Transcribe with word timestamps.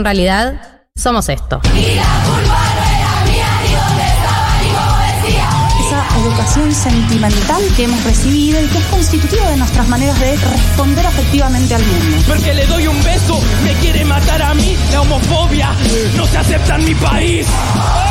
en 0.00 0.04
realidad 0.04 0.54
somos 0.96 1.28
esto. 1.28 1.60
esa 5.86 6.18
educación 6.20 6.74
sentimental 6.74 7.62
que 7.76 7.84
hemos 7.84 8.02
recibido 8.04 8.62
y 8.62 8.66
que 8.68 8.78
es 8.78 8.84
constitutiva 8.86 9.50
de 9.50 9.56
nuestras 9.58 9.88
maneras 9.88 10.18
de 10.18 10.36
responder 10.36 11.06
afectivamente 11.06 11.74
al 11.74 11.82
mundo. 11.84 12.16
Porque 12.26 12.54
le 12.54 12.66
doy 12.66 12.86
un 12.86 13.04
beso, 13.04 13.38
me 13.62 13.74
quiere 13.74 14.04
matar 14.06 14.40
a 14.42 14.54
mí, 14.54 14.76
la 14.90 15.02
homofobia 15.02 15.74
no 16.16 16.26
se 16.26 16.38
acepta 16.38 16.76
en 16.76 16.84
mi 16.86 16.94
país. 16.94 17.46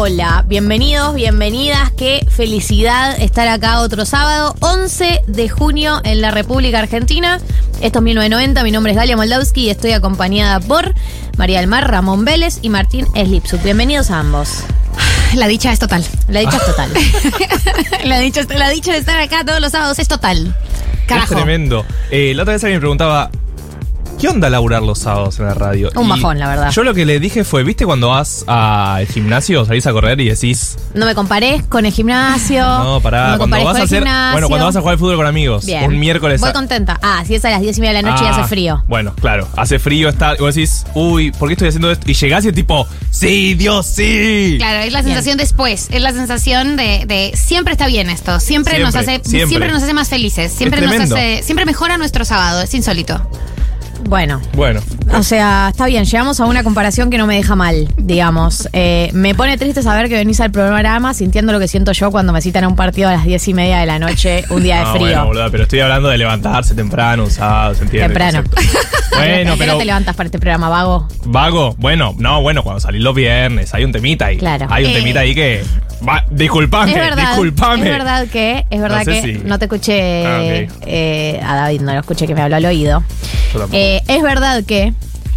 Hola. 0.00 0.44
Bienvenidos, 0.46 1.12
bienvenidas. 1.12 1.90
Qué 1.90 2.24
felicidad 2.30 3.20
estar 3.20 3.48
acá 3.48 3.80
otro 3.80 4.06
sábado, 4.06 4.54
11 4.60 5.22
de 5.26 5.48
junio 5.48 6.00
en 6.04 6.20
la 6.20 6.30
República 6.30 6.78
Argentina. 6.78 7.40
Esto 7.80 7.98
es 7.98 8.04
1990. 8.04 8.62
Mi 8.62 8.70
nombre 8.70 8.92
es 8.92 8.96
Galia 8.96 9.16
Moldavsky 9.16 9.62
y 9.62 9.70
estoy 9.70 9.90
acompañada 9.90 10.60
por 10.60 10.94
María 11.36 11.58
del 11.58 11.66
Mar, 11.66 11.90
Ramón 11.90 12.24
Vélez 12.24 12.60
y 12.62 12.68
Martín 12.68 13.06
Slipsuk. 13.06 13.60
Bienvenidos 13.64 14.12
a 14.12 14.20
ambos. 14.20 14.62
La 15.34 15.48
dicha 15.48 15.72
es 15.72 15.80
total. 15.80 16.04
La 16.28 16.40
dicha 16.40 16.58
es 16.58 16.66
total. 16.66 16.90
La 18.04 18.20
dicha, 18.20 18.42
la 18.56 18.70
dicha 18.70 18.92
de 18.92 18.98
estar 18.98 19.18
acá 19.18 19.44
todos 19.44 19.60
los 19.60 19.72
sábados 19.72 19.98
es 19.98 20.06
total. 20.06 20.54
Carajo. 21.08 21.34
Es 21.34 21.40
tremendo. 21.40 21.84
Eh, 22.12 22.34
la 22.36 22.44
otra 22.44 22.54
vez 22.54 22.62
alguien 22.62 22.76
me 22.76 22.82
preguntaba, 22.82 23.30
¿qué 24.18 24.28
onda 24.28 24.50
laburar 24.50 24.82
los 24.82 24.98
sábados 24.98 25.38
en 25.38 25.46
la 25.46 25.54
radio? 25.54 25.90
Un 25.94 26.06
Y 26.06 26.08
bajón, 26.10 26.38
la 26.38 26.48
verdad. 26.48 26.70
Yo 26.72 26.82
lo 26.82 26.92
que 26.94 27.06
le 27.06 27.20
dije 27.20 27.44
fue, 27.44 27.62
¿viste 27.62 27.86
cuando 27.86 28.08
vas 28.08 28.44
al 28.46 29.06
gimnasio, 29.06 29.64
salís 29.64 29.86
a 29.86 29.92
correr 29.92 30.20
y 30.20 30.28
decís, 30.28 30.76
No 30.94 31.06
me 31.06 31.14
comparé 31.14 31.62
con 31.68 31.86
el 31.86 31.92
gimnasio. 31.92 32.60
no, 32.64 33.00
pará, 33.00 33.32
me 33.32 33.38
cuando 33.38 33.64
vas 33.64 33.78
a 33.78 33.82
hacer, 33.84 33.98
gimnasio. 33.98 34.32
bueno, 34.32 34.48
cuando 34.48 34.66
vas 34.66 34.76
a 34.76 34.80
jugar 34.80 34.92
al 34.94 34.98
fútbol 34.98 35.16
con 35.16 35.26
amigos, 35.26 35.66
Bien. 35.66 35.84
un 35.84 35.98
miércoles 35.98 36.40
Voy 36.40 36.50
a- 36.50 36.52
contenta. 36.52 36.98
Ah, 37.02 37.22
si 37.26 37.34
es 37.36 37.44
a 37.44 37.50
las 37.50 37.60
10 37.60 37.78
y 37.78 37.80
media 37.80 37.96
de 37.96 38.02
la 38.02 38.10
noche 38.10 38.24
y 38.24 38.26
Ah, 38.26 38.30
hace 38.40 38.48
frío. 38.48 38.82
Bueno, 38.88 39.14
claro, 39.20 39.46
hace 39.56 39.78
frío, 39.78 40.08
está, 40.08 40.34
y 40.34 40.40
vos 40.40 40.54
decís, 40.54 40.84
uy, 40.94 41.30
¿por 41.32 41.48
qué 41.48 41.52
estoy 41.54 41.68
haciendo 41.68 41.90
esto? 41.90 42.10
Y 42.10 42.14
llegás 42.14 42.44
y 42.44 42.48
es 42.48 42.54
tipo, 42.54 42.86
sí, 43.10 43.54
Dios, 43.54 43.86
sí. 43.86 44.56
Claro, 44.58 44.80
es 44.80 44.92
la 44.92 45.00
Bien. 45.02 45.14
sensación 45.14 45.38
después, 45.38 45.88
es 45.90 46.02
la 46.02 46.12
sensación 46.12 46.76
de, 46.76 47.04
de 47.06 47.32
siempre 47.36 47.72
está 47.72 47.86
bien 47.86 48.10
esto, 48.10 48.40
siempre, 48.40 48.78
nos 48.80 48.94
hace 48.96 49.20
siempre. 49.24 49.46
siempre. 49.46 49.72
nos 49.72 49.82
hace 49.82 49.94
más 49.94 50.08
felices, 50.08 50.52
siempre 50.52 50.80
nos 50.80 50.92
hace 51.12 51.42
siempre 51.44 51.64
mejora 51.64 51.96
nuestro 51.98 52.24
sábado, 52.24 52.62
es 52.62 52.74
insólito. 52.74 53.20
Bueno. 54.04 54.40
Bueno, 54.54 54.80
O 55.14 55.22
sea, 55.22 55.68
está 55.70 55.86
bien, 55.86 56.04
llegamos 56.04 56.38
a 56.40 56.44
una 56.46 56.62
comparación 56.62 57.10
que 57.10 57.18
no 57.18 57.26
me 57.26 57.36
deja 57.36 57.56
mal, 57.56 57.88
digamos. 57.96 58.68
Eh, 58.72 59.10
me 59.12 59.34
pone 59.34 59.56
triste 59.58 59.82
saber 59.82 60.08
que 60.08 60.14
venís 60.14 60.40
al 60.40 60.50
programa 60.50 61.14
sintiendo 61.14 61.52
lo 61.52 61.58
que 61.58 61.68
siento 61.68 61.92
yo 61.92 62.10
cuando 62.10 62.32
me 62.32 62.40
citan 62.40 62.64
a 62.64 62.68
un 62.68 62.76
partido 62.76 63.08
a 63.08 63.12
las 63.12 63.24
diez 63.24 63.46
y 63.48 63.54
media 63.54 63.78
de 63.78 63.86
la 63.86 63.98
noche, 63.98 64.44
un 64.50 64.62
día 64.62 64.78
de 64.78 64.84
no, 64.84 64.90
frío. 64.92 65.00
bueno, 65.06 65.26
boluda, 65.26 65.50
pero 65.50 65.62
estoy 65.64 65.80
hablando 65.80 66.08
de 66.08 66.18
levantarse 66.18 66.74
temprano, 66.74 67.24
un 67.24 67.30
sábado, 67.30 67.74
¿se 67.74 67.82
entiende? 67.84 68.08
Temprano. 68.08 68.38
El 68.38 68.50
concepto. 68.50 68.88
¿A 69.16 69.18
bueno, 69.18 69.54
pero 69.58 69.78
te 69.78 69.84
levantas 69.86 70.14
para 70.14 70.26
este 70.26 70.38
programa, 70.38 70.68
vago? 70.68 71.08
Vago, 71.24 71.74
bueno, 71.78 72.14
no, 72.18 72.40
bueno, 72.42 72.62
cuando 72.62 72.80
salís 72.80 73.02
los 73.02 73.14
viernes, 73.14 73.74
hay 73.74 73.84
un 73.84 73.92
temita 73.92 74.26
ahí. 74.26 74.36
Claro. 74.38 74.66
Hay 74.70 74.84
un 74.84 74.90
Eh, 74.90 74.94
temita 74.94 75.20
ahí 75.20 75.34
que. 75.34 75.64
Va, 76.06 76.24
disculpame, 76.30 76.92
es 76.92 76.96
verdad, 76.96 77.28
disculpame. 77.30 77.84
es 77.86 77.90
verdad 77.90 78.28
que, 78.28 78.64
es 78.70 78.80
verdad 78.80 78.98
No 78.98 79.04
sé 79.04 79.10
que 79.10 79.22
si- 79.22 79.44
no 79.44 79.58
te 79.58 79.64
escuché 79.64 80.24
Ah, 80.26 80.66
eh, 80.86 81.40
a 81.44 81.56
David, 81.56 81.80
no 81.80 81.92
lo 81.94 82.00
escuché 82.00 82.26
que 82.28 82.34
me 82.36 82.42
habló 82.42 82.54
al 82.56 82.64
oído. 82.66 83.02
Yo 83.52 83.58
tampoco. 83.60 83.76
Eh, 83.90 84.02
es 84.06 84.22
verdad 84.22 84.64
que 84.64 84.92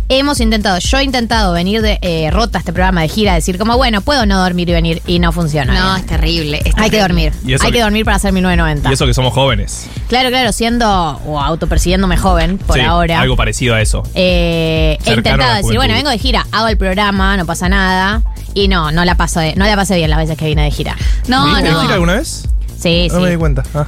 hemos 0.09 0.41
intentado, 0.41 0.77
yo 0.79 0.97
he 0.97 1.03
intentado 1.05 1.53
venir 1.53 1.81
de 1.81 1.97
eh, 2.01 2.29
rota 2.31 2.57
a 2.57 2.59
este 2.59 2.73
programa 2.73 2.99
de 3.01 3.07
gira, 3.07 3.33
decir 3.33 3.57
como, 3.57 3.77
bueno, 3.77 4.01
puedo 4.01 4.25
no 4.25 4.41
dormir 4.43 4.67
y 4.67 4.73
venir, 4.73 5.01
y 5.07 5.19
no 5.19 5.31
funciona. 5.31 5.73
No, 5.73 5.95
es 5.95 6.05
terrible. 6.05 6.61
es 6.65 6.73
Hay 6.75 6.89
que 6.89 6.99
dormir. 6.99 7.31
Hay 7.45 7.57
que, 7.57 7.71
que- 7.71 7.81
dormir 7.81 8.03
para 8.03 8.17
hacer 8.17 8.33
1990. 8.33 8.89
y 8.89 8.93
eso 8.93 9.05
que 9.05 9.13
somos 9.13 9.33
jóvenes. 9.33 9.87
Claro, 10.09 10.27
claro, 10.27 10.51
siendo 10.51 10.85
o 11.25 11.39
autopercibiéndome 11.39 12.17
joven 12.17 12.57
por 12.57 12.75
Sí, 12.75 12.81
ahora. 12.81 13.21
Algo 13.21 13.37
parecido 13.37 13.73
a 13.75 13.81
eso. 13.81 14.03
Eh, 14.13 14.97
he 15.05 15.13
intentado 15.13 15.55
decir, 15.55 15.77
bueno, 15.77 15.93
vengo 15.93 16.09
de 16.09 16.17
gira, 16.17 16.45
hago 16.51 16.67
el 16.67 16.75
programa, 16.75 17.37
no 17.37 17.45
pasa 17.45 17.69
nada. 17.69 18.21
Y 18.53 18.67
no, 18.67 18.91
no 18.91 19.05
la 19.05 19.15
paso 19.15 19.39
de- 19.39 19.55
no 19.55 19.65
la 19.65 19.77
pasé 19.77 19.95
bien 19.95 20.09
las 20.09 20.19
veces 20.19 20.37
que 20.37 20.43
vine 20.45 20.63
de 20.65 20.71
gira. 20.71 20.97
No, 21.29 21.45
¿Viniste 21.45 21.69
de 21.69 21.75
gira 21.75 21.83
no. 21.87 21.93
alguna 21.93 22.13
vez? 22.15 22.49
Sí, 22.77 23.07
No 23.13 23.21
me 23.21 23.27
di 23.27 23.35
sí. 23.35 23.39
cuenta. 23.39 23.63
Ah, 23.73 23.85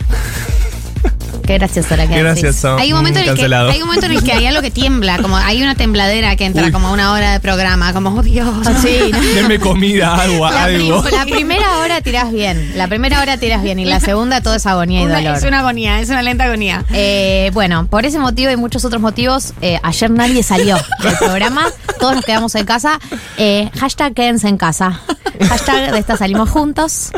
Qué 1.45 1.57
gracioso 1.57 1.95
la 1.97 2.07
que 2.07 2.17
gracioso. 2.19 2.77
Hay 2.77 2.91
un, 2.93 2.97
momento 2.99 3.19
Mm, 3.19 3.23
en 3.23 3.29
el 3.29 3.35
que, 3.35 3.45
hay 3.55 3.81
un 3.81 3.87
momento 3.87 4.05
en 4.05 4.11
el 4.13 4.23
que 4.23 4.31
hay 4.31 4.45
algo 4.45 4.61
que 4.61 4.71
tiembla, 4.71 5.17
como 5.19 5.35
hay 5.37 5.61
una 5.61 5.75
tembladera 5.75 6.35
que 6.35 6.45
entra 6.45 6.65
Uy. 6.65 6.71
como 6.71 6.91
una 6.91 7.11
hora 7.11 7.33
de 7.33 7.39
programa, 7.39 7.91
como, 7.93 8.11
oh 8.17 8.21
Dios. 8.23 8.47
Ah, 8.65 8.73
sí, 8.81 8.97
¿no? 9.11 9.19
Denme 9.19 9.59
comida, 9.59 10.15
agua, 10.15 10.51
La, 10.51 10.63
algo. 10.65 11.01
prim- 11.03 11.13
la 11.15 11.25
primera 11.25 11.77
hora 11.79 12.01
tirás 12.01 12.31
bien, 12.31 12.71
la 12.77 12.87
primera 12.87 13.21
hora 13.21 13.37
tirás 13.37 13.61
bien 13.61 13.77
y 13.79 13.85
la 13.85 13.99
segunda 13.99 14.41
todo 14.41 14.55
es 14.55 14.65
agonía 14.65 15.01
y 15.01 15.05
Una- 15.05 15.15
dolor. 15.17 15.35
es 15.37 15.43
una 15.43 15.59
agonía, 15.59 15.99
es 15.99 16.09
una 16.09 16.21
lenta 16.21 16.45
agonía. 16.45 16.85
Eh, 16.93 17.51
bueno, 17.53 17.87
por 17.87 18.05
ese 18.05 18.19
motivo 18.19 18.49
y 18.51 18.55
muchos 18.55 18.85
otros 18.85 19.01
motivos, 19.01 19.53
eh, 19.61 19.79
ayer 19.83 20.09
nadie 20.11 20.43
salió 20.43 20.77
del 21.03 21.17
programa, 21.17 21.65
todos 21.99 22.15
nos 22.15 22.25
quedamos 22.25 22.55
en 22.55 22.65
casa. 22.65 22.99
Eh, 23.37 23.69
hashtag 23.79 24.13
quédense 24.13 24.47
en 24.47 24.57
casa. 24.57 25.01
Hashtag 25.49 25.91
de 25.91 25.99
esta 25.99 26.15
salimos 26.15 26.49
juntos. 26.49 27.11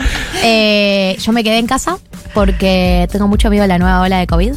Eh, 0.44 1.16
yo 1.20 1.32
me 1.32 1.44
quedé 1.44 1.58
en 1.60 1.68
casa 1.68 1.98
porque 2.36 3.08
tengo 3.12 3.28
mucho 3.28 3.50
miedo 3.50 3.64
a 3.64 3.68
la 3.68 3.80
nueva 3.80 4.02
ola 4.02 4.20
de 4.20 4.28
COVID. 4.28 4.54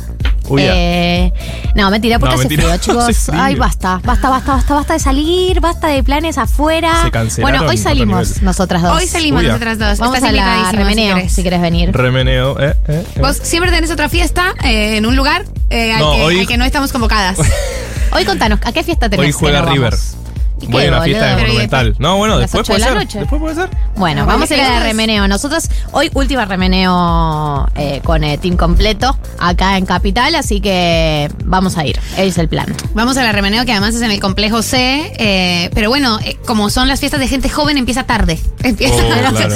Uy, 0.50 0.62
ya. 0.62 0.72
Eh, 0.74 1.32
no, 1.74 1.90
mentira, 1.90 2.18
porque 2.18 2.34
No, 2.34 2.40
hace 2.40 2.48
mentira. 2.48 2.62
frío, 2.64 2.76
chicos. 2.80 3.04
Hace 3.08 3.32
frío. 3.32 3.42
Ay, 3.42 3.54
basta, 3.54 4.00
basta, 4.02 4.28
basta, 4.30 4.52
basta, 4.54 4.74
basta 4.74 4.92
de 4.94 4.98
salir, 4.98 5.60
basta 5.60 5.88
de 5.88 6.02
planes 6.02 6.38
afuera. 6.38 7.02
Se 7.04 7.10
cancelaron 7.10 7.42
bueno, 7.60 7.70
hoy 7.70 7.76
otro 7.78 7.90
salimos 7.90 8.28
nivel. 8.30 8.44
nosotras 8.44 8.82
dos. 8.82 8.96
Hoy 8.98 9.06
salimos 9.06 9.40
Uy, 9.40 9.46
ya. 9.46 9.52
nosotras 9.52 9.78
dos. 9.78 9.98
Vamos 9.98 10.16
Estás 10.16 10.30
a 10.30 10.32
la 10.32 10.38
invitadísima, 10.38 10.72
remeneo, 10.78 11.08
si 11.08 11.14
querés. 11.20 11.32
si 11.34 11.42
quieres 11.42 11.60
venir. 11.60 11.92
Remeneo, 11.92 12.58
eh, 12.60 12.74
eh, 12.88 13.04
eh. 13.14 13.20
Vos 13.20 13.38
siempre 13.42 13.70
tenés 13.70 13.90
otra 13.90 14.08
fiesta 14.08 14.54
eh, 14.64 14.96
en 14.96 15.06
un 15.06 15.16
lugar 15.16 15.44
eh, 15.70 15.92
al, 15.92 16.00
No, 16.00 16.12
que, 16.12 16.22
hoy- 16.22 16.40
al 16.40 16.46
que 16.46 16.56
no 16.56 16.64
estamos 16.64 16.92
convocadas. 16.92 17.38
Hoy 18.10 18.24
contanos, 18.24 18.58
¿a 18.64 18.72
qué 18.72 18.82
fiesta 18.82 19.10
tenés? 19.10 19.26
Hoy 19.26 19.32
juega 19.32 19.60
no 19.60 19.70
River. 19.70 19.90
vamos? 19.90 20.16
¿Y 20.60 20.66
Voy 20.66 20.82
qué, 20.82 20.88
a 20.88 20.90
una 20.92 21.02
fiesta 21.02 21.26
de? 21.26 21.34
Pero, 21.36 21.46
Monumental. 21.48 21.94
No, 21.98 22.16
bueno, 22.16 22.34
¿A 22.34 22.38
las 22.40 22.50
después 22.52 22.66
de 22.66 22.72
puede 22.74 22.84
ser. 22.84 22.94
noche? 22.98 23.18
Después 23.20 23.40
puede 23.40 23.54
ser. 23.54 23.70
Bueno, 23.96 24.26
vamos 24.26 24.50
a 24.50 24.54
ir 24.56 24.60
a 24.60 24.68
la 24.70 24.78
¿qué 24.80 24.84
remeneo. 24.86 25.28
Nosotros, 25.28 25.68
hoy 25.92 26.10
última 26.14 26.44
remeneo 26.46 27.68
eh, 27.76 28.00
con 28.04 28.24
el 28.24 28.38
team 28.40 28.56
completo 28.56 29.16
acá 29.38 29.76
en 29.78 29.86
Capital, 29.86 30.34
así 30.34 30.60
que 30.60 31.30
vamos 31.44 31.76
a 31.78 31.86
ir. 31.86 31.98
Ese 32.14 32.26
es 32.26 32.38
el 32.38 32.48
plan. 32.48 32.66
Vamos 32.94 33.16
a 33.16 33.22
la 33.22 33.32
remeneo 33.32 33.64
que 33.64 33.72
además 33.72 33.94
es 33.94 34.02
en 34.02 34.10
el 34.10 34.20
complejo 34.20 34.62
C, 34.62 35.12
eh, 35.18 35.70
pero 35.74 35.88
bueno, 35.90 36.18
eh, 36.24 36.36
como 36.46 36.70
son 36.70 36.88
las 36.88 37.00
fiestas 37.00 37.20
de 37.20 37.28
gente 37.28 37.48
joven, 37.48 37.78
empieza 37.78 38.04
tarde. 38.04 38.38
Empieza 38.62 38.94
Oh, 38.96 39.30
claro. 39.30 39.54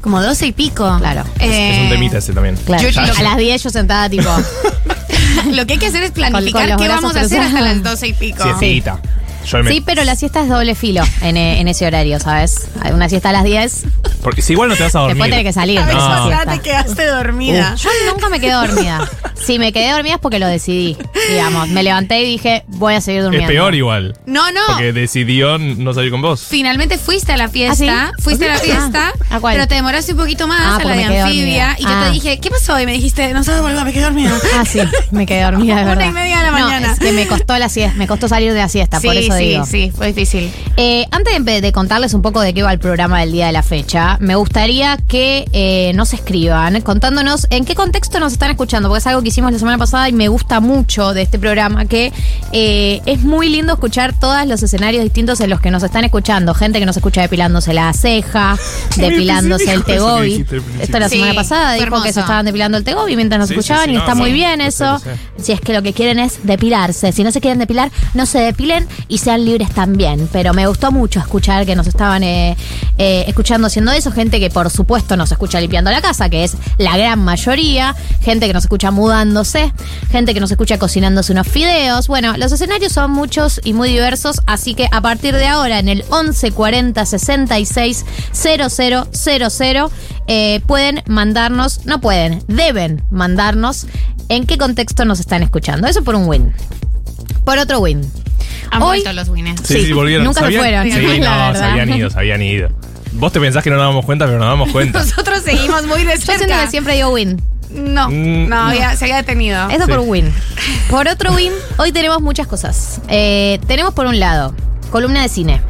como 0.00 0.22
12 0.22 0.46
y 0.46 0.52
pico. 0.52 0.96
Claro. 1.00 1.24
Eh, 1.40 1.74
Es 1.76 1.82
un 1.82 1.88
temita 1.88 2.18
ese 2.18 2.32
también. 2.32 2.56
Claro. 2.64 2.82
Yo- 2.88 2.90
yo- 2.90 3.00
a 3.18 3.22
las 3.22 3.36
10 3.36 3.62
yo 3.64 3.70
sentada 3.70 4.08
tipo... 4.08 4.28
Lo 5.52 5.66
que 5.66 5.74
hay 5.74 5.78
que 5.78 5.86
hacer 5.86 6.02
es 6.04 6.12
Con- 6.12 6.22
con 6.22 6.30
planificar 6.32 6.76
qué 6.76 6.88
vamos 6.88 7.14
a 7.16 7.20
hacer 7.20 7.40
hasta 7.40 7.60
las 7.60 7.82
12 7.82 8.08
y 8.08 8.12
pico. 8.14 8.44
Yo 9.46 9.62
me- 9.62 9.70
Sí, 9.70 9.80
pero 9.80 10.04
la 10.04 10.16
siesta 10.16 10.42
es 10.42 10.48
doble 10.48 10.74
filo 10.74 11.02
en, 11.22 11.36
eh, 11.36 11.60
en 11.60 11.68
ese 11.68 11.86
horario, 11.86 12.18
¿sabes? 12.20 12.68
Hay 12.82 12.92
Una 12.92 13.08
siesta 13.08 13.28
a 13.30 13.32
las 13.32 13.44
10 13.44 13.84
Porque 14.22 14.42
si 14.42 14.54
igual 14.54 14.68
no 14.68 14.76
te 14.76 14.82
vas 14.82 14.94
a 14.94 15.00
dormir. 15.00 15.16
Después 15.16 15.30
tenés 15.30 15.44
que 15.44 15.52
salir. 15.52 15.78
A 15.78 15.86
veces 15.86 16.02
No. 16.02 16.28
ya 16.30 16.36
siesta. 16.36 16.52
te 16.52 16.60
quedaste 16.60 17.06
dormida. 17.06 17.74
Yo 17.76 17.90
nunca 18.12 18.28
me 18.28 18.40
quedé 18.40 18.52
dormida. 18.52 19.08
Si 19.34 19.58
me 19.58 19.72
quedé 19.72 19.92
dormida 19.92 20.14
es 20.14 20.20
porque 20.20 20.38
lo 20.38 20.48
decidí. 20.48 20.96
Digamos, 21.30 21.68
me 21.68 21.82
levanté 21.82 22.22
y 22.22 22.24
dije, 22.32 22.64
voy 22.68 22.94
a 22.94 23.00
seguir 23.00 23.20
Es 23.20 23.24
durmiendo. 23.24 23.48
peor 23.48 23.74
igual. 23.74 24.18
No, 24.26 24.50
no. 24.50 24.60
Porque 24.68 24.92
decidió 24.92 25.58
no 25.58 25.92
salir 25.94 26.10
con 26.10 26.22
vos. 26.22 26.40
Finalmente 26.48 26.98
fuiste 26.98 27.32
a 27.32 27.36
la 27.36 27.48
fiesta, 27.48 28.06
¿Ah, 28.08 28.12
sí? 28.16 28.22
fuiste 28.22 28.46
a 28.46 28.48
la 28.48 28.54
Ah, 28.54 28.58
fiesta, 28.58 29.12
¿a 29.30 29.38
cuál? 29.40 29.54
pero 29.54 29.68
te 29.68 29.74
demoraste 29.76 30.12
un 30.12 30.18
poquito 30.18 30.48
más 30.48 30.60
Ah, 30.60 30.66
a 30.76 30.78
la 30.78 30.82
porque 30.82 30.96
de 30.98 31.04
me 31.04 31.08
quedé 31.10 31.20
anfibia 31.20 31.66
dormida. 31.68 31.76
y 31.78 31.82
yo 31.82 31.88
Ah. 31.90 32.04
te 32.06 32.10
dije, 32.12 32.40
¿qué 32.40 32.50
pasó? 32.50 32.80
Y 32.80 32.86
me 32.86 32.92
dijiste, 32.92 33.32
no 33.32 33.44
sabes, 33.44 33.60
boludo, 33.62 33.84
me 33.84 33.92
quedé 33.92 34.02
dormida. 34.04 34.32
Ah, 34.58 34.64
sí, 34.64 34.80
me 35.12 35.26
quedé 35.26 35.42
dormida, 35.44 35.76
de 35.76 35.82
Una 35.82 35.94
verdad. 35.94 36.06
y 36.08 36.12
media 36.12 36.38
de 36.38 36.42
la 36.44 36.50
No, 36.50 36.58
mañana. 36.66 36.92
es 36.94 36.98
que 36.98 37.12
me 37.12 37.26
costó 37.28 37.56
la 37.58 37.68
siesta, 37.68 37.96
me 37.96 38.06
costó 38.08 38.26
salir 38.28 38.52
de 38.52 38.58
la 38.58 38.68
siesta, 38.68 38.98
sí, 39.00 39.06
por 39.06 39.16
eso 39.36 39.44
sí, 39.44 39.48
digo. 39.50 39.66
sí, 39.66 39.92
fue 39.96 40.08
difícil. 40.08 40.50
Eh, 40.76 41.06
antes 41.10 41.44
de, 41.44 41.72
contarles 41.72 42.14
un 42.14 42.22
poco 42.22 42.40
de 42.40 42.54
qué 42.54 42.62
va 42.62 42.72
el 42.72 42.78
programa 42.78 43.20
del 43.20 43.32
día 43.32 43.46
de 43.46 43.52
la 43.52 43.62
fecha, 43.62 44.16
me 44.20 44.34
gustaría 44.34 44.96
que 45.08 45.44
eh, 45.52 45.92
nos 45.94 46.12
escriban 46.14 46.80
contándonos 46.82 47.46
en 47.50 47.64
qué 47.64 47.74
contexto 47.74 48.20
nos 48.20 48.32
están 48.32 48.50
escuchando, 48.50 48.88
porque 48.88 48.98
es 49.00 49.06
algo 49.06 49.22
que 49.22 49.28
hicimos 49.28 49.52
la 49.52 49.58
semana 49.58 49.78
pasada 49.78 50.08
y 50.08 50.12
me 50.12 50.28
gusta 50.28 50.60
mucho 50.60 51.12
de 51.14 51.22
este 51.22 51.38
programa, 51.38 51.86
que 51.86 52.12
eh, 52.52 53.00
es 53.06 53.22
muy 53.22 53.48
lindo 53.48 53.72
escuchar 53.74 54.18
todos 54.18 54.46
los 54.46 54.62
escenarios 54.62 55.02
distintos 55.02 55.40
en 55.40 55.50
los 55.50 55.60
que 55.60 55.70
nos 55.70 55.82
están 55.82 56.04
escuchando. 56.04 56.54
Gente 56.54 56.78
que 56.78 56.86
nos 56.86 56.96
escucha 56.96 57.22
depilándose 57.22 57.72
la 57.74 57.92
ceja, 57.92 58.56
depilándose 58.96 59.72
el 59.72 59.84
tegobi. 59.84 60.44
Esto 60.80 60.98
la 60.98 61.08
Sí, 61.08 61.16
semana 61.16 61.34
pasada 61.34 61.74
dijo 61.74 62.02
que 62.02 62.12
se 62.12 62.20
estaban 62.20 62.44
depilando 62.46 62.78
el 62.78 62.84
tegobi 62.84 63.16
mientras 63.16 63.38
nos 63.38 63.48
Sí, 63.48 63.54
escuchaban 63.54 63.84
sí, 63.86 63.90
y 63.92 63.94
no, 63.94 64.00
está 64.00 64.14
muy 64.14 64.32
bien 64.32 64.60
eso. 64.60 65.00
Si 65.40 65.52
es 65.52 65.60
que 65.60 65.72
lo 65.72 65.82
que 65.82 65.92
quieren 65.92 66.18
es 66.18 66.40
depilarse. 66.44 67.12
Si 67.12 67.22
no 67.24 67.30
se 67.30 67.40
quieren 67.40 67.58
depilar, 67.58 67.90
no 68.14 68.26
se 68.26 68.38
depilen 68.40 68.86
y 69.08 69.18
sean 69.26 69.44
libres 69.44 69.70
también. 69.70 70.28
Pero 70.30 70.54
me 70.54 70.68
gustó 70.68 70.92
mucho 70.92 71.18
escuchar 71.18 71.66
que 71.66 71.74
nos 71.74 71.88
estaban 71.88 72.22
eh, 72.22 72.56
eh, 72.96 73.24
escuchando 73.26 73.66
haciendo 73.66 73.90
eso. 73.90 74.12
Gente 74.12 74.38
que 74.38 74.50
por 74.50 74.70
supuesto 74.70 75.16
nos 75.16 75.32
escucha 75.32 75.60
limpiando 75.60 75.90
la 75.90 76.00
casa, 76.00 76.28
que 76.28 76.44
es 76.44 76.56
la 76.78 76.96
gran 76.96 77.18
mayoría. 77.24 77.96
Gente 78.20 78.46
que 78.46 78.52
nos 78.52 78.62
escucha 78.62 78.92
mudándose. 78.92 79.72
Gente 80.12 80.32
que 80.32 80.38
nos 80.38 80.52
escucha 80.52 80.78
cocinándose 80.78 81.32
unos 81.32 81.48
fideos. 81.48 82.06
Bueno, 82.06 82.36
los 82.36 82.52
escenarios 82.52 82.92
son 82.92 83.10
muchos 83.10 83.60
y 83.64 83.72
muy 83.72 83.88
diversos. 83.88 84.42
Así 84.46 84.76
que 84.76 84.88
a 84.92 85.00
partir 85.00 85.34
de 85.34 85.48
ahora, 85.48 85.80
en 85.80 85.88
el 85.88 86.04
1140 86.04 87.04
66 87.04 88.04
0000, 88.32 89.86
eh, 90.28 90.60
pueden 90.68 91.02
mandarnos, 91.08 91.84
no 91.84 92.00
pueden, 92.00 92.44
deben 92.46 93.02
mandarnos 93.10 93.88
en 94.28 94.46
qué 94.46 94.56
contexto 94.56 95.04
nos 95.04 95.18
están 95.18 95.42
escuchando. 95.42 95.88
Eso 95.88 96.04
por 96.04 96.14
un 96.14 96.28
win. 96.28 96.52
Por 97.46 97.56
otro 97.58 97.78
win. 97.78 98.02
Han 98.72 98.82
Hoy- 98.82 98.98
vuelto 99.00 99.12
los 99.14 99.28
winners. 99.30 99.62
Sí, 99.64 99.74
Sí, 99.74 99.86
sí, 99.86 99.92
volvieron. 99.94 100.24
nunca 100.26 100.40
se 100.40 100.46
¿Sabían? 100.46 100.60
fueron, 100.62 100.84
Sí, 100.84 100.90
la 101.20 101.30
no, 101.30 101.46
verdad. 101.46 101.54
se 101.54 101.64
habían 101.64 101.94
ido, 101.94 102.10
se 102.10 102.18
habían 102.18 102.42
ido. 102.42 102.68
Vos 103.12 103.32
te 103.32 103.40
pensás 103.40 103.62
que 103.64 103.70
no 103.70 103.76
nos 103.76 103.86
damos 103.86 104.04
cuenta, 104.04 104.26
pero 104.26 104.38
nos 104.38 104.48
damos 104.48 104.70
cuenta. 104.72 104.98
Nosotros 104.98 105.40
seguimos 105.42 105.86
muy 105.86 106.02
de 106.04 106.12
Yo 106.16 106.20
siento 106.20 106.44
cerca. 106.44 106.64
que 106.64 106.70
siempre 106.70 106.94
digo 106.96 107.08
win. 107.10 107.40
No, 107.70 108.08
Mm, 108.10 108.48
no, 108.48 108.70
se 108.96 109.04
había 109.04 109.16
detenido. 109.16 109.68
Eso 109.70 109.86
Sí. 109.86 109.90
por 109.90 110.00
win. 110.00 110.30
Por 110.90 111.08
otro 111.08 111.32
win, 111.34 111.52
hoy 111.78 111.92
tenemos 111.92 112.20
muchas 112.20 112.46
cosas. 112.46 113.00
Eh, 113.08 113.58
tenemos 113.66 113.94
por 113.94 114.06
un 114.06 114.18
lado, 114.20 114.54
columna 114.90 115.22
de 115.22 115.28
cine. 115.28 115.60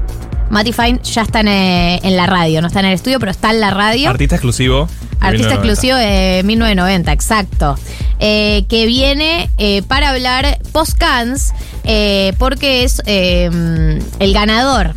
Matty 0.50 0.72
Fine 0.72 1.00
ya 1.02 1.22
está 1.22 1.40
en, 1.40 1.48
eh, 1.48 2.00
en 2.02 2.16
la 2.16 2.26
radio, 2.26 2.60
no 2.62 2.68
está 2.68 2.80
en 2.80 2.86
el 2.86 2.92
estudio, 2.94 3.18
pero 3.20 3.30
está 3.32 3.50
en 3.50 3.60
la 3.60 3.70
radio. 3.70 4.08
Artista 4.10 4.36
exclusivo. 4.36 4.88
Artista 5.20 5.54
1990. 5.54 5.54
exclusivo 5.54 5.96
de 5.96 6.42
1990, 6.44 7.12
exacto. 7.12 7.78
Eh, 8.18 8.64
que 8.68 8.86
viene 8.86 9.50
eh, 9.58 9.82
para 9.82 10.10
hablar 10.10 10.58
post-Cans, 10.72 11.52
eh, 11.84 12.32
porque 12.38 12.84
es 12.84 13.02
eh, 13.06 14.00
el 14.18 14.32
ganador 14.32 14.94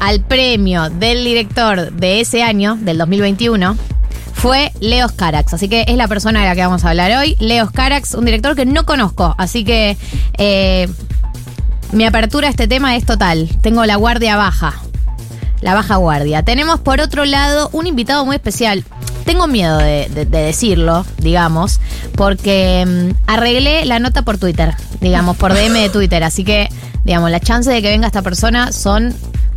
al 0.00 0.20
premio 0.20 0.90
del 0.90 1.24
director 1.24 1.92
de 1.92 2.20
ese 2.20 2.42
año, 2.42 2.76
del 2.76 2.98
2021. 2.98 3.76
Fue 4.34 4.72
Leos 4.80 5.12
Carax, 5.12 5.54
así 5.54 5.68
que 5.68 5.84
es 5.88 5.96
la 5.96 6.08
persona 6.08 6.40
de 6.40 6.46
la 6.46 6.54
que 6.54 6.60
vamos 6.60 6.84
a 6.84 6.90
hablar 6.90 7.12
hoy. 7.12 7.36
Leos 7.40 7.70
Carax, 7.70 8.14
un 8.14 8.26
director 8.26 8.54
que 8.54 8.66
no 8.66 8.84
conozco, 8.84 9.34
así 9.38 9.64
que 9.64 9.96
eh, 10.36 10.88
mi 11.92 12.04
apertura 12.04 12.48
a 12.48 12.50
este 12.50 12.68
tema 12.68 12.96
es 12.96 13.06
total. 13.06 13.48
Tengo 13.62 13.86
la 13.86 13.96
guardia 13.96 14.36
baja. 14.36 14.74
La 15.60 15.72
baja 15.72 15.96
guardia. 15.96 16.42
Tenemos 16.42 16.80
por 16.80 17.00
otro 17.00 17.24
lado 17.24 17.70
un 17.72 17.86
invitado 17.86 18.26
muy 18.26 18.36
especial. 18.36 18.84
Tengo 19.24 19.46
miedo 19.46 19.78
de, 19.78 20.08
de- 20.10 20.26
de 20.26 20.38
decirlo, 20.42 21.04
digamos, 21.18 21.80
porque 22.16 22.84
mm, 22.86 23.30
arreglé 23.30 23.84
la 23.86 23.98
nota 23.98 24.22
por 24.22 24.38
Twitter, 24.38 24.74
digamos, 25.00 25.36
por 25.36 25.54
DM 25.54 25.72
de 25.80 25.88
Twitter. 25.90 26.22
Así 26.24 26.44
que, 26.44 26.68
digamos, 27.04 27.30
las 27.30 27.40
chances 27.40 27.72
de 27.72 27.80
que 27.82 27.88
venga 27.88 28.06
esta 28.06 28.22
persona 28.22 28.72
son 28.72 29.14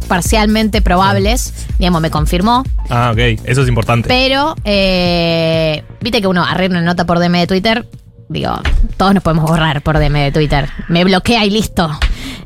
parcialmente 0.07 0.81
probables. 0.81 1.53
Digamos, 1.79 2.01
me 2.01 2.09
confirmó. 2.09 2.63
Ah, 2.89 3.09
ok. 3.11 3.19
Eso 3.43 3.61
es 3.63 3.67
importante. 3.67 4.07
Pero, 4.07 4.55
eh, 4.63 5.83
viste 6.01 6.21
que 6.21 6.27
uno 6.27 6.43
arregla 6.45 6.79
una 6.79 6.85
nota 6.87 7.05
por 7.05 7.19
DM 7.19 7.39
de 7.39 7.47
Twitter. 7.47 7.87
Digo, 8.29 8.59
todos 8.97 9.13
nos 9.13 9.23
podemos 9.23 9.49
borrar 9.49 9.81
por 9.81 9.97
DM 9.99 10.13
de 10.19 10.31
Twitter. 10.31 10.69
Me 10.87 11.03
bloquea 11.03 11.45
y 11.45 11.49
listo. 11.49 11.89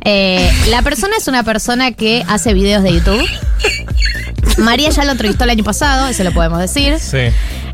Eh, 0.03 0.51
la 0.69 0.81
persona 0.81 1.15
es 1.17 1.27
una 1.27 1.43
persona 1.43 1.91
que 1.91 2.23
hace 2.27 2.53
videos 2.53 2.83
de 2.83 2.93
YouTube. 2.93 3.27
María 4.57 4.89
ya 4.89 5.05
lo 5.05 5.11
entrevistó 5.11 5.43
el 5.43 5.51
año 5.51 5.63
pasado, 5.63 6.07
eso 6.07 6.23
lo 6.23 6.31
podemos 6.31 6.59
decir. 6.59 6.99
Sí. 6.99 7.33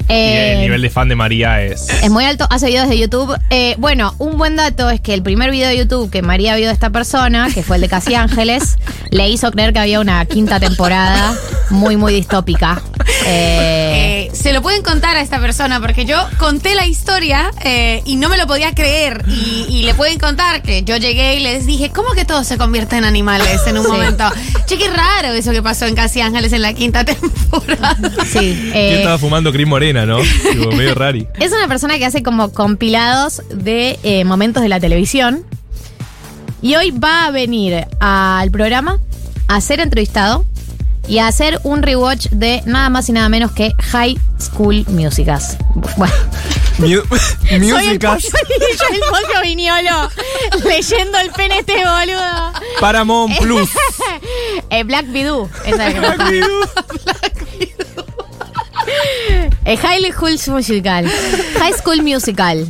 Eh, 0.10 0.52
y 0.52 0.56
el 0.56 0.62
nivel 0.62 0.82
de 0.82 0.90
fan 0.90 1.10
de 1.10 1.16
María 1.16 1.62
es. 1.62 1.88
es 1.90 2.10
muy 2.10 2.24
alto, 2.26 2.48
hace 2.50 2.68
videos 2.68 2.88
de 2.90 2.98
YouTube. 2.98 3.38
Eh, 3.50 3.76
bueno, 3.78 4.16
un 4.20 4.38
buen 4.38 4.56
dato 4.56 4.90
es 4.90 5.02
que 5.02 5.14
el 5.14 5.22
primer 5.24 5.52
video 5.52 5.68
de 5.68 5.78
YouTube 5.78 6.10
que 6.10 6.22
María 6.22 6.56
vio 6.56 6.68
de 6.68 6.74
esta 6.74 6.90
persona, 6.90 7.50
que 7.54 7.64
fue 7.64 7.76
el 7.78 7.82
de 7.82 7.90
Casi 7.90 8.16
Ángeles, 8.16 8.78
le 9.12 9.30
hizo 9.30 9.52
creer 9.52 9.74
que 9.74 9.80
había 9.80 10.00
una 10.00 10.24
quinta 10.26 10.60
temporada 10.60 11.34
muy, 11.70 11.98
muy 11.98 12.14
distópica. 12.14 12.82
Eh, 13.26 14.28
Eh, 14.28 14.32
se 14.34 14.54
lo 14.54 14.62
pueden 14.62 14.84
contar 14.84 15.16
a 15.18 15.22
esta 15.22 15.40
persona 15.40 15.80
porque 15.80 16.06
yo 16.06 16.18
conté 16.38 16.76
la 16.76 16.86
historia 16.86 17.52
eh, 17.64 18.02
y 18.06 18.16
no 18.16 18.30
me 18.30 18.38
lo 18.38 18.48
podía 18.48 18.74
creer 18.74 19.24
y, 19.28 19.66
y 19.70 19.84
le 19.84 19.94
pueden 19.94 20.18
contar 20.20 20.62
que 20.62 20.84
yo 20.84 20.98
llegué 20.98 21.36
y 21.36 21.40
les 21.40 21.66
dije 21.66 21.90
¿cómo 21.90 22.12
que 22.14 22.26
todo 22.26 22.44
se 22.44 22.58
convierte 22.58 22.96
en 22.98 23.04
animales 23.06 23.62
en 23.68 23.78
un 23.78 23.86
Sí. 23.86 23.92
momento? 23.92 24.26
Che, 24.66 24.78
qué 24.78 24.90
raro 24.90 25.34
eso 25.34 25.52
que 25.52 25.62
pasó 25.62 25.86
en 25.86 25.96
Casi 25.96 26.22
Ángeles 26.22 26.52
en 26.54 26.62
la 26.62 26.74
quinta 26.74 27.04
temporada. 27.06 27.98
sí. 28.32 28.70
Yo 28.70 28.76
eh, 28.76 28.98
estaba 28.98 29.18
fumando 29.18 29.52
Cris 29.52 29.68
¿no? 30.06 30.20
Tipo, 30.20 30.72
medio 30.72 30.94
rari. 30.96 31.28
Es 31.40 31.52
una 31.52 31.68
persona 31.68 31.98
que 31.98 32.06
hace 32.06 32.24
como 32.24 32.52
compilados 32.54 33.42
de 33.54 34.00
eh, 34.04 34.24
momentos 34.26 34.62
de 34.64 34.70
la 34.70 34.80
televisión. 34.80 35.44
Y 36.62 36.76
hoy 36.76 36.92
va 36.92 37.26
a 37.26 37.32
venir 37.32 37.86
al 38.00 38.50
programa 38.52 39.00
a 39.48 39.62
ser 39.62 39.80
entrevistado 39.80 40.44
y 41.08 41.20
a 41.20 41.28
hacer 41.28 41.60
un 41.64 41.84
rewatch 41.84 42.28
de 42.32 42.62
nada 42.66 42.90
más 42.90 43.08
y 43.10 43.12
nada 43.14 43.30
menos 43.30 43.52
que 43.52 43.72
High 43.92 44.18
School 44.40 44.84
Musicals. 44.90 45.56
Bueno, 45.96 46.14
Mu- 46.80 46.88
soy 46.88 47.50
el, 47.52 47.62
Musicals. 47.62 48.24
soy 48.24 48.96
el 48.96 49.02
pollo 49.10 49.42
viñolo 49.44 50.10
leyendo 50.66 51.18
el 51.20 51.30
PNT, 51.30 51.70
boludo. 51.70 52.52
Paramount 52.82 53.38
Plus. 53.40 53.70
Eh, 54.70 54.84
Black 54.84 55.06
Widow. 55.14 55.50
Que 55.64 55.76
me 55.76 55.94
gusta. 55.94 56.84
Eh, 57.60 57.76
High 59.66 60.12
School 60.12 60.38
Musical. 60.48 61.06
High 61.60 61.74
School 61.74 62.04
Musical. 62.04 62.68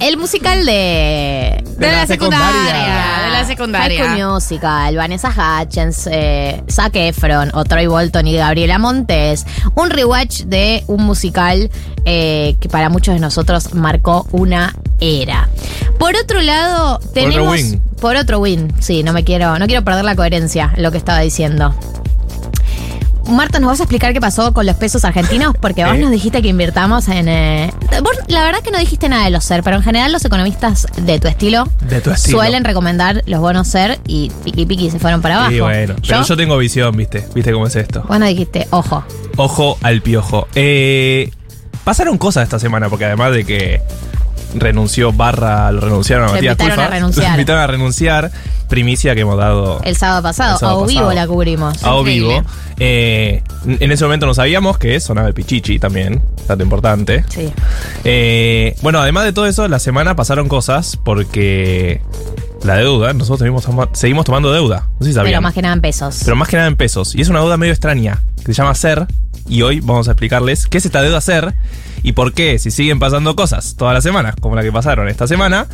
El 0.00 0.16
musical 0.16 0.66
de. 0.66 1.62
De, 1.78 1.92
la, 1.92 2.06
secundaria. 2.06 3.24
De 3.24 3.30
la 3.30 3.44
secundaria. 3.46 4.04
High 4.04 4.18
School 4.18 4.32
Musical, 4.34 4.96
Vanessa 4.96 5.28
Hutchins, 5.30 6.08
eh, 6.10 6.62
Zac 6.68 6.96
Efron, 6.96 7.50
o 7.54 7.64
Troy 7.64 7.86
Bolton 7.86 8.26
y 8.26 8.34
Gabriela 8.34 8.78
Montes. 8.78 9.46
Un 9.76 9.90
rewatch 9.90 10.42
de 10.42 10.82
un 10.88 11.04
musical 11.04 11.70
eh, 12.04 12.56
que 12.60 12.68
para 12.68 12.88
muchos 12.88 13.14
de 13.14 13.20
nosotros 13.20 13.74
marcó 13.74 14.26
una 14.32 14.74
era. 15.00 15.48
Por 15.98 16.16
otro 16.16 16.42
lado, 16.42 16.98
tenemos. 17.12 17.52
win. 17.52 17.80
Por 18.00 18.16
otro 18.16 18.40
win. 18.40 18.72
Sí, 18.80 19.04
no 19.04 19.12
me 19.12 19.22
quiero, 19.22 19.58
no 19.58 19.66
quiero 19.66 19.84
perder 19.84 20.04
la 20.04 20.16
coherencia 20.16 20.72
en 20.76 20.82
lo 20.82 20.90
que 20.90 20.98
estaba 20.98 21.20
diciendo. 21.20 21.74
Marta, 23.28 23.58
¿nos 23.58 23.68
vas 23.70 23.80
a 23.80 23.84
explicar 23.84 24.12
qué 24.12 24.20
pasó 24.20 24.52
con 24.52 24.66
los 24.66 24.76
pesos 24.76 25.04
argentinos? 25.04 25.54
Porque 25.60 25.84
vos 25.84 25.94
¿Eh? 25.96 25.98
nos 25.98 26.10
dijiste 26.10 26.42
que 26.42 26.48
invirtamos 26.48 27.08
en... 27.08 27.28
eh, 27.28 27.72
vos, 28.02 28.12
la 28.28 28.44
verdad 28.44 28.60
que 28.60 28.70
no 28.70 28.78
dijiste 28.78 29.08
nada 29.08 29.24
de 29.24 29.30
los 29.30 29.44
SER, 29.44 29.62
pero 29.62 29.76
en 29.76 29.82
general 29.82 30.12
los 30.12 30.24
economistas 30.24 30.86
de 30.96 31.18
tu 31.18 31.28
estilo, 31.28 31.64
De 31.88 32.00
tu 32.00 32.10
estilo. 32.10 32.38
suelen 32.38 32.64
recomendar 32.64 33.22
los 33.26 33.40
bonos 33.40 33.68
SER 33.68 33.98
y 34.06 34.30
piqui 34.44 34.66
piqui 34.66 34.90
se 34.90 34.98
fueron 34.98 35.22
para 35.22 35.36
abajo. 35.36 35.50
Sí, 35.50 35.60
bueno. 35.60 35.94
Pero 36.06 36.22
yo 36.22 36.36
tengo 36.36 36.58
visión, 36.58 36.96
¿viste? 36.96 37.26
¿Viste 37.34 37.52
cómo 37.52 37.66
es 37.66 37.76
esto? 37.76 38.04
Vos 38.08 38.18
no 38.18 38.26
dijiste, 38.26 38.66
ojo. 38.70 39.04
Ojo 39.36 39.78
al 39.82 40.02
piojo. 40.02 40.46
Eh, 40.54 41.30
pasaron 41.84 42.18
cosas 42.18 42.44
esta 42.44 42.58
semana, 42.58 42.88
porque 42.88 43.04
además 43.06 43.32
de 43.32 43.44
que 43.44 43.80
renunció 44.54 45.12
barra, 45.12 45.70
lo 45.72 45.80
renunciaron 45.80 46.28
a 46.28 46.32
Matías 46.32 46.56
Culfa, 46.56 46.98
lo 47.00 47.08
invitaron 47.30 47.62
a 47.62 47.66
renunciar. 47.66 48.30
Primicia 48.68 49.14
que 49.14 49.20
hemos 49.22 49.36
dado 49.38 49.80
El 49.84 49.96
sábado 49.96 50.22
pasado, 50.22 50.54
El 50.54 50.58
sábado 50.58 50.78
a 50.80 50.82
O 50.82 50.86
vivo 50.86 51.00
pasado. 51.02 51.14
la 51.14 51.26
cubrimos. 51.26 51.84
a 51.84 51.96
Increíble. 51.96 52.28
vivo. 52.40 52.46
Eh, 52.78 53.42
en 53.66 53.92
ese 53.92 54.04
momento 54.04 54.26
no 54.26 54.34
sabíamos 54.34 54.78
que 54.78 54.98
sonaba 55.00 55.28
el 55.28 55.34
Pichichi 55.34 55.78
también, 55.78 56.22
dato 56.48 56.62
importante. 56.62 57.24
Sí. 57.28 57.52
Eh, 58.04 58.74
bueno, 58.82 58.98
además 59.00 59.24
de 59.24 59.32
todo 59.32 59.46
eso, 59.46 59.68
la 59.68 59.78
semana 59.78 60.16
pasaron 60.16 60.48
cosas 60.48 60.96
porque 61.02 62.00
La 62.64 62.76
deuda, 62.76 63.12
nosotros 63.12 63.40
seguimos, 63.40 63.64
toma- 63.64 63.90
seguimos 63.92 64.24
tomando 64.24 64.50
deuda. 64.50 64.88
No 64.98 65.04
sé 65.04 65.10
si 65.10 65.14
sabían. 65.14 65.32
Pero 65.32 65.42
más 65.42 65.52
que 65.52 65.60
nada 65.60 65.74
en 65.74 65.82
pesos. 65.82 66.20
Pero 66.24 66.34
más 66.34 66.48
que 66.48 66.56
nada 66.56 66.66
en 66.68 66.76
pesos. 66.76 67.14
Y 67.14 67.20
es 67.20 67.28
una 67.28 67.40
deuda 67.40 67.58
medio 67.58 67.72
extraña, 67.74 68.22
que 68.38 68.46
se 68.46 68.54
llama 68.54 68.74
SER. 68.74 69.06
Y 69.46 69.60
hoy 69.60 69.80
vamos 69.80 70.08
a 70.08 70.12
explicarles 70.12 70.66
qué 70.66 70.78
es 70.78 70.86
esta 70.86 71.02
deuda 71.02 71.20
SER 71.20 71.54
y 72.02 72.12
por 72.12 72.32
qué, 72.32 72.58
si 72.58 72.70
siguen 72.70 72.98
pasando 72.98 73.36
cosas 73.36 73.74
todas 73.76 73.92
las 73.92 74.02
semanas, 74.02 74.34
como 74.40 74.56
la 74.56 74.62
que 74.62 74.72
pasaron 74.72 75.08
esta 75.10 75.26
semana, 75.26 75.66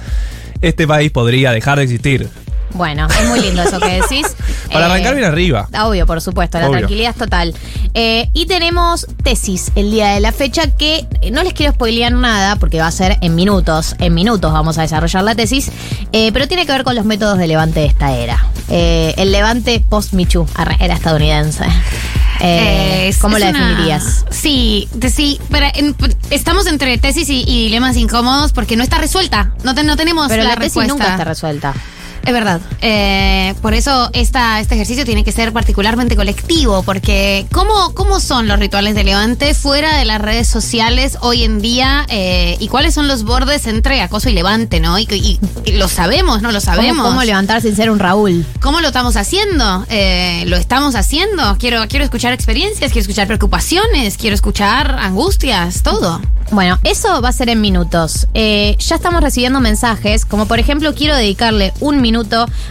este 0.63 0.89
país 0.89 1.13
podría 1.13 1.53
dejar 1.53 1.79
de 1.79 1.85
existir. 1.85 2.29
Bueno, 2.75 3.09
es 3.09 3.29
muy 3.29 3.41
lindo 3.41 3.63
eso 3.63 3.79
que 3.81 4.01
decís. 4.01 4.27
Para 4.73 4.87
Eh, 4.87 4.91
arrancar 4.91 5.15
bien 5.17 5.27
arriba. 5.27 5.69
Obvio, 5.85 6.07
por 6.07 6.21
supuesto, 6.21 6.59
la 6.61 6.67
Obvio. 6.69 6.79
tranquilidad 6.79 7.11
es 7.11 7.17
total. 7.17 7.55
Eh, 7.95 8.31
y 8.33 8.47
tenemos 8.47 9.07
tesis 9.25 9.73
el 9.75 9.91
día 9.91 10.11
de 10.11 10.21
la 10.21 10.31
fecha 10.33 10.69
que 10.71 11.07
eh, 11.21 11.31
no 11.33 11.43
les 11.43 11.53
quiero 11.55 11.73
spoilear 11.73 12.13
nada 12.13 12.55
porque 12.57 12.79
va 12.81 12.87
a 12.87 12.93
ser 12.93 13.19
en 13.21 13.35
minutos. 13.35 13.97
En 13.99 14.15
minutos 14.15 14.53
vamos 14.53 14.79
a 14.79 14.83
desarrollar 14.83 15.25
la 15.25 15.35
tesis, 15.35 15.71
eh, 16.13 16.31
pero 16.33 16.47
tiene 16.47 16.67
que 16.67 16.73
ver 16.73 16.85
con 16.85 16.95
los 16.95 17.05
métodos 17.05 17.37
de 17.39 17.49
levante 17.49 17.81
de 17.81 17.87
esta 17.87 18.13
era. 18.13 18.47
Eh, 18.69 19.15
el 19.17 19.33
levante 19.33 19.85
post-Michu, 19.89 20.47
era 20.79 20.95
estadounidense. 20.95 21.65
Eh, 22.43 23.09
Es- 23.09 23.19
¿Cómo 23.19 23.37
es 23.37 23.43
la 23.43 23.51
una- 23.51 23.69
definirías? 23.69 24.25
Sí, 24.31 24.89
de- 24.95 25.11
sí, 25.11 25.41
pero 25.51 25.67
en- 25.75 25.97
estamos 26.31 26.67
entre 26.69 26.97
tesis 26.99 27.29
y, 27.29 27.43
y 27.47 27.65
dilemas 27.65 27.97
incómodos 27.97 28.53
porque 28.53 28.77
no 28.77 28.83
está 28.85 28.99
resuelta. 28.99 29.51
No, 29.65 29.75
te- 29.75 29.83
no 29.83 29.97
tenemos 29.97 30.29
Pero 30.29 30.45
la, 30.45 30.51
la 30.51 30.55
tesis 30.55 30.67
respuesta. 30.77 30.93
nunca 30.93 31.11
está 31.11 31.25
resuelta. 31.25 31.75
Es 32.27 32.33
verdad. 32.35 32.61
Eh, 32.83 33.55
por 33.63 33.75
eso 33.75 34.11
esta, 34.13 34.61
este 34.61 34.75
ejercicio 34.75 35.05
tiene 35.05 35.25
que 35.25 35.33
ser 35.33 35.53
particularmente 35.53 36.17
colectivo, 36.17 36.83
porque 36.83 37.47
¿cómo, 37.51 37.95
¿cómo 37.95 38.21
son 38.21 38.47
los 38.47 38.59
rituales 38.59 38.95
de 38.95 39.05
levante 39.05 39.55
fuera 39.55 39.97
de 39.97 40.05
las 40.05 40.21
redes 40.21 40.47
sociales 40.47 41.17
hoy 41.23 41.45
en 41.45 41.61
día? 41.61 42.05
Eh, 42.09 42.57
¿Y 42.61 42.69
cuáles 42.69 42.95
son 42.95 43.09
los 43.09 43.25
bordes 43.25 43.67
entre 43.67 44.03
acoso 44.03 44.29
y 44.29 44.33
levante, 44.35 44.81
no? 44.81 44.99
Y, 44.99 45.09
y- 45.11 45.41
y 45.65 45.73
lo 45.73 45.89
sabemos, 45.89 46.43
¿no? 46.43 46.53
Lo 46.53 46.61
sabemos. 46.61 46.99
¿Cómo, 46.99 47.09
cómo 47.09 47.23
levantar 47.25 47.63
sin 47.63 47.75
ser 47.75 47.91
un 47.91 47.99
Raúl? 47.99 48.45
¿Cómo 48.61 48.81
lo 48.81 48.89
estamos 48.89 49.17
haciendo? 49.17 49.87
Eh, 49.89 50.45
¿Lo 50.47 50.57
estamos 50.57 50.95
haciendo? 50.95 51.57
Quiero, 51.59 51.89
quiero 51.89 52.05
escuchar 52.05 52.33
experiencias, 52.35 52.93
quiero 52.93 53.01
escuchar 53.03 53.27
preocupaciones, 53.27 54.17
quiero 54.19 54.35
escuchar 54.35 54.97
angustias, 55.01 55.83
todo. 55.83 56.21
Bueno, 56.53 56.79
eso 56.85 57.23
va 57.23 57.29
a 57.31 57.33
ser 57.33 57.49
en 57.49 57.61
minutos. 57.61 58.27
Ya 58.35 58.95
estamos 58.97 59.21
recibiendo 59.23 59.61
mensajes, 59.61 60.25
como 60.25 60.47
por 60.47 60.59
ejemplo 60.59 60.95
quiero 60.95 61.15
dedicarle 61.17 61.73
un 61.81 62.01
minuto 62.01 62.10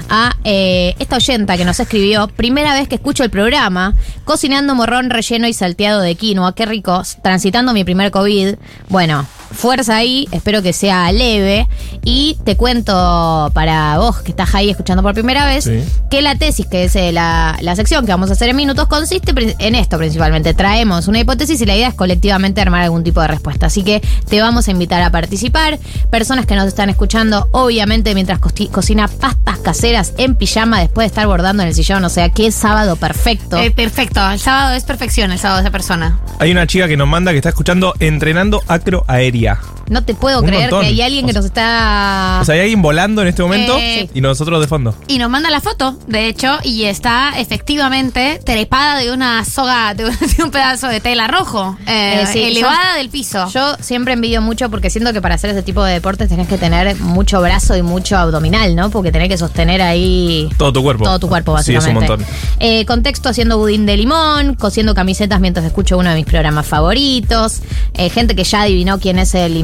a 0.10 0.36
eh, 0.44 0.96
esta 1.00 1.16
oyenta 1.18 1.58
que 1.58 1.66
nos 1.66 1.80
escribió, 1.80 2.28
primera 2.28 2.74
vez 2.74 2.88
que 2.88 2.96
escucho 2.96 3.24
el 3.24 3.30
programa, 3.30 3.96
cocinando 4.26 4.76
morrón 4.76 5.10
relleno 5.10 5.48
y 5.48 5.54
salteado 5.54 6.02
de 6.02 6.16
quinoa, 6.16 6.54
qué 6.56 6.66
rico, 6.66 7.02
transitando 7.24 7.74
mi 7.74 7.84
primer 7.84 8.12
COVID. 8.12 8.56
Bueno, 8.90 9.26
fuerza 9.52 9.96
ahí, 9.98 10.28
espero 10.32 10.62
que 10.62 10.74
sea 10.74 11.12
leve. 11.12 11.68
Y 12.04 12.38
te 12.46 12.56
cuento 12.56 13.52
para 13.54 13.98
vos 13.98 14.18
que 14.20 14.32
estás 14.32 14.54
ahí 14.56 14.70
escuchando 14.70 15.04
por 15.04 15.14
primera 15.14 15.46
vez, 15.46 15.66
Sí. 15.66 15.84
que 16.10 16.22
la 16.22 16.36
tesis, 16.36 16.66
que 16.68 16.86
es 16.86 16.96
eh, 16.96 17.12
la, 17.12 17.58
la 17.62 17.76
sección 17.76 18.06
que 18.06 18.12
vamos 18.12 18.30
a 18.30 18.34
hacer 18.34 18.50
en 18.50 18.56
minutos, 18.56 18.88
consiste 18.88 19.34
en 19.60 19.76
esto 19.76 19.98
principalmente. 19.98 20.54
Traemos 20.54 21.08
una 21.08 21.20
hipótesis 21.20 21.60
y 21.62 21.66
la 21.66 21.76
idea 21.76 21.90
es 21.90 21.94
colectivamente 21.94 22.62
armar 22.62 22.82
algún 22.84 23.04
tipo 23.04 23.22
de 23.22 23.28
respuesta. 23.28 23.68
Así 23.68 23.84
que 23.84 24.02
te 24.30 24.42
vamos 24.42 24.68
a 24.68 24.72
invitar 24.72 25.02
a 25.02 25.12
participar. 25.12 25.78
Personas 26.10 26.46
que 26.46 26.56
nos 26.56 26.68
están 26.68 26.90
escuchando, 26.90 27.48
obviamente, 27.52 28.14
mientras 28.16 28.40
cocina 28.72 29.08
pastas 29.36 29.64
caseras 29.64 30.14
en 30.18 30.36
pijama 30.36 30.80
después 30.80 31.06
de 31.06 31.08
estar 31.08 31.28
bordando 31.28 31.64
en 31.64 31.70
el 31.70 31.76
sillón. 31.76 32.04
O 32.06 32.10
sea, 32.10 32.30
qué 32.30 32.52
sábado 32.52 32.96
perfecto. 32.96 33.58
Eh, 33.58 33.72
perfecto, 33.72 34.28
el 34.30 34.40
sábado 34.40 34.76
es 34.76 34.84
perfección, 34.84 35.32
el 35.32 35.40
sábado 35.40 35.62
de 35.62 35.64
esa 35.66 35.72
persona. 35.72 36.20
Hay 36.40 36.52
una 36.52 36.68
chica 36.68 36.88
que 36.88 36.98
nos 36.98 37.08
manda 37.08 37.32
que 37.32 37.38
está 37.38 37.50
escuchando 37.50 37.94
entrenando 38.00 38.62
acroaérea. 38.68 39.60
No 39.90 40.04
te 40.04 40.14
puedo 40.14 40.40
un 40.40 40.46
creer 40.46 40.62
montón. 40.64 40.82
que 40.82 40.88
hay 40.88 41.02
alguien 41.02 41.26
que 41.26 41.34
nos 41.34 41.46
está. 41.46 42.40
O 42.42 42.46
sea, 42.46 42.56
hay 42.56 42.62
alguien 42.62 42.82
volando 42.82 43.22
en 43.22 43.28
este 43.28 43.42
momento 43.44 43.78
Eh, 43.80 44.10
y 44.14 44.22
nosotros 44.22 44.60
de 44.62 44.68
fondo. 44.68 44.96
Y 45.08 45.18
nos 45.18 45.30
manda 45.30 45.50
la 45.50 45.62
foto, 45.62 45.98
de 46.08 46.28
hecho, 46.28 46.58
y 46.64 46.84
está 46.86 47.34
efectivamente 47.38 48.40
trepada 48.44 48.98
de 49.00 49.12
una 49.12 49.44
soga, 49.46 49.94
de 49.94 50.06
un, 50.06 50.12
de 50.38 50.44
un 50.44 50.52
pedazo 50.52 50.88
de 50.88 51.00
tela 51.00 51.28
rojo, 51.28 51.78
eh, 51.88 52.22
Eh, 52.24 52.28
sí, 52.32 52.44
elevada 52.44 52.94
yo- 52.94 52.98
del 52.98 53.10
piso. 53.10 53.48
Yo 53.54 53.76
siempre 53.80 54.14
envidio 54.14 54.42
mucho 54.42 54.70
porque 54.70 54.90
siento 54.90 55.14
que 55.14 55.22
para 55.22 55.36
hacer 55.36 55.50
ese 55.52 55.64
tipo 55.64 55.84
de 55.84 55.94
deportes 55.94 56.30
tenés 56.30 56.48
que 56.48 56.58
tener 56.58 56.96
mucho 57.00 57.42
brazo 57.42 57.76
y 57.76 57.82
mucho 57.82 58.18
abdominal, 58.18 58.76
¿no? 58.76 58.90
Porque 58.90 59.12
tenés 59.12 59.30
que 59.30 59.38
sostener 59.38 59.82
ahí 59.82 60.50
Todo 60.58 60.74
tu 60.74 60.84
cuerpo. 60.84 61.04
todo 61.06 61.20
tu 61.20 61.28
cuerpo, 61.30 61.52
Sí, 61.62 61.74
básicamente. 61.76 62.06
es 62.06 62.10
un 62.12 62.18
montón. 62.20 62.36
Eh, 62.60 62.86
contexto 62.86 63.30
haciendo 63.30 63.58
budín 63.58 63.86
de 63.86 63.98
limón, 63.98 64.56
cosiendo 64.56 64.94
camisetas 64.96 65.40
mientras 65.40 65.66
escucho 65.66 65.98
uno 65.98 66.10
de 66.10 66.16
mis 66.16 66.26
programas 66.26 66.66
favoritos. 66.68 67.62
Eh, 67.94 68.10
gente 68.10 68.36
que 68.36 68.44
ya 68.44 68.62
adivinó 68.64 69.00
quién 69.00 69.20
es 69.20 69.34
el 69.36 69.56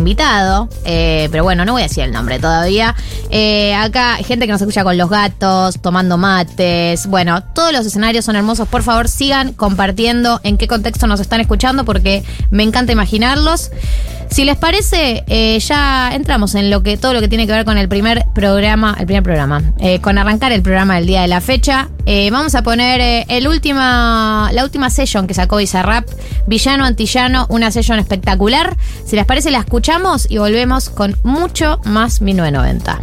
Eh, 0.86 1.28
pero 1.32 1.44
bueno, 1.44 1.66
no 1.66 1.74
voy 1.74 1.82
a 1.82 1.86
decir 1.86 2.04
el 2.04 2.12
nombre 2.12 2.40
todavía. 2.40 2.96
Eh, 3.30 3.74
acá, 3.76 4.16
gente 4.18 4.46
que 4.46 4.52
nos 4.52 4.62
escucha 4.62 4.84
con 4.84 4.98
los 4.98 5.10
gatos, 5.10 5.80
tomando 5.82 6.18
mates. 6.18 7.08
Bueno, 7.08 7.44
todos 7.44 7.72
los 7.74 7.86
escenarios 7.86 8.26
son 8.26 8.36
hermosos. 8.36 8.68
Por 8.68 8.84
favor, 8.84 9.08
sigan 9.08 9.54
compartiendo 9.54 10.40
en 10.44 10.58
qué 10.58 10.68
contexto 10.68 11.08
nos 11.08 11.20
están 11.20 11.42
escuchando 11.42 11.86
porque 11.86 12.24
me 12.50 12.64
encanta 12.64 12.92
imaginarlos. 12.92 13.72
Si 14.30 14.44
les 14.44 14.58
parece, 14.58 15.24
eh, 15.28 15.60
ya 15.60 16.12
entramos 16.14 16.56
en 16.56 16.70
lo 16.70 16.84
que 16.84 16.98
todo 16.98 17.14
lo 17.14 17.22
que 17.22 17.28
tiene 17.28 17.48
que 17.48 17.54
ver 17.54 17.66
con 17.66 17.78
el 17.78 17.88
primer 17.88 18.26
programa, 18.34 18.96
el 19.00 19.06
primer 19.06 19.24
programa, 19.24 19.62
eh, 19.80 20.00
con 20.02 20.18
arrancar 20.18 20.52
el 20.52 20.62
programa 20.62 20.96
del 20.96 21.08
día 21.08 21.22
de 21.22 21.28
la 21.28 21.42
fecha. 21.42 21.90
Eh, 22.06 22.30
vamos 22.32 22.54
a 22.56 22.62
poner 22.62 23.26
la 23.28 23.50
última 23.50 24.90
session 24.90 25.28
que 25.28 25.34
sacó 25.34 25.58
Bizarrap, 25.58 26.08
Villano 26.48 26.86
Antillano, 26.86 27.46
una 27.50 27.72
session 27.72 28.00
espectacular. 28.00 28.76
Si 29.06 29.16
les 29.16 29.26
parece, 29.26 29.52
la 29.52 29.60
escuchamos 29.60 30.30
y 30.30 30.38
volvemos 30.38 30.90
con 30.90 31.16
mucho 31.24 31.80
más 31.86 32.22
1990. 32.22 33.00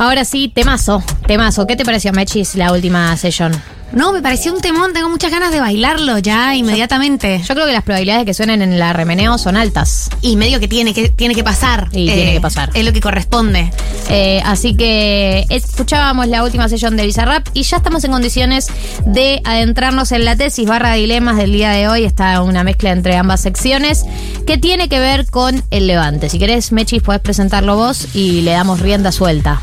Ahora 0.00 0.24
sí, 0.24 0.48
temazo, 0.48 1.02
temazo. 1.26 1.66
¿Qué 1.66 1.76
te 1.76 1.84
pareció, 1.84 2.10
Mechis, 2.14 2.54
la 2.54 2.72
última 2.72 3.14
session? 3.18 3.52
No, 3.92 4.12
me 4.12 4.22
pareció 4.22 4.54
un 4.54 4.62
temón, 4.62 4.94
tengo 4.94 5.10
muchas 5.10 5.30
ganas 5.30 5.52
de 5.52 5.60
bailarlo 5.60 6.16
ya 6.16 6.56
inmediatamente. 6.56 7.42
Yo 7.46 7.54
creo 7.54 7.66
que 7.66 7.72
las 7.74 7.82
probabilidades 7.82 8.22
de 8.22 8.24
que 8.24 8.32
suenen 8.32 8.62
en 8.62 8.78
la 8.78 8.94
remeneo 8.94 9.36
son 9.36 9.58
altas. 9.58 10.08
Y 10.22 10.36
medio 10.36 10.58
que 10.58 10.68
tiene 10.68 10.94
que, 10.94 11.10
tiene 11.10 11.34
que 11.34 11.44
pasar. 11.44 11.88
Y 11.92 12.06
tiene 12.06 12.32
que 12.32 12.40
pasar. 12.40 12.70
Es 12.72 12.82
lo 12.82 12.94
que 12.94 13.02
corresponde. 13.02 13.70
Eh, 14.08 14.40
así 14.46 14.74
que 14.74 15.44
escuchábamos 15.50 16.28
la 16.28 16.44
última 16.44 16.66
sesión 16.70 16.96
de 16.96 17.04
Bizarrap 17.04 17.46
y 17.52 17.64
ya 17.64 17.76
estamos 17.76 18.02
en 18.04 18.12
condiciones 18.12 18.68
de 19.04 19.42
adentrarnos 19.44 20.12
en 20.12 20.24
la 20.24 20.34
tesis 20.34 20.66
barra 20.66 20.94
dilemas 20.94 21.36
del 21.36 21.52
día 21.52 21.72
de 21.72 21.88
hoy. 21.88 22.04
Está 22.04 22.40
una 22.40 22.64
mezcla 22.64 22.90
entre 22.90 23.18
ambas 23.18 23.42
secciones 23.42 24.06
que 24.46 24.56
tiene 24.56 24.88
que 24.88 24.98
ver 24.98 25.26
con 25.26 25.62
el 25.70 25.86
levante. 25.86 26.30
Si 26.30 26.38
querés, 26.38 26.72
Mechis, 26.72 27.02
podés 27.02 27.20
presentarlo 27.20 27.76
vos 27.76 28.08
y 28.14 28.40
le 28.40 28.52
damos 28.52 28.80
rienda 28.80 29.12
suelta. 29.12 29.60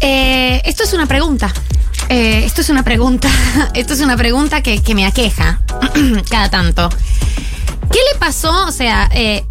Eh, 0.00 0.62
esto 0.64 0.82
es 0.82 0.92
una 0.92 1.06
pregunta. 1.06 1.52
Eh, 2.08 2.44
esto 2.44 2.60
es 2.60 2.68
una 2.68 2.82
pregunta. 2.82 3.28
Esto 3.74 3.94
es 3.94 4.00
una 4.00 4.16
pregunta 4.16 4.62
que, 4.62 4.80
que 4.80 4.94
me 4.94 5.06
aqueja 5.06 5.60
cada 6.30 6.50
tanto. 6.50 6.88
¿Qué 7.90 7.98
le 8.12 8.18
pasó? 8.18 8.66
O 8.66 8.70
sea, 8.70 9.08
eh, 9.12 9.44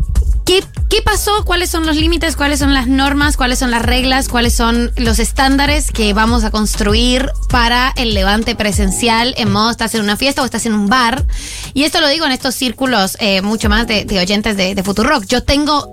¿qué, 0.46 0.64
¿qué 0.90 1.02
pasó? 1.02 1.44
¿Cuáles 1.44 1.70
son 1.70 1.86
los 1.86 1.98
límites? 1.98 2.36
¿Cuáles 2.38 2.60
son 2.60 2.74
las 2.74 2.88
normas? 2.88 3.36
¿Cuáles 3.36 3.60
son 3.60 3.72
las 3.72 3.82
reglas? 3.82 4.30
¿Cuáles 4.30 4.56
son 4.56 4.92
los 4.96 5.20
estándares 5.20 5.92
que 5.92 6.14
vamos 6.14 6.46
a 6.46 6.52
construir 6.52 7.30
para 7.50 7.92
el 7.98 8.14
levante 8.14 8.56
presencial 8.56 9.34
en 9.38 9.52
modo 9.52 9.72
estás 9.72 9.94
en 9.96 10.02
una 10.02 10.16
fiesta 10.16 10.42
o 10.42 10.46
estás 10.46 10.66
en 10.66 10.74
un 10.74 10.88
bar? 10.88 11.26
Y 11.74 11.84
esto 11.84 12.00
lo 12.00 12.08
digo 12.08 12.26
en 12.26 12.32
estos 12.32 12.56
círculos 12.56 13.18
mucho 13.44 13.68
más 13.68 13.86
de, 13.88 14.06
de 14.06 14.20
oyentes 14.20 14.56
de, 14.56 14.76
de 14.76 14.84
Futurock. 14.84 15.26
Yo 15.26 15.44
tengo 15.44 15.90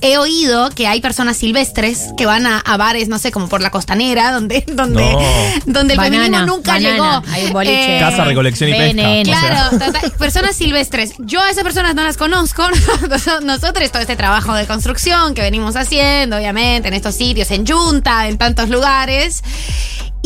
he 0.00 0.18
oído 0.18 0.70
que 0.70 0.86
hay 0.86 1.00
personas 1.00 1.36
silvestres 1.36 2.08
que 2.16 2.26
van 2.26 2.46
a, 2.46 2.58
a 2.60 2.76
bares, 2.76 3.08
no 3.08 3.18
sé, 3.18 3.30
como 3.32 3.48
por 3.48 3.60
la 3.60 3.70
costanera, 3.70 4.30
donde, 4.32 4.64
donde, 4.72 5.02
No. 5.02 5.18
donde 5.66 5.94
el 5.94 5.98
Banana, 5.98 6.24
feminismo 6.24 6.46
nunca 6.46 6.72
banana. 6.72 6.90
llegó. 7.22 7.32
Hay 7.32 7.44
un 7.46 7.52
boliche. 7.52 7.98
Casa, 7.98 8.24
recolección 8.24 8.70
y 8.70 8.72
pesca. 8.74 8.86
Veneno. 8.86 9.30
Claro, 9.30 9.70
total, 9.78 10.10
personas 10.12 10.56
silvestres. 10.56 11.12
Yo 11.18 11.40
a 11.42 11.50
esas 11.50 11.64
personas 11.64 11.94
no 11.94 12.02
las 12.02 12.16
conozco. 12.16 12.62
Nosotros, 13.42 13.90
todo 13.90 14.02
este 14.02 14.16
trabajo 14.16 14.54
de 14.54 14.66
construcción 14.66 15.34
que 15.34 15.42
venimos 15.42 15.76
haciendo, 15.76 16.36
obviamente, 16.36 16.88
en 16.88 16.94
estos 16.94 17.14
sitios, 17.14 17.50
en 17.50 17.66
Junta, 17.66 18.28
en 18.28 18.38
tantos 18.38 18.68
lugares. 18.68 19.42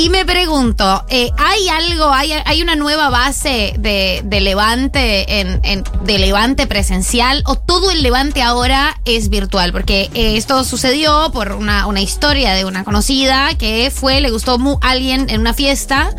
Y 0.01 0.09
me 0.09 0.25
pregunto, 0.25 1.05
eh, 1.11 1.31
¿hay 1.37 1.69
algo, 1.69 2.11
hay, 2.11 2.33
hay 2.33 2.63
una 2.63 2.75
nueva 2.75 3.11
base 3.11 3.75
de, 3.79 4.23
de 4.25 4.41
levante, 4.41 5.41
en, 5.41 5.61
en- 5.63 5.85
de 6.05 6.19
levante 6.19 6.67
presencial 6.67 7.43
o 7.45 7.57
todo 7.57 7.91
el 7.91 8.03
levante 8.03 8.41
ahora 8.41 8.99
es 9.05 9.29
virtual? 9.29 9.73
Porque 9.73 10.09
eh, 10.15 10.39
esto 10.39 10.65
sucedió 10.65 11.31
por 11.35 11.53
una, 11.53 11.87
una 11.87 12.01
historia 12.01 12.55
de 12.55 12.65
una 12.65 12.83
conocida 12.83 13.55
que 13.59 13.93
fue, 13.95 14.23
le 14.23 14.31
gustó 14.31 14.59
mu- 14.59 14.79
alguien 14.81 15.29
en 15.29 15.43
una 15.43 15.53
fiesta. 15.53 16.15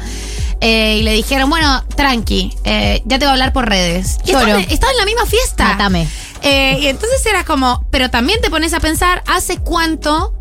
eh, 0.61 0.97
y 0.99 1.01
le 1.01 1.13
dijeron, 1.13 1.49
bueno, 1.49 1.83
tranqui, 1.95 2.53
ya 2.63 3.17
te 3.17 3.17
voy 3.17 3.25
a 3.29 3.31
hablar 3.31 3.51
por 3.51 3.67
redes. 3.67 4.19
Estaba, 4.23 4.59
estaba 4.69 4.91
en 4.91 4.97
la 4.99 5.05
misma 5.05 5.25
fiesta. 5.25 5.63
Mátame. 5.69 6.07
Y 6.43 6.85
entonces 6.87 7.25
era 7.25 7.43
como, 7.45 7.83
pero 7.89 8.11
también 8.11 8.39
te 8.41 8.51
pones 8.51 8.73
a 8.75 8.79
pensar, 8.79 9.23
¿hace 9.25 9.57
cuánto 9.57 10.33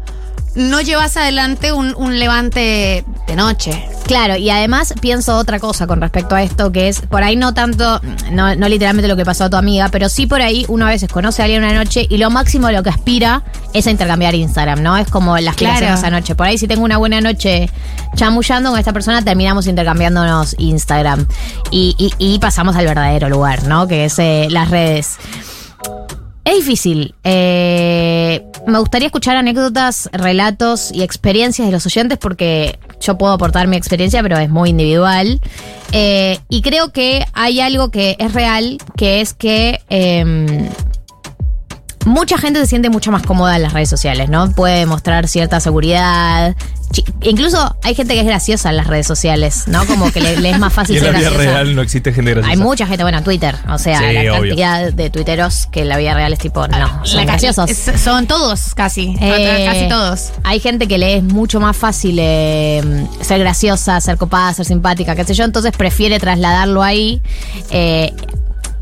no 0.55 0.81
llevas 0.81 1.17
adelante 1.17 1.73
un, 1.73 1.95
un 1.97 2.19
levante 2.19 3.05
de 3.27 3.37
noche? 3.37 3.87
Claro, 4.07 4.35
y 4.37 4.51
además 4.51 4.93
pienso 5.01 5.37
otra 5.37 5.61
cosa 5.61 5.87
con 5.87 6.01
respecto 6.01 6.35
a 6.35 6.43
esto, 6.43 6.73
que 6.73 6.89
es 6.89 7.01
por 7.03 7.23
ahí 7.23 7.37
no 7.37 7.55
tanto, 7.55 8.01
no, 8.33 8.57
no 8.57 8.69
literalmente 8.69 9.07
lo 9.07 9.15
que 9.17 9.25
pasó 9.25 9.45
a 9.45 9.51
tu 9.51 9.57
amiga, 9.57 9.89
pero 9.91 10.09
sí 10.09 10.27
por 10.27 10.43
ahí 10.43 10.65
uno 10.69 10.85
a 10.87 10.89
veces 10.89 11.09
conoce 11.13 11.43
a 11.43 11.45
alguien 11.45 11.63
una 11.63 11.73
noche 11.75 12.07
y 12.11 12.17
lo 12.19 12.29
máximo 12.31 12.67
a 12.67 12.73
lo 12.73 12.83
que 12.83 12.91
aspira 12.91 13.43
es 13.73 13.87
a 13.87 13.91
intercambiar 13.93 14.35
Instagram, 14.35 14.83
¿no? 14.83 14.97
Es 14.97 15.09
como 15.09 15.39
las 15.39 15.55
que 15.55 15.65
Claro. 15.67 15.77
hacemos 15.77 16.01
esa 16.01 16.11
noche. 16.11 16.35
Por 16.35 16.49
ahí 16.49 16.59
si 16.59 16.67
tengo 16.67 16.83
una 16.85 16.97
buena 16.97 17.21
noche 17.21 17.71
chamullando 18.17 18.71
con 18.71 18.79
esta 18.81 18.93
persona, 18.93 19.23
terminamos 19.23 19.69
intercambiándonos 19.69 20.57
Instagram. 20.59 21.27
Y, 21.71 21.95
y- 21.97 22.13
y 22.19 22.39
pasamos 22.41 22.75
al 22.75 22.87
verdadero 22.87 23.29
lugar, 23.29 23.63
¿no? 23.65 23.87
Que 23.87 24.07
es 24.07 24.19
eh, 24.19 24.49
las 24.51 24.71
redes. 24.71 25.19
Es 26.45 26.57
difícil. 26.57 27.15
Eh, 27.23 28.45
me 28.67 28.79
gustaría 28.79 29.07
escuchar 29.07 29.37
anécdotas, 29.37 30.09
relatos 30.13 30.91
y 30.93 31.03
experiencias 31.03 31.67
de 31.67 31.73
los 31.73 31.85
oyentes 31.87 32.19
porque 32.19 32.79
yo 33.01 33.19
puedo 33.19 33.33
aportar 33.33 33.67
mi 33.67 33.77
experiencia, 33.77 34.23
pero 34.23 34.39
es 34.39 34.51
muy 34.51 34.71
individual. 34.71 35.41
Eh, 35.93 36.39
y 36.49 36.63
creo 36.63 36.93
que 36.93 37.25
hay 37.33 37.61
algo 37.61 37.91
que 37.91 38.17
es 38.19 38.33
real, 38.33 38.79
que 38.97 39.21
es 39.21 39.35
que 39.35 39.81
em, 39.89 40.69
mucha 42.07 42.39
gente 42.39 42.61
se 42.61 42.67
siente 42.67 42.91
mucho 42.91 43.13
más 43.13 43.23
cómoda 43.23 43.57
en 43.57 43.63
las 43.63 43.73
redes 43.73 43.91
sociales, 43.91 44.29
¿no? 44.29 44.51
Puede 44.53 44.87
mostrar 44.87 45.29
cierta 45.29 45.61
seguridad. 45.61 46.57
Incluso 47.23 47.77
hay 47.83 47.95
gente 47.95 48.15
que 48.15 48.21
es 48.21 48.27
graciosa 48.27 48.71
en 48.71 48.77
las 48.77 48.87
redes 48.87 49.07
sociales, 49.07 49.65
¿no? 49.67 49.87
Como 49.87 50.11
que 50.11 50.21
le, 50.21 50.37
le 50.41 50.51
es 50.51 50.59
más 50.59 50.73
Y 50.75 50.77
fácil 50.77 50.97
en 50.97 51.05
la 51.05 51.11
vida 51.11 51.31
graciosa. 51.31 51.51
real 51.53 51.75
no 51.77 51.83
existe 51.83 52.13
gente 52.13 52.31
graciosa. 52.33 52.51
Hay 52.51 52.57
mucha 52.57 52.87
gente, 52.87 53.05
bueno, 53.05 53.19
en 53.19 53.25
Twitter. 53.25 53.55
O 53.69 53.79
sea, 53.79 53.99
Sí, 53.99 54.05
la 54.15 54.21
obvio. 54.33 54.33
cantidad 54.57 54.93
de 54.93 55.11
tuiteros 55.11 55.69
que 55.71 55.83
en 55.83 55.89
la 55.89 55.97
vida 55.99 56.15
real 56.15 56.33
es 56.33 56.39
tipo, 56.39 56.67
no, 56.67 57.05
son 57.07 57.19
La- 57.19 57.25
graciosos. 57.27 57.71
es- 57.71 58.01
son 58.01 58.27
todos, 58.27 58.75
casi. 58.75 59.15
Eh, 59.21 59.65
casi 59.67 59.89
todos. 59.89 60.31
Hay 60.43 60.59
gente 60.61 60.89
que 60.89 60.99
le 60.99 61.17
es 61.19 61.23
mucho 61.23 61.61
más 61.61 61.77
fácil 61.77 62.17
eh, 62.19 62.83
ser 63.21 63.39
graciosa, 63.39 64.01
ser 64.01 64.17
copada, 64.17 64.53
ser 64.55 64.65
simpática, 64.67 65.15
qué 65.15 65.25
sé 65.25 65.35
yo, 65.35 65.45
entonces 65.45 65.73
prefiere 65.77 66.19
trasladarlo 66.19 66.83
ahí. 66.83 67.21
eh, 67.71 68.13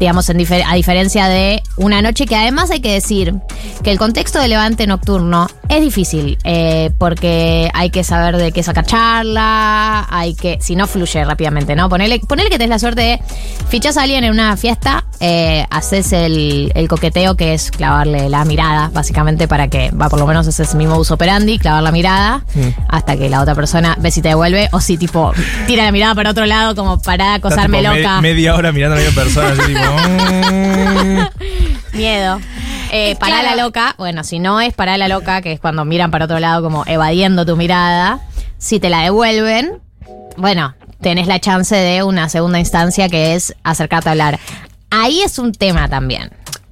digamos, 0.00 0.28
en 0.31 0.38
difer- 0.38 0.64
a 0.67 0.75
diferencia 0.75 1.26
de 1.28 1.62
una 1.76 2.00
noche 2.02 2.26
que 2.26 2.37
además 2.37 2.71
hay 2.71 2.81
que 2.81 2.93
decir 2.93 3.35
que 3.83 3.90
el 3.90 3.99
contexto 3.99 4.38
de 4.40 4.49
levante 4.49 4.87
nocturno 4.87 5.49
es 5.69 5.81
difícil, 5.81 6.38
eh, 6.45 6.90
porque 6.99 7.71
hay 7.75 7.90
que 7.90 8.05
saber 8.05 8.37
de 8.37 8.52
qué 8.52 8.62
sacar 8.62 8.87
charla, 8.87 10.07
hay 10.11 10.35
que, 10.35 10.59
si 10.61 10.76
no 10.76 10.87
fluye 10.87 11.25
rápidamente, 11.25 11.75
¿no? 11.76 11.88
Ponele, 11.88 12.21
ponele 12.21 12.49
que 12.50 12.57
tenés 12.59 12.71
la 12.71 12.78
suerte 12.78 13.02
de 13.02 13.21
fichas 13.69 13.97
a 13.97 14.02
alguien 14.02 14.25
en 14.25 14.31
una 14.33 14.57
fiesta, 14.57 15.05
eh, 15.21 15.67
haces 15.71 16.12
el, 16.12 16.73
el 16.75 16.88
coqueteo 16.88 17.35
que 17.37 17.55
es 17.55 17.71
clavarle 17.71 18.28
la 18.28 18.45
mirada, 18.45 18.90
básicamente 18.93 19.47
para 19.49 19.69
que, 19.69 19.90
va, 19.90 20.09
por 20.09 20.19
lo 20.19 20.26
menos 20.26 20.47
ese 20.47 20.62
es 20.62 20.75
mi 20.75 20.87
modus 20.87 21.11
operandi, 21.11 21.59
clavar 21.59 21.83
la 21.83 21.93
mirada, 21.93 22.45
hasta 22.88 23.17
que 23.17 23.28
la 23.28 23.43
otra 23.43 23.55
persona 23.55 23.97
ve 24.00 24.11
si 24.11 24.23
te 24.23 24.28
devuelve, 24.28 24.69
o 24.73 24.81
si 24.81 24.97
tipo 24.97 25.33
tira 25.67 25.85
la 25.85 25.93
mirada 25.93 26.14
para 26.14 26.31
otro 26.31 26.47
lado 26.47 26.75
como 26.75 27.00
para 27.00 27.35
acosarme 27.35 27.78
tipo 27.81 27.93
me- 27.93 27.99
loca. 28.02 28.21
media 28.21 28.55
hora 28.55 28.73
mirando 28.73 28.97
a 28.97 28.99
la 29.00 29.05
misma 29.07 29.23
persona, 29.23 29.49
así 29.52 29.73
tipo. 29.75 29.88
Miedo. 31.92 32.40
Eh, 32.90 33.16
claro. 33.18 33.42
la 33.42 33.57
loca. 33.62 33.95
Bueno, 33.99 34.25
si 34.25 34.38
no 34.38 34.61
es 34.61 34.73
pará 34.75 34.97
la 34.97 35.09
loca, 35.09 35.42
que 35.42 35.52
es 35.52 35.61
cuando 35.61 35.85
miran 35.85 36.11
para 36.11 36.25
otro 36.25 36.38
lado 36.38 36.62
como 36.62 36.85
evadiendo 36.87 37.45
tu 37.45 37.57
mirada. 37.57 38.21
Si 38.59 38.80
te 38.80 38.88
la 38.88 39.02
devuelven, 39.02 39.80
bueno, 40.37 40.75
tenés 41.00 41.26
la 41.26 41.38
chance 41.40 41.75
de 41.75 42.02
una 42.02 42.28
segunda 42.28 42.59
instancia 42.59 43.09
que 43.09 43.35
es 43.35 43.54
acercarte 43.62 44.09
a 44.09 44.12
hablar. 44.12 44.38
Ahí 44.90 45.21
es 45.23 45.38
un 45.38 45.52
tema 45.52 45.88
también. 45.88 46.30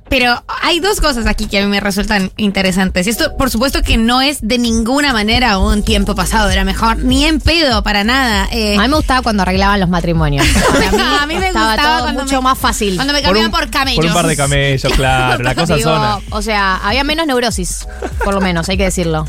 Pero 0.09 0.43
hay 0.63 0.79
dos 0.79 1.01
cosas 1.01 1.27
aquí 1.27 1.47
que 1.47 1.59
a 1.59 1.63
mí 1.63 1.67
me 1.69 1.81
resultan 1.81 2.31
interesantes. 2.37 3.07
Y 3.07 3.11
esto, 3.11 3.37
por 3.37 3.51
supuesto, 3.51 3.83
que 3.83 3.97
no 3.97 4.21
es 4.21 4.39
de 4.41 4.57
ninguna 4.59 5.13
manera 5.13 5.59
un 5.59 5.83
tiempo 5.83 6.15
pasado, 6.15 6.49
era 6.51 6.65
mejor, 6.65 6.99
ni 6.99 7.25
en 7.25 7.41
pedo, 7.41 7.83
para 7.83 8.05
nada. 8.05 8.49
Eh, 8.53 8.77
A 8.79 8.83
mí 8.83 8.89
me 8.89 8.97
gustaba 8.97 9.23
cuando 9.23 9.43
arreglaban 9.43 9.81
los 9.81 9.89
matrimonios. 9.89 10.47
Para 10.73 10.91
mí, 10.93 10.99
A 11.23 11.27
mí 11.27 11.35
me 11.37 11.47
gustaba 11.53 11.77
todo 11.77 12.01
cuando 12.05 12.23
mucho 12.23 12.37
me- 12.37 12.43
más 12.43 12.59
fácil. 12.59 12.95
cuando 12.95 13.13
me 13.13 13.19
Por 13.21 13.27
cambiaban 13.27 13.53
un, 13.53 13.61
por, 13.61 13.71
camellos. 13.71 13.97
por 13.97 14.07
un 14.07 14.13
par 14.15 14.27
de 14.27 14.37
camellos, 14.37 14.93
claro. 14.97 15.43
La 15.43 15.55
cosa 15.57 15.75
Digo, 15.75 15.91
zona. 15.91 16.19
o 16.31 16.41
sea, 16.43 16.77
había 16.77 17.03
menos 17.03 17.27
neurosis, 17.27 17.87
por 18.25 18.33
lo 18.35 18.41
menos, 18.41 18.69
hay 18.69 18.77
que 18.77 18.85
decirlo. 18.85 19.27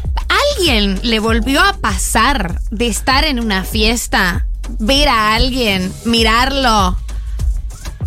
¿Alguien 0.60 1.00
le 1.02 1.20
volvió 1.20 1.62
a 1.62 1.74
pasar 1.74 2.62
de 2.70 2.88
estar 2.88 3.24
en 3.26 3.40
una 3.40 3.64
fiesta, 3.64 4.46
ver 4.80 5.10
a 5.10 5.34
alguien, 5.34 5.92
mirarlo? 6.06 6.98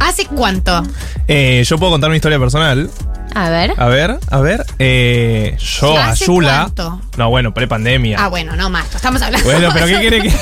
¿Hace 0.01 0.27
cuánto? 0.27 0.83
Eh, 1.29 1.63
yo 1.65 1.79
puedo 1.79 1.93
contar 1.93 2.09
una 2.11 2.17
historia 2.17 2.39
personal. 2.39 2.91
A 3.35 3.49
ver. 3.49 3.75
A 3.77 3.87
ver, 3.87 4.19
a 4.29 4.41
ver. 4.41 4.67
Eh, 4.81 5.57
yo 5.81 5.97
a 5.97 6.09
¿Hace 6.09 6.25
Yula. 6.27 6.63
cuánto? 6.75 7.01
No, 7.17 7.31
bueno, 7.31 7.55
pre-pandemia. 7.55 8.17
Ah, 8.19 8.27
bueno, 8.29 8.57
no 8.57 8.71
más. 8.71 8.93
Estamos 8.93 9.23
hablando. 9.23 9.49
Bueno, 9.49 9.69
pero 9.73 9.87
¿qué 9.87 9.99
quiere 10.01 10.21
que.? 10.23 10.33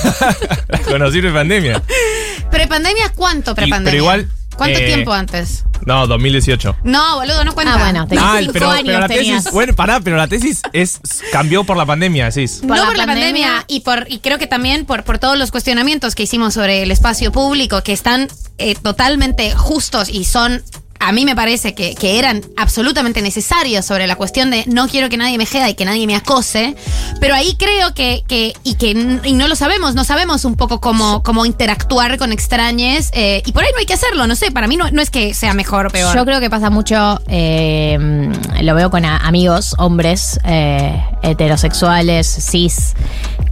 La 0.69 0.79
conocí 0.89 1.21
pre-pandemia. 1.21 1.83
¿Prepandemia 2.51 3.11
cuánto 3.15 3.51
Y- 3.51 3.55
prepandemia? 3.55 3.85
pero 3.91 3.97
igual, 3.99 4.29
¿Cuánto 4.59 4.79
eh, 4.79 4.87
tiempo 4.87 5.13
antes? 5.13 5.65
No, 5.87 6.07
2018. 6.07 6.77
No, 6.85 7.17
boludo, 7.17 7.45
no 7.45 7.55
cuenta. 7.55 7.75
Ah, 7.75 7.79
bueno, 7.79 8.07
tenías 8.07 8.25
Ah, 8.27 8.37
cinco 8.41 8.53
pero, 8.53 8.71
años 8.71 8.85
pero 8.87 8.99
la 9.01 9.09
tenías. 9.09 9.37
tesis. 9.45 9.53
Bueno, 9.55 9.75
pará, 9.75 10.01
pero 10.01 10.17
la 10.17 10.27
tesis 10.29 10.61
es 10.75 11.01
cambió 11.33 11.65
por 11.65 11.77
la 11.77 11.87
pandemia, 11.87 12.27
decís. 12.31 12.61
no 12.63 12.69
por 12.69 12.77
la 12.77 12.85
por 12.87 12.97
la 12.97 13.07
pandemia, 13.07 13.47
pandemia. 13.47 13.65
y 13.69 13.81
por 13.81 14.07
y 14.11 14.19
creo 14.19 14.39
que 14.39 14.47
también 14.47 14.85
por, 14.85 15.05
por 15.05 15.19
todos 15.19 15.39
los 15.39 15.51
cuestionamientos 15.51 16.15
que 16.15 16.25
hicimos 16.25 16.53
sobre 16.55 16.83
el 16.83 16.91
espacio 16.91 17.33
público 17.33 17.83
que 17.83 17.93
están 17.93 18.29
eh, 18.59 18.75
totalmente 18.75 19.53
justos 19.55 20.09
y 20.11 20.25
son 20.25 20.63
a 21.01 21.13
mí 21.13 21.25
me 21.25 21.35
parece 21.35 21.75
que, 21.75 21.95
que 21.95 22.19
eran 22.19 22.43
absolutamente 22.57 23.23
necesarios 23.23 23.85
sobre 23.85 24.07
la 24.07 24.17
cuestión 24.17 24.51
de 24.51 24.65
no 24.67 24.89
quiero 24.89 25.09
que 25.09 25.17
nadie 25.17 25.39
me 25.39 25.47
jeda 25.47 25.69
y 25.71 25.75
que 25.75 25.85
nadie 25.85 26.07
me 26.07 26.17
acose, 26.17 26.77
pero 27.21 27.35
ahí 27.35 27.57
creo 27.59 27.95
que, 27.95 28.25
que 28.27 28.55
y 28.65 28.75
que 28.75 28.91
y 29.25 29.33
no 29.33 29.49
lo 29.49 29.57
sabemos, 29.57 29.95
no 29.95 30.05
sabemos 30.05 30.45
un 30.45 30.57
poco 30.57 30.81
cómo, 30.81 31.23
cómo 31.23 31.47
interactuar 31.47 32.19
con 32.19 32.33
extrañes 32.33 33.11
eh, 33.13 33.43
y 33.45 33.53
por 33.53 33.65
ahí 33.65 33.71
no 33.73 33.79
hay 33.79 33.87
que 33.87 33.95
hacerlo, 33.95 34.27
no 34.27 34.35
sé, 34.35 34.51
para 34.51 34.67
mí 34.67 34.77
no, 34.77 34.91
no 34.91 35.03
es 35.03 35.11
que 35.11 35.35
sea 35.35 35.55
mejor 35.55 35.87
o 35.87 35.91
peor. 35.91 36.15
Yo 36.15 36.25
creo 36.25 36.41
que 36.41 36.51
pasa 36.51 36.71
mucho, 36.71 37.21
eh, 37.29 37.99
lo 38.63 38.75
veo 38.75 38.91
con 38.91 39.05
amigos, 39.05 39.75
hombres, 39.79 40.41
eh, 40.45 41.03
heterosexuales, 41.23 42.27
cis, 42.27 42.95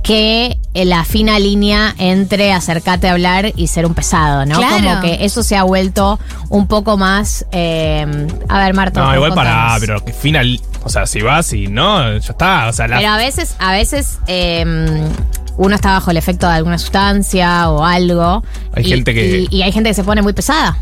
que 0.02 0.58
la 0.84 1.04
fina 1.04 1.38
línea 1.38 1.94
entre 1.98 2.52
acercarte 2.52 3.08
a 3.08 3.12
hablar 3.12 3.52
y 3.56 3.68
ser 3.68 3.86
un 3.86 3.94
pesado, 3.94 4.44
¿no? 4.44 4.56
Claro. 4.58 4.76
Como 4.76 5.00
que 5.00 5.24
eso 5.24 5.42
se 5.42 5.56
ha 5.56 5.62
vuelto 5.62 6.18
un 6.48 6.66
poco 6.66 6.96
más. 6.96 7.46
eh, 7.52 8.26
a 8.48 8.58
ver, 8.58 8.74
Marta. 8.74 9.00
No, 9.02 9.14
igual 9.14 9.34
contanos. 9.34 9.80
pero 9.80 10.04
que 10.04 10.12
final. 10.12 10.60
O 10.84 10.88
sea, 10.88 11.06
si 11.06 11.20
vas 11.22 11.52
y 11.52 11.66
no, 11.66 12.12
ya 12.18 12.30
está. 12.32 12.68
O 12.68 12.72
sea, 12.72 12.86
la. 12.88 12.98
Pero 12.98 13.08
a 13.10 13.16
veces, 13.16 13.56
a 13.58 13.72
veces 13.72 14.18
eh, 14.26 14.64
uno 15.56 15.74
está 15.74 15.92
bajo 15.92 16.10
el 16.10 16.16
efecto 16.16 16.46
de 16.46 16.54
alguna 16.54 16.78
sustancia 16.78 17.70
o 17.70 17.84
algo. 17.84 18.44
Hay 18.74 18.84
y, 18.84 18.88
gente 18.88 19.14
que- 19.14 19.46
Y, 19.50 19.56
y 19.56 19.62
hay 19.62 19.72
gente 19.72 19.90
que 19.90 19.94
se 19.94 20.04
pone 20.04 20.22
muy 20.22 20.32
pesada. 20.32 20.76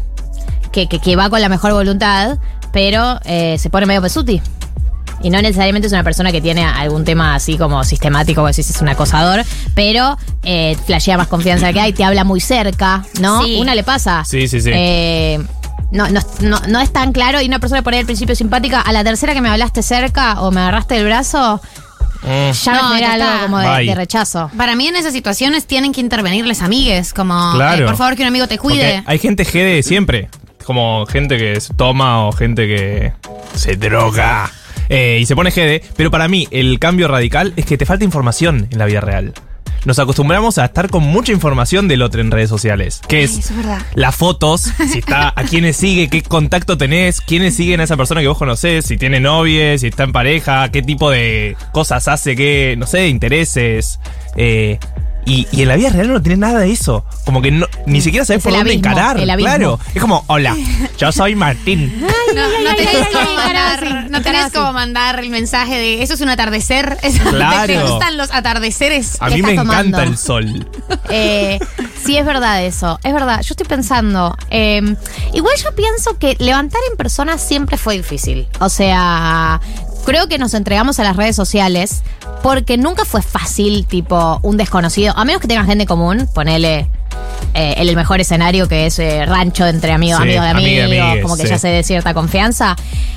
Que, 0.73 0.89
que, 0.89 0.99
que 0.99 1.15
va 1.17 1.31
con 1.31 1.41
la 1.41 1.49
mejor 1.49 1.73
voluntad, 1.73 2.37
pero 2.73 3.21
eh, 3.25 3.57
se 3.59 3.71
pone 3.71 3.87
medio 3.87 4.03
pesuti. 4.03 4.43
Y 5.25 5.31
no 5.31 5.41
necesariamente 5.43 5.87
es 5.87 5.93
una 5.93 6.05
persona 6.05 6.31
que 6.31 6.41
tiene 6.41 6.65
algún 6.65 7.03
tema 7.05 7.35
así 7.35 7.57
como 7.59 7.83
sistemático, 7.83 8.37
como 8.43 8.49
decís, 8.49 8.69
es 8.71 8.81
un 8.81 8.89
acosador, 8.91 9.43
pero 9.75 10.17
eh, 10.45 10.77
flashea 10.87 11.17
más 11.17 11.29
confianza 11.29 11.73
que 11.73 11.81
hay, 11.81 11.93
te 11.93 12.05
habla 12.05 12.25
muy 12.25 12.41
cerca, 12.41 13.05
¿no? 13.21 13.43
Sí. 13.43 13.57
Una 13.59 13.75
le 13.75 13.83
pasa. 13.83 14.23
Sí, 14.25 14.47
sí, 14.47 14.61
sí. 14.61 14.71
Eh, 14.73 15.43
no, 15.91 16.09
no, 16.11 16.21
no, 16.41 16.61
no 16.69 16.81
es 16.81 16.93
tan 16.93 17.13
claro 17.13 17.41
y 17.41 17.47
una 17.47 17.59
persona 17.59 17.83
por 17.83 17.95
ahí 17.95 18.01
al 18.01 18.07
principio 18.07 18.37
simpática, 18.37 18.81
a 18.81 18.93
la 18.93 19.03
tercera 19.03 19.33
que 19.33 19.41
me 19.41 19.49
hablaste 19.49 19.83
cerca 19.83 20.41
o 20.43 20.51
me 20.51 20.61
agarraste 20.61 20.99
el 20.99 21.05
brazo, 21.07 21.61
Mm. 22.25 22.53
ya 22.53 22.73
No, 22.75 22.99
ya 22.99 23.13
algo 23.15 23.43
como 23.43 23.59
de, 23.59 23.95
rechazo. 23.95 24.51
Para 24.57 24.75
mí 24.77 24.87
en 24.89 24.97
esas 24.97 25.13
situaciones 25.13 25.67
tienen 25.67 25.93
que 25.93 26.01
intervenirles 26.01 26.63
amigues, 26.63 27.13
como 27.13 27.53
Claro. 27.55 27.85
eh, 27.85 27.87
por 27.87 27.97
favor 27.97 28.17
que 28.17 28.23
un 28.23 28.29
amigo 28.29 28.47
te 28.49 28.59
cuide. 28.59 28.95
Porque 28.97 29.11
hay 29.11 29.19
gente 29.19 29.45
G 29.45 29.53
de 29.63 29.83
siempre. 29.83 30.31
Como 30.65 31.05
gente 31.07 31.37
que 31.37 31.61
se 31.61 31.75
toma 31.75 32.27
o 32.27 32.33
gente 32.33 32.67
que 32.67 33.13
se 33.55 33.77
droga. 33.77 34.51
Eh, 34.89 35.19
y 35.21 35.27
se 35.27 35.35
pone 35.35 35.51
GD. 35.51 35.85
Pero 35.97 36.11
para 36.11 36.29
mí, 36.29 36.49
el 36.51 36.79
cambio 36.79 37.09
radical 37.09 37.53
es 37.57 37.67
que 37.67 37.79
te 37.79 37.87
falta 37.87 38.05
información 38.05 38.69
en 38.71 38.79
la 38.79 38.87
vida 38.87 39.01
real. 39.01 39.35
Nos 39.85 39.99
acostumbramos 39.99 40.57
a 40.57 40.65
estar 40.65 40.89
con 40.89 41.03
mucha 41.03 41.33
información 41.33 41.89
del 41.89 42.01
otro 42.01 42.23
en 42.23 42.31
redes 42.31 42.49
sociales. 42.49 43.03
Que 43.07 43.23
es 43.23 43.37
es 43.37 43.53
las 43.95 44.17
fotos, 44.17 44.63
si 44.91 45.01
está, 45.01 45.33
a 45.37 45.45
quiénes 45.45 45.77
sigue, 45.77 46.09
qué 46.09 46.23
contacto 46.23 46.79
tenés, 46.79 47.21
quiénes 47.21 47.55
siguen 47.55 47.81
a 47.81 47.85
esa 47.85 47.97
persona 47.97 48.23
que 48.23 48.29
vos 48.29 48.39
conocés, 48.39 48.87
si 48.87 48.97
tiene 48.97 49.21
novia, 49.21 49.77
si 49.77 49.89
está 49.89 50.05
en 50.05 50.13
pareja, 50.13 50.71
qué 50.71 50.81
tipo 50.81 51.11
de 51.11 51.57
cosas 51.73 52.09
hace, 52.09 52.35
qué, 52.35 52.77
no 52.79 52.87
sé, 52.87 53.09
intereses. 53.09 54.01
eh, 54.37 54.79
y, 55.27 55.47
y 55.53 55.63
en 55.63 55.69
la 55.69 55.77
vida 55.77 55.91
real 55.91 56.13
no 56.13 56.23
tenés 56.23 56.39
nada 56.39 56.61
de 56.61 56.71
eso. 56.71 57.05
Como 57.25 57.41
que 57.43 57.51
no, 57.51 57.67
ni 57.87 58.01
siquiera 58.01 58.25
sabés 58.25 58.39
Es 58.39 58.45
por 58.45 58.53
el 58.53 58.59
dónde 58.59 58.73
abismo, 58.73 58.91
encarar. 58.91 59.19
el. 59.19 59.37
Claro. 59.39 59.79
Es 59.95 60.01
como, 60.01 60.25
hola, 60.27 60.57
yo 60.99 61.13
soy 61.13 61.35
Martín. 61.35 62.01
No, 62.01 62.09
no 62.09 62.75
tenés, 62.77 62.95
ay, 62.95 63.13
como 63.13 63.29
ay, 63.31 63.37
mandar, 63.37 64.11
no 64.11 64.23
tenés 64.23 64.53
como 64.53 64.73
mandar 64.73 65.19
el 65.21 65.31
mensaje 65.31 65.77
de 65.77 66.03
eso 66.03 66.15
es 66.15 66.21
un 66.21 66.29
atardecer. 66.29 66.99
Es- 67.03 67.21
Claro. 67.35 67.67
¿Te 67.67 67.83
gustan 67.83 68.17
los 68.17 68.31
atardeceres? 68.33 69.17
A 69.21 69.29
¿Qué 69.29 69.37
mí 69.37 69.43
me 69.43 69.53
encanta 69.55 70.03
el 70.03 70.17
sol. 70.19 70.67
Eh, 71.11 71.59
sí, 72.05 72.17
es 72.17 72.25
verdad 72.27 72.63
eso. 72.65 72.99
Es 73.03 73.13
verdad. 73.13 73.41
Yo 73.43 73.53
estoy 73.53 73.67
pensando. 73.67 74.37
eh, 74.51 74.81
igual 75.33 75.55
yo 75.63 75.75
pienso 75.75 76.19
que 76.19 76.37
levantar 76.39 76.81
en 76.91 76.97
persona 76.97 77.39
siempre 77.39 77.77
fue 77.77 77.97
difícil. 77.97 78.47
O 78.61 78.69
sea, 78.69 79.61
creo 80.05 80.29
que 80.29 80.39
nos 80.39 80.55
entregamos 80.55 80.99
a 81.01 81.05
las 81.05 81.17
redes 81.17 81.37
sociales 81.37 82.03
porque 82.43 82.77
nunca 82.77 83.05
fue 83.05 83.23
fácil, 83.23 83.87
tipo, 83.87 84.39
un 84.43 84.57
desconocido, 84.57 85.15
a 85.17 85.25
menos 85.25 85.41
que 85.41 85.49
tengas 85.49 85.67
gente 85.67 85.87
común, 85.87 86.29
ponele 86.35 86.89
eh, 87.55 87.75
el 87.79 87.95
mejor 87.97 88.21
escenario 88.21 88.69
que 88.69 88.87
es 88.87 88.99
eh, 88.99 89.25
rancho 89.27 89.67
entre 89.67 89.93
amigos, 89.93 90.19
Sí, 90.19 90.25
amigos 90.25 90.45
de 90.45 90.51
amiga 90.51 90.85
amigos, 90.85 91.07
amigues, 91.07 91.23
como 91.23 91.37
que 91.37 91.45
sí. 91.45 91.49
ya 91.49 91.59
se 91.59 91.69
de 91.69 91.83
cierta 91.83 92.13
confianza. 92.15 92.77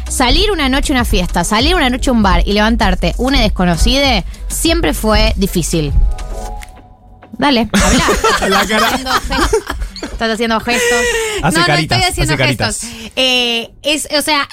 Salir 0.10 0.52
una 0.52 0.70
noche 0.70 0.94
a 0.94 0.96
una 0.96 1.06
fiesta, 1.06 1.44
salir 1.44 1.76
una 1.76 1.90
noche 1.90 2.10
a 2.10 2.14
un 2.14 2.24
bar 2.24 2.44
y 2.46 2.54
levantarte 2.54 3.14
una 3.18 3.42
desconocida 3.42 4.24
siempre 4.48 4.94
fue 4.94 5.34
difícil. 5.36 5.92
Dale, 7.38 7.70
habla. 7.74 8.06
La 8.50 8.66
cara. 8.66 9.00
Estás 10.02 10.32
haciendo 10.32 10.60
gestos. 10.60 11.04
Hace 11.44 11.60
no, 11.60 11.66
caritas, 11.66 12.00
no 12.00 12.06
estoy 12.08 12.24
haciendo 12.24 12.44
gestos. 12.44 12.80
Eh, 13.16 13.70
es, 13.84 14.08
o 14.18 14.22
sea, 14.24 14.48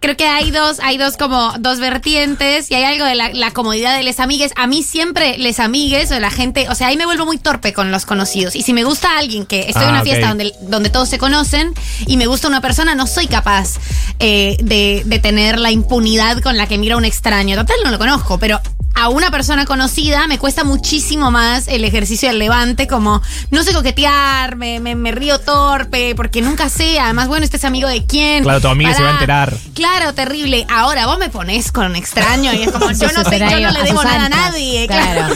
creo 0.00 0.16
que 0.16 0.26
hay 0.26 0.50
dos, 0.50 0.80
hay 0.80 0.96
dos 0.96 1.16
como 1.18 1.52
dos 1.58 1.80
vertientes 1.80 2.70
y 2.70 2.74
hay 2.74 2.84
algo 2.84 3.04
de 3.04 3.14
la, 3.14 3.30
la 3.30 3.50
comodidad 3.50 3.94
de 3.96 4.02
les 4.04 4.20
amigues. 4.20 4.52
A 4.56 4.66
mí 4.66 4.82
siempre 4.82 5.36
les 5.38 5.60
amigues 5.60 6.10
o 6.12 6.20
la 6.20 6.30
gente, 6.30 6.68
o 6.70 6.74
sea, 6.74 6.86
ahí 6.88 6.96
me 6.96 7.04
vuelvo 7.04 7.26
muy 7.26 7.36
torpe 7.38 7.74
con 7.74 7.90
los 7.90 8.06
conocidos. 8.06 8.56
Y 8.56 8.62
si 8.62 8.72
me 8.72 8.84
gusta 8.84 9.18
alguien 9.18 9.44
que 9.44 9.68
estoy 9.68 9.82
en 9.82 9.88
Ah, 9.88 9.92
una 9.92 10.00
ok. 10.00 10.04
fiesta 10.06 10.28
donde, 10.28 10.52
donde 10.62 10.88
todos 10.90 11.08
se 11.10 11.18
conocen 11.18 11.74
y 12.06 12.16
me 12.16 12.26
gusta 12.26 12.48
una 12.48 12.62
persona, 12.62 12.94
no 12.94 13.06
soy 13.06 13.26
capaz 13.26 13.74
eh, 14.18 14.56
de, 14.62 15.02
de 15.04 15.18
tener 15.18 15.58
la 15.58 15.70
impunidad 15.70 16.40
con 16.40 16.56
la 16.56 16.66
que 16.66 16.78
mira 16.78 16.94
a 16.94 16.98
un 16.98 17.04
extraño. 17.04 17.56
Total, 17.56 17.76
no 17.84 17.90
lo 17.90 17.98
conozco, 17.98 18.38
pero 18.38 18.60
a 18.94 19.08
una 19.08 19.30
persona 19.30 19.64
conocida 19.64 20.26
me 20.26 20.38
cuesta 20.38 20.64
muchísimo 20.64 21.30
más 21.30 21.68
el 21.68 21.84
ejercicio 21.84 22.28
del 22.28 22.38
levante, 22.38 22.86
como 22.86 23.22
no 23.50 23.62
sé 23.62 23.72
coquetear, 23.72 24.56
me, 24.56 24.80
me, 24.80 24.94
me 24.94 25.12
río 25.12 25.38
torpe, 25.38 26.14
porque 26.14 26.42
nunca 26.42 26.68
sé, 26.68 26.98
además, 27.00 27.28
bueno, 27.28 27.44
este 27.44 27.56
es 27.56 27.64
amigo 27.64 27.88
de 27.88 28.04
quién. 28.04 28.42
Claro, 28.44 28.60
tu 28.60 28.68
amiga 28.68 28.94
se 28.94 29.02
va 29.02 29.10
a 29.10 29.12
Pará. 29.18 29.44
enterar. 29.44 29.56
Claro, 29.74 30.14
terrible. 30.14 30.66
Ahora 30.70 31.06
vos 31.06 31.18
me 31.18 31.30
pones 31.30 31.72
con 31.72 31.86
un 31.86 31.96
extraño 31.96 32.52
y 32.52 32.62
es 32.62 32.72
como, 32.72 32.90
yo 32.90 33.12
no, 33.12 33.24
sé, 33.24 33.38
yo 33.38 33.60
no 33.60 33.70
le 33.70 33.82
debo 33.82 34.02
nada 34.04 34.26
a 34.26 34.28
nadie. 34.28 34.86
Claro. 34.92 35.34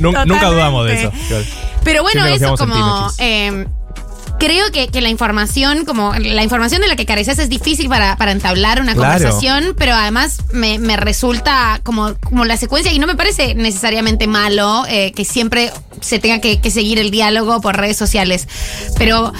Nunca 0.00 0.48
dudamos 0.48 0.86
de 0.86 0.94
eso. 0.94 1.12
Pero 1.84 2.02
bueno, 2.02 2.24
Siempre 2.24 2.46
eso 2.46 2.56
como... 2.56 3.10
Eh, 3.18 3.66
creo 4.38 4.70
que, 4.72 4.88
que 4.88 5.00
la 5.00 5.08
información, 5.08 5.84
como 5.84 6.14
la 6.14 6.42
información 6.42 6.80
de 6.82 6.88
la 6.88 6.96
que 6.96 7.06
careces 7.06 7.38
es 7.38 7.48
difícil 7.48 7.88
para, 7.88 8.16
para 8.16 8.32
entablar 8.32 8.80
una 8.80 8.94
Claro. 8.94 9.12
conversación, 9.14 9.74
pero 9.78 9.94
además 9.94 10.38
me, 10.52 10.78
me 10.78 10.96
resulta 10.96 11.80
como, 11.82 12.14
como 12.22 12.44
la 12.44 12.56
secuencia, 12.56 12.92
y 12.92 12.98
no 12.98 13.06
me 13.06 13.16
parece 13.16 13.54
necesariamente 13.54 14.26
malo 14.26 14.84
eh, 14.88 15.12
que 15.12 15.24
siempre 15.24 15.72
se 16.00 16.18
tenga 16.18 16.40
que, 16.40 16.60
que 16.60 16.70
seguir 16.70 16.98
el 16.98 17.10
diálogo 17.10 17.60
por 17.60 17.76
redes 17.76 17.96
sociales. 17.96 18.46
Pero 18.98 19.32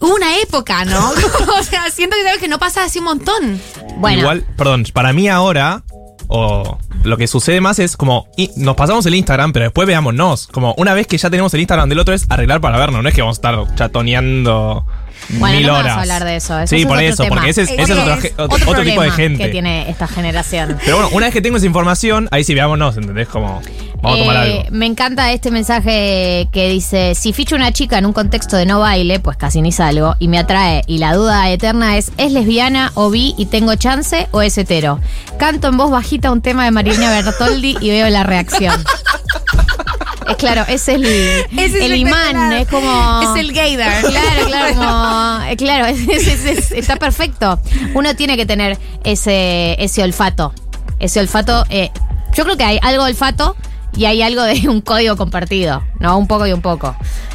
hubo 0.00 0.14
una 0.14 0.38
época, 0.38 0.84
¿no? 0.84 1.10
o 1.58 1.62
sea, 1.62 1.90
siento 1.90 2.16
que 2.16 2.40
que 2.40 2.48
no 2.48 2.58
pasa 2.58 2.84
hace 2.84 2.98
un 2.98 3.06
montón. 3.06 3.60
Bueno, 3.98 4.20
Igual, 4.20 4.44
perdón, 4.56 4.84
para 4.92 5.12
mí 5.12 5.28
ahora, 5.28 5.82
o 6.28 6.78
lo 7.04 7.16
que 7.16 7.26
sucede 7.26 7.60
más 7.60 7.78
es 7.78 7.96
como, 7.96 8.28
y 8.36 8.50
nos 8.56 8.76
pasamos 8.76 9.06
el 9.06 9.14
Instagram, 9.14 9.52
pero 9.52 9.66
después 9.66 9.86
veámonos. 9.86 10.48
Como 10.48 10.74
una 10.78 10.94
vez 10.94 11.06
que 11.06 11.18
ya 11.18 11.30
tenemos 11.30 11.52
el 11.54 11.60
Instagram 11.60 11.88
del 11.88 11.98
otro 11.98 12.14
es 12.14 12.26
arreglar 12.28 12.60
para 12.60 12.78
vernos, 12.78 13.02
no 13.02 13.08
es 13.08 13.14
que 13.14 13.22
vamos 13.22 13.38
a 13.38 13.40
estar 13.40 13.74
chatoneando 13.74 14.84
Bueno, 15.30 15.56
mil 15.56 15.66
no 15.66 15.72
vamos 15.72 15.84
horas. 15.86 15.96
a 15.96 16.00
hablar 16.02 16.24
de 16.24 16.36
eso. 16.36 16.58
eso 16.58 16.74
sí, 16.76 16.82
es 16.82 16.86
por 16.86 17.02
eso, 17.02 17.22
tema. 17.22 17.34
porque 17.36 17.50
ese 17.50 17.62
es, 17.62 17.70
ese 17.70 17.82
es 17.82 17.88
Porque 17.98 18.34
otro, 18.36 18.82
tipo 18.84 19.02
de 19.02 19.10
gente. 19.10 19.42
que 19.44 19.48
tiene 19.50 19.88
esta 19.90 20.06
generación. 20.06 20.76
Pero 20.84 20.96
bueno, 20.98 21.10
una 21.14 21.26
vez 21.26 21.32
que 21.32 21.40
tengo 21.40 21.56
esa 21.56 21.66
información, 21.66 22.28
ahí 22.30 22.44
sí 22.44 22.54
veámonos, 22.54 22.96
¿entendés? 22.96 23.28
Como, 23.28 23.62
vamos 24.02 24.18
a 24.18 24.22
tomar 24.22 24.36
Eh, 24.46 24.58
algo. 24.58 24.64
Me 24.70 24.86
encanta 24.86 25.32
este 25.32 25.50
mensaje 25.50 26.48
que 26.52 26.68
dice, 26.68 27.14
si 27.14 27.32
ficho 27.32 27.56
una 27.56 27.72
chica 27.72 27.96
en 27.98 28.06
un 28.06 28.12
contexto 28.12 28.56
de 28.56 28.66
no 28.66 28.80
baile, 28.80 29.18
pues 29.18 29.36
casi 29.38 29.62
ni 29.62 29.72
salgo, 29.72 30.14
y 30.18 30.28
me 30.28 30.38
atrae, 30.38 30.82
y 30.86 30.98
la 30.98 31.14
duda 31.14 31.48
eterna 31.50 31.96
es, 31.96 32.12
¿es 32.18 32.30
lesbiana 32.32 32.92
o 32.94 33.10
bi 33.10 33.34
y 33.38 33.46
tengo 33.46 33.74
chance 33.76 34.28
o 34.30 34.42
es 34.42 34.58
hetero? 34.58 35.00
Canto 35.38 35.68
en 35.68 35.76
voz 35.78 35.90
bajita 35.90 36.30
un 36.32 36.42
tema 36.42 36.64
de 36.64 36.70
Marina 36.70 37.10
Bertoldi 37.10 37.78
y 37.80 37.88
veo 37.90 38.08
la 38.10 38.24
reacción. 38.24 38.84
Es 40.28 40.36
claro, 40.36 40.64
es 40.68 40.88
el, 40.88 41.04
Es 41.56 41.74
el 41.74 41.96
imán, 41.96 42.52
es 42.52 42.68
como... 42.68 43.22
Es 43.22 43.40
el 43.40 43.52
gaydar. 43.52 44.02
Claro, 44.10 44.46
claro, 44.46 44.74
como, 44.74 45.44
eh, 45.50 45.56
claro, 45.56 45.86
es- 45.86 46.08
es- 46.08 46.44
es- 46.44 46.72
está 46.72 46.96
perfecto. 46.96 47.60
Uno 47.94 48.14
tiene 48.16 48.36
que 48.36 48.46
tener 48.46 48.78
ese, 49.04 49.76
ese 49.82 50.02
olfato. 50.02 50.52
Ese 51.00 51.20
olfato, 51.20 51.64
eh, 51.70 51.90
yo 52.34 52.44
creo 52.44 52.56
que 52.56 52.64
hay 52.64 52.78
algo 52.82 53.04
olfato 53.04 53.56
y 53.96 54.06
hay 54.06 54.22
algo 54.22 54.42
de 54.42 54.68
un 54.68 54.80
código 54.80 55.16
compartido, 55.16 55.82
¿no? 56.00 56.18
Un 56.18 56.26
poco 56.26 56.46
y 56.46 56.52
un 56.52 56.60
poco. 56.60 56.94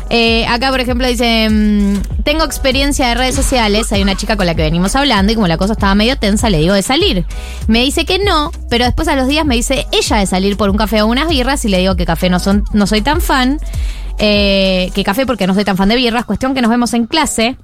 Eh, 0.10 0.45
acá, 0.48 0.72
por 0.72 0.80
ejemplo, 0.80 1.08
dice, 1.08 1.48
mm, 1.50 2.24
tengo 2.24 2.43
experiencia 2.43 3.08
de 3.10 3.15
redes 3.15 3.36
sociales, 3.36 3.91
hay 3.91 4.02
una 4.02 4.15
chica 4.15 4.36
con 4.38 4.48
la 4.48 4.56
que 4.56 4.63
venimos 4.63 4.95
hablando 4.95 5.32
y 5.32 5.36
como 5.36 5.48
la 5.48 5.58
cosa 5.58 5.74
estaba 5.74 5.93
medio 5.93 6.17
tensa, 6.17 6.50
le 6.50 6.60
digo 6.60 6.74
de 6.74 6.82
salir. 6.82 7.26
Me 7.67 7.82
dice 7.82 8.06
que 8.06 8.17
no, 8.17 8.52
pero 8.69 8.86
después 8.86 9.08
a 9.08 9.15
los 9.15 9.28
días 9.28 9.45
me 9.45 9.56
dice 9.56 9.86
ella 9.91 10.17
de 10.17 10.26
salir 10.26 10.58
por 10.58 10.69
un 10.69 10.78
café 10.78 11.02
o 11.04 11.08
unas 11.08 11.30
birras 11.30 11.63
y 11.65 11.69
le 11.69 11.78
digo 11.78 11.95
que 11.95 12.06
café 12.06 12.30
no, 12.30 12.39
son, 12.39 12.63
no 12.74 12.88
soy 12.88 13.02
tan 13.02 13.22
fan, 13.22 13.60
eh, 14.17 14.91
que 14.95 15.04
café 15.04 15.26
porque 15.28 15.45
no 15.45 15.54
soy 15.54 15.63
tan 15.63 15.78
fan 15.78 15.89
de 15.89 15.95
birras, 15.95 16.26
cuestión 16.26 16.56
que 16.56 16.62
nos 16.62 16.72
vemos 16.72 16.93
en 16.93 17.06
clase 17.06 17.58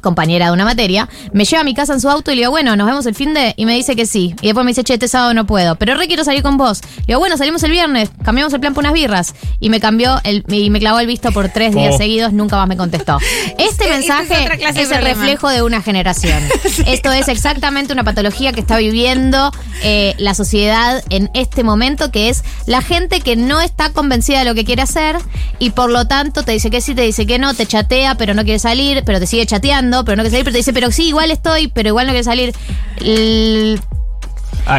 compañera 0.00 0.46
de 0.46 0.52
una 0.52 0.64
materia, 0.64 1.08
me 1.32 1.44
lleva 1.44 1.60
a 1.60 1.64
mi 1.64 1.74
casa 1.74 1.92
en 1.92 2.00
su 2.00 2.08
auto 2.08 2.32
y 2.32 2.36
le 2.36 2.42
digo, 2.42 2.50
bueno, 2.50 2.76
nos 2.76 2.86
vemos 2.86 3.06
el 3.06 3.14
fin 3.14 3.34
de. 3.34 3.54
Y 3.56 3.66
me 3.66 3.74
dice 3.74 3.96
que 3.96 4.06
sí. 4.06 4.34
Y 4.40 4.46
después 4.46 4.64
me 4.64 4.70
dice, 4.70 4.84
che, 4.84 4.94
este 4.94 5.08
sábado 5.08 5.34
no 5.34 5.46
puedo. 5.46 5.76
Pero 5.76 5.96
re 5.96 6.06
quiero 6.06 6.24
salir 6.24 6.42
con 6.42 6.56
vos. 6.56 6.80
Le 7.00 7.04
digo, 7.08 7.20
bueno, 7.20 7.36
salimos 7.36 7.62
el 7.62 7.70
viernes, 7.70 8.10
cambiamos 8.24 8.52
el 8.52 8.60
plan 8.60 8.74
por 8.74 8.82
unas 8.82 8.94
birras. 8.94 9.34
Y 9.58 9.70
me 9.70 9.80
cambió 9.80 10.20
el, 10.24 10.44
y 10.48 10.70
me 10.70 10.78
clavó 10.78 11.00
el 11.00 11.06
visto 11.06 11.32
por 11.32 11.48
tres 11.48 11.74
días 11.74 11.90
Oh. 11.90 11.96
seguidos, 11.96 12.32
nunca 12.32 12.56
más 12.56 12.68
me 12.68 12.76
contestó. 12.76 13.18
Este 13.58 13.84
es 13.84 13.90
mensaje 13.90 14.48
es 14.76 14.90
el 14.90 15.02
reflejo 15.02 15.48
de 15.48 15.62
una 15.62 15.82
generación. 15.82 16.42
Esto 16.86 17.12
es 17.12 17.28
exactamente 17.28 17.92
una 17.92 18.04
patología 18.04 18.52
que 18.52 18.60
está 18.60 18.78
viviendo 18.78 19.50
eh, 19.82 20.14
la 20.18 20.34
sociedad 20.34 21.02
en 21.10 21.30
este 21.34 21.62
momento, 21.64 22.10
que 22.10 22.28
es 22.28 22.42
la 22.66 22.82
gente 22.82 23.20
que 23.20 23.36
no 23.36 23.60
está 23.60 23.92
convencida 23.92 24.40
de 24.40 24.44
lo 24.44 24.54
que 24.54 24.64
quiere 24.64 24.82
hacer 24.82 25.16
y 25.58 25.70
por 25.70 25.90
lo 25.90 26.06
tanto 26.06 26.42
te 26.42 26.52
dice 26.52 26.70
que 26.70 26.80
sí, 26.80 26.94
te 26.94 27.02
dice 27.02 27.26
que 27.26 27.38
no, 27.38 27.54
te 27.54 27.66
chatea, 27.66 28.14
pero 28.16 28.34
no 28.34 28.44
quiere 28.44 28.58
salir, 28.58 29.02
pero 29.04 29.18
te 29.18 29.26
sigue 29.26 29.46
chateando, 29.46 29.79
pero 30.04 30.16
no 30.16 30.22
quiere 30.22 30.30
salir, 30.30 30.44
pero 30.44 30.52
te 30.52 30.58
dice, 30.58 30.72
pero 30.72 30.90
sí, 30.90 31.08
igual 31.08 31.30
estoy, 31.30 31.68
pero 31.68 31.88
igual 31.88 32.06
no 32.06 32.12
quiere 32.12 32.24
salir. 32.24 32.54
El- 32.98 33.80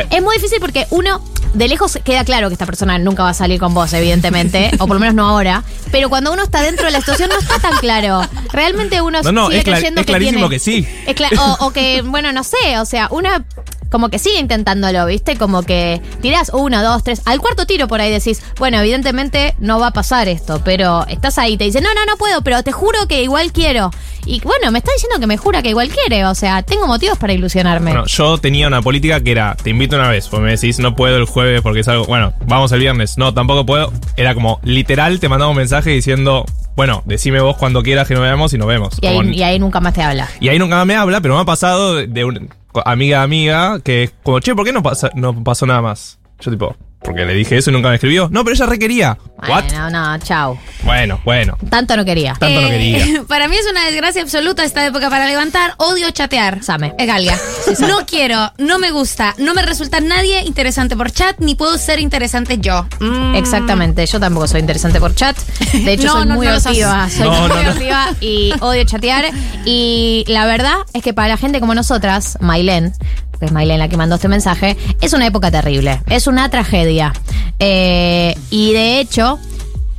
es 0.10 0.22
muy 0.22 0.36
difícil 0.38 0.60
porque 0.62 0.86
uno, 0.92 1.22
de 1.54 1.68
lejos 1.68 2.00
queda 2.06 2.24
claro 2.24 2.48
que 2.48 2.54
esta 2.54 2.66
persona 2.66 2.98
nunca 2.98 3.24
va 3.24 3.32
a 3.32 3.34
salir 3.34 3.60
con 3.60 3.74
vos, 3.74 3.92
evidentemente, 3.94 4.72
o 4.80 4.88
por 4.88 4.96
lo 4.96 5.00
menos 5.00 5.16
no 5.16 5.28
ahora, 5.28 5.64
pero 5.92 6.08
cuando 6.08 6.32
uno 6.32 6.44
está 6.44 6.62
dentro 6.62 6.86
de 6.86 6.92
la 6.92 7.00
situación 7.00 7.30
no 7.30 7.38
está 7.38 7.60
tan 7.60 7.78
claro. 7.80 8.22
Realmente 8.54 9.02
uno 9.02 9.22
no, 9.22 9.32
no, 9.32 9.46
sigue 9.48 9.58
es, 9.60 9.64
creyendo 9.66 10.02
es 10.02 10.08
que 10.08 10.12
clarísimo 10.14 10.48
tiene- 10.48 10.50
que 10.56 10.60
sí. 10.60 10.88
es 11.08 11.16
cla- 11.16 11.58
o, 11.60 11.66
o 11.66 11.72
que, 11.74 12.04
bueno, 12.04 12.32
no 12.32 12.44
sé, 12.44 12.80
o 12.80 12.86
sea, 12.86 13.08
una 13.12 13.44
como 13.92 14.10
que 14.10 14.18
sigue 14.20 14.40
intentándolo, 14.40 15.06
¿viste? 15.06 15.36
Como 15.38 15.64
que 15.64 16.02
tirás 16.22 16.50
uno, 16.54 16.82
dos, 16.82 17.04
tres, 17.04 17.22
al 17.26 17.40
cuarto 17.40 17.66
tiro 17.68 17.88
por 17.88 18.02
ahí 18.02 18.10
decís, 18.12 18.42
bueno, 18.58 18.80
evidentemente 18.80 19.54
no 19.60 19.80
va 19.80 19.88
a 19.88 19.92
pasar 19.94 20.28
esto, 20.28 20.62
pero 20.64 21.06
estás 21.08 21.38
ahí, 21.38 21.58
te 21.58 21.66
dice, 21.66 21.82
no, 21.82 21.94
no, 21.94 22.06
no 22.06 22.18
puedo, 22.18 22.42
pero 22.42 22.64
te 22.64 22.72
juro 22.72 23.08
que 23.08 23.22
igual 23.22 23.52
quiero. 23.52 23.92
Y 24.26 24.40
bueno, 24.42 24.72
me 24.72 24.80
está 24.80 24.92
diciendo 24.94 25.20
que 25.20 25.26
me 25.28 25.36
jura 25.38 25.62
que 25.62 25.70
igual 25.70 25.90
quiere, 25.90 26.26
o 26.26 26.36
sea, 26.36 26.62
tengo 26.64 26.88
motivos 26.88 27.18
para 27.18 27.34
ilusionarme. 27.34 27.92
Bueno, 27.92 28.06
yo 28.06 28.38
tenía 28.38 28.68
una 28.68 28.82
política 28.82 29.20
que 29.20 29.32
era, 29.32 29.56
te 29.62 29.72
invito 29.72 29.96
una 29.96 30.10
vez, 30.10 30.28
pues 30.30 30.42
me 30.42 30.52
decís, 30.52 30.80
no 30.80 30.96
puedo 30.96 31.18
el 31.18 31.26
jueves 31.26 31.62
porque 31.62 31.80
es 31.82 31.88
algo, 31.88 32.06
bueno, 32.06 32.34
vamos 32.46 32.72
el 32.72 32.80
viernes, 32.80 33.18
no, 33.18 33.34
tampoco 33.34 33.66
puedo. 33.66 33.92
Era 34.16 34.34
como, 34.36 34.60
literal, 34.64 35.20
te 35.20 35.28
mandaba 35.28 35.50
un 35.52 35.58
mensaje 35.58 35.90
diciendo, 35.90 36.46
bueno, 36.76 37.02
decime 37.06 37.42
vos 37.42 37.58
cuando 37.58 37.82
quieras 37.84 38.08
que 38.08 38.14
nos 38.14 38.24
veamos 38.24 38.54
y 38.54 38.58
nos 38.58 38.68
vemos. 38.68 38.94
y, 39.02 39.08
ahí, 39.08 39.18
Como- 39.18 39.32
y 39.32 39.44
ahí 39.44 39.60
nunca 39.60 39.80
más 39.82 39.94
te 39.94 40.02
habla. 40.04 40.30
y 40.40 40.50
ahí 40.50 40.60
nunca 40.60 40.76
más 40.78 40.86
me 40.86 40.96
habla, 40.96 41.20
pero 41.20 41.36
me 41.36 41.42
ha 41.42 41.46
pasado 41.46 41.96
de 41.96 42.24
un- 42.26 42.50
amiga 42.86 43.24
amiga 43.24 43.80
que 43.80 44.04
es 44.04 44.14
como, 44.24 44.40
che, 44.40 44.56
¿por 44.56 44.66
qué 44.66 44.74
no, 44.74 44.84
pasa, 44.84 45.12
no 45.16 45.44
pasó 45.44 45.66
nada 45.66 45.82
más? 45.82 46.20
Yo 46.40 46.52
tipo, 46.52 46.76
porque 47.04 47.26
le 47.26 47.34
dije 47.34 47.58
eso 47.58 47.70
y 47.70 47.74
nunca 47.74 47.90
me 47.90 47.96
escribió. 47.96 48.30
No, 48.32 48.44
pero 48.44 48.56
ella 48.56 48.66
requería. 48.66 49.18
¿What? 49.48 49.64
Bueno, 49.64 49.90
no, 49.90 50.18
chao. 50.20 50.60
Bueno, 50.84 51.20
bueno. 51.26 51.58
Tanto 51.70 51.98
no 51.98 52.06
quería. 52.06 52.36
Tanto 52.40 52.62
no 52.62 52.70
quería. 52.70 52.98
Eh, 53.04 53.22
Para 53.28 53.48
mí 53.48 53.56
es 53.56 53.66
una 53.70 53.86
desgracia 53.88 54.22
absoluta 54.22 54.64
esta 54.64 54.86
época 54.86 55.10
para 55.10 55.26
levantar. 55.26 55.74
Odio 55.78 56.12
chatear. 56.12 56.64
Same. 56.64 56.94
Es 56.98 57.08
Galia. 57.08 57.38
No 57.88 58.06
quiero, 58.06 58.52
no 58.58 58.78
me 58.80 58.92
gusta, 58.92 59.34
no 59.38 59.54
me 59.54 59.62
resulta 59.64 60.00
nadie 60.02 60.42
interesante 60.44 60.96
por 60.96 61.10
chat, 61.12 61.40
ni 61.40 61.56
puedo 61.56 61.78
ser 61.78 62.00
interesante 62.00 62.58
yo. 62.60 62.86
Mm. 63.00 63.36
Exactamente, 63.36 64.06
yo 64.06 64.20
tampoco 64.20 64.48
soy 64.48 64.60
interesante 64.60 65.00
por 65.00 65.16
chat. 65.16 65.38
De 65.74 65.94
hecho, 65.94 66.08
No, 66.08 66.14
soy 66.14 66.26
no, 66.28 66.36
muy 66.36 66.48
no 66.48 66.54
activa. 66.54 67.10
Soy 67.10 67.24
No, 67.24 67.32
muy 67.32 67.50
no, 67.50 67.64
no. 67.64 67.70
activa 67.72 68.10
y 68.20 68.54
odio 68.60 68.84
chatear. 68.84 69.26
Y 69.66 70.26
la 70.28 70.46
verdad 70.46 70.76
es 70.94 71.02
que 71.02 71.14
para 71.14 71.30
la 71.30 71.38
gente 71.38 71.60
como 71.60 71.74
nosotras, 71.74 72.38
Mailén, 72.42 72.94
que 73.42 73.48
es 73.48 73.52
Mailén 73.52 73.80
la 73.80 73.90
que 73.90 73.98
mandó 73.98 74.16
este 74.16 74.28
mensaje, 74.28 74.78
es 75.02 75.14
una 75.14 75.26
época 75.26 75.50
terrible. 75.50 76.04
Es 76.06 76.28
una 76.28 76.48
tragedia. 76.50 77.12
Eh, 77.60 78.38
y 78.52 78.72
de 78.72 79.00
hecho. 79.00 79.40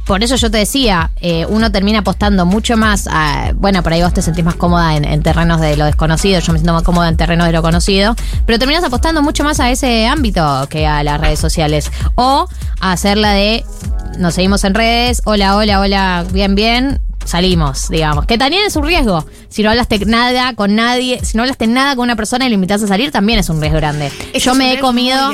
Por 0.04 0.24
eso 0.24 0.34
yo 0.34 0.50
te 0.50 0.58
decía, 0.58 1.12
eh, 1.20 1.46
uno 1.48 1.70
termina 1.70 2.00
apostando 2.00 2.44
mucho 2.44 2.76
más 2.76 3.06
a. 3.08 3.52
Bueno, 3.54 3.84
por 3.84 3.92
ahí 3.92 4.02
vos 4.02 4.12
te 4.12 4.20
sentís 4.20 4.44
más 4.44 4.56
cómoda 4.56 4.96
en, 4.96 5.04
en 5.04 5.22
terrenos 5.22 5.60
de 5.60 5.76
lo 5.76 5.84
desconocido, 5.84 6.40
yo 6.40 6.52
me 6.52 6.58
siento 6.58 6.72
más 6.72 6.82
cómoda 6.82 7.08
en 7.08 7.16
terrenos 7.16 7.46
de 7.46 7.52
lo 7.52 7.62
conocido, 7.62 8.16
pero 8.44 8.58
terminas 8.58 8.82
apostando 8.82 9.22
mucho 9.22 9.44
más 9.44 9.60
a 9.60 9.70
ese 9.70 10.08
ámbito 10.08 10.66
que 10.68 10.88
a 10.88 11.04
las 11.04 11.20
redes 11.20 11.38
sociales. 11.38 11.92
O 12.16 12.48
a 12.80 12.92
hacerla 12.92 13.30
de. 13.30 13.64
Nos 14.18 14.34
seguimos 14.34 14.64
en 14.64 14.74
redes, 14.74 15.22
hola, 15.24 15.56
hola, 15.56 15.78
hola, 15.78 16.24
bien, 16.32 16.56
bien. 16.56 17.00
Salimos, 17.24 17.88
digamos. 17.88 18.26
Que 18.26 18.38
también 18.38 18.64
es 18.66 18.76
un 18.76 18.84
riesgo. 18.84 19.24
Si 19.48 19.62
no 19.62 19.70
hablaste 19.70 20.04
nada 20.06 20.54
con 20.54 20.74
nadie, 20.74 21.20
si 21.24 21.36
no 21.36 21.42
hablaste 21.42 21.66
nada 21.66 21.96
con 21.96 22.04
una 22.04 22.16
persona 22.16 22.46
y 22.46 22.48
le 22.48 22.54
invitas 22.54 22.82
a 22.82 22.86
salir, 22.86 23.10
también 23.10 23.38
es 23.38 23.48
un 23.48 23.60
riesgo 23.60 23.78
grande. 23.78 24.10
yo 24.34 24.54
me 24.54 24.72
he 24.72 24.80
comido, 24.80 25.32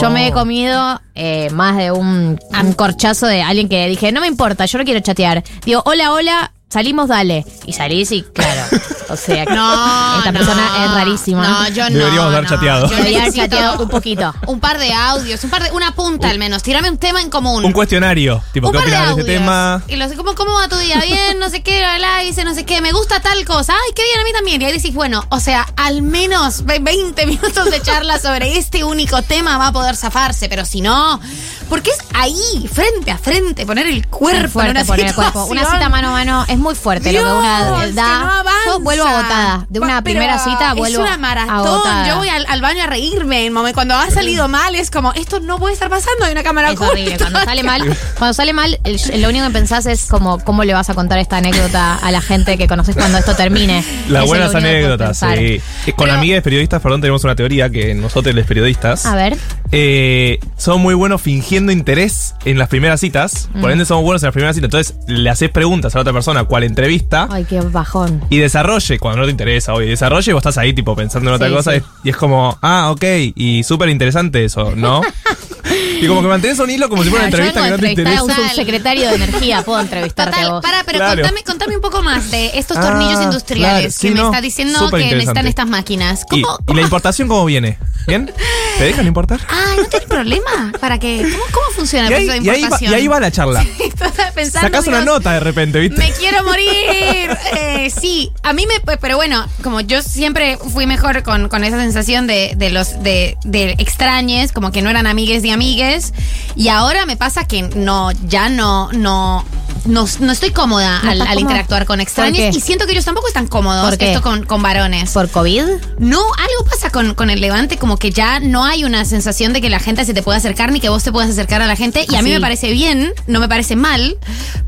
yo 0.00 0.10
me 0.10 0.26
he 0.28 0.32
comido 0.32 1.00
eh, 1.14 1.50
más 1.50 1.76
de 1.76 1.92
un, 1.92 2.38
un 2.62 2.72
corchazo 2.72 3.26
de 3.26 3.42
alguien 3.42 3.68
que 3.68 3.86
dije, 3.88 4.12
no 4.12 4.20
me 4.20 4.26
importa, 4.26 4.66
yo 4.66 4.78
no 4.78 4.84
quiero 4.84 5.00
chatear. 5.00 5.42
Digo, 5.64 5.82
hola, 5.84 6.12
hola, 6.12 6.52
salimos, 6.70 7.08
dale. 7.08 7.44
Y 7.66 7.72
salís 7.72 8.10
y 8.12 8.22
claro. 8.22 8.62
O 9.10 9.16
sea, 9.16 9.44
No, 9.50 10.18
esta 10.18 10.32
no. 10.32 10.38
persona 10.38 10.84
es 10.84 10.90
rarísima. 10.92 11.46
No, 11.48 11.68
yo 11.68 11.90
no. 11.90 11.98
Deberíamos 11.98 12.32
haber 12.32 12.42
no. 12.44 12.48
chateado. 12.48 12.88
Yo 12.90 12.96
Debería 12.96 13.22
haber 13.22 13.34
chateado 13.34 13.82
un 13.82 13.88
poquito. 13.88 14.34
Un 14.46 14.60
par 14.60 14.78
de 14.78 14.92
audios, 14.92 15.42
un 15.44 15.50
par 15.50 15.62
de. 15.64 15.70
Una 15.72 15.94
punta 15.94 16.30
al 16.30 16.38
menos. 16.38 16.62
Tírame 16.62 16.90
un 16.90 16.98
tema 16.98 17.20
en 17.20 17.28
común. 17.30 17.64
Un 17.64 17.72
cuestionario. 17.72 18.42
Tipo, 18.52 18.68
Un 18.68 18.72
¿qué 18.72 18.78
par 18.78 18.86
de 18.88 18.92
opinas 18.96 19.16
de 19.16 19.20
este 19.22 19.36
audios. 19.36 19.40
tema? 19.42 19.82
Y 19.88 19.96
los 19.96 20.12
¿cómo, 20.12 20.34
¿cómo 20.34 20.54
va 20.54 20.68
tu 20.68 20.76
día? 20.76 21.00
Bien, 21.00 21.38
no 21.38 21.48
sé 21.50 21.62
qué, 21.62 21.80
bla, 21.98 22.20
dice 22.20 22.44
no 22.44 22.54
sé 22.54 22.64
qué, 22.64 22.80
me 22.80 22.92
gusta 22.92 23.20
tal 23.20 23.44
cosa. 23.44 23.72
Ay, 23.74 23.92
qué 23.94 24.02
bien, 24.04 24.20
a 24.20 24.24
mí 24.24 24.32
también. 24.32 24.62
Y 24.62 24.64
ahí 24.66 24.72
decís, 24.72 24.94
bueno, 24.94 25.24
o 25.30 25.40
sea, 25.40 25.66
al 25.76 26.02
menos 26.02 26.64
ve- 26.64 26.78
20 26.80 27.26
minutos 27.26 27.70
de 27.70 27.80
charla 27.82 28.18
sobre 28.18 28.56
este 28.58 28.84
único 28.84 29.22
tema 29.22 29.58
va 29.58 29.68
a 29.68 29.72
poder 29.72 29.96
zafarse, 29.96 30.48
pero 30.48 30.64
si 30.64 30.80
no, 30.80 31.20
porque 31.68 31.90
es 31.90 31.98
ahí, 32.14 32.68
frente 32.72 33.10
a 33.10 33.18
frente, 33.18 33.66
poner 33.66 33.86
el 33.86 34.06
cuerpo 34.06 34.60
en 34.62 34.70
una 34.70 34.84
poner 34.84 35.06
el 35.06 35.14
cuerpo. 35.14 35.44
Una 35.46 35.64
cita 35.70 35.88
mano 35.88 36.08
a 36.08 36.12
mano 36.12 36.44
es 36.48 36.58
muy 36.60 36.74
fuerte 36.74 37.12
lo 37.12 37.18
que 37.18 37.24
una 37.24 37.64
Dios, 37.66 37.82
eh, 37.82 37.86
que 37.86 37.92
da. 37.92 38.18
no 38.20 38.30
avanza. 38.30 38.50
Yo 38.66 38.80
vuelvo 38.80 39.04
agotada. 39.04 39.66
De 39.68 39.80
una 39.80 40.02
primera 40.02 40.38
cita 40.38 40.74
vuelvo 40.74 40.98
Es 41.02 41.08
una 41.08 41.16
maratón. 41.18 41.54
agotada. 41.54 42.08
Yo 42.08 42.16
voy 42.18 42.28
al, 42.28 42.44
al 42.48 42.60
baño 42.60 42.84
a 42.84 42.86
reírme. 42.86 43.46
en 43.46 43.54
Cuando 43.74 43.94
ha 43.94 44.10
salido 44.10 44.48
mal, 44.48 44.74
es 44.74 44.90
como, 44.90 45.12
esto 45.14 45.40
no 45.40 45.58
puede 45.58 45.74
estar 45.74 45.88
pasando. 45.90 46.24
Hay 46.24 46.32
una 46.32 46.42
cámara 46.42 46.70
Es 46.72 46.80
horrible. 46.80 47.16
Cuando 47.18 47.40
sale 47.40 47.62
mal, 47.62 47.82
cuando 48.18 48.34
sale 48.34 48.52
mal, 48.52 48.78
el- 48.84 49.00
lo 49.22 49.28
único 49.28 49.46
que 49.46 49.52
pensás 49.52 49.86
es 49.86 50.06
como 50.06 50.38
cómo 50.44 50.64
le 50.64 50.74
vas 50.74 50.90
a 50.90 50.94
contar 50.94 51.18
esta 51.18 51.38
anécdota 51.38 51.96
a 51.96 52.10
la 52.10 52.20
gente 52.20 52.56
que 52.58 52.66
conoces 52.68 52.94
cuando 52.96 53.18
esto 53.18 53.34
termine. 53.34 53.84
Las 54.08 54.26
buenas 54.26 54.54
anécdotas, 54.54 55.18
sí. 55.18 55.60
Con 55.96 56.06
Pero- 56.06 56.18
amigas 56.18 56.42
periodistas, 56.42 56.80
perdón, 56.82 57.00
tenemos 57.00 57.24
una 57.24 57.34
teoría 57.36 57.70
que 57.70 57.94
nosotros 57.94 58.34
los 58.34 58.46
periodistas 58.46 59.06
A 59.06 59.14
ver. 59.14 59.36
eh, 59.72 60.38
son 60.56 60.80
muy 60.80 60.94
buenos 60.94 61.20
fingiendo 61.22 61.72
interés 61.72 62.34
en 62.44 62.58
las 62.58 62.68
primeras 62.68 63.00
citas. 63.00 63.48
Mm. 63.54 63.60
Por 63.60 63.70
ende, 63.72 63.84
somos 63.84 64.04
buenos 64.04 64.22
en 64.22 64.26
las 64.28 64.32
primeras 64.34 64.56
citas. 64.56 64.66
Entonces, 64.68 64.96
le 65.06 65.30
haces 65.30 65.50
preguntas 65.50 65.94
a 65.94 65.98
la 65.98 66.02
otra 66.02 66.12
persona 66.12 66.44
cuál 66.50 66.64
entrevista 66.64 67.28
Ay, 67.30 67.44
qué 67.48 67.60
bajón. 67.60 68.22
y 68.28 68.38
desarrolle, 68.38 68.98
cuando 68.98 69.20
no 69.20 69.24
te 69.26 69.30
interesa, 69.30 69.72
oye, 69.72 69.86
desarrolle 69.86 70.30
y 70.32 70.34
vos 70.34 70.40
estás 70.40 70.58
ahí, 70.58 70.72
tipo, 70.74 70.94
pensando 70.96 71.30
en 71.30 71.36
otra 71.36 71.48
Sí, 71.48 71.54
cosa. 71.54 71.72
sí. 71.74 71.82
Y 72.04 72.10
es 72.10 72.16
como, 72.16 72.58
ah, 72.60 72.90
ok, 72.90 73.04
y 73.36 73.62
súper 73.62 73.88
interesante 73.88 74.44
eso, 74.44 74.72
¿no? 74.76 75.00
y 76.02 76.06
como 76.08 76.22
que 76.22 76.28
mantienes 76.28 76.58
un 76.58 76.68
hilo 76.70 76.88
como 76.88 77.04
si 77.04 77.10
fuera 77.10 77.26
una 77.26 77.28
Ah, 77.28 77.38
yo 77.38 77.44
entrevista 77.44 77.62
que 77.64 77.70
no 77.70 77.78
te 77.78 77.88
entrevistar 77.90 78.18
a 78.18 78.22
un 78.24 78.30
interesa. 78.30 78.48
subsecretario 78.50 79.08
de 79.10 79.14
energía. 79.14 79.62
Puedo 79.62 79.80
entrevistarte 79.80 80.36
a 80.36 80.38
Total, 80.42 80.52
vos. 80.52 80.62
para, 80.62 80.84
pero 80.84 80.98
Claro. 80.98 81.22
contame, 81.22 81.44
contame 81.44 81.76
un 81.76 81.82
poco 81.82 82.02
más 82.02 82.30
de 82.30 82.50
estos 82.58 82.76
Ah, 82.78 82.80
tornillos 82.82 83.22
industriales 83.22 83.80
claro, 83.80 83.90
sí, 83.92 84.08
que 84.08 84.14
me 84.14 84.22
está 84.22 84.40
diciendo 84.40 84.90
que 84.90 85.14
necesitan 85.14 85.46
estas 85.46 85.68
máquinas. 85.68 86.24
Y, 86.32 86.42
¿Cómo? 86.42 86.58
y 86.66 86.74
la 86.74 86.82
importación 86.82 87.28
cómo 87.28 87.44
viene? 87.44 87.78
¿Bien? 88.08 88.32
¿Te 88.78 88.84
dejan 88.84 89.06
importar? 89.06 89.40
Ah, 89.48 89.74
¿no 89.76 89.84
tiene 89.84 90.06
problema? 90.06 90.72
¿Para 90.80 90.98
qué? 90.98 91.20
¿Cómo, 91.30 91.44
cómo 91.52 91.66
funciona 91.76 92.08
Y 92.10 92.14
el 92.14 92.14
ahí, 92.14 92.26
proceso 92.26 92.42
de 92.42 92.46
y 92.46 92.48
ahí 92.48 92.54
va, 92.54 92.56
importación? 92.64 92.92
y 92.92 92.94
ahí 92.94 93.08
va 93.08 93.20
la 93.20 93.30
charla. 93.30 93.64
Pensando, 94.34 94.68
Sacás 94.68 94.86
una 94.86 95.02
nota 95.02 95.32
de 95.34 95.40
repente, 95.40 95.78
¿viste? 95.80 95.98
Me 95.98 96.10
quiero 96.12 96.39
morir. 96.42 97.36
Eh, 97.56 97.90
sí, 97.90 98.32
a 98.42 98.52
mí 98.52 98.66
me. 98.66 98.96
Pero 98.98 99.16
bueno, 99.16 99.44
como 99.62 99.80
yo 99.80 100.02
siempre 100.02 100.58
fui 100.72 100.86
mejor 100.86 101.22
con, 101.22 101.48
con 101.48 101.64
esa 101.64 101.78
sensación 101.78 102.26
de, 102.26 102.54
de 102.56 102.70
los 102.70 103.02
de, 103.02 103.36
de 103.44 103.74
extrañes, 103.78 104.52
como 104.52 104.72
que 104.72 104.82
no 104.82 104.90
eran 104.90 105.06
amigues 105.06 105.44
y 105.44 105.50
amigues. 105.50 106.12
Y 106.56 106.68
ahora 106.68 107.06
me 107.06 107.16
pasa 107.16 107.44
que 107.46 107.62
no, 107.62 108.10
ya 108.26 108.48
no, 108.48 108.90
no. 108.92 109.44
No, 109.86 110.04
no 110.20 110.32
estoy 110.32 110.50
cómoda 110.50 111.00
¿No 111.02 111.10
al, 111.10 111.22
al 111.22 111.38
interactuar 111.40 111.86
con 111.86 111.96
¿Por 111.96 112.02
extraños 112.02 112.54
y 112.54 112.60
siento 112.60 112.84
que 112.84 112.92
ellos 112.92 113.06
tampoco 113.06 113.28
están 113.28 113.46
cómodos 113.46 113.96
esto 113.98 114.20
con, 114.20 114.44
con 114.44 114.60
varones. 114.60 115.10
¿Por 115.12 115.30
COVID? 115.30 115.62
No, 115.98 116.18
algo 116.18 116.70
pasa 116.70 116.90
con, 116.90 117.14
con 117.14 117.30
el 117.30 117.40
levante, 117.40 117.78
como 117.78 117.96
que 117.96 118.10
ya 118.10 118.40
no 118.40 118.64
hay 118.64 118.84
una 118.84 119.06
sensación 119.06 119.54
de 119.54 119.62
que 119.62 119.70
la 119.70 119.78
gente 119.78 120.04
se 120.04 120.12
te 120.12 120.22
pueda 120.22 120.36
acercar 120.36 120.70
ni 120.70 120.80
que 120.80 120.90
vos 120.90 121.02
te 121.02 121.12
puedas 121.12 121.30
acercar 121.30 121.62
a 121.62 121.66
la 121.66 121.76
gente. 121.76 122.04
Y 122.06 122.14
a 122.16 122.22
mí 122.22 122.30
me 122.30 122.40
parece 122.42 122.70
bien, 122.72 123.14
no 123.26 123.40
me 123.40 123.48
parece 123.48 123.74
mal, 123.74 124.18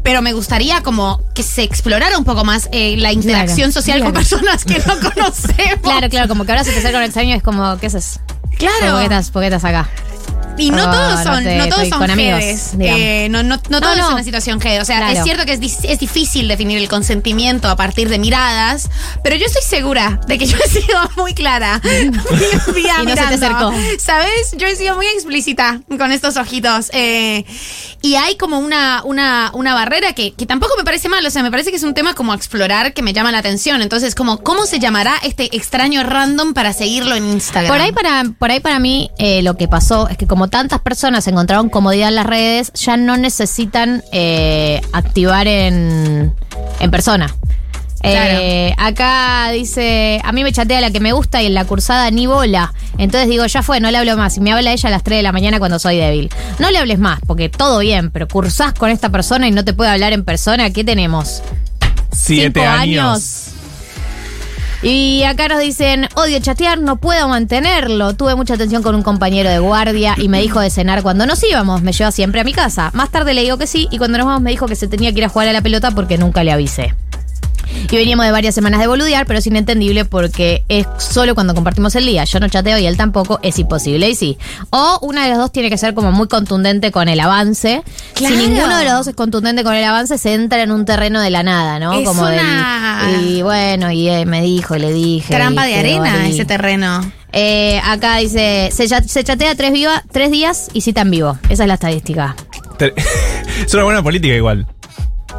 pero 0.03 0.23
me 0.23 0.33
gustaría 0.33 0.83
como 0.83 1.21
que 1.35 1.43
se 1.43 1.62
explorara 1.63 2.19
un 2.19 2.25
poco 2.25 2.45
más 2.45 2.69
eh, 2.73 2.97
la 2.97 3.13
interacción 3.13 3.71
Claro, 3.71 3.73
social 3.73 4.01
con 4.03 4.13
personas 4.13 4.65
que 4.65 4.79
no 4.79 4.99
conocemos. 5.15 5.81
Claro, 5.83 6.09
claro, 6.09 6.29
como 6.29 6.45
que 6.45 6.53
ahora 6.53 6.65
se 6.65 6.73
te 6.73 6.79
acerca 6.79 6.99
un 6.99 7.05
extraño 7.05 7.35
es 7.37 7.43
como, 7.43 7.77
¿qué 7.79 7.87
haces? 7.87 8.21
Claro. 8.59 8.91
¿Por 8.93 8.99
qué 8.99 9.03
estás, 9.05 9.31
por 9.31 9.43
qué 9.43 9.47
estás 9.49 9.65
acá? 9.65 9.89
Y 10.59 10.71
no 10.71 10.83
Oh, 10.87 10.91
todos 10.93 11.25
no 11.25 11.35
son, 11.35 11.45
te- 11.45 11.57
no 11.57 11.67
todos 11.69 11.89
son 11.89 11.99
con 11.99 12.11
amigos. 12.11 12.43
Eh, 12.79 13.27
no, 13.31 13.43
no, 13.43 13.57
no 13.71 13.81
todo 13.81 13.81
No, 13.81 13.93
es 13.95 13.99
no. 14.09 14.13
una 14.13 14.23
situación 14.23 14.61
jede. 14.61 14.83
O 14.83 14.85
sea, 14.85 14.99
Claro. 14.99 15.19
es 15.19 15.25
cierto 15.25 15.47
que 15.47 15.55
es, 15.55 15.61
es 15.83 15.99
difícil 15.99 16.47
definir 16.47 16.77
el 16.77 16.89
consentimiento 16.91 17.69
a 17.71 17.75
partir 17.77 18.11
de 18.11 18.19
miradas, 18.19 18.91
pero 19.25 19.35
yo 19.37 19.47
estoy 19.47 19.63
segura 19.63 20.21
de 20.27 20.37
que 20.37 20.47
yo 20.47 20.59
he 20.63 20.69
sido 20.69 21.11
muy 21.17 21.33
clara. 21.33 21.81
Vía 22.75 22.95
Y 23.03 23.07
no 23.07 23.17
se 23.17 23.27
te 23.27 23.35
acercó. 23.35 23.73
¿Sabes? 23.99 24.53
Yo 24.59 24.67
he 24.67 24.77
sido 24.77 24.95
muy 24.95 25.07
explícita 25.07 25.81
con 25.99 26.13
estos 26.13 26.37
ojitos. 26.37 26.91
eh, 26.93 27.45
y 28.05 28.17
hay 28.17 28.37
como 28.37 28.59
una, 28.59 29.03
una, 29.05 29.53
una 29.55 29.75
barrera 29.75 30.13
que, 30.13 30.33
que 30.35 30.45
tampoco 30.45 30.75
me 30.77 30.83
parece 30.85 31.09
mal. 31.09 31.25
O 31.25 31.31
sea, 31.31 31.43
me 31.45 31.51
parece 31.53 31.71
que 31.71 31.77
es 31.77 31.83
un 31.85 31.95
tema 31.95 32.15
como 32.15 32.33
a 32.33 32.35
explorar 32.37 32.93
que 32.95 33.01
me 33.01 33.13
llama 33.13 33.31
la 33.33 33.39
atención. 33.39 33.81
Entonces, 33.81 34.15
como, 34.17 34.43
¿cómo 34.43 34.67
se 34.67 34.81
llamará 34.81 35.15
este 35.23 35.57
extraño 35.57 36.03
random 36.03 36.53
para 36.53 36.73
seguirlo 36.73 37.15
en 37.15 37.25
Instagram? 37.31 37.73
Por 37.73 37.81
ahí 37.81 37.93
para, 37.93 38.25
por 38.43 38.51
ahí 38.51 38.59
para 38.59 38.81
mí 38.81 39.09
eh, 39.19 39.41
lo 39.43 39.57
que 39.57 39.69
pasó 39.69 40.09
es 40.09 40.17
que 40.17 40.27
como 40.27 40.49
tantas 40.49 40.81
personas 40.81 41.29
encontraron 41.29 41.69
comodidad 41.69 42.09
en 42.09 42.17
las 42.17 42.27
redes, 42.27 42.73
ya 42.73 42.97
no 42.97 43.17
necesitan 43.17 44.03
eh, 44.11 44.81
activar 44.93 45.47
en, 45.47 46.35
en 46.81 46.91
persona. 46.91 47.33
Eh, 48.03 48.75
acá 48.79 49.51
dice, 49.53 50.21
a 50.25 50.33
mí 50.33 50.43
me 50.43 50.51
chatea 50.51 50.81
la 50.81 50.91
que 50.91 50.99
me 50.99 51.13
gusta 51.13 51.41
y 51.41 51.47
en 51.47 51.55
la 51.55 51.67
cursada 51.67 52.11
ni 52.11 52.27
bola. 52.27 52.75
Entonces 52.99 53.29
digo, 53.29 53.47
ya 53.47 53.63
fue, 53.63 53.79
no 53.79 53.93
le 53.93 53.99
hablo 53.99 54.17
más. 54.17 54.37
Y 54.37 54.41
me 54.41 54.51
habla 54.51 54.73
ella 54.73 54.89
a 54.89 54.91
las 54.91 55.05
3 55.05 55.19
de 55.19 55.23
la 55.23 55.31
mañana 55.31 55.61
cuando 55.61 55.79
soy 55.79 55.99
débil. 55.99 56.29
No 56.59 56.73
le 56.73 56.79
hables 56.79 56.99
más, 56.99 57.21
porque 57.25 57.49
todo 57.49 57.79
bien, 57.79 58.11
pero 58.11 58.27
cursás 58.27 58.75
con 58.75 58.91
esta 58.91 59.09
persona 59.11 59.47
y 59.47 59.53
no 59.53 59.65
te 59.65 59.73
puede 59.73 59.93
hablar 59.93 60.13
en 60.15 60.25
persona. 60.25 60.71
¿Qué 60.71 60.83
tenemos? 60.83 61.45
Siete 62.11 62.59
Cinco 62.59 62.69
años. 62.69 63.52
Y 64.83 65.23
acá 65.23 65.47
nos 65.47 65.61
dicen, 65.61 66.09
odio 66.17 66.41
chatear, 66.41 66.81
no 66.81 66.97
puedo 66.97 67.29
mantenerlo. 67.29 68.15
Tuve 68.15 68.35
mucha 68.35 68.55
atención 68.55 68.83
con 68.83 68.97
un 68.97 69.03
compañero 69.03 69.49
de 69.49 69.61
guardia 69.61 70.17
y 70.19 70.29
me 70.29 70.41
dijo 70.41 70.61
de 70.61 70.71
cenar 70.71 71.03
cuando 71.03 71.25
nos 71.25 71.43
íbamos. 71.45 71.83
Me 71.83 71.93
lleva 71.93 72.11
siempre 72.11 72.41
a 72.41 72.45
mi 72.45 72.53
casa. 72.53 72.91
Más 72.93 73.11
tarde 73.11 73.33
le 73.33 73.43
digo 73.43 73.59
que 73.59 73.69
sí 73.69 73.87
y 73.93 73.99
cuando 73.99 74.19
nos 74.19 74.27
vamos 74.27 74.43
me 74.43 74.51
dijo 74.51 74.67
que 74.67 74.75
se 74.75 74.89
tenía 74.89 75.13
que 75.13 75.19
ir 75.19 75.25
a 75.25 75.29
jugar 75.29 75.47
a 75.47 75.53
la 75.53 75.61
pelota 75.61 75.93
porque 75.93 76.19
nunca 76.19 76.43
le 76.43 76.51
avisé. 76.51 76.95
Y 77.91 77.97
veníamos 77.97 78.25
de 78.27 78.33
varias 78.33 78.55
semanas 78.55 78.81
de 78.81 78.87
boludear, 78.87 79.27
pero 79.27 79.39
es 79.39 79.47
inentendible 79.47 80.05
porque 80.05 80.65
es 80.69 80.87
solo 80.99 81.35
cuando 81.35 81.55
compartimos 81.55 81.95
el 81.97 82.07
día. 82.07 82.25
Yo 82.25 82.41
no 82.41 82.49
chateo 82.49 82.79
y 82.79 82.87
él 82.87 82.97
tampoco, 82.97 83.39
es 83.43 83.59
imposible. 83.59 84.09
Y 84.09 84.15
sí. 84.15 84.39
O 84.71 84.99
una 85.03 85.25
de 85.25 85.31
las 85.31 85.39
dos 85.39 85.53
tiene 85.53 85.69
que 85.71 85.79
ser 85.79 85.95
como 85.95 86.13
muy 86.13 86.29
contundente 86.29 86.91
con 86.93 87.09
el 87.09 87.21
avance. 87.21 87.83
Claro. 88.15 88.35
Si 88.37 88.41
ninguno 88.49 88.77
de 88.79 88.85
los 88.85 88.93
dos 88.95 89.07
es 89.09 89.15
contundente 89.15 89.63
con 89.65 89.75
el 89.75 89.85
avance, 89.85 90.17
se 90.19 90.35
entra 90.35 90.63
en 90.63 90.71
un 90.73 90.85
terreno 90.85 91.21
de 91.21 91.31
la 91.31 91.43
nada, 91.43 91.79
¿no? 91.79 91.93
Es 91.93 92.07
como 92.07 92.27
del- 92.27 92.41
una- 92.41 93.19
y 93.23 93.43
bueno, 93.43 93.91
y 93.91 94.09
eh, 94.09 94.25
me 94.27 94.43
dijo, 94.43 94.77
y 94.77 94.79
le 94.79 94.93
dije. 94.93 95.35
Trampa 95.35 95.65
de 95.67 95.75
arena 95.75 96.23
ahí. 96.23 96.33
ese 96.33 96.45
terreno. 96.45 97.01
Eh, 97.33 97.81
acá 97.85 98.17
dice, 98.19 98.69
se, 98.73 98.87
cha- 98.89 99.03
se 99.03 99.25
chatea 99.25 99.55
tres, 99.55 99.73
viva, 99.73 100.03
tres 100.13 100.31
días 100.31 100.69
y 100.73 100.83
cita 100.83 101.01
en 101.01 101.11
vivo. 101.11 101.39
Esa 101.49 101.65
es 101.65 101.69
la 101.69 101.75
estadística. 101.75 102.37
Es 103.67 103.73
una 103.75 103.85
buena 103.85 104.03
política 104.03 104.35
igual. 104.35 104.67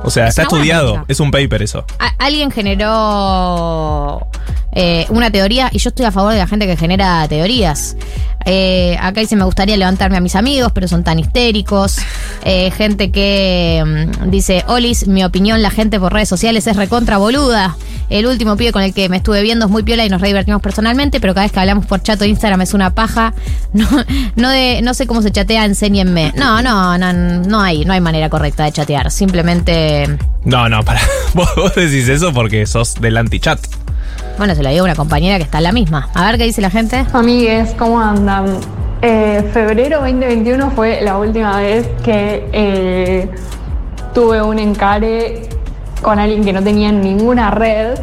O 0.03 0.09
sea, 0.09 0.27
Es 0.27 0.29
está 0.29 0.43
estudiado. 0.43 1.05
Es 1.07 1.19
un 1.19 1.31
paper 1.31 1.61
eso. 1.61 1.85
Alguien 2.19 2.51
generó 2.51 4.27
eh, 4.75 5.05
una 5.09 5.31
teoría 5.31 5.69
y 5.71 5.77
yo 5.79 5.89
estoy 5.89 6.05
a 6.05 6.11
favor 6.11 6.33
de 6.33 6.39
la 6.39 6.47
gente 6.47 6.65
que 6.65 6.77
genera 6.77 7.27
teorías. 7.27 7.95
Eh, 8.45 8.97
acá 8.99 9.21
dice, 9.21 9.35
me 9.35 9.45
gustaría 9.45 9.77
levantarme 9.77 10.17
a 10.17 10.19
mis 10.19 10.35
amigos, 10.35 10.71
pero 10.73 10.87
son 10.87 11.03
tan 11.03 11.19
histéricos. 11.19 11.97
Eh, 12.45 12.71
gente 12.71 13.09
que 13.09 13.81
mm, 13.85 14.29
dice, 14.29 14.65
Olis, 14.67 15.07
mi 15.07 15.23
opinión, 15.23 15.61
la 15.61 15.69
gente 15.69 15.97
por 15.97 16.11
redes 16.11 16.27
sociales 16.27 16.67
es 16.67 16.75
recontra 16.75 17.17
boluda. 17.17 17.77
El 18.09 18.25
último 18.25 18.57
pibe 18.57 18.73
con 18.73 18.81
el 18.81 18.93
que 18.93 19.07
me 19.07 19.15
estuve 19.15 19.41
viendo 19.41 19.67
es 19.67 19.71
muy 19.71 19.81
piola 19.81 20.03
y 20.03 20.09
nos 20.09 20.19
re 20.19 20.27
divertimos 20.27 20.61
personalmente, 20.61 21.21
pero 21.21 21.33
cada 21.33 21.45
vez 21.45 21.53
que 21.53 21.61
hablamos 21.61 21.85
por 21.85 22.03
chat 22.03 22.21
o 22.21 22.25
Instagram 22.25 22.59
es 22.59 22.73
una 22.73 22.93
paja. 22.93 23.33
No, 23.73 23.87
no, 24.35 24.49
de, 24.49 24.81
no 24.83 24.93
sé 24.93 25.07
cómo 25.07 25.21
se 25.21 25.31
chatea, 25.31 25.63
enséñenme. 25.63 26.33
No, 26.35 26.61
no, 26.61 26.97
no, 26.97 27.13
no 27.13 27.61
hay, 27.61 27.85
no 27.85 27.93
hay 27.93 28.01
manera 28.01 28.29
correcta 28.29 28.65
de 28.65 28.73
chatear. 28.73 29.09
Simplemente, 29.09 30.17
No, 30.43 30.67
no, 30.67 30.83
para. 30.83 30.99
Vos, 31.33 31.49
vos 31.55 31.73
decís 31.73 32.09
eso 32.09 32.33
porque 32.33 32.65
sos 32.65 32.95
del 32.95 33.15
anti-chat. 33.15 33.59
Bueno, 34.37 34.55
se 34.55 34.63
lo 34.63 34.69
digo 34.69 34.81
a 34.81 34.85
una 34.85 34.95
compañera 34.95 35.37
que 35.37 35.43
está 35.43 35.59
en 35.59 35.63
la 35.65 35.71
misma. 35.71 36.09
A 36.13 36.25
ver 36.25 36.37
qué 36.37 36.45
dice 36.45 36.61
la 36.61 36.69
gente. 36.69 37.05
Amigues, 37.13 37.75
¿cómo 37.77 37.99
andan? 37.99 38.57
Eh, 39.01 39.49
febrero 39.51 39.99
2021 39.99 40.71
fue 40.71 41.01
la 41.01 41.17
última 41.17 41.57
vez 41.57 41.87
que 42.03 42.47
eh, 42.53 43.29
tuve 44.13 44.41
un 44.41 44.59
encare 44.59 45.49
con 46.01 46.19
alguien 46.19 46.43
que 46.43 46.53
no 46.53 46.63
tenía 46.63 46.91
ninguna 46.91 47.51
red 47.51 47.97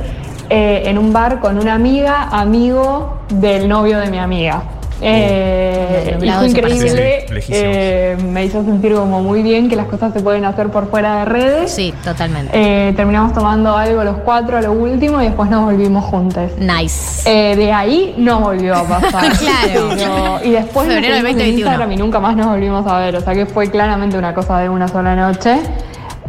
eh, 0.51 0.83
en 0.87 0.99
un 0.99 1.13
bar 1.13 1.41
con 1.41 1.59
una 1.59 1.75
amiga, 1.75 2.29
amigo 2.31 3.21
del 3.29 3.69
novio 3.69 3.99
de 3.99 4.11
mi 4.11 4.19
amiga. 4.19 4.63
Eh, 5.03 6.17
fue 6.19 6.49
increíble. 6.49 7.27
Sí. 7.41 7.53
Eh, 7.55 8.17
me 8.23 8.45
hizo 8.45 8.63
sentir 8.65 8.95
como 8.95 9.23
muy 9.23 9.43
bien 9.43 9.69
que 9.69 9.77
las 9.77 9.87
cosas 9.87 10.13
se 10.13 10.21
pueden 10.21 10.45
hacer 10.45 10.69
por 10.71 10.91
fuera 10.91 11.21
de 11.21 11.25
redes. 11.25 11.71
Sí, 11.73 11.95
totalmente. 12.05 12.51
Eh, 12.55 12.93
terminamos 12.95 13.33
tomando 13.33 13.77
algo 13.77 14.05
los 14.05 14.19
cuatro 14.19 14.59
a 14.59 14.61
lo 14.61 14.73
último 14.73 15.21
y 15.23 15.27
después 15.27 15.51
nos 15.51 15.65
volvimos 15.65 16.05
juntos. 16.05 16.51
Nice. 16.59 17.23
Eh, 17.25 17.57
de 17.57 17.73
ahí 17.73 18.15
no 18.19 18.41
volvió 18.41 18.75
a 18.77 18.85
pasar. 18.85 19.33
Claro. 19.41 19.89
Pero- 19.97 20.41
y 20.45 20.51
después 20.51 20.87
Febrero 20.87 21.15
del 21.15 21.25
seguimos 21.25 21.31
en 21.31 21.37
2021. 21.37 21.59
Instagram 21.59 21.93
y 21.93 21.97
nunca 21.97 22.21
más 22.21 22.37
nos 22.37 22.47
volvimos 22.47 22.87
a 22.87 22.99
ver. 22.99 23.17
O 23.17 23.21
sea 23.21 23.35
que 23.35 23.47
fue 23.47 23.71
claramente 23.71 24.19
una 24.19 24.35
cosa 24.35 24.59
de 24.59 24.69
una 24.69 24.89
sola 24.89 25.17
noche. 25.17 25.57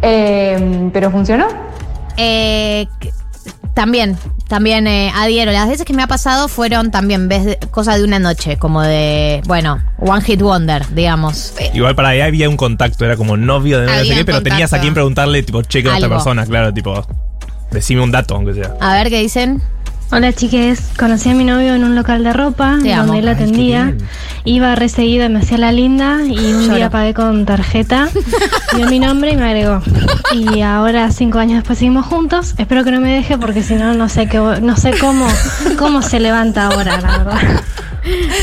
Pero 0.02 1.12
funcionó. 1.12 1.48
Eh, 2.18 2.88
también, 3.74 4.18
también 4.48 4.88
eh, 4.88 5.12
adhiero. 5.16 5.52
Las 5.52 5.68
veces 5.70 5.86
que 5.86 5.94
me 5.94 6.04
ha 6.04 6.08
pasado 6.08 6.48
fueron 6.48 6.92
también 6.92 7.28
vez 7.30 7.46
de- 7.46 7.58
cosa 7.72 7.98
de 7.98 8.04
una 8.04 8.20
noche, 8.20 8.58
como 8.58 8.82
de, 8.82 9.42
bueno, 9.46 9.82
One 10.00 10.22
Hit 10.22 10.42
Wonder, 10.42 10.86
digamos. 10.94 11.54
Igual 11.74 11.96
para 11.96 12.10
ahí 12.10 12.22
había 12.22 12.50
un 12.50 12.58
contacto, 12.58 13.06
era 13.06 13.16
como 13.16 13.38
novio 13.38 13.80
de 13.80 13.88
no 13.88 13.94
sé 14.04 14.14
qué, 14.16 14.26
pero 14.26 14.42
tenías 14.44 14.74
a 14.74 14.80
quien 14.80 14.94
preguntarle, 14.94 15.44
tipo, 15.44 15.62
cheque 15.62 15.88
a 15.90 15.94
otra 15.96 16.06
Algo. 16.06 16.16
persona, 16.18 16.46
claro, 16.46 16.74
tipo, 16.74 17.06
decime 17.72 18.02
un 18.02 18.12
dato, 18.12 18.36
aunque 18.36 18.54
sea. 18.54 18.74
A 18.80 18.94
ver 18.96 19.10
qué 19.10 19.20
dicen. 19.22 19.62
Hola 20.13 20.34
chiques, 20.34 20.89
conocí 21.00 21.30
a 21.30 21.34
mi 21.34 21.45
novio 21.45 21.74
en 21.74 21.86
un 21.86 21.95
local 21.95 22.21
de 22.24 22.34
ropa 22.34 22.78
Te 22.84 22.93
amo. 22.93 23.06
donde 23.08 23.19
él 23.21 23.28
atendía. 23.30 23.93
Iba 24.43 24.76
re 24.76 24.89
seguido 24.89 25.26
y 25.26 25.30
me 25.30 25.39
hacía 25.39 25.58
la 25.58 25.71
linda 25.71 26.17
y 26.26 26.38
un 26.54 26.63
Lloro. 26.63 26.76
día 26.76 26.89
pagué 26.89 27.13
con 27.13 27.45
tarjeta, 27.45 28.10
vio 28.76 28.88
mi 28.88 29.00
nombre 29.00 29.32
y 29.32 29.38
me 29.38 29.45
agregó. 29.45 29.82
Y 30.34 30.62
ahora 30.62 31.10
cinco 31.12 31.39
años 31.39 31.56
después 31.60 31.80
seguimos 31.80 32.06
juntos. 32.08 32.56
Espero 32.58 32.84
que 32.84 32.91
no 32.91 33.00
me 33.00 33.13
deje 33.13 33.38
porque 33.38 33.63
si 33.63 33.76
no 33.76 33.93
no 33.93 34.10
sé 34.10 34.28
qué, 34.28 34.39
voy- 34.39 34.60
no 34.62 34.76
sé 34.76 34.91
cómo 35.00 35.28
cómo 35.80 36.02
se 36.02 36.19
levanta 36.19 36.65
ahora, 36.67 37.00
la 37.00 37.17
verdad. 37.17 37.38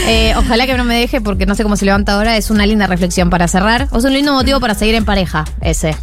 Eh, 0.06 0.34
ojalá 0.36 0.66
que 0.66 0.76
no 0.76 0.84
me 0.84 0.94
deje 0.94 1.20
porque 1.20 1.44
no 1.44 1.56
sé 1.56 1.64
cómo 1.64 1.74
se 1.74 1.84
levanta 1.84 2.12
ahora. 2.14 2.36
Es 2.36 2.48
una 2.52 2.64
linda 2.64 2.86
reflexión 2.86 3.28
para 3.28 3.48
cerrar. 3.48 3.88
O 3.90 3.98
es 3.98 4.04
un 4.04 4.12
lindo 4.12 4.32
motivo 4.32 4.60
para 4.60 4.74
seguir 4.74 4.94
en 4.94 5.04
pareja, 5.04 5.44
ese. 5.60 5.96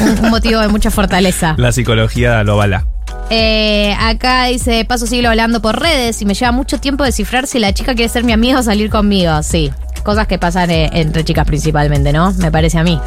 Un, 0.00 0.24
un 0.24 0.30
motivo 0.30 0.60
de 0.60 0.66
mucha 0.66 0.90
fortaleza. 0.90 1.54
La 1.56 1.70
psicología 1.70 2.42
lo 2.42 2.56
bala. 2.56 2.84
Eh, 3.30 3.94
acá 3.98 4.44
dice, 4.44 4.84
paso 4.84 5.06
siglo 5.06 5.28
hablando 5.30 5.60
por 5.60 5.80
redes 5.80 6.22
y 6.22 6.24
me 6.26 6.34
lleva 6.34 6.52
mucho 6.52 6.78
tiempo 6.78 7.02
descifrar 7.04 7.46
si 7.46 7.58
la 7.58 7.72
chica 7.74 7.94
quiere 7.94 8.08
ser 8.08 8.22
mi 8.24 8.32
amiga 8.32 8.60
o 8.60 8.62
salir 8.62 8.88
conmigo. 8.90 9.42
Sí, 9.42 9.70
cosas 10.04 10.26
que 10.28 10.38
pasan 10.38 10.70
eh, 10.70 10.90
entre 10.92 11.24
chicas 11.24 11.44
principalmente, 11.46 12.12
¿no? 12.12 12.32
Me 12.34 12.52
parece 12.52 12.78
a 12.78 12.84
mí. 12.84 13.00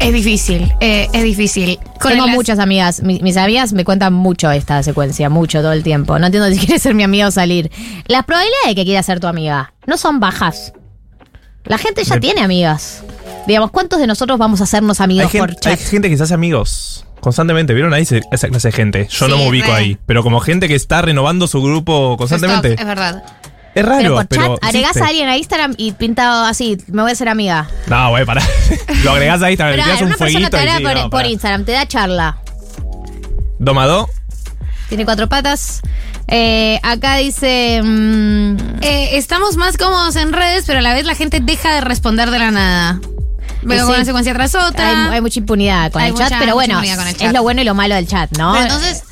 Es 0.00 0.12
difícil, 0.12 0.72
eh, 0.80 1.08
es 1.12 1.22
difícil. 1.24 1.78
Con 2.00 2.12
Tengo 2.12 2.28
muchas 2.28 2.60
amigas, 2.60 3.02
mi- 3.02 3.18
mis 3.20 3.36
amigas 3.36 3.72
me 3.72 3.84
cuentan 3.84 4.12
mucho 4.14 4.48
esta 4.50 4.80
secuencia, 4.84 5.28
mucho 5.28 5.60
todo 5.60 5.72
el 5.72 5.82
tiempo. 5.82 6.18
No 6.18 6.26
entiendo 6.26 6.48
si 6.50 6.58
quiere 6.66 6.78
ser 6.78 6.94
mi 6.94 7.02
amiga 7.02 7.26
o 7.26 7.30
salir. 7.32 7.70
Las 8.06 8.24
probabilidades 8.24 8.68
de 8.68 8.74
que 8.76 8.84
quiera 8.84 9.02
ser 9.02 9.18
tu 9.20 9.26
amiga 9.26 9.72
no 9.86 9.98
son 9.98 10.20
bajas. 10.20 10.72
La 11.64 11.76
gente 11.78 12.04
ya 12.04 12.14
Me- 12.14 12.20
tiene 12.20 12.40
amigas. 12.42 13.02
Digamos, 13.46 13.70
¿cuántos 13.72 13.98
de 13.98 14.06
nosotros 14.06 14.38
vamos 14.38 14.60
a 14.60 14.64
hacernos 14.64 15.00
Hay 15.00 15.04
amigos 15.04 15.32
por 15.32 15.50
gente, 15.50 15.68
hay 15.68 15.76
chat? 15.76 15.86
gente 15.88 16.08
que 16.08 16.16
se 16.16 16.22
hace 16.22 16.34
amigos 16.34 17.04
constantemente, 17.20 17.74
¿vieron 17.74 17.92
ahí 17.94 18.06
esa 18.32 18.48
clase 18.48 18.68
de 18.68 18.72
gente? 18.72 19.06
Yo 19.10 19.28
no 19.28 19.36
me 19.38 19.48
ubico 19.48 19.68
re. 19.68 19.74
ahí, 19.74 19.98
pero 20.06 20.22
como 20.22 20.40
gente 20.40 20.68
que 20.68 20.74
está 20.74 21.02
renovando 21.02 21.46
su 21.46 21.62
grupo 21.62 22.16
constantemente. 22.16 22.70
Stop, 22.74 22.80
es 22.80 22.86
verdad. 22.86 23.22
Es 23.74 23.84
raro, 23.84 24.00
Pero 24.02 24.14
por 24.16 24.26
pero. 24.26 24.42
chat, 24.56 24.64
agregás 24.64 24.90
existe. 24.90 25.04
a 25.04 25.08
alguien 25.08 25.28
a 25.28 25.36
Instagram 25.36 25.74
y 25.76 25.92
pintado 25.92 26.44
así, 26.44 26.78
me 26.88 27.02
voy 27.02 27.12
a 27.12 27.14
ser 27.14 27.28
amiga. 27.28 27.68
No, 27.86 28.10
güey, 28.10 28.24
pará. 28.24 28.42
Lo 29.04 29.12
agregás 29.12 29.42
ahí, 29.42 29.56
Pero 29.56 29.72
tiras 29.74 30.00
un 30.00 30.06
una 30.08 30.16
persona 30.16 30.16
fueguito 30.16 30.50
te 30.50 30.56
y 30.56 30.60
agrega 30.60 30.78
sí, 30.78 30.82
por, 30.84 30.94
no, 30.94 31.00
por 31.02 31.10
pará. 31.20 31.28
Instagram, 31.28 31.64
te 31.64 31.72
da 31.72 31.86
charla. 31.86 32.38
Domado, 33.58 34.08
Tiene 34.88 35.04
cuatro 35.04 35.28
patas. 35.28 35.82
Eh, 36.28 36.78
acá 36.82 37.16
dice. 37.16 37.80
mm, 37.82 38.56
Eh, 38.82 39.10
estamos 39.16 39.56
más 39.56 39.76
cómodos 39.76 40.16
en 40.16 40.32
redes, 40.32 40.64
pero 40.66 40.78
a 40.80 40.82
la 40.82 40.94
vez 40.94 41.04
la 41.04 41.14
gente 41.14 41.40
deja 41.40 41.74
de 41.74 41.80
responder 41.80 42.30
de 42.30 42.38
la 42.38 42.50
nada. 42.50 43.00
Veo 43.68 43.86
sí. 43.86 43.92
una 43.92 44.04
secuencia 44.04 44.34
tras 44.34 44.54
otra. 44.54 45.06
hay, 45.08 45.14
hay 45.14 45.20
mucha 45.20 45.38
impunidad 45.38 45.92
con 45.92 46.02
Hay 46.02 46.10
el 46.10 46.16
chat, 46.16 46.32
pero 46.38 46.54
bueno, 46.54 46.80
es 46.80 47.32
lo 47.32 47.42
bueno 47.42 47.60
y 47.60 47.64
lo 47.64 47.74
malo 47.74 47.94
del 47.94 48.06
chat, 48.06 48.30
¿no? 48.36 48.52
Pero 48.52 48.64
entonces, 48.64 49.04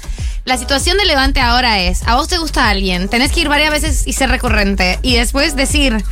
la 0.45 0.57
situación 0.57 0.97
de 0.97 1.05
levante 1.05 1.41
ahora 1.41 1.81
es, 1.81 2.03
a 2.07 2.17
vos 2.17 2.29
te 2.29 2.39
gusta 2.39 2.69
alguien, 2.69 3.09
tenés 3.09 3.33
que 3.33 3.41
ir 3.41 3.49
varias 3.49 3.71
veces 3.71 4.07
y 4.07 4.13
ser 4.13 4.31
recurrente. 4.31 4.99
Y 5.03 5.17
después 5.17 5.57
decir, 5.57 6.05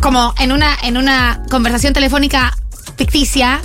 como 0.00 0.34
en 0.38 0.52
una, 0.52 0.76
en 0.82 0.96
una 0.96 1.42
conversación 1.50 1.92
telefónica 1.92 2.56
ficticia, 2.96 3.60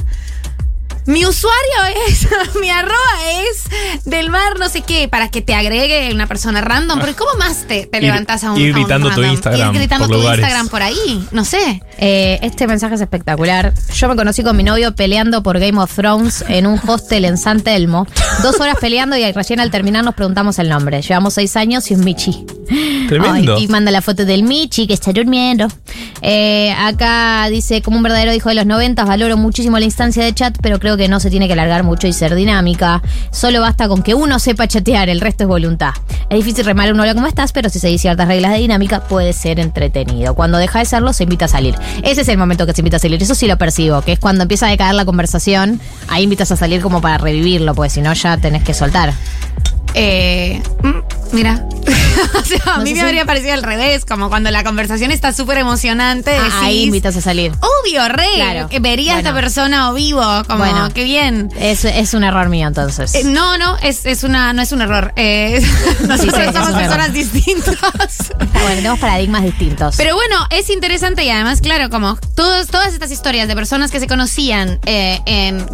mi 1.06 1.26
usuario 1.26 2.04
es, 2.08 2.28
mi 2.62 2.70
arroba 2.70 2.96
es 3.50 4.06
del 4.06 4.30
mar 4.30 4.58
no 4.60 4.70
sé 4.70 4.82
qué, 4.82 5.08
para 5.08 5.30
que 5.30 5.42
te 5.42 5.54
agregue 5.54 6.12
una 6.14 6.28
persona 6.28 6.62
random. 6.62 7.00
Pero 7.00 7.16
¿cómo 7.16 7.32
más 7.38 7.66
te, 7.68 7.86
te 7.86 7.98
Ir- 8.00 8.02
levantas 8.02 8.44
a 8.44 8.52
un 8.52 8.60
ir 8.60 8.74
gritando 8.74 9.10
tu 9.10 9.16
random? 9.22 9.32
Instagram 9.32 9.74
Ir 9.74 9.80
gritando 9.80 10.08
por 10.08 10.16
tu 10.16 10.22
lugares. 10.22 10.40
Instagram 10.40 10.70
por 10.70 10.82
ahí, 10.82 11.26
no 11.32 11.46
sé. 11.46 11.82
Eh, 11.98 12.40
este 12.42 12.68
mensaje 12.68 12.96
es 12.96 13.02
espectacular. 13.02 13.74
Yo 13.94 14.08
me 14.10 14.16
conocí 14.16 14.44
con 14.44 14.58
mi 14.58 14.64
novio 14.64 14.96
peleando 14.96 15.44
por 15.44 15.60
Game 15.60 15.80
of 15.80 15.94
Thrones 15.94 16.44
en 16.48 16.68
un 16.68 16.80
hostel 16.88 17.26
en 17.26 17.38
San 17.38 17.62
Telmo. 17.62 18.08
Dos 18.42 18.60
horas 18.60 18.78
peleando 18.82 19.16
y 19.18 19.32
recién 19.32 19.60
al 19.60 19.72
terminar 19.72 20.04
nos 20.04 20.16
preguntamos 20.16 20.60
el 20.60 20.70
nombre. 20.70 21.02
Llevamos 21.02 21.34
seis 21.36 21.56
años 21.56 21.90
y 21.92 21.96
un 21.96 22.04
Michi. 22.04 22.46
Tremendo. 23.08 23.56
Ay, 23.58 23.64
y 23.64 23.68
manda 23.68 23.92
la 23.92 24.02
foto 24.02 24.26
del 24.26 24.44
Michi 24.44 24.88
que 24.88 24.94
está 24.96 25.12
durmiendo. 25.14 25.68
Eh, 26.22 26.74
acá 26.78 27.48
dice, 27.50 27.82
como 27.82 27.98
un 27.98 28.04
verdadero 28.04 28.34
hijo 28.34 28.50
de 28.50 28.56
los 28.56 28.66
noventas, 28.66 29.08
valoro 29.08 29.38
muchísimo 29.38 29.78
la 29.78 29.86
instancia 29.86 30.24
de 30.24 30.34
chat, 30.34 30.58
pero 30.62 30.80
creo 30.80 30.95
que 30.98 31.08
no 31.08 31.20
se 31.20 31.30
tiene 31.30 31.48
que 31.48 31.54
alargar 31.54 31.84
mucho 31.84 32.08
y 32.08 32.14
ser 32.14 32.36
dinámica. 32.36 33.02
Solo 33.32 33.62
basta 33.62 33.88
con 33.88 34.04
que 34.04 34.14
uno 34.14 34.40
sepa 34.40 34.68
chatear, 34.68 35.10
el 35.10 35.22
resto 35.22 35.44
es 35.44 35.48
voluntad. 35.48 35.94
Es 36.30 36.38
difícil 36.38 36.66
remar 36.66 36.92
un 36.92 37.00
hola, 37.00 37.14
¿cómo 37.14 37.28
estás? 37.28 37.52
Pero 37.52 37.70
si 37.70 37.80
seguís 37.80 38.02
ciertas 38.02 38.28
reglas 38.28 38.52
de 38.52 38.60
dinámica, 38.60 39.02
puede 39.02 39.34
ser 39.34 39.60
entretenido. 39.60 40.34
Cuando 40.36 40.58
deja 40.58 40.80
de 40.80 40.86
serlo, 40.86 41.14
se 41.14 41.24
invita 41.24 41.46
a 41.46 41.48
salir. 41.48 41.76
Ese 42.04 42.22
es 42.22 42.28
el 42.30 42.38
momento 42.38 42.66
que 42.66 42.74
se 42.74 42.82
invita 42.82 42.98
a 42.98 43.00
salir. 43.00 43.22
Eso 43.22 43.36
sí 43.36 43.48
lo 43.48 43.58
percibo, 43.58 44.02
que 44.02 44.14
es 44.14 44.20
cuando 44.20 44.44
empieza 44.44 44.68
a 44.68 44.70
decaer 44.70 44.96
la 44.96 45.06
conversación, 45.06 45.80
ahí 46.08 46.24
invitas 46.24 46.52
a 46.52 46.56
salir 46.56 46.82
como 46.82 47.02
para 47.02 47.18
revivirlo, 47.18 47.76
pues 47.76 47.94
si 47.94 48.02
no 48.02 48.14
ya 48.14 48.38
tenés 48.38 48.64
que 48.64 48.74
soltar. 48.74 49.14
Eh, 49.98 50.62
mm, 50.84 51.36
mira. 51.36 51.66
o 52.40 52.44
sea, 52.46 52.74
a 52.74 52.78
No 52.80 52.84
mí 52.84 52.92
me 52.94 53.00
si- 53.00 53.06
habría 53.06 53.26
parecido 53.26 53.54
al 53.54 53.62
revés, 53.64 54.06
como 54.06 54.30
cuando 54.30 54.50
la 54.52 54.64
conversación 54.64 55.12
está 55.12 55.32
súper 55.34 55.60
emocionante. 55.60 56.36
Ah, 56.36 56.62
ahí 56.64 56.84
invitas 56.84 57.16
a 57.16 57.22
salir. 57.22 57.52
Obvio, 57.84 58.08
re. 58.10 58.26
Claro. 58.36 58.70
que 58.70 58.80
Vería 58.80 59.16
a 59.16 59.18
esta 59.20 59.34
persona 59.34 59.90
o 59.90 59.94
vivo, 59.94 60.22
como 60.48 60.60
Bueno. 60.60 60.90
qué 60.94 61.04
bien. 61.04 61.50
Es, 61.60 61.86
es 61.86 62.14
un 62.14 62.24
error 62.24 62.50
mío 62.50 62.68
entonces. 62.68 63.14
Eh, 63.16 63.24
no, 63.26 63.58
no, 63.58 63.78
es, 63.84 64.06
es 64.06 64.24
una, 64.24 64.52
no 64.54 64.62
es 64.64 64.72
un 64.72 64.82
error. 64.82 65.14
Eh, 65.16 65.62
nosotros 66.08 66.36
sí, 66.36 66.54
somos 66.54 66.70
error. 66.70 66.80
personas 66.82 67.14
distintas. 67.14 67.78
Bueno, 68.40 68.76
tenemos 68.76 69.00
paradigmas 69.00 69.44
distintos. 69.44 69.96
Pero 69.98 70.16
bueno, 70.16 70.36
es 70.50 70.70
interesante 70.72 71.24
y 71.24 71.30
además, 71.30 71.62
claro, 71.62 71.90
como 71.90 72.18
todos, 72.36 72.68
todas 72.68 72.94
estas 72.94 73.12
historias 73.12 73.48
de 73.48 73.56
personas 73.56 73.92
que 73.92 74.00
se 74.00 74.08
conocían 74.08 74.80
eh, 74.88 75.20
en- 75.28 75.66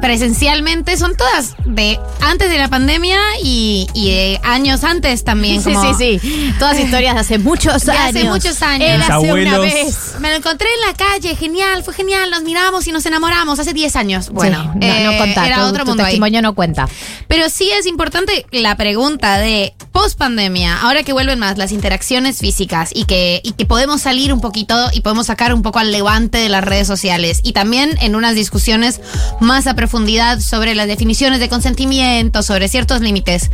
presencialmente 0.00 0.96
son 0.96 1.16
todas 1.16 1.54
de 1.66 1.98
antes 2.20 2.50
de 2.50 2.58
la 2.58 2.68
pandemia 2.68 3.18
y, 3.42 3.69
y 3.94 4.10
de 4.10 4.40
años 4.42 4.84
antes 4.84 5.24
también. 5.24 5.62
Sí, 5.62 5.72
como- 5.72 5.94
sí, 5.96 6.18
sí. 6.20 6.52
Todas 6.58 6.78
historias 6.78 7.14
de 7.14 7.20
hace 7.20 7.38
muchos 7.38 7.84
De 7.84 7.92
años. 7.92 8.16
hace 8.16 8.24
muchos 8.24 8.62
años. 8.62 8.88
Él 8.88 9.02
hace 9.02 9.32
una 9.32 9.58
vez. 9.58 10.14
Me 10.20 10.30
lo 10.30 10.36
encontré 10.36 10.68
en 10.82 10.88
la 10.88 10.94
calle, 10.96 11.36
genial, 11.36 11.82
fue 11.82 11.94
genial, 11.94 12.30
nos 12.30 12.42
miramos 12.42 12.86
y 12.86 12.92
nos 12.92 13.04
enamoramos 13.06 13.58
hace 13.58 13.72
10 13.72 13.96
años. 13.96 14.30
Bueno, 14.30 14.60
Sí, 14.74 14.78
no, 14.86 14.86
no 15.04 15.12
eh, 15.12 15.18
contá, 15.18 15.46
era 15.46 15.56
tu- 15.56 15.62
otro 15.62 15.84
tu 15.84 15.90
mundo 15.90 16.04
ahí. 16.04 16.18
no 16.42 16.54
cuenta. 16.54 16.88
Pero 17.28 17.48
sí 17.50 17.70
es 17.70 17.86
importante 17.86 18.46
la 18.52 18.76
pregunta 18.76 19.38
de 19.38 19.74
post 19.92 20.16
pandemia, 20.18 20.80
ahora 20.82 21.02
que 21.02 21.12
vuelven 21.12 21.38
más 21.38 21.58
las 21.58 21.72
interacciones 21.72 22.38
físicas 22.38 22.90
y 22.94 23.04
que, 23.04 23.40
y 23.42 23.52
que 23.52 23.66
podemos 23.66 24.00
salir 24.02 24.32
un 24.32 24.40
poquito 24.40 24.88
y 24.92 25.00
podemos 25.00 25.26
sacar 25.26 25.52
un 25.52 25.62
poco 25.62 25.78
al 25.80 25.90
levante 25.92 26.38
de 26.38 26.48
las 26.48 26.62
redes 26.64 26.86
sociales 26.86 27.40
y 27.42 27.52
también 27.52 27.96
en 28.00 28.14
unas 28.14 28.34
discusiones 28.34 29.00
más 29.40 29.66
a 29.66 29.74
profundidad 29.74 30.40
sobre 30.40 30.74
las 30.74 30.86
definiciones 30.86 31.40
de 31.40 31.48
consentimiento, 31.48 32.42
sobre 32.42 32.68
ciertos 32.68 33.00
límites. 33.00 33.50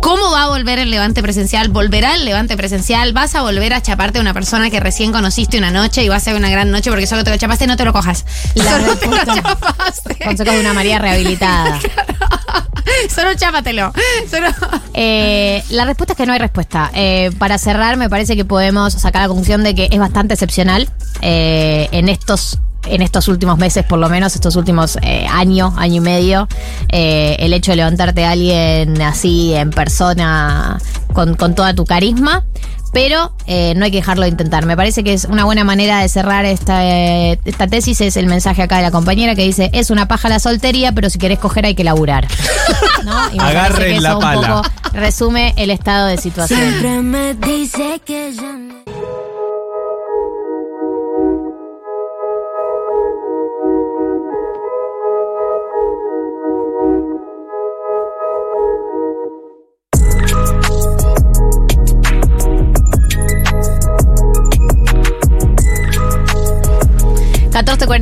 ¿Cómo 0.00 0.30
va 0.30 0.44
a 0.44 0.48
volver 0.48 0.78
el 0.78 0.90
levante 0.90 1.22
presencial? 1.22 1.68
¿Volverá 1.68 2.14
el 2.14 2.24
levante 2.24 2.56
presencial? 2.56 3.12
¿Vas 3.12 3.34
a 3.34 3.42
volver 3.42 3.72
a 3.72 3.80
chaparte 3.80 4.18
a 4.18 4.20
una 4.20 4.34
persona 4.34 4.68
que 4.68 4.78
recién 4.80 5.12
conociste 5.12 5.56
una 5.56 5.70
noche 5.70 6.04
y 6.04 6.08
va 6.08 6.16
a 6.16 6.20
ser 6.20 6.36
una 6.36 6.50
gran 6.50 6.70
noche 6.70 6.90
porque 6.90 7.06
solo 7.06 7.24
te 7.24 7.30
lo 7.30 7.36
chapaste? 7.38 7.66
No 7.66 7.76
te 7.76 7.84
lo 7.84 7.92
cojas. 7.92 8.24
La 8.54 8.64
solo 8.64 8.96
te 8.96 9.06
lo 9.06 9.16
chapaste. 9.24 10.18
Consejos 10.24 10.54
de 10.54 10.60
una 10.60 10.74
María 10.74 10.98
rehabilitada. 10.98 11.80
Solo 13.14 13.34
chápatelo. 13.34 13.92
Solo... 14.30 14.48
Eh, 14.92 15.64
la 15.70 15.84
respuesta 15.84 16.12
es 16.12 16.16
que 16.16 16.26
no 16.26 16.32
hay 16.32 16.38
respuesta. 16.38 16.90
Eh, 16.94 17.30
para 17.38 17.58
cerrar, 17.58 17.96
me 17.96 18.08
parece 18.08 18.36
que 18.36 18.44
podemos 18.44 18.92
sacar 18.92 19.22
la 19.22 19.28
conclusión 19.28 19.64
de 19.64 19.74
que 19.74 19.88
es 19.90 19.98
bastante 19.98 20.34
excepcional 20.34 20.88
eh, 21.20 21.88
en 21.90 22.08
estos. 22.08 22.58
En 22.86 23.02
estos 23.02 23.28
últimos 23.28 23.58
meses, 23.58 23.84
por 23.84 23.98
lo 23.98 24.08
menos, 24.08 24.34
estos 24.34 24.56
últimos 24.56 24.98
eh, 25.02 25.26
año, 25.30 25.72
año 25.76 25.96
y 25.96 26.00
medio, 26.00 26.48
eh, 26.90 27.36
el 27.38 27.52
hecho 27.52 27.72
de 27.72 27.76
levantarte 27.76 28.24
a 28.24 28.32
alguien 28.32 29.00
así 29.02 29.54
en 29.54 29.70
persona 29.70 30.78
con, 31.12 31.34
con 31.34 31.54
toda 31.54 31.74
tu 31.74 31.84
carisma, 31.84 32.44
pero 32.92 33.32
eh, 33.46 33.74
no 33.76 33.84
hay 33.86 33.90
que 33.90 33.96
dejarlo 33.98 34.22
de 34.22 34.28
intentar. 34.28 34.66
Me 34.66 34.76
parece 34.76 35.02
que 35.02 35.12
es 35.12 35.24
una 35.24 35.44
buena 35.44 35.64
manera 35.64 36.00
de 36.00 36.08
cerrar 36.08 36.44
esta, 36.44 36.84
eh, 36.84 37.40
esta 37.44 37.66
tesis, 37.66 38.00
es 38.00 38.16
el 38.16 38.26
mensaje 38.26 38.62
acá 38.62 38.76
de 38.76 38.82
la 38.82 38.90
compañera 38.92 39.34
que 39.34 39.42
dice, 39.42 39.68
es 39.72 39.90
una 39.90 40.06
paja 40.06 40.28
la 40.28 40.38
soltería, 40.38 40.92
pero 40.92 41.10
si 41.10 41.18
querés 41.18 41.38
coger 41.40 41.66
hay 41.66 41.74
que 41.74 41.82
laburar. 41.84 42.28
¿No? 43.04 43.28
Y 43.30 43.32
me 43.32 43.38
parece 43.38 43.58
Agarren 43.58 43.94
que 43.94 44.00
la 44.00 44.08
eso 44.10 44.18
un 44.18 44.22
pala. 44.22 44.62
poco 44.62 44.68
resume 44.92 45.54
el 45.56 45.70
estado 45.70 46.06
de 46.06 46.18
situación. 46.18 46.60
Siempre 46.60 47.00
me 47.02 47.34
dice 47.34 48.00
que 48.04 48.32
ya 48.34 48.52
no. 48.52 49.23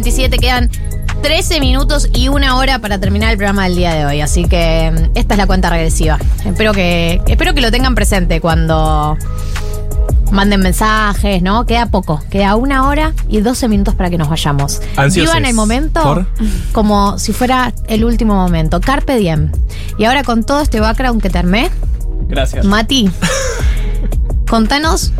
11.47, 0.03 0.40
quedan 0.40 0.70
13 1.22 1.61
minutos 1.61 2.09
y 2.12 2.28
una 2.28 2.57
hora 2.57 2.80
para 2.80 2.98
terminar 2.98 3.30
el 3.30 3.36
programa 3.36 3.64
del 3.64 3.76
día 3.76 3.94
de 3.94 4.05
hoy. 4.05 4.20
Así 4.20 4.44
que 4.44 4.90
mm, 4.90 5.16
esta 5.16 5.34
es 5.34 5.38
la 5.38 5.46
cuenta 5.46 5.70
regresiva. 5.70 6.18
Espero 6.44 6.72
que, 6.72 7.20
espero 7.26 7.55
que 7.55 7.61
lo 7.61 7.70
tengan 7.70 7.94
presente 7.94 8.40
cuando 8.40 9.16
manden 10.32 10.61
mensajes, 10.61 11.42
¿no? 11.42 11.66
Queda 11.66 11.86
poco. 11.86 12.20
Queda 12.30 12.57
una 12.57 12.88
hora 12.88 13.12
y 13.28 13.40
12 13.40 13.68
minutos 13.68 13.94
para 13.94 14.11
que 14.11 14.18
nos 14.18 14.28
vayamos. 14.28 14.80
Ansiosos. 14.96 15.32
Vivan 15.34 15.48
el 15.48 15.55
momento 15.55 16.03
¿Por? 16.03 16.26
como 16.72 17.18
si 17.18 17.32
fuera 17.32 17.72
el 17.86 18.05
último 18.05 18.34
momento. 18.34 18.80
Carpe 18.80 19.16
diem. 19.16 19.53
Y 19.98 20.05
ahora 20.05 20.24
con 20.24 20.42
todo 20.42 20.61
este 20.61 20.80
background 20.80 21.22
que 21.22 21.30
te 21.30 21.38
armé, 21.38 21.70
Gracias. 22.28 22.64
Mati, 22.64 23.11
contanos 24.48 25.12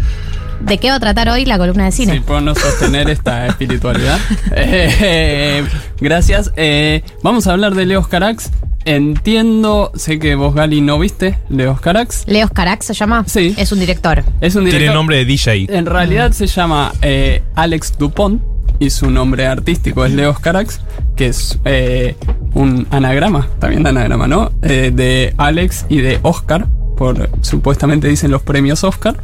de 0.65 0.79
qué 0.79 0.89
va 0.91 0.97
a 0.97 1.01
tratar 1.01 1.29
hoy 1.29 1.45
la 1.45 1.59
columna 1.59 1.85
de 1.85 1.93
cine. 1.93 2.15
Sí, 2.15 2.21
por 2.21 2.43
no 2.43 2.55
sostener 2.55 3.11
esta 3.11 3.47
espiritualidad. 3.49 4.19
Eh, 4.55 5.65
gracias. 6.01 6.53
Eh, 6.57 7.03
vamos 7.23 7.47
a 7.47 7.53
hablar 7.53 7.75
de 7.75 7.87
Leos 7.87 8.09
Carax. 8.09 8.51
Entiendo, 8.85 9.93
sé 9.95 10.19
que 10.19 10.35
vos, 10.35 10.55
Gali, 10.55 10.81
no 10.81 10.99
viste 10.99 11.39
Leos 11.49 11.81
Carax. 11.81 12.25
Leos 12.27 12.51
Carax 12.51 12.87
se 12.87 12.95
llama. 12.95 13.25
Sí. 13.27 13.55
Es 13.57 13.71
un 13.71 13.79
director. 13.79 14.25
Es 14.41 14.55
un 14.57 14.65
director. 14.65 14.81
Tiene 14.81 14.95
nombre 14.95 15.17
de 15.19 15.25
DJ. 15.25 15.67
En 15.69 15.87
realidad 15.87 16.33
se 16.33 16.47
llama 16.47 16.93
eh, 17.03 17.43
Alex 17.55 17.97
Dupont 17.99 18.43
y 18.81 18.91
su 18.91 19.11
nombre 19.11 19.47
artístico 19.47 20.05
es 20.05 20.13
Leos 20.13 20.41
Carax, 20.41 20.81
que 21.15 21.29
es 21.29 21.59
eh, 21.65 22.17
un 22.55 22.87
anagrama, 22.91 23.49
también 23.61 23.85
de 23.85 23.91
anagrama, 23.91 24.27
¿no? 24.27 24.51
Eh, 24.63 24.91
de 24.93 25.35
Alex 25.37 25.87
y 25.89 25.99
de 25.99 26.19
Oscar, 26.23 26.67
por 26.97 27.29
supuestamente 27.41 28.09
dicen 28.09 28.31
los 28.31 28.43
premios 28.43 28.85
Oscar. 28.85 29.17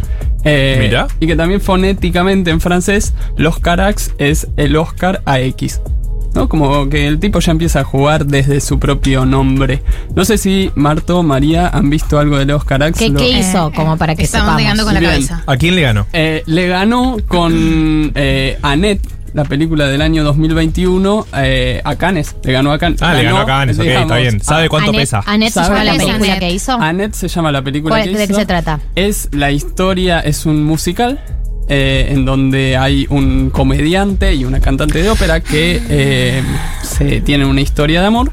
Eh, 0.45 0.79
Mira. 0.81 1.09
Y 1.21 1.27
que 1.27 1.37
también 1.37 1.61
fonéticamente 1.61 2.51
en 2.51 2.61
francés, 2.61 3.15
los 3.37 3.59
Carax 3.59 4.13
es 4.19 4.49
el 4.57 4.77
Oscar 4.77 5.23
AX. 5.27 5.81
¿No? 6.35 6.47
Como 6.49 6.91
que 6.91 7.07
el 7.07 7.19
tipo 7.21 7.41
ya 7.41 7.53
empieza 7.53 7.81
a 7.81 7.85
jugar 7.85 8.27
desde 8.27 8.61
su 8.61 8.79
propio 8.79 9.25
nombre. 9.25 9.83
No 10.15 10.27
sé 10.27 10.37
si 10.37 10.71
Marto, 10.75 11.23
María 11.23 11.69
han 11.69 11.89
visto 11.89 12.19
algo 12.19 12.37
de 12.37 12.45
Leos 12.45 12.65
Carax. 12.65 12.99
¿Qué, 12.99 13.09
Lo- 13.09 13.19
qué 13.19 13.31
hizo? 13.31 13.73
como 13.75 13.97
para 13.97 14.15
que 14.15 14.25
Estamos 14.25 14.45
sepamos. 14.45 14.61
llegando 14.61 14.85
con 14.85 14.93
la 14.95 15.01
Bien. 15.01 15.13
cabeza. 15.13 15.43
¿A 15.47 15.57
quién 15.57 15.75
le 15.75 15.83
ganó? 15.83 16.07
Eh, 16.13 16.43
le 16.45 16.69
ganó 16.69 17.17
con 17.27 18.13
eh, 18.15 18.59
Annette, 18.61 19.01
la 19.35 19.45
película 19.45 19.87
del 19.87 20.03
año 20.03 20.25
2021, 20.25 21.27
eh, 21.37 21.81
a 21.85 21.97
Cannes. 21.97 22.37
Le 22.45 22.53
ganó 22.53 22.73
a 22.73 22.79
Cannes. 22.79 23.03
Ah, 23.03 23.15
le 23.15 23.25
ganó 23.25 23.39
a 23.39 23.47
Cannes, 23.47 23.79
ok, 23.79 23.85
está 23.87 24.17
bien. 24.17 24.41
¿Sabe 24.41 24.69
cuánto 24.69 24.91
Annette- 24.91 25.01
pesa? 25.01 25.23
Annette 25.27 25.49
se 25.53 25.55
¿Sabe 25.61 25.69
llama 25.69 25.85
la 25.85 25.93
película 25.99 26.39
que 26.39 26.51
hizo. 26.51 26.73
Annette 26.73 27.15
se 27.15 27.29
llama 27.29 27.53
la 27.53 27.63
película 27.63 27.95
¿Cuál- 27.95 28.05
que 28.11 28.11
¿De 28.19 28.27
qué 28.27 28.33
hizo. 28.33 28.41
se 28.41 28.47
trata? 28.47 28.81
Es 28.95 29.29
la 29.33 29.51
historia, 29.51 30.21
es 30.21 30.47
un 30.47 30.65
musical. 30.65 31.21
eh, 31.71 32.13
en 32.15 32.25
donde 32.25 32.79
hay 32.79 33.07
un 33.11 33.51
comediante 33.51 34.35
y 34.35 34.47
una 34.47 34.59
cantante 34.59 35.03
de 35.03 35.11
ópera 35.11 35.41
que 35.41 35.83
eh, 35.91 36.43
se 36.83 37.21
tienen 37.21 37.47
una 37.47 37.61
historia 37.61 38.01
de 38.01 38.07
amor 38.07 38.33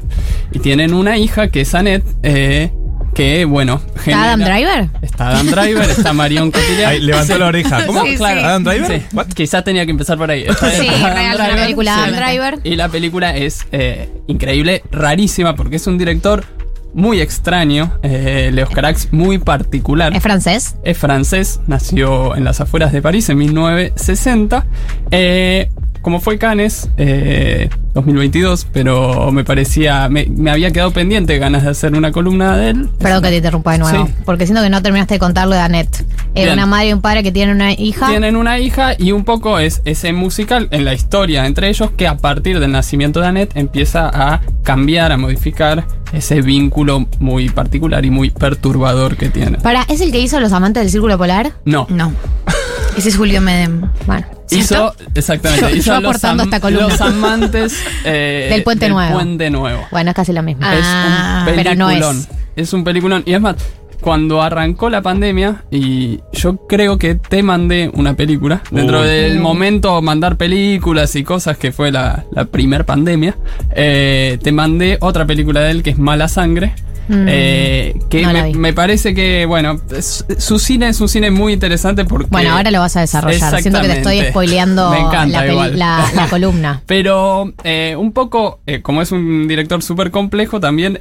y 0.52 0.58
tienen 0.60 0.94
una 0.94 1.18
hija 1.18 1.48
que 1.48 1.60
es 1.60 1.74
Annette 1.74 2.06
eh, 2.22 2.72
que 3.16 3.46
bueno 3.46 3.80
¿Está 3.96 4.24
Adam 4.24 4.40
Driver? 4.40 4.90
Está 5.00 5.28
Adam 5.30 5.46
Driver, 5.46 5.90
está 5.90 6.12
Marion 6.12 6.50
Cotillard. 6.50 6.86
Ahí, 6.90 7.00
levantó 7.00 7.38
la 7.38 7.46
oreja. 7.46 7.86
¿Cómo? 7.86 8.04
Sí, 8.04 8.16
claro. 8.16 8.40
¿Adam 8.42 8.62
Driver? 8.62 9.00
Sí. 9.00 9.34
Quizás 9.34 9.64
tenía 9.64 9.84
que 9.86 9.90
empezar 9.90 10.18
por 10.18 10.30
ahí. 10.30 10.44
Está 10.46 10.70
Sí, 10.70 10.86
Adam 10.86 11.14
real, 11.14 11.38
la 11.38 11.56
película 11.56 12.04
Adam 12.04 12.14
Driver. 12.14 12.58
Y 12.62 12.76
la 12.76 12.88
película 12.88 13.34
es 13.34 13.66
eh, 13.72 14.10
increíble, 14.26 14.82
rarísima, 14.92 15.56
porque 15.56 15.76
es 15.76 15.86
un 15.86 15.96
director 15.96 16.44
muy 16.92 17.20
extraño. 17.20 17.98
Eh, 18.02 18.50
Leos 18.52 18.70
Carax, 18.70 19.12
muy 19.12 19.38
particular. 19.38 20.14
¿Es 20.14 20.22
francés? 20.22 20.76
Es 20.84 20.98
francés, 20.98 21.60
nació 21.66 22.36
en 22.36 22.44
las 22.44 22.60
afueras 22.60 22.92
de 22.92 23.02
París 23.02 23.28
en 23.30 23.38
1960. 23.38 24.66
Eh, 25.10 25.70
como 26.06 26.20
fue 26.20 26.38
Cannes, 26.38 26.88
eh, 26.98 27.68
2022, 27.94 28.68
pero 28.72 29.32
me 29.32 29.42
parecía, 29.42 30.08
me, 30.08 30.26
me 30.26 30.52
había 30.52 30.70
quedado 30.70 30.92
pendiente 30.92 31.36
ganas 31.38 31.64
de 31.64 31.70
hacer 31.70 31.94
una 31.94 32.12
columna 32.12 32.56
de 32.56 32.70
él. 32.70 32.90
Perdón 33.00 33.24
que 33.24 33.30
te 33.30 33.36
interrumpa 33.38 33.72
de 33.72 33.78
nuevo. 33.78 34.06
Sí. 34.06 34.12
Porque 34.24 34.46
siento 34.46 34.62
que 34.62 34.70
no 34.70 34.80
terminaste 34.82 35.14
de 35.14 35.18
contarlo 35.18 35.56
de 35.56 35.62
Annette. 35.62 36.06
Bien. 36.32 36.52
una 36.52 36.64
madre 36.64 36.90
y 36.90 36.92
un 36.92 37.00
padre 37.00 37.24
que 37.24 37.32
tienen 37.32 37.56
una 37.56 37.72
hija. 37.72 38.06
Tienen 38.06 38.36
una 38.36 38.60
hija 38.60 38.94
y 38.96 39.10
un 39.10 39.24
poco 39.24 39.58
es 39.58 39.82
ese 39.84 40.12
musical 40.12 40.68
en 40.70 40.84
la 40.84 40.94
historia 40.94 41.44
entre 41.44 41.70
ellos 41.70 41.90
que 41.90 42.06
a 42.06 42.16
partir 42.18 42.60
del 42.60 42.70
nacimiento 42.70 43.18
de 43.18 43.26
Annette 43.26 43.56
empieza 43.56 44.08
a 44.08 44.42
cambiar, 44.62 45.10
a 45.10 45.16
modificar 45.16 45.88
ese 46.12 46.40
vínculo 46.40 47.08
muy 47.18 47.48
particular 47.48 48.04
y 48.04 48.10
muy 48.10 48.30
perturbador 48.30 49.16
que 49.16 49.28
tiene. 49.28 49.58
Para, 49.58 49.82
¿es 49.88 50.00
el 50.00 50.12
que 50.12 50.20
hizo 50.20 50.38
Los 50.38 50.52
Amantes 50.52 50.84
del 50.84 50.92
Círculo 50.92 51.18
Polar? 51.18 51.54
No. 51.64 51.88
No. 51.90 52.12
Ese 52.96 53.08
es 53.10 53.16
Julio 53.16 53.40
Medem. 53.40 53.82
Bueno. 54.06 54.26
Hizo, 54.50 54.94
exactamente, 55.14 55.72
hizo 55.76 55.92
yo 55.94 56.00
los, 56.00 56.10
aportando 56.10 56.42
am- 56.44 56.48
esta 56.48 56.60
columna. 56.60 56.88
los 56.88 57.00
amantes 57.00 57.76
eh, 58.04 58.46
Del 58.50 58.62
Puente 58.62 58.88
Nuevo. 58.88 59.14
Puente 59.14 59.50
Nuevo. 59.50 59.86
Bueno, 59.90 60.10
es 60.10 60.16
casi 60.16 60.32
lo 60.32 60.42
mismo. 60.42 60.64
es 60.64 60.78
Ah, 60.82 61.44
un 61.48 61.54
pero 61.56 61.74
no 61.74 61.88
peliculón. 61.88 62.16
es. 62.18 62.28
Es 62.56 62.72
un 62.72 62.84
peliculón. 62.84 63.22
Y 63.26 63.34
es 63.34 63.40
más, 63.40 63.56
cuando 64.00 64.40
arrancó 64.42 64.88
la 64.88 65.02
pandemia, 65.02 65.64
y 65.70 66.20
yo 66.32 66.56
creo 66.68 66.96
que 66.96 67.16
te 67.16 67.42
mandé 67.42 67.90
una 67.92 68.14
película, 68.14 68.62
dentro 68.70 69.02
del 69.02 69.40
momento 69.40 70.00
mandar 70.00 70.36
películas 70.36 71.16
y 71.16 71.24
cosas 71.24 71.58
que 71.58 71.72
fue 71.72 71.90
la, 71.90 72.24
la 72.30 72.44
primer 72.44 72.84
pandemia, 72.86 73.36
eh, 73.74 74.38
te 74.42 74.52
mandé 74.52 74.96
otra 75.00 75.26
película 75.26 75.60
de 75.60 75.70
él 75.72 75.82
que 75.82 75.90
es 75.90 75.98
Mala 75.98 76.28
Sangre. 76.28 76.72
Mm. 77.08 77.26
eh, 77.28 77.98
que 78.08 78.22
No 78.22 78.58
me, 78.58 78.72
parece 78.72 79.14
que, 79.14 79.46
bueno, 79.46 79.80
su 80.00 80.58
cine 80.58 80.88
es 80.88 81.00
un 81.00 81.08
cine 81.08 81.30
muy 81.30 81.52
interesante 81.52 82.04
porque... 82.04 82.28
Bueno, 82.30 82.52
ahora 82.52 82.70
lo 82.70 82.80
vas 82.80 82.96
a 82.96 83.00
desarrollar. 83.00 83.60
Siento 83.60 83.80
que 83.80 83.88
te 83.88 83.96
estoy 83.98 84.20
spoileando 84.22 84.92
la, 84.92 86.26
columna. 86.30 86.82
Pero 86.86 87.52
eh, 87.64 87.94
un 87.96 88.12
poco, 88.12 88.60
eh, 88.66 88.82
como 88.82 89.02
es 89.02 89.12
un 89.12 89.46
director 89.48 89.82
súper 89.82 90.10
complejo, 90.10 90.60
también 90.60 90.98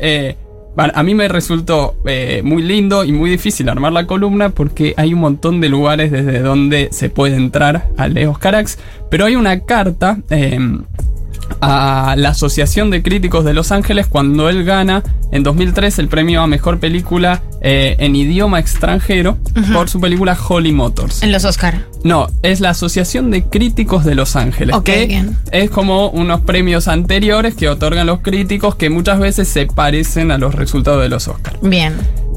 a 0.78 1.04
mí 1.04 1.16
me 1.16 1.28
resultó 1.28 1.96
muy 2.44 2.62
lindo 2.62 3.04
y 3.04 3.12
muy 3.12 3.30
difícil 3.30 3.70
armar 3.70 3.94
la 3.94 4.06
columna 4.06 4.50
porque 4.50 4.94
hay 4.98 5.14
un 5.14 5.22
montón 5.22 5.62
de 5.62 5.70
lugares 5.70 6.12
desde 6.12 6.40
donde 6.40 6.90
se 6.92 7.10
puede 7.10 7.36
entrar 7.36 7.88
a 7.98 8.08
Leos 8.08 8.38
Carax. 8.38 8.78
Pero 9.10 9.26
hay 9.26 9.36
una 9.36 9.62
carta 9.62 10.18
a 11.62 12.16
la 12.18 12.30
Asociación 12.30 12.90
de 12.90 13.02
Críticos 13.02 13.46
de 13.46 13.54
Los 13.54 13.72
Ángeles 13.72 14.08
cuando 14.08 14.50
él 14.50 14.64
gana 14.64 15.04
en 15.32 15.44
2003 15.44 16.00
el 16.00 16.08
premio 16.08 16.42
a 16.42 16.48
Mejor 16.48 16.80
Película 16.80 17.42
eh, 17.62 17.96
en 18.00 18.16
idioma 18.16 18.60
extranjero 18.60 19.38
por 19.74 19.90
su 19.90 20.00
película 20.00 20.38
Holly 20.38 20.72
Motors. 20.72 21.24
En 21.24 21.32
los 21.32 21.46
Oscar. 21.46 21.86
No, 22.04 22.28
es 22.44 22.60
la 22.60 22.70
Asociación 22.70 23.32
de 23.32 23.44
Críticos 23.44 24.06
de 24.06 24.16
Los 24.16 24.36
Ángeles. 24.36 24.76
Ok, 24.76 24.86
que 24.86 25.08
bien. 25.08 25.38
Es 25.52 25.70
como 25.70 26.10
unos 26.10 26.42
premios 26.42 26.88
anteriores 26.88 27.56
que 27.56 27.68
otorgan 27.68 28.06
los 28.08 28.20
críticos 28.22 28.76
que 28.76 28.90
muchas 28.90 29.20
veces 29.20 29.48
se 29.48 29.66
parecen 29.66 30.32
a 30.32 30.38
los 30.38 30.54
resultados 30.54 31.02
de 31.02 31.10
los 31.10 31.28
Oscars. 31.28 31.58
Bien. 31.62 31.96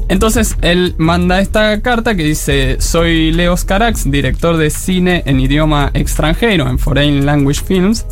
Entonces 0.09 0.57
él 0.61 0.95
manda 0.97 1.39
esta 1.39 1.79
carta 1.81 2.15
que 2.15 2.23
dice: 2.23 2.77
Soy 2.79 3.31
Leos 3.31 3.63
Carax, 3.63 4.09
director 4.09 4.57
de 4.57 4.71
cine 4.71 5.21
en 5.25 5.39
idioma 5.39 5.91
extranjero, 5.93 6.67
en 6.67 6.79
Foreign 6.79 7.25
Language 7.25 7.61
Films. 7.63 8.05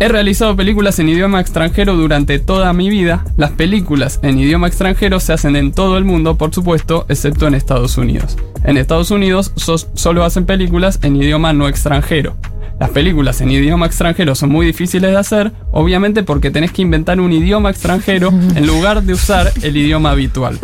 He 0.00 0.08
realizado 0.08 0.56
películas 0.56 0.98
en 0.98 1.08
idioma 1.08 1.40
extranjero 1.40 1.94
durante 1.94 2.38
toda 2.40 2.72
mi 2.72 2.90
vida. 2.90 3.24
Las 3.36 3.52
películas 3.52 4.18
en 4.22 4.38
idioma 4.38 4.66
extranjero 4.66 5.20
se 5.20 5.32
hacen 5.32 5.54
en 5.54 5.72
todo 5.72 5.96
el 5.98 6.04
mundo, 6.04 6.36
por 6.36 6.52
supuesto, 6.52 7.06
excepto 7.08 7.46
en 7.46 7.54
Estados 7.54 7.96
Unidos. 7.96 8.36
En 8.64 8.76
Estados 8.76 9.10
Unidos 9.10 9.52
solo 9.56 10.24
hacen 10.24 10.46
películas 10.46 10.98
en 11.02 11.16
idioma 11.16 11.52
no 11.52 11.68
extranjero. 11.68 12.36
Las 12.80 12.90
películas 12.90 13.40
en 13.40 13.50
idioma 13.50 13.86
extranjero 13.86 14.34
son 14.34 14.50
muy 14.50 14.66
difíciles 14.66 15.10
de 15.10 15.16
hacer, 15.16 15.52
obviamente 15.70 16.24
porque 16.24 16.50
tenés 16.50 16.72
que 16.72 16.82
inventar 16.82 17.20
un 17.20 17.32
idioma 17.32 17.70
extranjero 17.70 18.30
en 18.56 18.66
lugar 18.66 19.02
de 19.02 19.12
usar 19.12 19.52
el 19.62 19.76
idioma 19.76 20.10
habitual. 20.10 20.58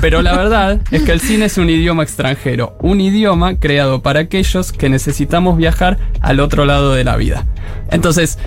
Pero 0.00 0.22
la 0.22 0.36
verdad 0.36 0.80
es 0.90 1.02
que 1.02 1.12
el 1.12 1.20
cine 1.20 1.46
es 1.46 1.58
un 1.58 1.68
idioma 1.68 2.02
extranjero, 2.02 2.76
un 2.80 3.00
idioma 3.00 3.56
creado 3.56 4.02
para 4.02 4.20
aquellos 4.20 4.72
que 4.72 4.88
necesitamos 4.88 5.58
viajar 5.58 5.98
al 6.20 6.40
otro 6.40 6.64
lado 6.64 6.94
de 6.94 7.04
la 7.04 7.16
vida. 7.16 7.46
Entonces, 7.90 8.38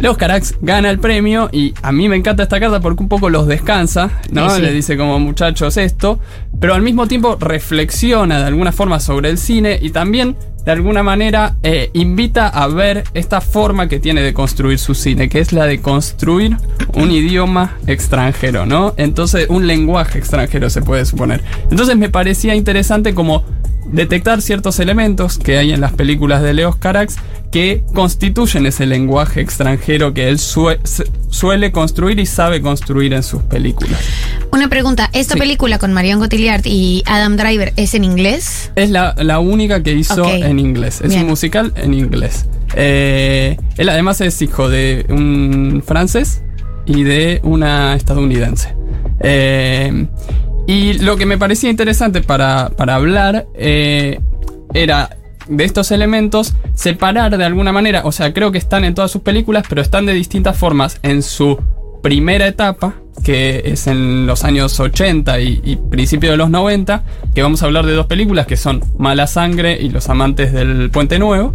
Leos 0.00 0.16
Carax 0.16 0.54
gana 0.62 0.88
el 0.88 0.98
premio 0.98 1.50
y 1.52 1.74
a 1.82 1.92
mí 1.92 2.08
me 2.08 2.16
encanta 2.16 2.44
esta 2.44 2.58
carta 2.58 2.80
porque 2.80 3.02
un 3.02 3.08
poco 3.08 3.28
los 3.28 3.46
descansa, 3.46 4.10
¿no? 4.30 4.48
Sí, 4.48 4.56
sí. 4.56 4.62
Le 4.62 4.72
dice 4.72 4.96
como 4.96 5.18
muchachos 5.18 5.76
esto, 5.76 6.20
pero 6.58 6.74
al 6.74 6.80
mismo 6.80 7.06
tiempo 7.06 7.36
reflexiona 7.38 8.38
de 8.38 8.46
alguna 8.46 8.72
forma 8.72 8.98
sobre 8.98 9.28
el 9.28 9.36
cine 9.36 9.78
y 9.80 9.90
también 9.90 10.36
de 10.64 10.72
alguna 10.72 11.02
manera 11.02 11.56
eh, 11.62 11.90
invita 11.94 12.48
a 12.48 12.66
ver 12.68 13.04
esta 13.14 13.40
forma 13.40 13.88
que 13.88 13.98
tiene 13.98 14.22
de 14.22 14.34
construir 14.34 14.78
su 14.78 14.94
cine, 14.94 15.28
que 15.28 15.40
es 15.40 15.52
la 15.52 15.66
de 15.66 15.80
construir 15.80 16.56
un 16.94 17.10
idioma 17.10 17.76
extranjero, 17.86 18.66
¿no? 18.66 18.94
Entonces, 18.96 19.46
un 19.48 19.66
lenguaje 19.66 20.18
extranjero 20.18 20.70
se 20.70 20.82
puede 20.82 21.04
suponer. 21.04 21.42
Entonces 21.70 21.96
me 21.96 22.08
parecía 22.08 22.54
interesante 22.54 23.14
como 23.14 23.44
detectar 23.92 24.40
ciertos 24.42 24.78
elementos 24.80 25.38
que 25.38 25.58
hay 25.58 25.72
en 25.72 25.80
las 25.80 25.92
películas 25.92 26.42
de 26.42 26.54
Leos 26.54 26.76
Carax 26.76 27.16
que 27.50 27.82
constituyen 27.94 28.66
ese 28.66 28.86
lenguaje 28.86 29.40
extranjero 29.40 30.14
que 30.14 30.28
él 30.28 30.38
sue- 30.38 30.78
suele 31.28 31.72
construir 31.72 32.18
y 32.20 32.26
sabe 32.26 32.60
construir 32.62 33.12
en 33.12 33.22
sus 33.22 33.42
películas. 33.42 33.98
Una 34.52 34.68
pregunta. 34.68 35.10
¿Esta 35.12 35.34
Sí. 35.34 35.40
película 35.40 35.78
con 35.78 35.92
Marion 35.92 36.20
Cotillard 36.20 36.62
y 36.64 37.02
Adam 37.06 37.36
Driver 37.36 37.72
es 37.76 37.94
en 37.94 38.04
inglés? 38.04 38.70
Es 38.76 38.90
la, 38.90 39.14
la 39.18 39.38
única 39.40 39.82
que 39.82 39.92
hizo 39.94 40.24
en 40.28 40.58
inglés. 40.58 41.00
Es 41.00 41.08
Bien. 41.10 41.22
un 41.22 41.28
musical 41.30 41.72
en 41.76 41.94
inglés. 41.94 42.46
Eh, 42.76 43.56
Él 43.76 43.88
además 43.88 44.20
es 44.20 44.40
hijo 44.42 44.68
de 44.68 45.06
un 45.08 45.82
francés 45.84 46.42
y 46.86 47.02
de 47.02 47.40
una 47.42 47.94
estadounidense. 47.96 48.74
Eh, 49.20 50.06
y 50.66 50.94
lo 50.94 51.16
que 51.16 51.26
me 51.26 51.38
parecía 51.38 51.70
interesante 51.70 52.22
para, 52.22 52.70
para 52.76 52.94
hablar 52.94 53.46
eh, 53.54 54.20
era 54.74 55.16
de 55.48 55.64
estos 55.64 55.90
elementos 55.90 56.54
separar 56.74 57.36
de 57.36 57.44
alguna 57.44 57.72
manera, 57.72 58.02
o 58.04 58.12
sea, 58.12 58.32
creo 58.32 58.52
que 58.52 58.58
están 58.58 58.84
en 58.84 58.94
todas 58.94 59.10
sus 59.10 59.22
películas, 59.22 59.64
pero 59.68 59.82
están 59.82 60.06
de 60.06 60.12
distintas 60.12 60.56
formas 60.56 61.00
en 61.02 61.22
su 61.22 61.58
primera 62.02 62.46
etapa, 62.46 62.94
que 63.24 63.62
es 63.64 63.86
en 63.86 64.26
los 64.26 64.44
años 64.44 64.78
80 64.78 65.40
y, 65.40 65.60
y 65.64 65.76
principio 65.76 66.30
de 66.30 66.36
los 66.36 66.50
90, 66.50 67.02
que 67.34 67.42
vamos 67.42 67.62
a 67.62 67.66
hablar 67.66 67.84
de 67.84 67.92
dos 67.92 68.06
películas 68.06 68.46
que 68.46 68.56
son 68.56 68.82
Mala 68.96 69.26
Sangre 69.26 69.78
y 69.80 69.90
Los 69.90 70.08
Amantes 70.08 70.52
del 70.52 70.90
Puente 70.90 71.18
Nuevo, 71.18 71.54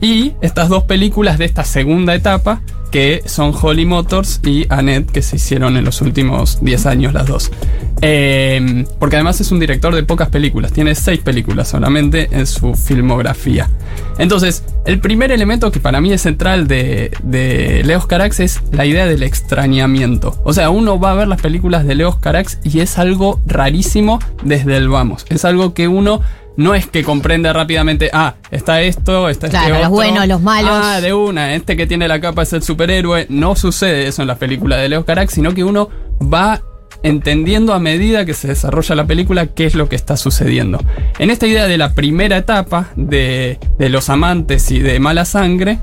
y 0.00 0.32
estas 0.40 0.68
dos 0.68 0.84
películas 0.84 1.38
de 1.38 1.44
esta 1.44 1.64
segunda 1.64 2.14
etapa, 2.14 2.60
que 2.96 3.20
son 3.26 3.52
Holly 3.54 3.84
Motors 3.84 4.40
y 4.42 4.64
Annette, 4.70 5.10
que 5.10 5.20
se 5.20 5.36
hicieron 5.36 5.76
en 5.76 5.84
los 5.84 6.00
últimos 6.00 6.64
10 6.64 6.86
años 6.86 7.12
las 7.12 7.26
dos. 7.26 7.52
Eh, 8.00 8.86
porque 8.98 9.16
además 9.16 9.38
es 9.38 9.52
un 9.52 9.60
director 9.60 9.94
de 9.94 10.02
pocas 10.02 10.30
películas, 10.30 10.72
tiene 10.72 10.94
6 10.94 11.20
películas 11.20 11.68
solamente 11.68 12.30
en 12.30 12.46
su 12.46 12.72
filmografía. 12.72 13.68
Entonces, 14.16 14.64
el 14.86 14.98
primer 14.98 15.30
elemento 15.30 15.70
que 15.70 15.78
para 15.78 16.00
mí 16.00 16.10
es 16.10 16.22
central 16.22 16.68
de, 16.68 17.10
de 17.22 17.82
Leos 17.84 18.06
Carax 18.06 18.40
es 18.40 18.62
la 18.72 18.86
idea 18.86 19.04
del 19.04 19.24
extrañamiento. 19.24 20.40
O 20.42 20.54
sea, 20.54 20.70
uno 20.70 20.98
va 20.98 21.12
a 21.12 21.16
ver 21.16 21.28
las 21.28 21.42
películas 21.42 21.86
de 21.86 21.96
Leos 21.96 22.16
Carax 22.16 22.60
y 22.64 22.80
es 22.80 22.96
algo 22.96 23.42
rarísimo 23.44 24.20
desde 24.42 24.74
el 24.74 24.88
vamos. 24.88 25.26
Es 25.28 25.44
algo 25.44 25.74
que 25.74 25.86
uno 25.86 26.22
no 26.56 26.74
es 26.74 26.86
que 26.86 27.04
comprenda 27.04 27.52
rápidamente, 27.52 28.10
ah, 28.12 28.34
está 28.50 28.80
esto, 28.82 29.28
está 29.28 29.48
Claro, 29.48 29.66
este 29.66 29.78
los 29.78 29.86
otro. 29.86 29.90
buenos, 29.96 30.26
los 30.26 30.42
malos. 30.42 30.70
Ah, 30.72 31.00
de 31.00 31.12
una, 31.12 31.54
este 31.54 31.76
que 31.76 31.86
tiene 31.86 32.08
la 32.08 32.20
capa 32.20 32.42
es 32.42 32.52
el 32.52 32.62
superhéroe. 32.62 33.26
No 33.28 33.56
sucede 33.56 34.06
eso 34.06 34.22
en 34.22 34.28
las 34.28 34.38
películas 34.38 34.80
de 34.80 34.88
Leo 34.88 35.04
Carax, 35.04 35.34
sino 35.34 35.52
que 35.54 35.64
uno 35.64 35.88
va 36.22 36.62
entendiendo 37.02 37.74
a 37.74 37.78
medida 37.78 38.24
que 38.24 38.34
se 38.34 38.48
desarrolla 38.48 38.94
la 38.94 39.06
película 39.06 39.46
qué 39.48 39.66
es 39.66 39.74
lo 39.74 39.88
que 39.88 39.96
está 39.96 40.16
sucediendo. 40.16 40.82
En 41.18 41.30
esta 41.30 41.46
idea 41.46 41.66
de 41.66 41.78
la 41.78 41.94
primera 41.94 42.38
etapa 42.38 42.88
de, 42.96 43.58
de 43.78 43.88
los 43.90 44.08
amantes 44.08 44.70
y 44.70 44.80
de 44.80 44.98
mala 44.98 45.24
sangre, 45.24 45.78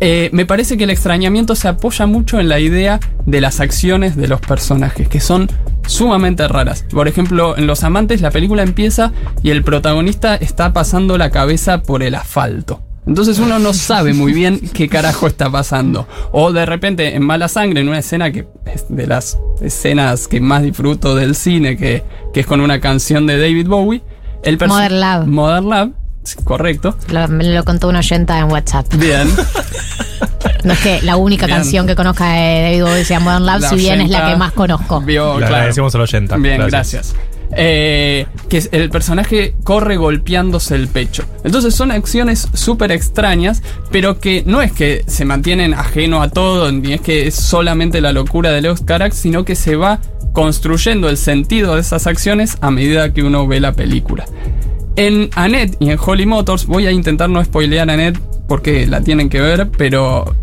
eh, 0.00 0.28
me 0.32 0.44
parece 0.44 0.76
que 0.76 0.84
el 0.84 0.90
extrañamiento 0.90 1.54
se 1.54 1.68
apoya 1.68 2.06
mucho 2.06 2.38
en 2.38 2.48
la 2.48 2.60
idea 2.60 3.00
de 3.24 3.40
las 3.40 3.60
acciones 3.60 4.14
de 4.14 4.28
los 4.28 4.40
personajes, 4.40 5.08
que 5.08 5.20
son 5.20 5.48
sumamente 5.86 6.46
raras. 6.48 6.84
Por 6.90 7.08
ejemplo, 7.08 7.56
en 7.56 7.66
Los 7.66 7.84
Amantes 7.84 8.20
la 8.20 8.30
película 8.30 8.62
empieza 8.62 9.12
y 9.42 9.50
el 9.50 9.62
protagonista 9.62 10.36
está 10.36 10.72
pasando 10.72 11.18
la 11.18 11.30
cabeza 11.30 11.82
por 11.82 12.02
el 12.02 12.14
asfalto. 12.14 12.82
Entonces 13.06 13.38
uno 13.38 13.60
no 13.60 13.72
sabe 13.72 14.14
muy 14.14 14.32
bien 14.32 14.60
qué 14.72 14.88
carajo 14.88 15.28
está 15.28 15.48
pasando. 15.48 16.08
O 16.32 16.52
de 16.52 16.66
repente 16.66 17.14
en 17.14 17.24
Mala 17.24 17.46
Sangre, 17.48 17.80
en 17.80 17.88
una 17.88 18.00
escena 18.00 18.32
que 18.32 18.48
es 18.66 18.86
de 18.88 19.06
las 19.06 19.38
escenas 19.60 20.26
que 20.26 20.40
más 20.40 20.62
disfruto 20.62 21.14
del 21.14 21.36
cine, 21.36 21.76
que, 21.76 22.02
que 22.34 22.40
es 22.40 22.46
con 22.46 22.60
una 22.60 22.80
canción 22.80 23.26
de 23.26 23.38
David 23.38 23.68
Bowie. 23.68 24.02
El 24.42 24.58
Modern 24.58 25.00
Love. 25.00 25.26
Modern 25.26 25.70
Love, 25.70 25.92
correcto. 26.44 26.96
Lo, 27.08 27.28
me 27.28 27.44
lo 27.44 27.64
contó 27.64 27.88
una 27.88 28.00
oyenta 28.00 28.38
en 28.40 28.50
WhatsApp. 28.50 28.92
Bien. 28.94 29.28
No 30.66 30.72
es 30.72 30.80
que 30.80 31.00
la 31.02 31.16
única 31.16 31.46
Bien. 31.46 31.58
canción 31.58 31.86
que 31.86 31.94
conozca 31.94 32.32
de 32.32 32.62
David 32.62 32.82
Bowie 32.82 33.04
sea 33.04 33.20
Modern 33.20 33.46
Love, 33.46 33.60
La 33.60 33.68
si 33.70 33.76
bien 33.76 34.00
es 34.00 34.10
la 34.10 34.26
que 34.30 34.36
más 34.36 34.52
conozco. 34.52 35.00
Vio, 35.00 35.34
Le 35.34 35.38
claro. 35.38 35.54
agradecemos 35.54 35.94
al 35.94 36.00
oyenta. 36.02 36.36
Bien, 36.36 36.58
Gracias. 36.66 37.14
gracias. 37.14 37.14
Eh, 37.56 38.26
que 38.48 38.60
el 38.72 38.90
personaje 38.90 39.54
corre 39.62 39.96
golpeándose 39.96 40.74
el 40.74 40.88
pecho. 40.88 41.24
Entonces 41.44 41.74
son 41.74 41.92
acciones 41.92 42.48
súper 42.52 42.90
extrañas, 42.90 43.62
pero 43.92 44.18
que 44.18 44.42
no 44.44 44.60
es 44.60 44.72
que 44.72 45.04
se 45.06 45.24
mantienen 45.24 45.72
ajeno 45.72 46.20
a 46.20 46.28
todo, 46.28 46.72
ni 46.72 46.94
es 46.94 47.00
que 47.00 47.28
es 47.28 47.36
solamente 47.36 48.00
la 48.00 48.10
locura 48.12 48.50
de 48.50 48.60
Leos 48.62 48.80
Carax, 48.84 49.16
sino 49.16 49.44
que 49.44 49.54
se 49.54 49.76
va 49.76 50.00
construyendo 50.32 51.08
el 51.08 51.16
sentido 51.16 51.76
de 51.76 51.82
esas 51.82 52.08
acciones 52.08 52.58
a 52.60 52.72
medida 52.72 53.12
que 53.12 53.22
uno 53.22 53.46
ve 53.46 53.60
la 53.60 53.72
película. 53.72 54.24
En 54.96 55.28
Annette 55.34 55.76
y 55.78 55.90
en 55.90 55.98
Holly 56.02 56.24
Motors, 56.24 56.66
voy 56.66 56.86
a 56.86 56.90
intentar 56.90 57.28
no 57.28 57.44
spoilear 57.44 57.88
a 57.90 57.92
Annette 57.92 58.18
porque 58.48 58.86
la 58.86 59.02
tienen 59.02 59.28
que 59.28 59.40
ver, 59.40 59.70
pero 59.76 60.34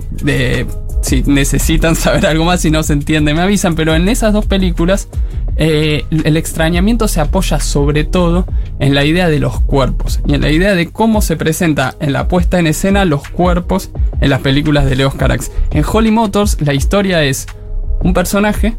si 1.01 1.23
necesitan 1.23 1.95
saber 1.95 2.25
algo 2.25 2.45
más, 2.45 2.61
si 2.61 2.69
no 2.69 2.83
se 2.83 2.93
entiende, 2.93 3.33
me 3.33 3.41
avisan. 3.41 3.75
Pero 3.75 3.95
en 3.95 4.07
esas 4.09 4.31
dos 4.31 4.45
películas, 4.45 5.07
eh, 5.55 6.05
el 6.11 6.37
extrañamiento 6.37 7.07
se 7.07 7.21
apoya 7.21 7.59
sobre 7.59 8.03
todo 8.03 8.45
en 8.79 8.93
la 8.93 9.05
idea 9.05 9.27
de 9.27 9.39
los 9.39 9.59
cuerpos 9.61 10.19
y 10.27 10.33
en 10.33 10.41
la 10.41 10.51
idea 10.51 10.75
de 10.75 10.89
cómo 10.89 11.21
se 11.21 11.35
presenta 11.35 11.95
en 11.99 12.13
la 12.13 12.27
puesta 12.27 12.59
en 12.59 12.67
escena 12.67 13.05
los 13.05 13.27
cuerpos 13.29 13.91
en 14.21 14.29
las 14.29 14.41
películas 14.41 14.85
de 14.85 14.95
Leos 14.95 15.15
Carax. 15.15 15.51
En 15.71 15.83
Holly 15.83 16.11
Motors, 16.11 16.57
la 16.61 16.73
historia 16.73 17.23
es 17.23 17.47
un 18.01 18.13
personaje 18.13 18.75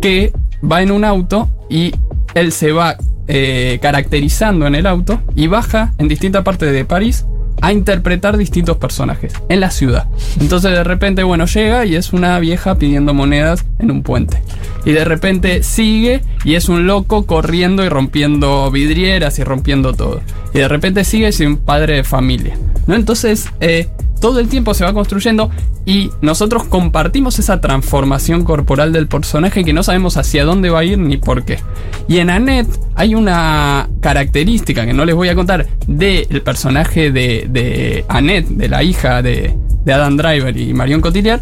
que 0.00 0.32
va 0.62 0.82
en 0.82 0.90
un 0.90 1.04
auto 1.04 1.48
y 1.68 1.94
él 2.34 2.52
se 2.52 2.72
va 2.72 2.96
eh, 3.28 3.78
caracterizando 3.80 4.66
en 4.66 4.74
el 4.74 4.86
auto 4.86 5.20
y 5.34 5.46
baja 5.46 5.92
en 5.98 6.08
distintas 6.08 6.42
partes 6.42 6.72
de 6.72 6.84
París 6.84 7.24
a 7.62 7.72
interpretar 7.72 8.36
distintos 8.36 8.76
personajes 8.78 9.34
en 9.48 9.60
la 9.60 9.70
ciudad. 9.70 10.06
Entonces 10.40 10.70
de 10.72 10.84
repente, 10.84 11.22
bueno, 11.22 11.46
llega 11.46 11.84
y 11.84 11.94
es 11.94 12.12
una 12.12 12.38
vieja 12.38 12.76
pidiendo 12.76 13.14
monedas 13.14 13.66
en 13.78 13.90
un 13.90 14.02
puente. 14.02 14.42
Y 14.84 14.92
de 14.92 15.04
repente 15.04 15.62
sigue 15.62 16.22
y 16.44 16.54
es 16.54 16.68
un 16.68 16.86
loco 16.86 17.26
corriendo 17.26 17.84
y 17.84 17.88
rompiendo 17.88 18.70
vidrieras 18.70 19.38
y 19.38 19.44
rompiendo 19.44 19.92
todo. 19.92 20.22
Y 20.54 20.58
de 20.58 20.68
repente 20.68 21.04
sigue 21.04 21.30
un 21.46 21.58
padre 21.58 21.96
de 21.96 22.04
familia. 22.04 22.56
¿no? 22.86 22.94
Entonces, 22.94 23.50
eh, 23.60 23.88
todo 24.20 24.38
el 24.38 24.48
tiempo 24.48 24.74
se 24.74 24.84
va 24.84 24.92
construyendo 24.92 25.50
y 25.86 26.10
nosotros 26.20 26.64
compartimos 26.64 27.38
esa 27.38 27.60
transformación 27.60 28.44
corporal 28.44 28.92
del 28.92 29.08
personaje 29.08 29.64
que 29.64 29.72
no 29.72 29.82
sabemos 29.82 30.16
hacia 30.16 30.44
dónde 30.44 30.70
va 30.70 30.80
a 30.80 30.84
ir 30.84 30.98
ni 30.98 31.16
por 31.16 31.44
qué. 31.44 31.58
Y 32.06 32.18
en 32.18 32.30
Annette 32.30 32.78
hay 32.94 33.14
una 33.14 33.88
característica 34.00 34.84
que 34.86 34.92
no 34.92 35.04
les 35.04 35.14
voy 35.14 35.28
a 35.28 35.34
contar 35.34 35.66
del 35.86 36.42
personaje 36.42 37.10
de, 37.10 37.46
de 37.48 38.04
Annette, 38.08 38.48
de 38.48 38.68
la 38.68 38.82
hija 38.82 39.22
de, 39.22 39.56
de 39.84 39.92
Adam 39.92 40.16
Driver 40.16 40.56
y 40.56 40.74
Marion 40.74 41.00
Cotillard, 41.00 41.40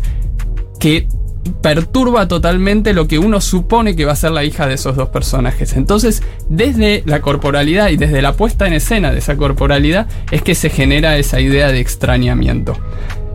que 0.78 1.08
perturba 1.48 2.28
totalmente 2.28 2.92
lo 2.92 3.08
que 3.08 3.18
uno 3.18 3.40
supone 3.40 3.96
que 3.96 4.04
va 4.04 4.12
a 4.12 4.16
ser 4.16 4.32
la 4.32 4.44
hija 4.44 4.66
de 4.66 4.74
esos 4.74 4.96
dos 4.96 5.08
personajes. 5.08 5.74
Entonces, 5.74 6.22
desde 6.48 7.02
la 7.06 7.20
corporalidad 7.20 7.88
y 7.90 7.96
desde 7.96 8.22
la 8.22 8.34
puesta 8.34 8.66
en 8.66 8.72
escena 8.72 9.12
de 9.12 9.18
esa 9.18 9.36
corporalidad 9.36 10.06
es 10.30 10.42
que 10.42 10.54
se 10.54 10.70
genera 10.70 11.16
esa 11.16 11.40
idea 11.40 11.72
de 11.72 11.80
extrañamiento. 11.80 12.76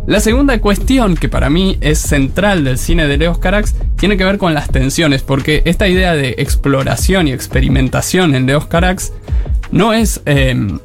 La 0.05 0.19
segunda 0.19 0.59
cuestión 0.59 1.15
que 1.15 1.29
para 1.29 1.49
mí 1.49 1.77
es 1.79 1.97
central 1.97 2.65
del 2.65 2.77
cine 2.77 3.07
de 3.07 3.17
Leos 3.17 3.37
Carax 3.37 3.73
tiene 3.95 4.17
que 4.17 4.25
ver 4.25 4.37
con 4.37 4.53
las 4.53 4.67
tensiones, 4.69 5.21
porque 5.21 5.61
esta 5.63 5.87
idea 5.87 6.13
de 6.13 6.35
exploración 6.39 7.29
y 7.29 7.31
experimentación 7.31 8.35
en 8.35 8.45
Leos 8.45 8.65
Carax 8.65 9.13
no 9.71 9.93
es 9.93 10.21
em, 10.25 10.79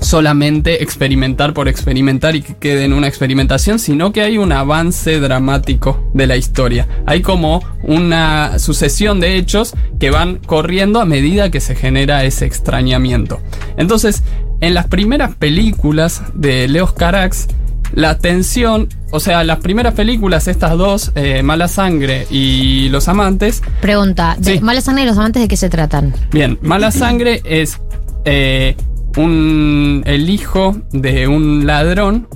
solamente 0.00 0.82
experimentar 0.82 1.52
por 1.54 1.68
experimentar 1.68 2.36
y 2.36 2.42
que 2.42 2.54
quede 2.56 2.84
en 2.84 2.92
una 2.92 3.08
experimentación, 3.08 3.78
sino 3.78 4.12
que 4.12 4.22
hay 4.22 4.38
un 4.38 4.52
avance 4.52 5.20
dramático 5.20 6.08
de 6.14 6.26
la 6.26 6.36
historia. 6.36 6.86
Hay 7.06 7.20
como 7.22 7.62
una 7.82 8.58
sucesión 8.58 9.20
de 9.20 9.36
hechos 9.36 9.74
que 9.98 10.10
van 10.10 10.36
corriendo 10.36 11.00
a 11.00 11.04
medida 11.04 11.50
que 11.50 11.60
se 11.60 11.74
genera 11.74 12.24
ese 12.24 12.46
extrañamiento. 12.46 13.40
Entonces, 13.76 14.22
en 14.60 14.74
las 14.74 14.86
primeras 14.86 15.34
películas 15.34 16.22
de 16.34 16.68
Leos 16.68 16.92
Carax, 16.92 17.48
la 17.94 18.18
tensión, 18.18 18.88
o 19.10 19.20
sea, 19.20 19.44
las 19.44 19.58
primeras 19.60 19.94
películas, 19.94 20.46
estas 20.46 20.76
dos, 20.76 21.12
eh, 21.14 21.42
Mala 21.42 21.68
Sangre 21.68 22.26
y 22.30 22.88
Los 22.90 23.08
Amantes, 23.08 23.62
Pregunta, 23.80 24.36
¿de 24.38 24.54
Sí. 24.54 24.60
Mala 24.60 24.80
Sangre 24.80 25.04
y 25.04 25.06
los 25.06 25.16
amantes 25.16 25.42
de 25.42 25.48
qué 25.48 25.56
se 25.56 25.70
tratan? 25.70 26.14
Bien, 26.30 26.58
Mala 26.60 26.90
Sangre 26.90 27.40
es 27.44 27.80
eh, 28.26 28.76
un, 29.18 30.02
el 30.06 30.30
hijo 30.30 30.76
de 30.92 31.28
un 31.28 31.66
ladrón. 31.66 32.28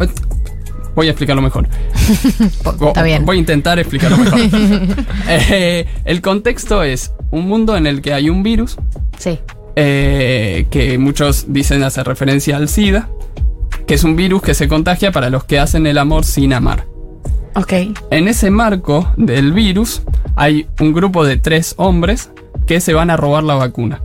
Voy 0.95 1.07
a 1.07 1.11
explicarlo 1.11 1.41
mejor. 1.41 1.67
Está 2.87 3.03
bien. 3.03 3.25
Voy 3.25 3.37
a 3.37 3.41
intentar 3.41 3.79
explicarlo 3.79 4.19
mejor. 4.19 4.39
Eh, 5.29 5.87
el 6.05 6.21
contexto 6.21 6.83
es 6.83 7.13
un 7.31 7.49
mundo 7.49 7.77
en 7.77 7.87
el 7.87 8.03
que 8.03 8.13
hay 8.13 8.29
un 8.29 8.43
virus. 8.43 8.77
Sí. 9.19 9.39
eh, 9.77 10.67
que 10.71 10.99
muchos 10.99 11.47
dicen 11.49 11.83
hacer 11.83 12.07
referencia 12.07 12.57
al 12.57 12.69
SIDA. 12.69 13.09
Que 13.87 13.95
es 13.95 14.05
un 14.05 14.17
virus 14.17 14.43
que 14.43 14.55
se 14.55 14.69
contagia 14.69 15.13
para 15.13 15.31
los 15.31 15.45
que 15.45 15.59
hacen 15.59 15.87
el 15.87 15.97
amor 15.99 16.25
sin 16.25 16.53
amar. 16.53 16.87
Ok. 17.55 17.73
En 18.11 18.29
ese 18.29 18.51
marco 18.51 19.13
del 19.17 19.53
virus 19.53 20.03
hay 20.37 20.67
un 20.81 20.93
grupo 20.93 21.25
de 21.25 21.37
tres 21.37 21.75
hombres 21.79 22.31
que 22.67 22.81
se 22.81 22.93
van 22.93 23.11
a 23.11 23.17
robar 23.17 23.45
la 23.45 23.55
vacuna. 23.55 24.03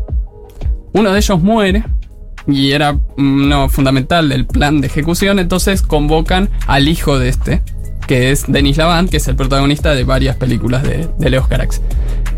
Uno 0.94 1.12
de 1.12 1.20
ellos 1.20 1.42
muere 1.42 1.84
y 2.48 2.72
era 2.72 2.94
mm, 2.94 3.48
no, 3.50 3.70
fundamental 3.70 4.32
el 4.32 4.46
plan 4.46 4.82
de 4.82 4.88
ejecución, 4.88 5.40
entonces 5.40 5.82
convocan 5.82 6.50
al 6.68 6.88
hijo 6.88 7.20
de 7.20 7.30
este, 7.30 7.62
que 8.08 8.32
es 8.32 8.46
Denis 8.48 8.78
Lavant, 8.78 9.10
que 9.10 9.18
es 9.18 9.28
el 9.28 9.36
protagonista 9.36 9.94
de 9.94 10.04
varias 10.04 10.36
películas 10.38 10.84
de, 10.84 11.08
de 11.18 11.30
Leos 11.30 11.48
Carax. 11.48 11.82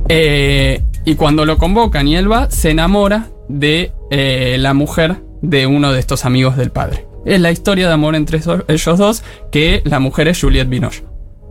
Eh, 0.08 0.82
y 1.06 1.16
cuando 1.16 1.46
lo 1.46 1.58
convocan 1.58 2.08
y 2.08 2.16
él 2.16 2.32
va, 2.32 2.50
se 2.50 2.72
enamora 2.72 3.28
de 3.48 3.92
eh, 4.12 4.58
la 4.60 4.74
mujer 4.74 5.18
de 5.42 5.68
uno 5.68 5.92
de 5.92 6.00
estos 6.00 6.26
amigos 6.26 6.58
del 6.58 6.72
padre. 6.72 7.06
es 7.26 7.40
la 7.40 7.52
historia 7.52 7.88
de 7.88 7.94
amor 7.94 8.16
entre 8.16 8.38
eso- 8.40 8.64
ellos 8.68 8.98
dos, 8.98 9.24
que 9.52 9.82
la 9.86 10.00
mujer 10.00 10.28
es 10.28 10.40
Juliette 10.42 10.70
Binoche. 10.70 11.04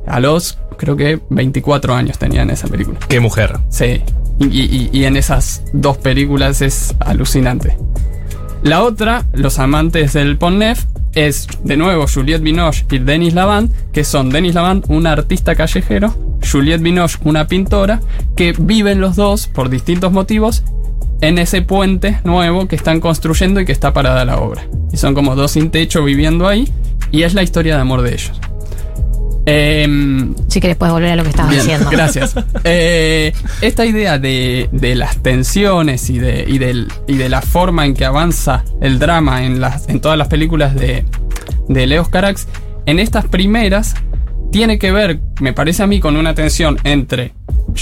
A 0.06 0.20
los, 0.20 0.58
creo 0.78 0.96
que 0.96 1.20
24 1.30 1.94
años 1.94 2.18
tenía 2.18 2.42
en 2.42 2.50
esa 2.50 2.66
película. 2.68 2.98
Qué 3.08 3.20
mujer. 3.20 3.58
Sí, 3.68 4.02
y, 4.40 4.46
y- 4.46 4.90
y 4.92 5.04
en 5.04 5.16
esas 5.16 5.62
dos 5.72 5.98
películas 5.98 6.62
es 6.62 6.94
alucinante. 7.00 7.76
La 8.62 8.82
otra, 8.82 9.24
Los 9.32 9.58
amantes 9.58 10.12
del 10.14 10.36
Pont-Neuf, 10.36 10.84
es 11.14 11.46
de 11.64 11.76
nuevo 11.76 12.06
Juliette 12.12 12.42
Binoche 12.42 12.84
y 12.90 12.98
Denis 12.98 13.34
Lavant, 13.34 13.72
que 13.92 14.04
son 14.04 14.30
Denis 14.30 14.54
Lavant, 14.54 14.84
un 14.88 15.06
artista 15.06 15.54
callejero, 15.54 16.14
Juliette 16.50 16.82
Binoche, 16.82 17.18
una 17.24 17.46
pintora, 17.46 18.00
que 18.36 18.54
viven 18.58 19.00
los 19.00 19.16
dos 19.16 19.46
por 19.46 19.70
distintos 19.70 20.12
motivos 20.12 20.64
en 21.20 21.38
ese 21.38 21.62
puente 21.62 22.20
nuevo 22.24 22.68
que 22.68 22.76
están 22.76 23.00
construyendo 23.00 23.60
y 23.60 23.64
que 23.64 23.72
está 23.72 23.92
parada 23.92 24.24
la 24.24 24.38
obra. 24.38 24.66
Y 24.92 24.96
son 24.96 25.14
como 25.14 25.36
dos 25.36 25.52
sin 25.52 25.70
techo 25.70 26.04
viviendo 26.04 26.48
ahí, 26.48 26.72
y 27.10 27.22
es 27.22 27.34
la 27.34 27.42
historia 27.42 27.76
de 27.76 27.80
amor 27.80 28.02
de 28.02 28.14
ellos. 28.14 28.40
Em, 29.48 30.34
Si 30.48 30.60
querés 30.60 30.76
puedes 30.76 30.92
volver 30.92 31.10
a 31.12 31.16
lo 31.16 31.22
que 31.22 31.30
estabas 31.30 31.50
Bien, 31.50 31.62
diciendo. 31.62 31.88
Gracias. 31.90 32.34
Eh, 32.64 33.32
esta 33.62 33.86
idea 33.86 34.18
de, 34.18 34.68
de 34.72 34.94
las 34.94 35.22
tensiones 35.22 36.10
y 36.10 36.18
de, 36.18 36.44
y, 36.46 36.58
del- 36.58 36.88
y 37.06 37.16
de 37.16 37.28
la 37.28 37.40
forma 37.40 37.86
en 37.86 37.94
que 37.94 38.04
avanza 38.04 38.64
el 38.80 38.98
drama 38.98 39.44
en, 39.44 39.60
las, 39.60 39.88
en 39.88 40.00
todas 40.00 40.18
las 40.18 40.28
películas 40.28 40.74
de, 40.74 41.04
de 41.68 41.86
Leos 41.86 42.08
Carax, 42.08 42.46
en 42.86 42.98
estas 42.98 43.26
primeras 43.26 43.94
tiene 44.52 44.78
que 44.78 44.90
ver, 44.92 45.20
me 45.40 45.52
parece 45.52 45.82
a 45.82 45.86
mí, 45.86 46.00
con 46.00 46.16
una 46.16 46.34
tensión 46.34 46.78
entre 46.84 47.32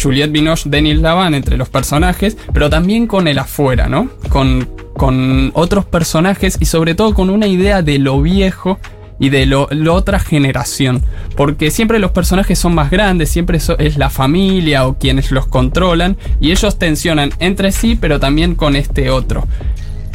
Juliette 0.00 0.32
Binoche, 0.32 0.68
Denis 0.68 0.98
Lavant, 0.98 1.34
entre 1.34 1.56
los 1.56 1.68
personajes, 1.68 2.36
pero 2.52 2.68
también 2.70 3.06
con 3.06 3.28
el 3.28 3.38
afuera, 3.38 3.88
¿no? 3.88 4.10
Con, 4.28 4.68
con 4.96 5.50
otros 5.54 5.84
personajes 5.84 6.56
y 6.60 6.64
sobre 6.66 6.94
todo 6.94 7.14
con 7.14 7.30
una 7.30 7.46
idea 7.46 7.82
de 7.82 7.98
lo 8.00 8.20
viejo 8.20 8.78
y 9.18 9.30
de 9.30 9.46
lo, 9.46 9.68
la 9.70 9.92
otra 9.92 10.18
generación. 10.18 11.02
Porque 11.36 11.70
siempre 11.70 11.98
los 11.98 12.10
personajes 12.10 12.58
son 12.58 12.74
más 12.74 12.90
grandes, 12.90 13.30
siempre 13.30 13.58
es 13.78 13.96
la 13.96 14.10
familia 14.10 14.86
o 14.86 14.98
quienes 14.98 15.30
los 15.30 15.46
controlan 15.46 16.16
y 16.40 16.50
ellos 16.50 16.78
tensionan 16.78 17.30
entre 17.38 17.72
sí, 17.72 17.96
pero 18.00 18.20
también 18.20 18.54
con 18.54 18.76
este 18.76 19.10
otro. 19.10 19.46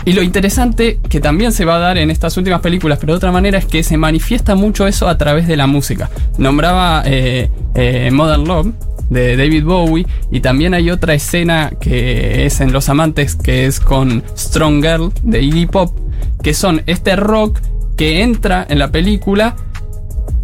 Y 0.03 0.13
lo 0.13 0.23
interesante 0.23 0.99
que 1.09 1.19
también 1.19 1.51
se 1.51 1.63
va 1.63 1.75
a 1.75 1.79
dar 1.79 1.97
en 1.97 2.09
estas 2.09 2.35
últimas 2.35 2.61
películas, 2.61 2.97
pero 2.99 3.13
de 3.13 3.17
otra 3.17 3.31
manera, 3.31 3.59
es 3.59 3.65
que 3.65 3.83
se 3.83 3.97
manifiesta 3.97 4.55
mucho 4.55 4.87
eso 4.87 5.07
a 5.07 5.17
través 5.17 5.47
de 5.47 5.57
la 5.57 5.67
música. 5.67 6.09
Nombraba 6.37 7.03
eh, 7.05 7.49
eh, 7.75 8.09
Modern 8.11 8.45
Love 8.45 8.73
de 9.09 9.35
David 9.35 9.65
Bowie 9.65 10.07
y 10.31 10.39
también 10.39 10.73
hay 10.73 10.89
otra 10.89 11.13
escena 11.13 11.71
que 11.79 12.45
es 12.45 12.61
en 12.61 12.71
Los 12.71 12.89
Amantes 12.89 13.35
que 13.35 13.65
es 13.65 13.79
con 13.79 14.23
Strong 14.35 14.81
Girl 14.81 15.11
de 15.21 15.41
Iggy 15.41 15.67
Pop, 15.67 15.95
que 16.41 16.53
son 16.53 16.81
este 16.87 17.15
rock 17.15 17.59
que 18.01 18.23
entra 18.23 18.65
en 18.67 18.79
la 18.79 18.91
película 18.91 19.55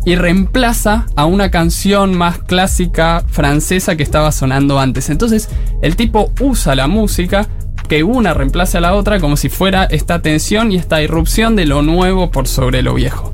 y 0.05 0.13
reemplaza 0.13 1.07
a 1.15 1.25
una 1.25 1.49
canción 1.49 2.15
más 2.15 2.37
clásica 2.37 3.23
francesa 3.27 3.97
que 3.97 4.03
estaba 4.03 4.31
sonando 4.31 4.79
antes. 4.79 5.09
Entonces 5.09 5.49
el 5.81 5.95
tipo 5.95 6.31
usa 6.39 6.75
la 6.75 6.85
música 6.85 7.47
que 7.89 8.03
una 8.03 8.35
reemplace 8.35 8.77
a 8.77 8.81
la 8.81 8.93
otra 8.93 9.19
como 9.19 9.37
si 9.37 9.49
fuera 9.49 9.85
esta 9.85 10.21
tensión 10.21 10.71
y 10.71 10.75
esta 10.75 11.01
irrupción 11.01 11.55
de 11.55 11.65
lo 11.65 11.81
nuevo 11.81 12.29
por 12.29 12.47
sobre 12.47 12.83
lo 12.83 12.93
viejo. 12.93 13.33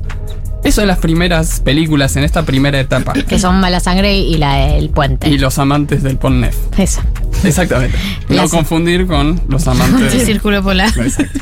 Eso 0.64 0.80
en 0.80 0.88
las 0.88 0.98
primeras 0.98 1.60
películas, 1.60 2.16
en 2.16 2.24
esta 2.24 2.42
primera 2.44 2.80
etapa. 2.80 3.12
Que 3.12 3.38
son 3.38 3.60
Mala 3.60 3.80
Sangre 3.80 4.16
y 4.16 4.38
la 4.38 4.70
El 4.70 4.88
Puente. 4.88 5.28
Y 5.28 5.38
los 5.38 5.58
amantes 5.58 6.02
del 6.02 6.16
Pont 6.16 6.36
Neuf. 6.36 6.56
Esa. 6.78 7.04
Exactamente. 7.44 7.96
No 8.30 8.48
confundir 8.48 9.06
con 9.06 9.40
los 9.48 9.68
amantes 9.68 10.12
del 10.16 10.26
Círculo 10.26 10.62
Polar. 10.62 10.88
Exacto. 10.98 11.40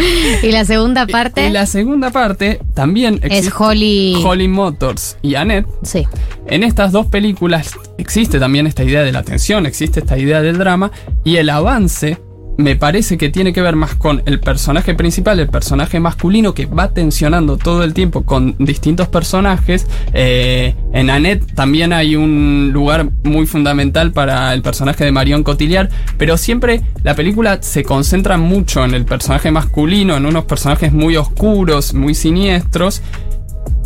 y 0.42 0.52
la 0.52 0.64
segunda 0.64 1.06
parte 1.06 1.46
Y 1.46 1.50
la 1.50 1.66
segunda 1.66 2.10
parte 2.10 2.60
también 2.74 3.20
es 3.22 3.50
Holly. 3.56 4.20
Holly 4.22 4.48
Motors 4.48 5.16
y 5.22 5.36
Annette. 5.36 5.66
Sí. 5.82 6.06
En 6.46 6.62
estas 6.62 6.92
dos 6.92 7.06
películas 7.06 7.72
existe 7.98 8.40
también 8.40 8.66
esta 8.66 8.82
idea 8.82 9.02
de 9.02 9.12
la 9.12 9.22
tensión, 9.22 9.66
existe 9.66 10.00
esta 10.00 10.18
idea 10.18 10.42
del 10.42 10.58
drama 10.58 10.90
y 11.24 11.36
el 11.36 11.50
avance 11.50 12.18
me 12.60 12.76
parece 12.76 13.18
que 13.18 13.30
tiene 13.30 13.52
que 13.52 13.62
ver 13.62 13.76
más 13.76 13.94
con 13.94 14.22
el 14.26 14.40
personaje 14.40 14.94
principal, 14.94 15.40
el 15.40 15.48
personaje 15.48 15.98
masculino 15.98 16.54
que 16.54 16.66
va 16.66 16.92
tensionando 16.92 17.56
todo 17.56 17.82
el 17.84 17.94
tiempo 17.94 18.22
con 18.22 18.56
distintos 18.58 19.08
personajes. 19.08 19.86
Eh, 20.12 20.74
en 20.92 21.10
Annette 21.10 21.54
también 21.54 21.92
hay 21.92 22.16
un 22.16 22.70
lugar 22.72 23.08
muy 23.24 23.46
fundamental 23.46 24.12
para 24.12 24.52
el 24.52 24.62
personaje 24.62 25.04
de 25.04 25.12
Marion 25.12 25.42
Cotillard, 25.42 25.90
pero 26.18 26.36
siempre 26.36 26.82
la 27.02 27.14
película 27.14 27.62
se 27.62 27.82
concentra 27.82 28.36
mucho 28.36 28.84
en 28.84 28.94
el 28.94 29.04
personaje 29.04 29.50
masculino, 29.50 30.16
en 30.16 30.26
unos 30.26 30.44
personajes 30.44 30.92
muy 30.92 31.16
oscuros, 31.16 31.94
muy 31.94 32.14
siniestros, 32.14 33.02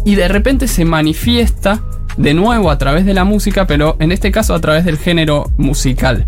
y 0.04 0.16
de 0.16 0.28
repente 0.28 0.68
se 0.68 0.84
manifiesta 0.84 1.80
de 2.16 2.34
nuevo 2.34 2.70
a 2.70 2.78
través 2.78 3.04
de 3.04 3.14
la 3.14 3.24
música, 3.24 3.66
pero 3.66 3.96
en 4.00 4.12
este 4.12 4.30
caso 4.30 4.54
a 4.54 4.60
través 4.60 4.84
del 4.84 4.98
género 4.98 5.50
musical. 5.56 6.26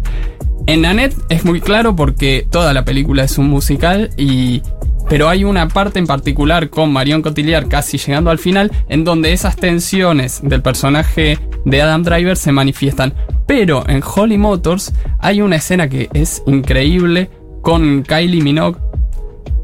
En 0.66 0.84
Annette 0.84 1.16
es 1.28 1.44
muy 1.44 1.60
claro 1.60 1.94
porque 1.94 2.46
toda 2.50 2.72
la 2.72 2.84
película 2.84 3.24
es 3.24 3.38
un 3.38 3.48
musical 3.48 4.10
y 4.16 4.62
pero 5.08 5.28
hay 5.28 5.44
una 5.44 5.68
parte 5.68 6.00
en 6.00 6.06
particular 6.06 6.68
con 6.68 6.92
Marion 6.92 7.22
Cotillard 7.22 7.68
casi 7.68 7.96
llegando 7.96 8.30
al 8.30 8.40
final 8.40 8.72
en 8.88 9.04
donde 9.04 9.32
esas 9.32 9.54
tensiones 9.54 10.40
del 10.42 10.62
personaje 10.62 11.38
de 11.64 11.82
Adam 11.82 12.02
Driver 12.02 12.36
se 12.36 12.50
manifiestan. 12.50 13.14
Pero 13.46 13.88
en 13.88 14.02
Holly 14.02 14.36
Motors 14.36 14.92
hay 15.20 15.40
una 15.40 15.56
escena 15.56 15.88
que 15.88 16.08
es 16.12 16.42
increíble 16.46 17.30
con 17.62 18.02
Kylie 18.02 18.42
Minogue 18.42 18.80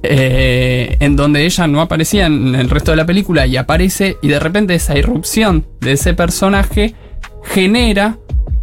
eh, 0.04 0.96
en 1.00 1.16
donde 1.16 1.44
ella 1.44 1.66
no 1.66 1.80
aparecía 1.80 2.26
en 2.26 2.54
el 2.54 2.70
resto 2.70 2.92
de 2.92 2.96
la 2.96 3.06
película 3.06 3.46
y 3.46 3.56
aparece 3.56 4.16
y 4.22 4.28
de 4.28 4.40
repente 4.40 4.74
esa 4.74 4.96
irrupción 4.96 5.66
de 5.80 5.92
ese 5.92 6.14
personaje 6.14 6.94
genera 7.44 8.18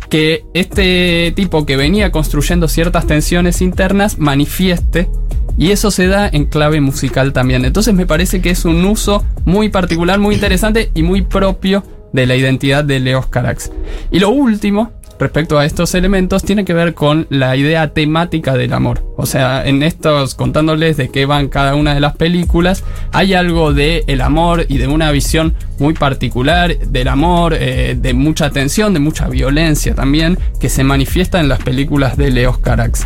que 0.09 0.43
este 0.53 1.31
tipo 1.35 1.65
que 1.65 1.77
venía 1.77 2.11
construyendo 2.11 2.67
ciertas 2.67 3.07
tensiones 3.07 3.61
internas 3.61 4.17
manifieste 4.17 5.09
y 5.57 5.71
eso 5.71 5.91
se 5.91 6.07
da 6.07 6.27
en 6.27 6.45
clave 6.45 6.81
musical 6.81 7.33
también. 7.33 7.65
Entonces 7.65 7.93
me 7.93 8.05
parece 8.05 8.41
que 8.41 8.49
es 8.49 8.65
un 8.65 8.83
uso 8.85 9.23
muy 9.45 9.69
particular, 9.69 10.19
muy 10.19 10.35
interesante 10.35 10.91
y 10.95 11.03
muy 11.03 11.21
propio 11.21 11.83
de 12.13 12.25
la 12.25 12.35
identidad 12.35 12.83
de 12.83 12.99
Leos 12.99 13.27
Carax. 13.27 13.71
Y 14.11 14.19
lo 14.19 14.29
último, 14.29 14.91
respecto 15.19 15.59
a 15.59 15.65
estos 15.65 15.93
elementos, 15.95 16.43
tiene 16.43 16.65
que 16.65 16.73
ver 16.73 16.93
con 16.93 17.27
la 17.29 17.55
idea 17.55 17.93
temática 17.93 18.55
del 18.55 18.73
amor. 18.73 19.03
O 19.17 19.25
sea, 19.25 19.67
en 19.67 19.83
estos, 19.83 20.33
contándoles 20.33 20.97
de 20.97 21.09
qué 21.09 21.25
van 21.25 21.49
cada 21.49 21.75
una 21.75 21.93
de 21.93 21.99
las 21.99 22.15
películas, 22.15 22.83
hay 23.11 23.33
algo 23.33 23.73
de 23.73 24.05
el 24.07 24.21
amor 24.21 24.65
y 24.69 24.77
de 24.77 24.87
una 24.87 25.11
visión 25.11 25.55
muy 25.77 25.93
particular 25.93 26.77
del 26.77 27.07
amor, 27.09 27.53
eh, 27.53 27.97
de 27.99 28.13
mucha 28.13 28.49
tensión, 28.49 28.93
de 28.93 28.99
mucha 28.99 29.27
violencia 29.27 29.93
también, 29.93 30.39
que 30.59 30.69
se 30.69 30.83
manifiesta 30.83 31.39
en 31.39 31.49
las 31.49 31.59
películas 31.59 32.15
de 32.17 32.31
Leos 32.31 32.57
Carax. 32.59 33.05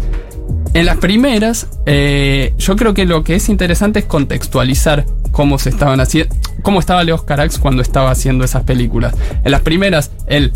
En 0.74 0.86
las 0.86 0.97
primeras, 0.97 1.68
eh, 1.86 2.53
yo 2.57 2.76
creo 2.76 2.93
que 2.93 3.05
lo 3.05 3.24
que 3.24 3.36
es 3.36 3.49
interesante 3.49 3.99
es 3.99 4.05
contextualizar 4.05 5.05
cómo 5.32 5.59
se 5.59 5.70
estaban 5.70 5.99
haciendo, 5.99 6.36
cómo 6.61 6.80
estaba 6.80 7.03
Leos 7.03 7.24
Carax 7.24 7.59
cuando 7.59 7.82
estaba 7.82 8.11
haciendo 8.11 8.43
esas 8.43 8.64
películas. 8.64 9.16
En 9.43 9.51
las 9.51 9.61
primeras, 9.61 10.11
él 10.28 10.51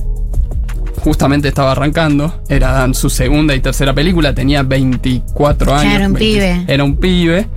justamente 1.04 1.48
estaba 1.48 1.72
arrancando, 1.74 2.42
era 2.50 2.92
su 2.94 3.10
segunda 3.10 3.54
y 3.56 3.60
tercera 3.60 3.94
película, 3.94 4.34
tenía 4.34 4.64
24 4.64 5.68
Ya 5.72 5.80
años. 5.80 5.94
era 5.96 6.08
un 6.08 6.14
20 6.14 6.20
pibe. 6.20 6.66
Era 6.68 6.84
un 6.84 6.96
pibe. 6.98 7.48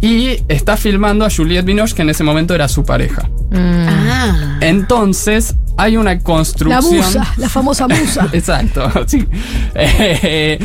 Y 0.00 0.42
está 0.48 0.76
filmando 0.76 1.24
a 1.24 1.30
Juliette 1.30 1.64
Binoche, 1.64 1.94
que 1.94 2.02
en 2.02 2.10
ese 2.10 2.24
momento 2.24 2.54
era 2.54 2.68
su 2.68 2.84
pareja. 2.84 3.28
Ah. 3.54 4.58
Entonces, 4.60 5.54
hay 5.76 5.96
una 5.96 6.14
La 6.14 6.20
construcción. 6.20 6.84
musa, 6.94 7.26
la 7.38 7.48
famosa 7.48 7.88
musa. 7.88 8.28
Exacto, 8.32 8.90
sí. 9.06 9.26
Eh, 9.74 10.58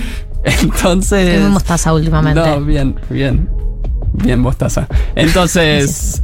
entonces. 0.43 1.41
Muy 1.41 1.51
mostaza 1.51 1.93
últimamente. 1.93 2.39
No, 2.39 2.61
bien, 2.61 2.95
bien. 3.09 3.49
Bien, 4.13 4.39
mostaza. 4.39 4.87
Entonces, 5.15 6.21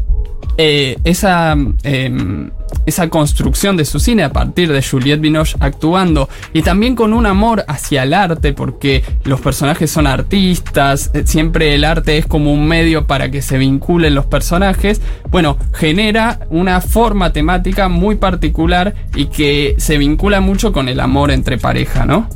eh, 0.58 0.98
esa, 1.04 1.58
eh, 1.84 2.50
esa 2.86 3.10
construcción 3.10 3.76
de 3.76 3.84
su 3.84 4.00
cine 4.00 4.24
a 4.24 4.32
partir 4.32 4.72
de 4.72 4.82
Juliette 4.82 5.20
Binoche 5.20 5.58
actuando 5.60 6.30
y 6.54 6.62
también 6.62 6.96
con 6.96 7.14
un 7.14 7.26
amor 7.26 7.66
hacia 7.68 8.04
el 8.04 8.14
arte, 8.14 8.54
porque 8.54 9.04
los 9.26 9.42
personajes 9.42 9.92
son 9.92 10.08
artistas, 10.08 11.12
eh, 11.14 11.24
siempre 11.26 11.76
el 11.76 11.84
arte 11.84 12.18
es 12.18 12.26
como 12.26 12.54
un 12.54 12.68
medio 12.68 13.06
para 13.06 13.30
que 13.32 13.42
se 13.42 13.58
vinculen 13.58 14.16
los 14.16 14.26
personajes, 14.26 15.02
bueno, 15.30 15.58
genera 15.74 16.40
una 16.50 16.80
forma 16.80 17.34
temática 17.34 17.90
muy 17.90 18.16
particular 18.16 18.96
y 19.14 19.26
que 19.26 19.76
se 19.78 19.98
vincula 19.98 20.40
mucho 20.40 20.72
con 20.72 20.88
el 20.88 21.00
amor 21.00 21.32
entre 21.32 21.58
pareja, 21.58 22.06
¿no? 22.06 22.30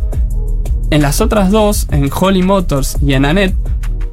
En 0.92 1.04
las 1.04 1.22
otras 1.22 1.52
dos, 1.52 1.88
en 1.92 2.10
Holly 2.12 2.42
Motors 2.42 2.98
y 3.06 3.14
en 3.14 3.26
Annette, 3.26 3.56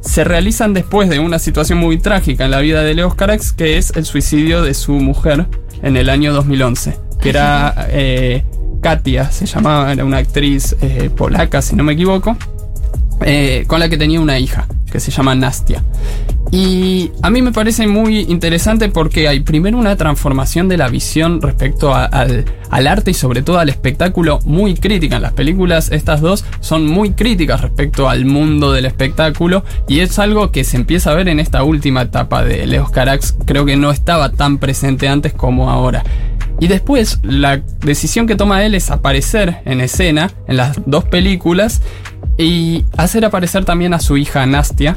se 0.07 0.25
realizan 0.25 0.73
después 0.73 1.09
de 1.09 1.19
una 1.19 1.39
situación 1.39 1.79
muy 1.79 1.99
trágica 1.99 2.45
en 2.45 2.51
la 2.53 2.61
vida 2.61 2.83
de 2.83 2.95
Leos 2.95 3.15
Carax, 3.15 3.53
que 3.53 3.77
es 3.77 3.93
el 3.97 4.05
suicidio 4.05 4.63
de 4.63 4.73
su 4.75 4.93
mujer 4.93 5.47
en 5.83 5.97
el 5.97 6.09
año 6.09 6.33
2011, 6.33 6.97
que 7.21 7.29
era 7.29 7.89
eh, 7.91 8.45
Katia, 8.81 9.31
se 9.31 9.47
llamaba, 9.47 9.93
era 9.93 10.05
una 10.05 10.19
actriz 10.19 10.77
eh, 10.81 11.11
polaca, 11.15 11.61
si 11.61 11.75
no 11.77 11.85
me 11.85 11.95
equivoco, 11.95 12.37
eh, 13.23 13.65
con 13.67 13.81
la 13.81 13.89
que 13.89 13.97
tenía 13.97 14.21
una 14.21 14.39
hija, 14.39 14.67
que 14.91 15.01
se 15.01 15.11
llama 15.11 15.35
Nastia. 15.35 15.83
Y 16.53 17.11
a 17.23 17.31
mí 17.31 17.43
me 17.43 17.51
parece 17.51 17.87
muy 17.87 18.21
interesante 18.21 18.89
porque 18.89 19.27
hay 19.27 19.41
primero 19.41 19.79
una 19.79 19.97
transformación 19.97 20.69
de 20.69 20.77
la 20.77 20.89
visión 20.89 21.43
respecto 21.43 21.93
al, 21.95 22.45
al 22.71 22.87
arte 22.87 23.11
y 23.11 23.15
sobre 23.15 23.43
todo 23.43 23.59
al 23.59 23.69
espectáculo 23.69 24.39
muy 24.45 24.75
crítica. 24.75 25.17
En 25.17 25.23
las 25.23 25.33
películas 25.33 25.91
estas 25.91 26.21
dos 26.21 26.45
son 26.61 26.87
muy 26.87 27.11
críticas 27.11 27.63
respecto 27.63 28.09
al 28.09 28.27
mundo 28.27 28.73
del 28.73 28.87
espectáculo 28.87 29.65
y 29.89 30.01
es 30.01 30.19
algo 30.21 30.53
que 30.53 30.63
se 30.63 30.77
empieza 30.77 31.11
a 31.11 31.15
ver 31.15 31.29
en 31.29 31.41
esta 31.41 31.65
última 31.65 32.03
etapa 32.03 32.45
de 32.45 32.65
Leos 32.67 32.91
Carax. 32.91 33.35
Creo 33.45 33.65
que 33.65 33.77
no 33.77 33.91
estaba 33.91 34.31
tan 34.31 34.59
presente 34.59 35.09
antes 35.09 35.33
como 35.33 35.69
ahora. 35.71 36.05
Y 36.59 36.69
después 36.69 37.19
la 37.23 37.59
decisión 37.81 38.27
que 38.27 38.35
toma 38.35 38.65
él 38.65 38.75
es 38.75 38.91
aparecer 38.91 39.61
en 39.65 39.81
escena 39.81 40.31
en 40.49 40.57
las 40.57 40.79
dos 40.87 41.05
películas 41.05 41.83
y 42.39 42.85
hacer 42.97 43.25
aparecer 43.25 43.65
también 43.65 43.95
a 43.95 44.01
su 44.01 44.17
hija 44.17 44.45
Nastia. 44.47 44.97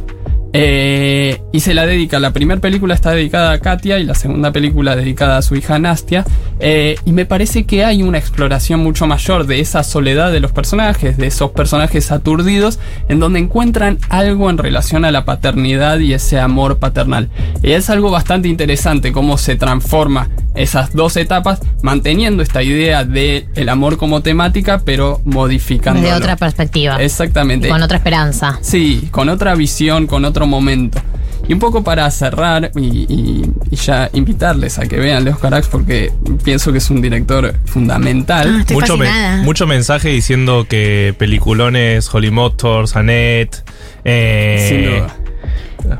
Eh, 0.53 1.41
y 1.51 1.59
se 1.59 1.73
la 1.73 1.85
dedica. 1.85 2.19
La 2.19 2.31
primera 2.31 2.59
película 2.59 2.93
está 2.93 3.11
dedicada 3.11 3.51
a 3.51 3.59
Katia 3.59 3.99
y 3.99 4.03
la 4.03 4.15
segunda 4.15 4.51
película 4.51 4.95
dedicada 4.95 5.37
a 5.37 5.41
su 5.41 5.55
hija 5.55 5.77
Nastia. 5.79 6.25
Eh, 6.59 6.97
y 7.05 7.11
me 7.11 7.25
parece 7.25 7.65
que 7.65 7.85
hay 7.85 8.03
una 8.03 8.17
exploración 8.17 8.81
mucho 8.81 9.07
mayor 9.07 9.45
de 9.45 9.59
esa 9.59 9.83
soledad 9.83 10.31
de 10.31 10.39
los 10.39 10.51
personajes, 10.51 11.17
de 11.17 11.27
esos 11.27 11.51
personajes 11.51 12.11
aturdidos, 12.11 12.79
en 13.07 13.19
donde 13.19 13.39
encuentran 13.39 13.99
algo 14.09 14.49
en 14.49 14.57
relación 14.57 15.05
a 15.05 15.11
la 15.11 15.25
paternidad 15.25 15.99
y 15.99 16.13
ese 16.13 16.39
amor 16.39 16.79
paternal. 16.79 17.29
Y 17.61 17.71
es 17.71 17.89
algo 17.89 18.11
bastante 18.11 18.47
interesante 18.47 19.11
cómo 19.11 19.37
se 19.37 19.55
transforma 19.55 20.29
esas 20.55 20.93
dos 20.93 21.15
etapas, 21.15 21.59
manteniendo 21.81 22.43
esta 22.43 22.61
idea 22.63 23.05
de 23.05 23.47
el 23.55 23.69
amor 23.69 23.97
como 23.97 24.21
temática, 24.21 24.81
pero 24.83 25.21
modificando. 25.23 26.01
Desde 26.01 26.15
otra 26.15 26.35
perspectiva. 26.35 27.01
Exactamente. 27.01 27.69
Con 27.69 27.81
otra 27.81 27.97
esperanza. 27.97 28.59
Sí, 28.61 29.07
con 29.11 29.29
otra 29.29 29.55
visión, 29.55 30.07
con 30.07 30.25
otro 30.39 30.47
momento. 30.47 31.01
Y 31.47 31.53
un 31.53 31.59
poco 31.59 31.83
para 31.83 32.09
cerrar 32.11 32.69
y, 32.75 33.05
y- 33.11 33.51
y 33.71 33.75
ya 33.75 34.09
invitarles 34.13 34.77
a 34.77 34.87
que 34.87 34.97
vean 34.97 35.23
Leos 35.25 35.39
Carax 35.39 35.67
porque 35.67 36.11
pienso 36.43 36.71
que 36.71 36.77
es 36.77 36.89
un 36.91 37.01
director 37.01 37.55
fundamental. 37.65 38.65
mucho, 38.71 38.97
me- 38.97 39.37
mucho 39.43 39.65
mensaje 39.65 40.09
diciendo 40.09 40.65
que 40.69 41.15
peliculones, 41.17 42.13
Holly 42.13 42.29
Motors, 42.31 42.95
Annette. 42.95 43.63
Eh, 44.05 44.67
Sin 44.69 44.85
duda. 44.85 45.15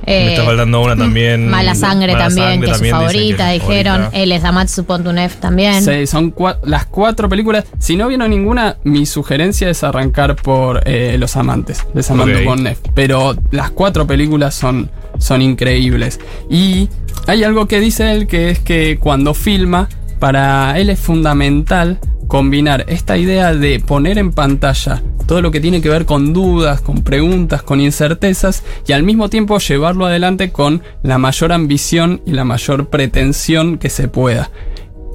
Eh, 0.06 0.26
me 0.26 0.34
está 0.34 0.44
faltando 0.46 0.82
una 0.82 0.96
también. 0.96 1.50
Mala 1.50 1.74
sangre 1.74 2.14
Mala 2.14 2.26
también, 2.26 2.48
Sangre 2.50 2.60
que 2.68 2.72
es 2.72 2.78
su 2.78 2.84
también 2.84 2.96
favorita, 2.96 3.50
dijeron. 3.50 3.96
favorita. 3.98 4.18
Él 4.24 4.32
es 4.32 4.44
Amatsu 4.44 4.84
Pontunef 4.86 5.36
también. 5.38 5.84
Sí, 5.84 6.06
son 6.08 6.34
cua- 6.34 6.58
las 6.64 6.86
cuatro 6.86 7.30
películas. 7.30 7.66
Si 7.80 7.96
no 7.96 8.08
vieron 8.08 8.30
ninguna, 8.30 8.78
mi 8.84 9.06
sugerencia 9.06 9.70
es 9.70 9.84
arrancar 9.84 10.36
por 10.36 10.82
eh, 10.86 11.16
Los 11.18 11.36
Amantes, 11.38 11.86
de 11.94 12.04
Samantha 12.04 12.38
Ok. 12.40 12.46
Bonnef. 12.46 12.80
Pero 12.94 13.36
las 13.52 13.72
cuatro 13.72 14.06
películas 14.06 14.54
son, 14.54 14.90
son 15.18 15.42
increíbles. 15.42 16.20
Y 16.50 16.90
hay 17.28 17.44
algo 17.44 17.68
que 17.68 17.80
dice 17.80 18.12
él 18.12 18.28
que 18.28 18.50
es 18.52 18.60
que 18.60 18.98
cuando 19.00 19.34
filma, 19.34 19.88
para 20.20 20.78
él 20.78 20.90
es 20.90 21.00
fundamental 21.00 22.00
combinar 22.28 22.86
esta 22.90 23.18
idea 23.18 23.54
de 23.56 23.80
poner 23.80 24.18
en 24.20 24.32
pantalla 24.34 25.02
todo 25.30 25.44
lo 25.44 25.52
que 25.52 25.62
tiene 25.62 25.80
que 25.80 25.90
ver 25.90 26.08
con 26.08 26.34
dudas, 26.34 26.82
con 26.82 27.04
preguntas, 27.04 27.62
con 27.62 27.80
incertezas 27.80 28.64
y 28.88 28.94
al 28.94 29.04
mismo 29.04 29.30
tiempo 29.30 29.60
llevarlo 29.60 30.08
adelante 30.08 30.52
con 30.52 30.82
la 31.04 31.20
mayor 31.20 31.52
ambición 31.52 32.24
y 32.26 32.32
la 32.32 32.46
mayor 32.46 32.88
pretensión 32.88 33.78
que 33.78 33.92
se 33.92 34.08
pueda. 34.08 34.50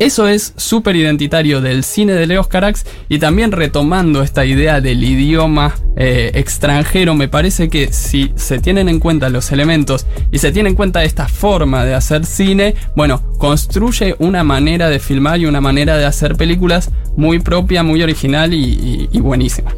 Eso 0.00 0.26
es 0.26 0.52
súper 0.56 0.96
identitario 0.96 1.60
del 1.60 1.84
cine 1.84 2.14
de 2.14 2.26
Leos 2.26 2.48
Carax 2.48 2.84
y 3.08 3.20
también 3.20 3.52
retomando 3.52 4.22
esta 4.22 4.44
idea 4.44 4.80
del 4.80 5.04
idioma 5.04 5.74
eh, 5.96 6.32
extranjero, 6.34 7.14
me 7.14 7.28
parece 7.28 7.68
que 7.68 7.92
si 7.92 8.32
se 8.34 8.58
tienen 8.58 8.88
en 8.88 8.98
cuenta 8.98 9.28
los 9.28 9.52
elementos 9.52 10.06
y 10.32 10.38
se 10.38 10.50
tiene 10.50 10.70
en 10.70 10.74
cuenta 10.74 11.04
esta 11.04 11.28
forma 11.28 11.84
de 11.84 11.94
hacer 11.94 12.26
cine, 12.26 12.74
bueno, 12.96 13.22
construye 13.38 14.16
una 14.18 14.42
manera 14.42 14.88
de 14.88 14.98
filmar 14.98 15.38
y 15.38 15.46
una 15.46 15.60
manera 15.60 15.96
de 15.96 16.04
hacer 16.06 16.34
películas 16.36 16.90
muy 17.16 17.38
propia, 17.38 17.84
muy 17.84 18.02
original 18.02 18.52
y, 18.52 18.64
y- 18.64 19.08
y 19.12 19.20
buenísima. 19.20 19.72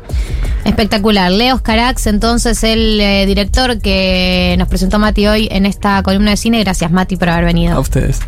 Espectacular. 0.64 1.30
Leos 1.30 1.60
Carax, 1.60 2.06
entonces, 2.06 2.64
el 2.64 3.00
eh, 3.00 3.26
director 3.26 3.78
que 3.80 4.56
nos 4.58 4.68
presentó 4.68 4.98
Mati 4.98 5.26
hoy 5.26 5.48
en 5.52 5.66
esta 5.66 6.02
columna 6.02 6.30
de 6.30 6.36
cine. 6.38 6.58
Gracias, 6.64 6.90
Mati, 6.90 7.16
por 7.16 7.28
haber 7.28 7.44
venido. 7.44 7.76
A 7.76 7.80
ustedes. 7.80 8.20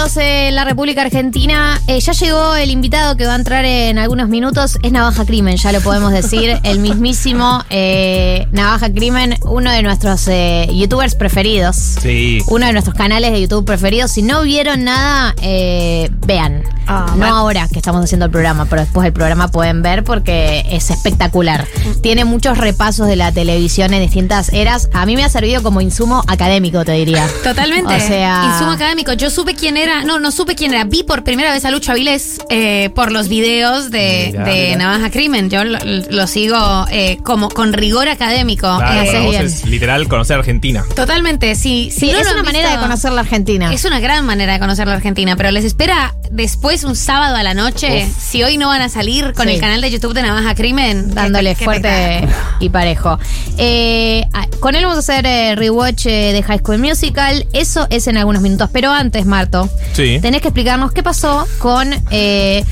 Quince 0.00 0.20
y 0.20 0.22
12 0.22 0.48
en 0.48 0.54
la 0.54 0.64
República 0.64 1.02
Argentina. 1.02 1.80
Eh, 1.86 2.00
ya 2.00 2.12
llegó 2.12 2.54
el 2.56 2.70
invitado 2.70 3.16
que 3.16 3.26
va 3.26 3.34
a 3.34 3.36
entrar 3.36 3.64
en 3.64 3.98
algunos 3.98 4.28
minutos. 4.28 4.78
Es 4.82 4.92
Navaja 4.92 5.24
Crimen, 5.24 5.56
ya 5.56 5.72
lo 5.72 5.80
podemos 5.80 6.12
decir. 6.12 6.58
el 6.64 6.78
mismísimo 6.78 7.64
eh, 7.70 8.46
Navaja 8.52 8.92
Crimen, 8.92 9.36
uno 9.42 9.70
de 9.70 9.82
nuestros 9.82 10.26
eh, 10.28 10.68
youtubers 10.72 11.14
preferidos. 11.14 11.76
Sí. 11.76 12.42
Uno 12.46 12.66
de 12.66 12.72
nuestros 12.72 12.96
canales 12.96 13.32
de 13.32 13.40
YouTube 13.40 13.64
preferidos. 13.64 14.10
Si 14.12 14.22
no 14.22 14.42
vieron 14.42 14.84
nada, 14.84 15.34
eh, 15.42 16.10
vean. 16.26 16.62
no 16.86 17.06
bueno. 17.16 17.36
ahora 17.36 17.68
que 17.68 17.78
estamos 17.78 18.02
haciendo 18.02 18.26
el 18.26 18.32
programa, 18.32 18.66
pero 18.66 18.82
después 18.82 19.04
del 19.04 19.12
programa 19.12 19.48
pueden 19.48 19.82
ver 19.82 20.04
porque 20.04 20.64
es 20.70 20.90
espectacular. 20.90 21.66
Tiene 22.00 22.24
muchos 22.24 22.58
repasos 22.58 23.06
de 23.06 23.16
la 23.16 23.32
televisión 23.32 23.92
en 23.92 24.02
distintas 24.02 24.52
eras. 24.52 24.88
A 24.92 25.04
mí 25.06 25.16
me 25.16 25.24
ha 25.24 25.28
servido 25.28 25.62
como 25.62 25.80
insumo 25.80 26.22
académico, 26.26 26.84
te 26.84 26.92
diría. 26.92 27.28
Totalmente. 27.44 27.94
O 27.94 28.00
sea. 28.00 28.52
Insumo 28.52 28.72
académico. 28.72 29.12
Yo 29.12 29.30
supe 29.30 29.54
quién 29.54 29.76
era. 29.76 29.89
No, 30.04 30.18
no 30.18 30.30
supe 30.32 30.54
quién 30.54 30.72
era. 30.72 30.84
Vi 30.84 31.02
por 31.02 31.24
primera 31.24 31.52
vez 31.52 31.64
a 31.64 31.70
Lucho 31.70 31.92
Avilés 31.92 32.38
eh, 32.50 32.90
por 32.94 33.12
los 33.12 33.28
videos 33.28 33.90
de, 33.90 34.28
Mirá, 34.32 34.44
de 34.44 34.66
mirá. 34.66 34.76
Navaja 34.78 35.10
Crimen. 35.10 35.50
Yo 35.50 35.64
lo, 35.64 35.78
lo 35.84 36.26
sigo 36.26 36.86
eh, 36.90 37.18
como 37.24 37.48
con 37.48 37.72
rigor 37.72 38.08
académico. 38.08 38.66
Claro, 38.78 39.02
Eh, 39.02 39.06
para 39.06 39.20
vos 39.20 39.34
es 39.36 39.64
literal 39.66 40.08
conocer 40.08 40.36
Argentina. 40.38 40.84
Totalmente, 40.94 41.54
sí. 41.54 41.90
Sí, 41.96 42.10
no 42.12 42.18
es 42.18 42.30
una 42.32 42.42
manera 42.42 42.68
visto- 42.68 42.80
de 42.80 42.86
conocer 42.86 43.12
la 43.12 43.20
Argentina. 43.22 43.72
Es 43.72 43.84
una 43.84 44.00
gran 44.00 44.24
manera 44.24 44.52
de 44.54 44.58
conocer 44.60 44.86
la 44.86 44.94
Argentina, 44.94 45.36
pero 45.36 45.50
les 45.50 45.64
espera 45.64 46.14
después 46.30 46.84
un 46.84 46.96
sábado 46.96 47.36
a 47.36 47.42
la 47.42 47.54
noche. 47.54 48.06
Uf. 48.08 48.16
Si 48.22 48.42
hoy 48.42 48.56
no 48.56 48.68
van 48.68 48.82
a 48.82 48.88
salir 48.88 49.32
con 49.34 49.46
Sí. 49.48 49.54
el 49.54 49.60
canal 49.60 49.80
de 49.80 49.90
YouTube 49.90 50.14
de 50.14 50.22
Navaja 50.22 50.54
Crimen, 50.54 51.14
dándole 51.14 51.54
qué- 51.54 51.64
fuerte 51.64 52.26
y 52.60 52.68
parejo. 52.68 53.18
Eh, 53.58 54.24
ah, 54.32 54.46
con 54.60 54.74
él 54.74 54.84
vamos 54.84 54.96
a 54.96 55.00
hacer 55.00 55.26
eh, 55.26 55.54
rewatch 55.56 56.04
de 56.04 56.42
High 56.46 56.58
School 56.60 56.78
Musical. 56.78 57.46
Eso 57.52 57.86
es 57.90 58.06
en 58.06 58.16
algunos 58.16 58.42
minutos. 58.42 58.70
Pero 58.72 58.92
antes, 58.92 59.26
Marto, 59.26 59.68
Sí. 59.92 60.18
tenés 60.20 60.40
que 60.42 60.48
explicarnos 60.48 60.92
qué 60.92 61.02
pasó 61.02 61.46
con 61.58 61.88
eh, 62.10 62.64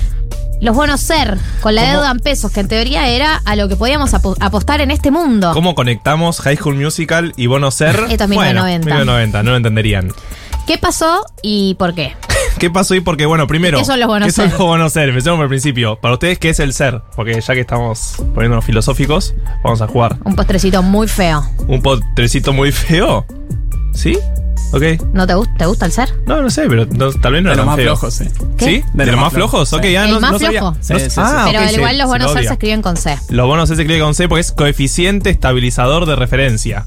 los 0.61 0.75
bonos 0.75 1.01
ser, 1.01 1.37
con 1.61 1.75
la 1.75 1.83
¿Cómo? 1.83 1.93
deuda 1.95 2.11
en 2.11 2.19
pesos, 2.21 2.51
que 2.53 2.61
en 2.61 2.69
teoría 2.69 3.09
era 3.09 3.41
a 3.45 3.55
lo 3.57 3.69
que 3.69 3.77
podíamos 3.77 4.13
apo- 4.15 4.37
apostar 4.41 4.81
en 4.81 4.91
este 4.91 5.11
mundo. 5.11 5.53
¿Cómo 5.53 5.75
conectamos 5.75 6.41
High 6.41 6.57
School 6.57 6.77
Musical 6.77 7.33
y 7.37 7.47
Bono 7.47 7.71
Ser? 7.71 7.95
Esto 8.11 8.25
es 8.25 8.31
Bueno, 8.31 8.65
1990. 8.65 8.87
1990, 8.87 9.43
no 9.43 9.51
lo 9.53 9.57
entenderían. 9.57 10.13
¿Qué 10.67 10.77
pasó 10.79 11.25
y 11.43 11.75
por 11.75 11.95
qué? 11.95 12.15
¿Qué 12.59 12.71
pasó 12.71 12.93
ahí? 12.95 13.01
Porque, 13.01 13.25
bueno, 13.25 13.47
primero. 13.47 13.79
¿Qué 13.79 13.85
son 13.85 14.01
los 14.01 14.09
bonos 14.09 14.27
¿Qué 14.27 14.33
son 14.33 14.51
ser? 14.51 14.59
los 14.59 14.67
bonos 14.67 14.93
ser? 14.93 15.09
Empecemos 15.09 15.37
por 15.39 15.45
el 15.45 15.49
principio. 15.49 15.97
Para 16.01 16.15
ustedes, 16.15 16.39
¿qué 16.39 16.51
es 16.51 16.59
el 16.61 16.73
ser? 16.75 17.01
Porque 17.17 17.41
ya 17.41 17.55
que 17.55 17.61
estamos 17.61 18.17
poniéndonos 18.35 18.65
filosóficos, 18.65 19.35
vamos 19.63 19.81
a 19.81 19.87
jugar. 19.87 20.17
Un 20.25 20.35
postrecito 20.35 20.83
muy 20.83 21.07
feo. 21.09 21.43
Un 21.69 21.81
potrecito 21.81 22.53
muy 22.53 22.73
feo. 22.73 23.25
¿Sí? 23.95 24.19
Ok. 24.71 24.83
¿No 25.15 25.27
te, 25.27 25.35
gusta, 25.35 25.55
te 25.57 25.67
gusta 25.67 25.87
el 25.87 25.93
ser? 25.93 26.09
No, 26.27 26.43
no 26.43 26.51
sé, 26.51 26.67
pero 26.69 26.85
no- 26.87 27.11
tal 27.13 27.33
vez 27.33 27.43
no 27.43 27.49
De 27.51 27.55
era 27.55 27.57
los 27.57 27.57
tan 27.57 27.67
más 27.67 27.77
feo. 27.77 27.85
flojos, 27.87 28.15
sí. 28.15 28.25
¿Qué? 28.59 28.65
¿Sí? 28.65 28.85
¿De, 28.93 29.07
los 29.07 29.17
más 29.21 29.33
flojos? 29.33 29.73
Ok, 29.73 29.83
ya 29.87 30.05
¿El 30.05 30.11
no, 30.13 30.21
más 30.21 30.33
no 30.33 30.39
sabía. 30.39 30.61
flojo? 30.61 30.77
No- 30.77 30.83
Sí, 30.83 30.95
sí, 31.05 31.11
sí. 31.11 31.17
ah, 31.17 31.47
Pero 31.51 31.65
ok, 31.65 31.73
igual 31.73 31.91
se- 31.93 31.99
los 31.99 32.07
se 32.07 32.13
bonos 32.13 32.21
lo 32.29 32.29
ser 32.35 32.43
se 32.43 32.47
odia. 32.49 32.53
escriben 32.53 32.83
con 32.83 32.97
C. 32.97 33.19
Los 33.31 33.47
bonos 33.47 33.69
se 33.69 33.75
escribe 33.75 34.01
con 34.01 34.15
C 34.15 34.29
porque 34.29 34.41
es 34.41 34.53
coeficiente 34.53 35.31
estabilizador 35.31 36.07
de 36.07 36.17
referencia. 36.17 36.85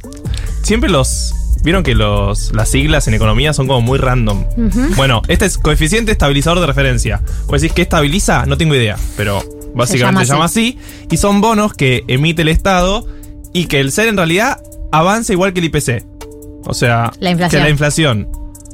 Siempre 0.62 0.90
los. 0.90 1.34
Vieron 1.64 1.84
que 1.84 1.94
los, 1.94 2.54
las 2.54 2.70
siglas 2.70 3.08
en 3.08 3.14
economía 3.14 3.54
son 3.54 3.68
como 3.68 3.82
muy 3.82 4.00
random. 4.00 4.46
Ujú. 4.58 4.82
Bueno, 4.96 5.22
este 5.28 5.46
es 5.46 5.60
coeficiente 5.60 6.12
estabilizador 6.12 6.60
de 6.60 6.66
referencia. 6.66 7.22
Vos 7.46 7.62
decís 7.62 7.74
que 7.76 7.84
estabiliza, 7.84 8.48
no 8.48 8.58
tengo 8.58 8.74
idea, 8.74 8.98
pero 9.16 9.44
básicamente 9.76 9.86
Se 9.86 9.94
se 9.94 10.00
llama 10.00 10.24
llama, 10.24 10.46
así. 10.46 10.80
Y 11.12 11.18
son 11.18 11.40
bonos 11.40 11.74
que 11.76 12.04
emite 12.08 12.42
el 12.42 12.48
Estado 12.48 13.06
y 13.54 13.66
que 13.66 13.80
el 13.80 13.92
ser 13.92 14.08
en 14.08 14.18
realidad 14.18 14.60
avanza 14.92 15.34
igual 15.34 15.54
que 15.54 15.60
el 15.60 15.66
IPC. 15.68 16.04
O 16.66 16.74
sea, 16.74 17.12
La 17.20 17.32
inflación. 17.32 17.60
que 17.62 17.64
la 17.66 17.70
inflación. 17.70 18.28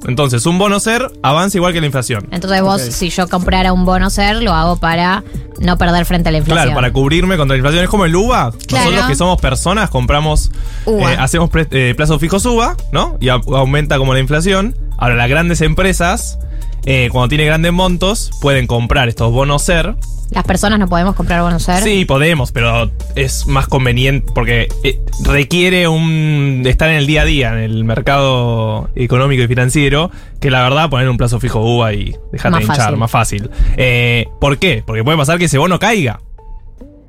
Entonces, 0.07 0.45
un 0.45 0.59
bono 0.59 0.79
ser 0.79 1.11
avanza 1.23 1.57
igual 1.57 1.73
que 1.73 1.79
la 1.81 1.87
inflación. 1.87 2.27
Entonces 2.31 2.61
vos, 2.61 2.81
si 2.81 3.09
yo 3.09 3.27
comprara 3.27 3.73
un 3.73 3.83
bono 3.83 4.09
ser, 4.11 4.43
lo 4.43 4.53
hago 4.53 4.75
para 4.77 5.23
no 5.59 5.77
perder 5.79 6.05
frente 6.05 6.29
a 6.29 6.31
la 6.31 6.37
inflación. 6.37 6.65
Claro, 6.67 6.75
para 6.79 6.93
cubrirme 6.93 7.35
contra 7.35 7.55
la 7.55 7.57
inflación. 7.57 7.83
Es 7.83 7.89
como 7.89 8.05
el 8.05 8.15
UVA. 8.15 8.51
Claro. 8.67 8.85
Nosotros 8.85 9.09
que 9.09 9.15
somos 9.15 9.41
personas 9.41 9.89
compramos, 9.89 10.51
eh, 10.85 11.15
hacemos 11.19 11.49
eh, 11.71 11.93
plazos 11.97 12.21
fijos 12.21 12.45
UVA, 12.45 12.77
¿no? 12.91 13.17
Y 13.19 13.27
au- 13.27 13.57
aumenta 13.57 13.97
como 13.97 14.13
la 14.13 14.19
inflación. 14.19 14.75
Ahora, 14.99 15.15
las 15.15 15.29
grandes 15.29 15.61
empresas 15.61 16.37
eh, 16.85 17.09
cuando 17.11 17.29
tiene 17.29 17.45
grandes 17.45 17.73
montos, 17.73 18.31
pueden 18.41 18.67
comprar 18.67 19.09
estos 19.09 19.31
bonos 19.31 19.63
SER. 19.63 19.95
Las 20.31 20.43
personas 20.43 20.77
no 20.77 20.87
podemos 20.87 21.15
comprar 21.15 21.41
bonos 21.41 21.63
SER. 21.63 21.83
Sí, 21.83 22.05
podemos, 22.05 22.51
pero 22.51 22.91
es 23.15 23.47
más 23.47 23.67
conveniente 23.67 24.31
porque 24.33 24.67
eh, 24.83 24.99
requiere 25.23 25.87
un 25.87 26.63
estar 26.65 26.89
en 26.89 26.95
el 26.95 27.07
día 27.07 27.21
a 27.21 27.25
día, 27.25 27.53
en 27.53 27.59
el 27.59 27.83
mercado 27.83 28.89
económico 28.95 29.41
y 29.43 29.47
financiero, 29.47 30.11
que 30.39 30.51
la 30.51 30.63
verdad 30.63 30.89
poner 30.89 31.09
un 31.09 31.17
plazo 31.17 31.39
fijo 31.39 31.59
UVA 31.59 31.93
y 31.93 32.15
dejarte 32.31 32.61
hinchar, 32.61 32.77
fácil. 32.77 32.97
más 32.97 33.11
fácil. 33.11 33.49
Eh, 33.77 34.27
¿Por 34.39 34.57
qué? 34.57 34.83
Porque 34.85 35.03
puede 35.03 35.17
pasar 35.17 35.37
que 35.37 35.45
ese 35.45 35.57
bono 35.57 35.79
caiga. 35.79 36.19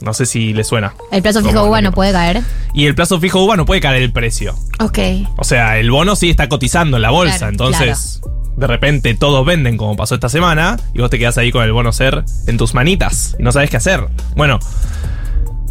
No 0.01 0.15
sé 0.15 0.27
si 0.27 0.53
le 0.55 0.63
suena. 0.63 0.95
El 1.11 1.23
plazo 1.23 1.43
fijo 1.43 1.77
el 1.77 1.83
no 1.83 1.93
puede 1.93 2.13
caer. 2.13 2.43
Y 2.73 2.87
el 2.87 2.95
plazo 2.95 3.19
fijo 3.19 3.45
UVA 3.45 3.57
no 3.57 3.67
puede 3.67 3.81
caer 3.81 4.03
el 4.03 4.13
precio. 4.13 4.55
Ok. 4.79 4.99
O 5.37 5.45
sea, 5.45 5.79
el 5.79 5.91
bono 5.91 6.15
sí 6.15 6.31
está 6.31 6.49
cotizando 6.49 6.99
en 6.99 7.03
la 7.03 7.11
bolsa, 7.11 7.39
Claro, 7.39 7.51
entonces 7.51 8.21
de 8.59 8.67
repente 8.67 9.15
todos 9.15 9.47
venden 9.47 9.77
como 9.77 9.97
pasó 9.97 10.15
esta 10.17 10.29
semana 10.29 10.77
y 10.93 11.01
vos 11.01 11.11
te 11.11 11.19
quedás 11.19 11.39
ahí 11.39 11.53
con 11.53 11.63
el 11.63 11.73
bono 11.73 11.93
ser 11.93 12.25
en 12.47 12.57
tus 12.57 12.75
manitas 12.75 13.37
y 13.39 13.43
no 13.43 13.53
sabes 13.53 13.71
qué 13.71 13.77
hacer. 13.77 14.05
Bueno, 14.37 14.59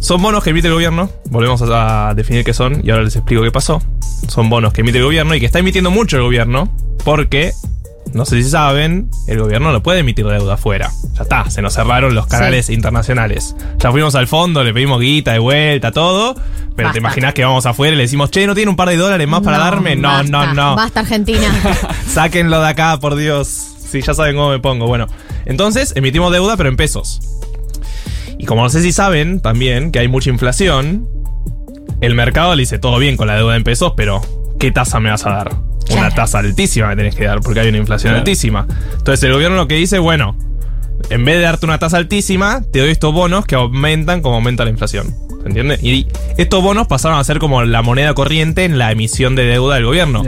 son 0.00 0.22
bonos 0.22 0.42
que 0.42 0.50
emite 0.50 0.68
el 0.68 0.74
gobierno, 0.74 1.10
volvemos 1.28 1.62
a, 1.62 2.14
definir 2.14 2.44
qué 2.44 2.54
son 2.54 2.80
y 2.84 2.90
ahora 2.90 3.04
les 3.04 3.16
explico 3.16 3.42
qué 3.42 3.52
pasó. 3.52 3.82
Son 4.28 4.48
bonos 4.48 4.72
que 4.72 4.80
emite 4.80 4.98
el 4.98 5.04
gobierno 5.04 5.34
y 5.34 5.40
que 5.40 5.46
está 5.46 5.58
emitiendo 5.58 5.90
mucho 5.90 6.16
el 6.16 6.22
gobierno 6.22 6.72
porque, 7.04 7.52
no 8.12 8.24
sé 8.24 8.42
si 8.42 8.50
saben, 8.50 9.10
el 9.26 9.38
gobierno 9.38 9.72
no 9.72 9.82
puede 9.82 10.00
emitir 10.00 10.26
deuda 10.26 10.54
afuera. 10.54 10.90
Ya 11.14 11.22
está, 11.22 11.50
se 11.50 11.62
nos 11.62 11.74
cerraron 11.74 12.14
los 12.14 12.26
canales 12.26 12.70
internacionales. 12.70 13.54
Ya 13.78 13.90
fuimos 13.90 14.14
al 14.14 14.26
fondo, 14.26 14.64
le 14.64 14.72
pedimos 14.72 15.00
guita 15.00 15.32
de 15.32 15.38
vuelta, 15.38 15.92
todo, 15.92 16.34
pero 16.74 16.88
Basta. 16.88 16.92
te 16.92 16.98
imaginas 16.98 17.34
que 17.34 17.44
vamos 17.44 17.66
afuera 17.66 17.94
y 17.94 17.96
le 17.96 18.04
decimos, 18.04 18.30
che, 18.30 18.46
¿no 18.46 18.54
tiene 18.54 18.70
un 18.70 18.76
par 18.76 18.88
de 18.88 18.96
dólares 18.96 19.28
más 19.28 19.42
para 19.42 19.58
darme? 19.58 19.96
No, 19.96 20.08
basta, 20.08 20.30
no, 20.30 20.54
no. 20.54 20.76
Basta, 20.76 21.00
Argentina. 21.00 21.48
Sáquenlo 22.06 22.60
de 22.60 22.68
acá, 22.68 22.98
por 22.98 23.16
Dios. 23.16 23.48
Sí, 23.48 24.00
ya 24.02 24.14
saben 24.14 24.36
cómo 24.36 24.50
me 24.50 24.58
pongo. 24.58 24.86
Bueno, 24.86 25.06
entonces 25.44 25.92
emitimos 25.96 26.32
deuda, 26.32 26.56
pero 26.56 26.68
en 26.68 26.76
pesos. 26.76 27.20
Y 28.38 28.46
como 28.46 28.62
no 28.62 28.68
sé 28.68 28.82
si 28.82 28.92
saben 28.92 29.40
también 29.40 29.90
que 29.90 29.98
hay 29.98 30.08
mucha 30.08 30.30
inflación, 30.30 31.08
el 32.00 32.14
mercado 32.14 32.54
le 32.54 32.62
dice 32.62 32.78
todo 32.78 32.98
bien 32.98 33.16
con 33.16 33.26
la 33.26 33.36
deuda 33.36 33.56
en 33.56 33.64
pesos, 33.64 33.94
pero 33.96 34.20
¿qué 34.58 34.70
tasa 34.70 35.00
me 35.00 35.10
vas 35.10 35.24
a 35.26 35.30
dar? 35.30 35.50
Una 35.90 36.10
tasa 36.10 36.38
altísima 36.40 36.88
me 36.88 36.96
tenés 36.96 37.14
que 37.14 37.24
dar 37.24 37.40
porque 37.40 37.60
hay 37.60 37.68
una 37.68 37.78
inflación 37.78 38.10
Claro. 38.10 38.18
altísima. 38.18 38.66
Entonces 38.98 39.22
el 39.24 39.32
gobierno 39.32 39.56
lo 39.56 39.68
que 39.68 39.76
dice, 39.76 39.98
bueno, 39.98 40.36
en 41.10 41.24
vez 41.24 41.36
de 41.36 41.42
darte 41.42 41.64
una 41.66 41.78
tasa 41.78 41.96
altísima, 41.96 42.60
te 42.72 42.80
doy 42.80 42.90
estos 42.90 43.12
bonos 43.14 43.46
que 43.46 43.54
aumentan 43.54 44.20
como 44.20 44.36
aumenta 44.36 44.64
la 44.64 44.70
inflación. 44.70 45.14
¿Se 45.42 45.46
entiende? 45.48 45.78
Y 45.80 46.06
estos 46.36 46.62
bonos 46.62 46.86
pasaron 46.88 47.18
a 47.18 47.24
ser 47.24 47.38
como 47.38 47.62
la 47.62 47.80
moneda 47.82 48.12
corriente 48.12 48.64
en 48.64 48.76
la 48.76 48.92
emisión 48.92 49.34
de 49.34 49.44
deuda 49.44 49.76
del 49.76 49.86
gobierno. 49.86 50.24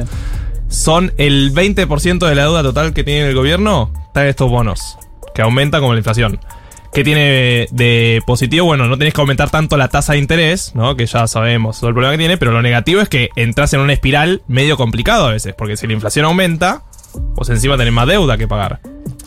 Son 0.68 1.12
el 1.18 1.52
20% 1.52 2.26
de 2.26 2.34
la 2.34 2.42
deuda 2.44 2.62
total 2.62 2.94
que 2.94 3.02
tiene 3.04 3.28
el 3.28 3.34
gobierno, 3.34 3.92
están 4.06 4.26
estos 4.26 4.48
bonos, 4.48 4.96
que 5.34 5.42
aumentan 5.42 5.80
como 5.80 5.92
la 5.94 5.98
inflación. 5.98 6.38
¿Qué 6.92 7.04
tiene 7.04 7.68
de 7.70 8.20
positivo? 8.26 8.66
Bueno, 8.66 8.88
no 8.88 8.98
tenés 8.98 9.14
que 9.14 9.20
aumentar 9.20 9.48
tanto 9.48 9.76
la 9.76 9.88
tasa 9.88 10.14
de 10.14 10.18
interés, 10.18 10.72
¿no? 10.74 10.96
Que 10.96 11.06
ya 11.06 11.26
sabemos 11.28 11.78
todo 11.78 11.88
el 11.88 11.94
problema 11.94 12.12
que 12.14 12.18
tiene, 12.18 12.36
pero 12.36 12.50
lo 12.50 12.62
negativo 12.62 13.00
es 13.00 13.08
que 13.08 13.28
entras 13.36 13.72
en 13.74 13.80
una 13.80 13.92
espiral 13.92 14.42
medio 14.48 14.76
complicado 14.76 15.26
a 15.26 15.30
veces, 15.30 15.54
porque 15.56 15.76
si 15.76 15.86
la 15.86 15.92
inflación 15.92 16.24
aumenta, 16.26 16.82
pues 17.36 17.48
encima 17.48 17.76
tenés 17.76 17.92
más 17.92 18.08
deuda 18.08 18.36
que 18.36 18.48
pagar. 18.48 18.80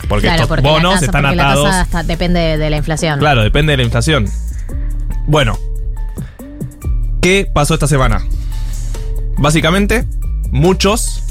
Porque 0.08 0.22
claro, 0.26 0.42
estos 0.42 0.48
porque 0.48 0.62
bonos 0.62 0.82
la 0.82 0.90
tasa, 1.00 1.04
están 1.06 1.22
porque 1.24 1.40
atados. 1.40 1.64
la 1.64 1.70
tasa 1.70 1.82
está- 1.82 2.02
depende 2.02 2.40
de, 2.40 2.58
de 2.58 2.70
la 2.70 2.76
inflación. 2.76 3.18
Claro, 3.18 3.42
depende 3.42 3.72
de 3.72 3.76
la 3.78 3.82
inflación. 3.84 4.28
Bueno, 5.26 5.58
¿qué 7.22 7.48
pasó 7.50 7.72
esta 7.74 7.86
semana? 7.86 8.22
Básicamente, 9.38 10.04
muchos 10.50 11.23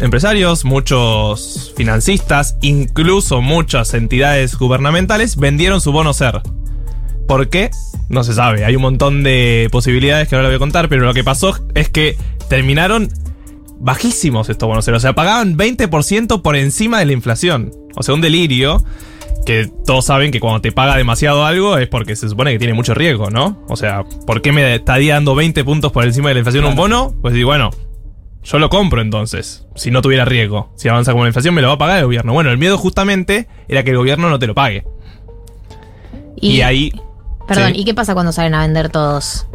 empresarios, 0.00 0.64
muchos 0.64 1.72
financistas, 1.76 2.56
incluso 2.62 3.40
muchas 3.40 3.94
entidades 3.94 4.56
gubernamentales 4.56 5.36
vendieron 5.36 5.80
su 5.80 5.92
bono 5.92 6.12
ser. 6.12 6.40
¿Por 7.26 7.48
qué? 7.48 7.70
No 8.08 8.24
se 8.24 8.34
sabe. 8.34 8.64
Hay 8.64 8.74
un 8.74 8.82
montón 8.82 9.22
de 9.22 9.68
posibilidades 9.70 10.28
que 10.28 10.36
ahora 10.36 10.48
voy 10.48 10.56
a 10.56 10.60
contar, 10.60 10.88
pero 10.88 11.04
lo 11.04 11.14
que 11.14 11.24
pasó 11.24 11.54
es 11.74 11.88
que 11.90 12.16
terminaron 12.48 13.08
bajísimos 13.80 14.48
estos 14.48 14.66
bonos 14.66 14.84
ser. 14.84 14.94
O 14.94 15.00
sea, 15.00 15.14
pagaban 15.14 15.56
20% 15.56 16.42
por 16.42 16.56
encima 16.56 16.98
de 16.98 17.06
la 17.06 17.12
inflación. 17.12 17.70
O 17.96 18.02
sea, 18.02 18.14
un 18.14 18.20
delirio 18.20 18.82
que 19.44 19.70
todos 19.86 20.04
saben 20.04 20.30
que 20.30 20.40
cuando 20.40 20.60
te 20.60 20.72
paga 20.72 20.96
demasiado 20.96 21.44
algo 21.44 21.78
es 21.78 21.88
porque 21.88 22.16
se 22.16 22.28
supone 22.28 22.52
que 22.52 22.58
tiene 22.58 22.74
mucho 22.74 22.94
riesgo, 22.94 23.30
¿no? 23.30 23.62
O 23.68 23.76
sea, 23.76 24.04
¿por 24.26 24.42
qué 24.42 24.52
me 24.52 24.74
estaría 24.74 25.14
dando 25.14 25.34
20 25.34 25.64
puntos 25.64 25.92
por 25.92 26.04
encima 26.04 26.28
de 26.28 26.34
la 26.34 26.40
inflación 26.40 26.64
un 26.64 26.76
bono? 26.76 27.14
Pues 27.20 27.34
digo, 27.34 27.48
bueno, 27.48 27.70
yo 28.42 28.58
lo 28.58 28.70
compro 28.70 29.00
entonces, 29.00 29.66
si 29.74 29.90
no 29.90 30.02
tuviera 30.02 30.24
riesgo. 30.24 30.72
Si 30.76 30.88
avanza 30.88 31.12
como 31.12 31.24
la 31.24 31.28
inflación, 31.28 31.54
me 31.54 31.62
lo 31.62 31.68
va 31.68 31.74
a 31.74 31.78
pagar 31.78 31.98
el 31.98 32.04
gobierno. 32.04 32.32
Bueno, 32.32 32.50
el 32.50 32.58
miedo 32.58 32.78
justamente 32.78 33.48
era 33.68 33.82
que 33.82 33.90
el 33.90 33.96
gobierno 33.96 34.30
no 34.30 34.38
te 34.38 34.46
lo 34.46 34.54
pague. 34.54 34.84
Y, 36.36 36.60
ahí. 36.60 36.92
Perdón, 37.46 37.74
sí. 37.74 37.80
¿y 37.80 37.84
qué 37.84 37.94
pasa 37.94 38.14
cuando 38.14 38.32
salen 38.32 38.54
a 38.54 38.62
vender 38.62 38.90
todos? 38.90 39.46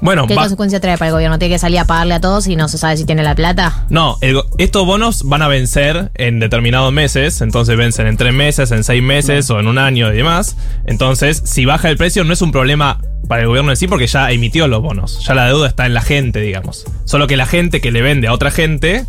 Bueno, 0.00 0.26
¿Qué 0.26 0.34
va- 0.34 0.42
consecuencia 0.42 0.80
trae 0.80 0.96
para 0.98 1.08
el 1.08 1.12
gobierno? 1.14 1.38
¿Tiene 1.38 1.54
que 1.54 1.58
salir 1.58 1.78
a 1.78 1.84
pagarle 1.84 2.14
a 2.14 2.20
todos 2.20 2.46
y 2.46 2.56
no 2.56 2.68
se 2.68 2.78
sabe 2.78 2.96
si 2.96 3.04
tiene 3.04 3.22
la 3.22 3.34
plata? 3.34 3.86
No, 3.88 4.18
el 4.20 4.34
go- 4.34 4.46
estos 4.58 4.84
bonos 4.86 5.22
van 5.24 5.42
a 5.42 5.48
vencer 5.48 6.10
en 6.14 6.38
determinados 6.40 6.92
meses, 6.92 7.40
entonces 7.40 7.76
vencen 7.76 8.06
en 8.06 8.16
tres 8.16 8.32
meses, 8.34 8.70
en 8.72 8.84
seis 8.84 9.02
meses 9.02 9.48
o 9.50 9.58
en 9.60 9.66
un 9.68 9.78
año 9.78 10.12
y 10.12 10.16
demás. 10.16 10.56
Entonces, 10.86 11.42
si 11.44 11.64
baja 11.64 11.88
el 11.88 11.96
precio 11.96 12.24
no 12.24 12.32
es 12.32 12.42
un 12.42 12.52
problema 12.52 13.00
para 13.28 13.42
el 13.42 13.48
gobierno 13.48 13.70
en 13.72 13.76
sí 13.76 13.88
porque 13.88 14.06
ya 14.06 14.30
emitió 14.30 14.68
los 14.68 14.82
bonos, 14.82 15.24
ya 15.26 15.34
la 15.34 15.46
deuda 15.46 15.66
está 15.68 15.86
en 15.86 15.94
la 15.94 16.00
gente, 16.02 16.40
digamos. 16.40 16.84
Solo 17.04 17.26
que 17.26 17.36
la 17.36 17.46
gente 17.46 17.80
que 17.80 17.90
le 17.90 18.02
vende 18.02 18.28
a 18.28 18.32
otra 18.32 18.50
gente, 18.50 19.04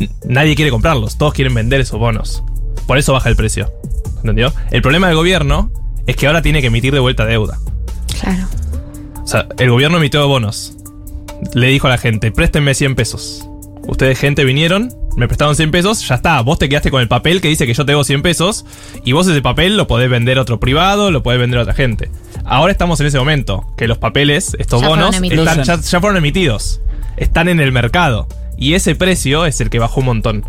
n- 0.00 0.10
nadie 0.26 0.54
quiere 0.56 0.70
comprarlos, 0.70 1.16
todos 1.16 1.32
quieren 1.32 1.54
vender 1.54 1.80
esos 1.80 1.98
bonos. 1.98 2.42
Por 2.86 2.98
eso 2.98 3.12
baja 3.14 3.28
el 3.30 3.36
precio. 3.36 3.72
¿Entendió? 4.16 4.52
El 4.70 4.82
problema 4.82 5.06
del 5.06 5.16
gobierno 5.16 5.70
es 6.06 6.16
que 6.16 6.26
ahora 6.26 6.42
tiene 6.42 6.60
que 6.60 6.66
emitir 6.66 6.92
de 6.92 7.00
vuelta 7.00 7.24
deuda. 7.24 7.58
Claro. 8.20 8.46
O 9.24 9.26
sea, 9.26 9.46
el 9.58 9.70
gobierno 9.70 9.96
emitió 9.96 10.26
bonos. 10.28 10.74
Le 11.54 11.68
dijo 11.68 11.86
a 11.86 11.90
la 11.90 11.98
gente, 11.98 12.30
préstenme 12.30 12.74
100 12.74 12.94
pesos. 12.94 13.46
Ustedes, 13.86 14.18
gente, 14.18 14.44
vinieron, 14.44 14.90
me 15.16 15.26
prestaron 15.26 15.56
100 15.56 15.70
pesos, 15.70 16.06
ya 16.08 16.14
está. 16.14 16.40
Vos 16.40 16.58
te 16.58 16.68
quedaste 16.68 16.90
con 16.90 17.02
el 17.02 17.08
papel 17.08 17.40
que 17.40 17.48
dice 17.48 17.66
que 17.66 17.74
yo 17.74 17.84
te 17.84 17.92
debo 17.92 18.04
100 18.04 18.22
pesos 18.22 18.64
y 19.04 19.12
vos 19.12 19.26
ese 19.26 19.42
papel 19.42 19.76
lo 19.76 19.86
podés 19.86 20.08
vender 20.08 20.38
a 20.38 20.42
otro 20.42 20.58
privado, 20.60 21.10
lo 21.10 21.22
podés 21.22 21.40
vender 21.40 21.58
a 21.58 21.62
otra 21.62 21.74
gente. 21.74 22.10
Ahora 22.44 22.72
estamos 22.72 23.00
en 23.00 23.06
ese 23.06 23.18
momento, 23.18 23.66
que 23.76 23.86
los 23.88 23.98
papeles, 23.98 24.56
estos 24.58 24.80
Ya 24.80 24.88
bonos, 24.88 25.14
están- 25.14 25.64
ya, 25.64 25.80
ya 25.80 26.00
fueron 26.00 26.16
emitidos. 26.16 26.80
Están 27.16 27.48
en 27.48 27.60
el 27.60 27.72
mercado. 27.72 28.26
Y 28.56 28.74
ese 28.74 28.94
precio 28.94 29.44
es 29.46 29.60
el 29.60 29.68
que 29.70 29.78
bajó 29.78 30.00
un 30.00 30.06
montón. 30.06 30.44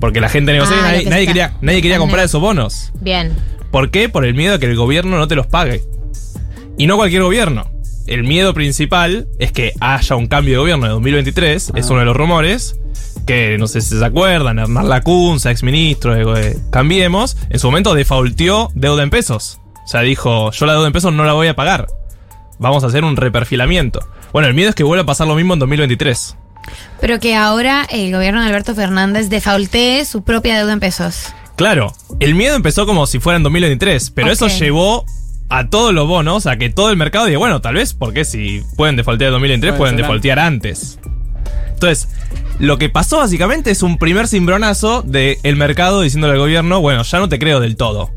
Porque 0.00 0.20
la 0.20 0.28
gente 0.28 0.52
negoció 0.52 0.74
y 0.76 0.78
Ah, 0.80 0.82
nadie, 0.82 1.04
que 1.04 1.10
nadie 1.10 1.26
quería, 1.26 1.56
nadie 1.60 1.80
quería 1.82 1.98
comprar 1.98 2.24
esos 2.24 2.40
bonos. 2.40 2.92
Bien. 3.00 3.32
¿Por 3.70 3.90
qué? 3.90 4.08
Por 4.08 4.24
el 4.24 4.34
miedo 4.34 4.54
de 4.54 4.58
que 4.58 4.66
el 4.66 4.76
gobierno 4.76 5.16
no 5.16 5.28
te 5.28 5.34
los 5.36 5.46
pague. 5.46 5.82
Y 6.76 6.86
no 6.86 6.96
cualquier 6.96 7.22
gobierno. 7.22 7.70
El 8.06 8.24
miedo 8.24 8.52
principal 8.52 9.26
es 9.38 9.50
que 9.52 9.72
haya 9.80 10.16
un 10.16 10.26
cambio 10.26 10.54
de 10.54 10.58
gobierno 10.58 10.86
en 10.86 10.92
2023, 10.92 11.72
es 11.74 11.90
uno 11.90 12.00
de 12.00 12.04
los 12.04 12.16
rumores, 12.16 12.78
que 13.26 13.56
no 13.58 13.66
sé 13.66 13.80
si 13.80 13.98
se 13.98 14.04
acuerdan, 14.04 14.58
Hernán 14.58 14.88
Lacunza, 14.88 15.50
exministro 15.50 16.14
de 16.14 16.58
Cambiemos, 16.70 17.36
en 17.48 17.58
su 17.58 17.68
momento 17.68 17.94
defaultió 17.94 18.68
deuda 18.74 19.02
en 19.02 19.10
pesos. 19.10 19.58
O 19.84 19.88
sea, 19.88 20.02
dijo, 20.02 20.50
yo 20.50 20.66
la 20.66 20.74
deuda 20.74 20.86
en 20.86 20.92
pesos 20.92 21.12
no 21.14 21.24
la 21.24 21.32
voy 21.32 21.48
a 21.48 21.56
pagar. 21.56 21.86
Vamos 22.58 22.84
a 22.84 22.88
hacer 22.88 23.04
un 23.04 23.16
reperfilamiento. 23.16 24.06
Bueno, 24.32 24.48
el 24.48 24.54
miedo 24.54 24.68
es 24.68 24.74
que 24.74 24.84
vuelva 24.84 25.02
a 25.02 25.06
pasar 25.06 25.26
lo 25.26 25.34
mismo 25.34 25.54
en 25.54 25.60
2023. 25.60 26.36
Pero 27.00 27.20
que 27.20 27.34
ahora 27.34 27.86
el 27.90 28.12
gobierno 28.12 28.42
de 28.42 28.48
Alberto 28.48 28.74
Fernández 28.74 29.28
defaultee 29.28 30.04
su 30.04 30.24
propia 30.24 30.58
deuda 30.58 30.72
en 30.72 30.80
pesos. 30.80 31.32
Claro, 31.56 31.92
el 32.20 32.34
miedo 32.34 32.56
empezó 32.56 32.84
como 32.84 33.06
si 33.06 33.18
fuera 33.18 33.36
en 33.36 33.44
2023, 33.44 34.10
pero 34.10 34.30
eso 34.30 34.48
llevó 34.48 35.04
a 35.48 35.68
todos 35.68 35.92
los 35.92 36.06
bonos 36.08 36.46
a 36.46 36.56
que 36.56 36.70
todo 36.70 36.90
el 36.90 36.96
mercado 36.96 37.26
diga, 37.26 37.38
bueno, 37.38 37.60
tal 37.60 37.74
vez 37.74 37.94
porque 37.94 38.24
si 38.24 38.62
pueden 38.76 38.96
defaultear 38.96 39.28
en 39.28 39.32
2023, 39.34 39.72
Puede 39.72 39.78
pueden 39.78 39.96
ser 39.96 40.02
defaultear 40.04 40.38
antes. 40.38 40.98
Entonces, 41.68 42.08
lo 42.58 42.78
que 42.78 42.88
pasó 42.88 43.18
básicamente 43.18 43.70
es 43.70 43.82
un 43.82 43.98
primer 43.98 44.28
cimbronazo 44.28 45.02
del 45.02 45.56
mercado 45.56 46.00
diciéndole 46.00 46.34
al 46.34 46.38
gobierno, 46.38 46.80
bueno, 46.80 47.02
ya 47.02 47.18
no 47.18 47.28
te 47.28 47.38
creo 47.38 47.60
del 47.60 47.76
todo. 47.76 48.10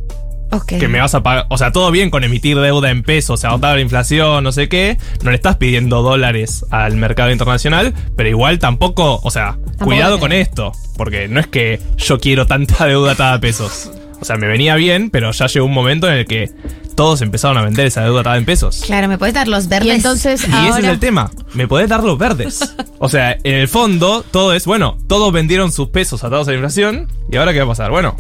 Ok. 0.51 0.78
Que 0.80 0.88
me 0.88 0.99
vas 0.99 1.13
a 1.13 1.23
pagar. 1.23 1.45
O 1.49 1.57
sea, 1.57 1.71
todo 1.71 1.91
bien 1.91 2.09
con 2.09 2.23
emitir 2.23 2.57
deuda 2.57 2.89
en 2.89 3.03
pesos, 3.03 3.43
agotar 3.43 3.75
la 3.75 3.82
inflación, 3.82 4.43
no 4.43 4.51
sé 4.51 4.69
qué. 4.69 4.97
No 5.21 5.32
le 5.32 5.36
estás 5.36 5.57
pidiendo 5.57 6.01
dólares 6.01 6.65
al 6.69 6.95
mercado 6.95 7.32
internacional, 7.32 7.93
pero 8.15 8.30
igual 8.30 8.59
tampoco. 8.59 9.19
O 9.23 9.32
sea, 9.32 9.57
cuidado 9.84 10.19
con 10.19 10.32
esto. 10.32 10.71
Porque 10.95 11.28
no 11.28 11.39
es 11.39 11.47
que 11.47 11.82
yo 11.97 12.19
quiero 12.19 12.47
tanta 12.47 12.86
deuda 12.88 13.11
atada 13.13 13.34
a 13.34 13.39
pesos. 13.41 13.91
O 14.20 14.26
sea, 14.26 14.38
me 14.38 14.47
venía 14.47 14.76
bien, 14.76 15.09
pero 15.09 15.32
ya 15.32 15.47
llegó 15.47 15.65
un 15.65 15.74
momento 15.74 16.07
en 16.07 16.15
el 16.20 16.26
que 16.26 16.49
todos 16.95 17.22
empezaron 17.22 17.57
a 17.57 17.61
vender 17.61 17.86
esa 17.86 18.03
deuda 18.03 18.22
atada 18.22 18.38
en 18.38 18.45
pesos. 18.45 18.82
Claro, 18.86 19.07
¿me 19.07 19.18
puedes 19.18 19.36
dar 19.36 19.47
los 19.47 19.68
verdes? 19.68 19.88
Y 19.88 19.91
entonces 19.91 20.47
Y 20.47 20.68
ese 20.68 20.80
es 20.80 20.86
el 20.86 20.99
tema. 20.99 21.30
Me 21.53 21.68
podés 21.68 21.89
dar 21.89 22.03
los 22.03 22.18
verdes. 22.18 22.59
O 22.99 23.09
sea, 23.09 23.38
en 23.43 23.53
el 23.53 23.68
fondo, 23.68 24.26
todo 24.32 24.55
es, 24.55 24.65
bueno, 24.65 24.97
todos 25.07 25.32
vendieron 25.32 25.72
sus 25.72 25.89
pesos 25.89 26.24
atados 26.24 26.47
a 26.47 26.51
la 26.51 26.57
inflación. 26.57 27.07
¿Y 27.32 27.38
ahora 27.38 27.53
qué 27.53 27.59
va 27.59 27.65
a 27.65 27.68
pasar? 27.68 27.91
Bueno, 27.91 28.18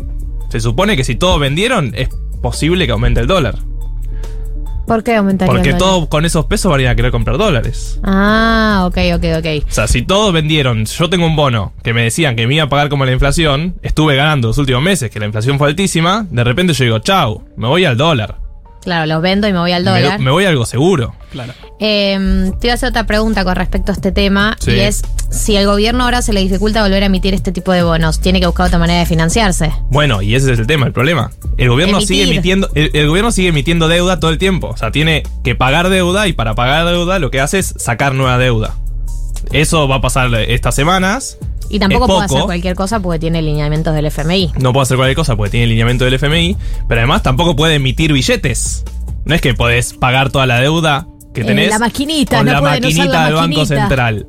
se 0.49 0.59
supone 0.59 0.95
que 0.95 1.03
si 1.03 1.15
todos 1.15 1.39
vendieron, 1.39 1.93
es 1.95 2.09
posible 2.43 2.85
que 2.85 2.91
aumente 2.91 3.19
el 3.19 3.25
dólar. 3.25 3.55
¿Por 4.87 5.03
qué 5.03 5.17
aumentaría 5.17 5.53
Porque 5.53 5.71
el 5.71 5.77
dólar? 5.77 5.93
todos 5.95 6.07
con 6.07 6.23
esos 6.25 6.45
pesos 6.45 6.71
van 6.71 6.79
a 6.79 6.83
ir 6.83 6.89
a 6.89 6.95
querer 6.95 7.11
comprar 7.11 7.37
dólares. 7.37 7.99
Ah, 8.03 8.85
ok, 8.87 8.97
ok, 9.15 9.23
ok. 9.39 9.67
O 9.67 9.71
sea, 9.71 9.87
si 9.87 10.01
todos 10.01 10.31
vendieron, 10.31 10.85
yo 10.85 11.09
tengo 11.09 11.25
un 11.25 11.35
bono 11.35 11.73
que 11.83 11.93
me 11.93 12.03
decían 12.03 12.37
que 12.37 12.47
me 12.47 12.55
iba 12.55 12.63
a 12.63 12.69
pagar 12.69 12.87
como 12.87 13.03
la 13.05 13.11
inflación, 13.11 13.75
estuve 13.81 14.15
ganando 14.15 14.47
los 14.47 14.57
últimos 14.57 14.81
meses, 14.81 15.11
que 15.11 15.19
la 15.19 15.25
inflación 15.25 15.57
fue 15.57 15.67
altísima, 15.67 16.25
de 16.31 16.43
repente 16.43 16.73
yo 16.73 16.85
digo, 16.85 16.99
chau, 16.99 17.43
me 17.57 17.67
voy 17.67 17.83
al 17.83 17.97
dólar. 17.97 18.46
Claro, 18.87 19.05
los 19.05 19.21
vendo 19.21 19.49
y 19.49 19.51
me 19.51 19.59
voy 19.59 19.73
al 19.73 19.83
Me, 19.83 19.91
dólar. 19.91 20.17
me 20.21 20.31
voy 20.31 20.45
a 20.45 20.47
algo 20.49 20.65
seguro. 20.65 21.13
Claro. 21.29 21.51
Eh, 21.81 22.53
te 22.57 22.67
iba 22.67 22.71
a 22.71 22.75
hacer 22.75 22.87
otra 22.87 23.05
pregunta 23.05 23.43
con 23.43 23.53
respecto 23.57 23.91
a 23.91 23.95
este 23.95 24.13
tema 24.13 24.55
Sí. 24.61 24.71
y 24.71 24.79
es 24.79 25.01
si 25.29 25.57
al 25.57 25.65
gobierno 25.65 26.05
ahora 26.05 26.21
se 26.21 26.31
le 26.31 26.39
dificulta 26.39 26.81
volver 26.83 27.03
a 27.03 27.07
emitir 27.07 27.33
este 27.33 27.51
tipo 27.51 27.73
de 27.73 27.83
bonos, 27.83 28.21
tiene 28.21 28.39
que 28.39 28.45
buscar 28.47 28.67
otra 28.67 28.79
manera 28.79 28.99
de 28.99 29.05
financiarse. 29.05 29.73
Bueno, 29.89 30.21
y 30.21 30.35
ese 30.35 30.53
es 30.53 30.59
el 30.59 30.67
tema, 30.67 30.85
el 30.85 30.93
problema. 30.93 31.31
El 31.57 31.67
gobierno 31.67 31.97
Emitir. 31.97 32.15
sigue 32.17 32.31
emitiendo, 32.31 32.69
el, 32.75 32.91
el 32.93 33.07
gobierno 33.09 33.31
sigue 33.31 33.49
emitiendo 33.49 33.89
deuda 33.89 34.21
todo 34.21 34.31
el 34.31 34.37
tiempo. 34.37 34.69
O 34.69 34.77
sea, 34.77 34.91
tiene 34.91 35.23
que 35.43 35.53
pagar 35.53 35.89
deuda 35.89 36.29
y 36.29 36.31
para 36.31 36.55
pagar 36.55 36.85
deuda 36.87 37.19
lo 37.19 37.29
que 37.29 37.41
hace 37.41 37.59
es 37.59 37.73
sacar 37.77 38.15
nueva 38.15 38.37
deuda. 38.37 38.73
Eso 39.51 39.89
va 39.89 39.95
a 39.97 40.01
pasar 40.01 40.33
estas 40.33 40.75
semanas. 40.75 41.37
Y 41.69 41.79
tampoco 41.79 42.05
Es 42.05 42.11
puede 42.11 42.25
hacer 42.25 42.41
cualquier 42.43 42.75
cosa 42.75 42.99
porque 42.99 43.19
tiene 43.19 43.41
lineamientos 43.41 43.93
del 43.93 44.05
FMI. 44.05 44.53
No 44.59 44.71
puede 44.73 44.83
hacer 44.83 44.97
cualquier 44.97 45.15
cosa 45.17 45.35
porque 45.35 45.51
tiene 45.51 45.67
lineamiento 45.67 46.05
del 46.05 46.13
FMI, 46.15 46.55
pero 46.87 47.01
además 47.01 47.23
tampoco 47.23 47.55
puede 47.55 47.75
emitir 47.75 48.13
billetes. 48.13 48.83
No 49.25 49.35
es 49.35 49.41
que 49.41 49.53
podés 49.53 49.93
pagar 49.93 50.29
toda 50.31 50.45
la 50.45 50.59
deuda 50.59 51.07
que 51.33 51.41
Eh, 51.41 51.45
tenés 51.45 51.69
la 51.69 51.79
maquinita, 51.79 52.37
con 52.37 52.45
no 52.45 52.51
la 52.53 52.61
usar 52.61 52.81
maquinita 52.81 53.05
la 53.13 53.25
del 53.25 53.33
Banco. 53.35 53.65
Central. 53.65 54.27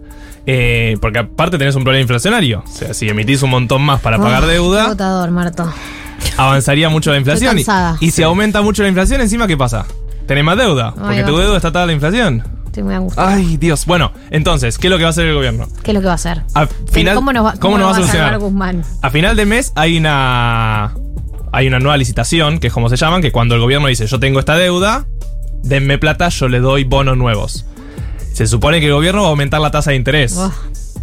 Eh, 0.50 0.96
porque 1.00 1.18
aparte 1.20 1.58
tenés 1.58 1.74
un 1.76 1.84
problema 1.84 2.00
inflacionario. 2.02 2.64
O 2.66 2.70
sea, 2.70 2.94
si 2.94 3.08
emitís 3.08 3.42
un 3.42 3.50
montón 3.50 3.82
más 3.82 4.00
para 4.00 4.18
pagar 4.18 4.44
Ah, 4.44 4.46
deuda, 4.46 4.84
agotador, 4.86 5.30
Marto. 5.30 5.72
avanzaría 6.36 6.88
mucho 6.88 7.10
la 7.12 7.18
inflación. 7.18 7.58
Y, 8.00 8.10
si 8.10 8.22
aumenta 8.22 8.62
mucho 8.62 8.82
la 8.82 8.88
inflación, 8.88 9.20
encima, 9.20 9.46
¿qué 9.46 9.56
pasa? 9.56 9.86
Tenés 10.26 10.44
más 10.44 10.56
deuda, 10.58 10.92
porque 10.94 11.22
va. 11.22 11.28
tu 11.28 11.36
deuda 11.38 11.56
está 11.56 11.68
atada 11.68 11.84
a 11.84 11.86
la 11.86 11.92
inflación. 11.92 12.42
Estoy 12.78 12.86
muy 12.86 12.94
angustiada. 12.94 13.34
Ay, 13.34 13.56
Dios. 13.56 13.86
Bueno, 13.86 14.12
entonces, 14.30 14.78
¿qué 14.78 14.86
es 14.86 14.90
lo 14.92 14.98
que 14.98 15.02
va 15.02 15.08
a 15.08 15.10
hacer 15.10 15.26
el 15.26 15.34
gobierno? 15.34 15.66
¿Qué 15.82 15.90
es 15.90 15.94
lo 15.94 16.00
que 16.00 16.06
va 16.06 16.12
a 16.12 16.14
hacer? 16.14 16.42
A 16.54 16.68
final, 16.92 17.16
¿Cómo 17.16 17.32
nos 17.32 17.44
va, 17.44 17.54
¿cómo 17.58 17.76
nos 17.76 17.88
va 17.88 17.90
a 17.90 17.94
solucionar? 17.96 18.38
Guzmán? 18.38 18.84
A 19.02 19.10
final 19.10 19.34
de 19.34 19.46
mes 19.46 19.72
hay 19.74 19.98
una 19.98 20.94
hay 21.50 21.66
una 21.66 21.80
nueva 21.80 21.96
licitación, 21.96 22.60
que 22.60 22.68
es 22.68 22.72
como 22.72 22.88
se 22.88 22.96
llaman, 22.96 23.20
que 23.20 23.32
cuando 23.32 23.56
el 23.56 23.60
gobierno 23.60 23.88
dice 23.88 24.06
yo 24.06 24.20
tengo 24.20 24.38
esta 24.38 24.54
deuda, 24.54 25.06
denme 25.64 25.98
plata, 25.98 26.28
yo 26.28 26.46
le 26.48 26.60
doy 26.60 26.84
bonos 26.84 27.16
nuevos. 27.16 27.66
Se 28.32 28.46
supone 28.46 28.78
que 28.78 28.86
el 28.86 28.92
gobierno 28.92 29.22
va 29.22 29.26
a 29.26 29.30
aumentar 29.30 29.60
la 29.60 29.72
tasa 29.72 29.90
de 29.90 29.96
interés. 29.96 30.36
Oh, 30.36 30.52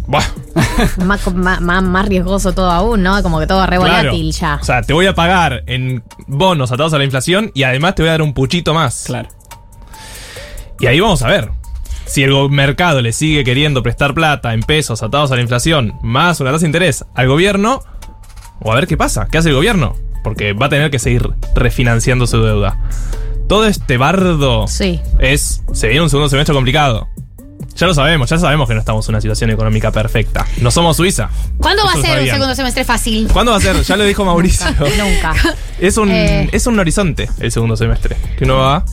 Buah, 0.06 0.24
más, 1.04 1.34
más, 1.34 1.82
más- 1.82 2.08
riesgoso 2.08 2.54
todo 2.54 2.70
aún, 2.70 3.02
¿no? 3.02 3.22
Como 3.22 3.38
que 3.38 3.46
todo 3.46 3.66
re 3.66 3.76
claro. 3.76 4.08
volátil 4.08 4.32
ya. 4.32 4.58
O 4.62 4.64
sea, 4.64 4.80
te 4.80 4.94
voy 4.94 5.06
a 5.06 5.14
pagar 5.14 5.62
en 5.66 6.02
bonos 6.26 6.72
atados 6.72 6.94
a 6.94 6.98
la 6.98 7.04
inflación 7.04 7.50
y 7.52 7.64
además 7.64 7.96
te 7.96 8.02
voy 8.02 8.08
a 8.08 8.12
dar 8.12 8.22
un 8.22 8.32
puchito 8.32 8.72
más. 8.72 9.04
Claro. 9.06 9.28
Y 10.78 10.86
ahí 10.86 11.00
vamos 11.00 11.22
a 11.22 11.28
ver. 11.28 11.50
Si 12.06 12.22
el 12.22 12.32
mercado 12.50 13.02
le 13.02 13.12
sigue 13.12 13.44
queriendo 13.44 13.82
prestar 13.82 14.14
plata 14.14 14.54
en 14.54 14.60
pesos 14.62 15.02
atados 15.02 15.32
a 15.32 15.36
la 15.36 15.42
inflación, 15.42 15.94
más 16.02 16.40
una 16.40 16.50
tasa 16.52 16.62
de 16.62 16.66
interés 16.68 17.04
al 17.14 17.28
gobierno, 17.28 17.82
o 18.60 18.72
a 18.72 18.74
ver 18.76 18.86
qué 18.86 18.96
pasa, 18.96 19.26
qué 19.30 19.38
hace 19.38 19.48
el 19.50 19.54
gobierno, 19.56 19.96
porque 20.22 20.52
va 20.52 20.66
a 20.66 20.68
tener 20.68 20.90
que 20.90 20.98
seguir 20.98 21.28
refinanciando 21.54 22.26
su 22.26 22.40
deuda. 22.42 22.78
Todo 23.48 23.66
este 23.66 23.96
bardo 23.96 24.66
Sí. 24.66 25.00
es. 25.18 25.62
Se 25.72 25.88
viene 25.88 26.02
un 26.02 26.10
segundo 26.10 26.28
semestre 26.28 26.54
complicado. 26.54 27.08
Ya 27.76 27.86
lo 27.86 27.94
sabemos, 27.94 28.30
ya 28.30 28.38
sabemos 28.38 28.66
que 28.68 28.74
no 28.74 28.80
estamos 28.80 29.06
en 29.08 29.14
una 29.14 29.20
situación 29.20 29.50
económica 29.50 29.90
perfecta. 29.92 30.46
No 30.62 30.70
somos 30.70 30.96
Suiza. 30.96 31.28
¿Cuándo 31.58 31.84
va 31.84 31.92
a 31.92 31.96
ser 32.00 32.20
un 32.22 32.26
segundo 32.26 32.54
semestre 32.54 32.84
fácil? 32.84 33.28
¿Cuándo 33.32 33.52
va 33.52 33.58
a 33.58 33.60
ser? 33.60 33.82
Ya 33.82 33.96
lo 33.96 34.04
dijo 34.04 34.24
Mauricio. 34.24 34.66
Nunca. 34.70 35.34
Es 35.78 35.96
un, 35.98 36.10
Eh. 36.10 36.48
es 36.52 36.66
un 36.66 36.78
horizonte 36.78 37.28
el 37.40 37.52
segundo 37.52 37.76
semestre. 37.76 38.16
Que 38.38 38.44
uno 38.44 38.56
va 38.56 38.84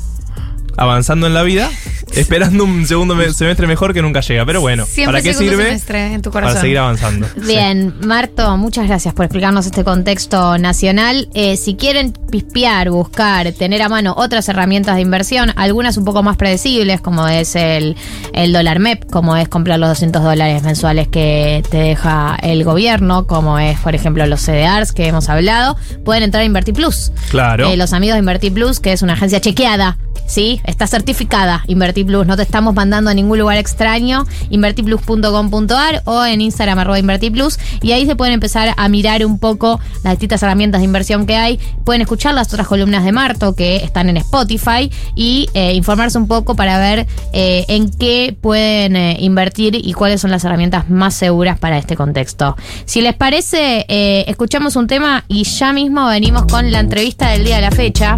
avanzando 0.77 1.27
en 1.27 1.33
la 1.33 1.43
vida, 1.43 1.69
esperando 2.13 2.63
un 2.63 2.85
segundo 2.85 3.15
me- 3.15 3.31
semestre 3.33 3.67
mejor 3.67 3.93
que 3.93 4.01
nunca 4.01 4.21
llega. 4.21 4.45
Pero 4.45 4.61
bueno, 4.61 4.85
Siempre 4.85 5.13
¿para 5.19 5.21
qué 5.23 5.33
sirve? 5.33 5.65
semestre 5.65 6.13
en 6.13 6.21
tu 6.21 6.31
corazón. 6.31 6.53
Para 6.53 6.61
seguir 6.61 6.77
avanzando. 6.79 7.27
Bien, 7.45 7.93
Marto, 8.05 8.55
muchas 8.57 8.87
gracias 8.87 9.13
por 9.13 9.25
explicarnos 9.25 9.65
este 9.65 9.83
contexto 9.83 10.57
nacional. 10.57 11.29
Eh, 11.33 11.57
si 11.57 11.75
quieren 11.75 12.11
pispear, 12.11 12.89
buscar, 12.89 13.51
tener 13.53 13.81
a 13.81 13.89
mano 13.89 14.13
otras 14.17 14.47
herramientas 14.49 14.95
de 14.95 15.01
inversión, 15.01 15.51
algunas 15.55 15.97
un 15.97 16.05
poco 16.05 16.23
más 16.23 16.37
predecibles, 16.37 17.01
como 17.01 17.27
es 17.27 17.55
el, 17.55 17.95
el 18.33 18.53
dólar 18.53 18.79
MEP, 18.79 19.05
como 19.09 19.37
es 19.37 19.47
comprar 19.49 19.79
los 19.79 19.89
200 19.89 20.23
dólares 20.23 20.63
mensuales 20.63 21.07
que 21.07 21.63
te 21.69 21.77
deja 21.77 22.35
el 22.41 22.63
gobierno, 22.63 23.27
como 23.27 23.59
es, 23.59 23.77
por 23.79 23.95
ejemplo, 23.95 24.25
los 24.25 24.41
CDRs 24.41 24.91
que 24.91 25.07
hemos 25.07 25.29
hablado, 25.29 25.77
pueden 26.05 26.23
entrar 26.23 26.41
a 26.41 26.45
Invertir 26.45 26.73
Plus. 26.73 27.11
Claro. 27.29 27.69
Eh, 27.69 27.77
los 27.77 27.93
amigos 27.93 28.15
de 28.15 28.19
Invertir 28.19 28.53
Plus, 28.53 28.79
que 28.79 28.93
es 28.93 29.01
una 29.01 29.13
agencia 29.13 29.39
chequeada, 29.41 29.97
¿sí? 30.27 30.61
Está 30.63 30.87
certificada 30.87 31.63
Invertir 31.67 32.05
Plus, 32.05 32.25
no 32.25 32.35
te 32.35 32.43
estamos 32.43 32.73
mandando 32.73 33.09
a 33.09 33.13
ningún 33.13 33.39
lugar 33.39 33.57
extraño, 33.57 34.25
invertiplus.com.ar 34.49 36.01
o 36.05 36.25
en 36.25 36.41
Instagram 36.41 36.79
arroba 36.79 36.99
Invertir 36.99 37.31
Plus, 37.31 37.59
y 37.81 37.91
ahí 37.91 38.05
se 38.05 38.15
pueden 38.15 38.33
empezar 38.33 38.73
a 38.75 38.89
mirar 38.89 39.25
un 39.25 39.39
poco 39.39 39.79
las 40.03 40.13
distintas 40.13 40.43
herramientas 40.43 40.81
de 40.81 40.85
inversión 40.85 41.25
que 41.25 41.35
hay, 41.35 41.59
pueden 41.83 42.01
escuchar 42.01 42.33
las 42.33 42.47
otras 42.47 42.67
columnas 42.67 43.03
de 43.03 43.11
Marto 43.11 43.55
que 43.55 43.77
están 43.77 44.09
en 44.09 44.17
Spotify 44.17 44.91
y 45.15 45.49
eh, 45.53 45.73
informarse 45.73 46.17
un 46.17 46.27
poco 46.27 46.55
para 46.55 46.77
ver 46.79 47.07
eh, 47.33 47.65
en 47.67 47.89
qué 47.89 48.35
pueden 48.39 48.95
eh, 48.95 49.17
invertir 49.19 49.75
y 49.75 49.93
cuáles 49.93 50.21
son 50.21 50.31
las 50.31 50.43
herramientas 50.43 50.89
más 50.89 51.13
seguras 51.13 51.59
para 51.59 51.77
este 51.77 51.95
contexto. 51.95 52.55
Si 52.85 53.01
les 53.01 53.15
parece, 53.15 53.85
escuchamos 54.27 54.75
un 54.75 54.87
tema 54.87 55.23
y 55.27 55.43
ya 55.43 55.73
mismo 55.73 56.07
venimos 56.07 56.45
con 56.45 56.71
la 56.71 56.79
entrevista 56.79 57.29
del 57.29 57.45
día 57.45 57.57
de 57.57 57.61
la 57.61 57.71
fecha. 57.71 58.17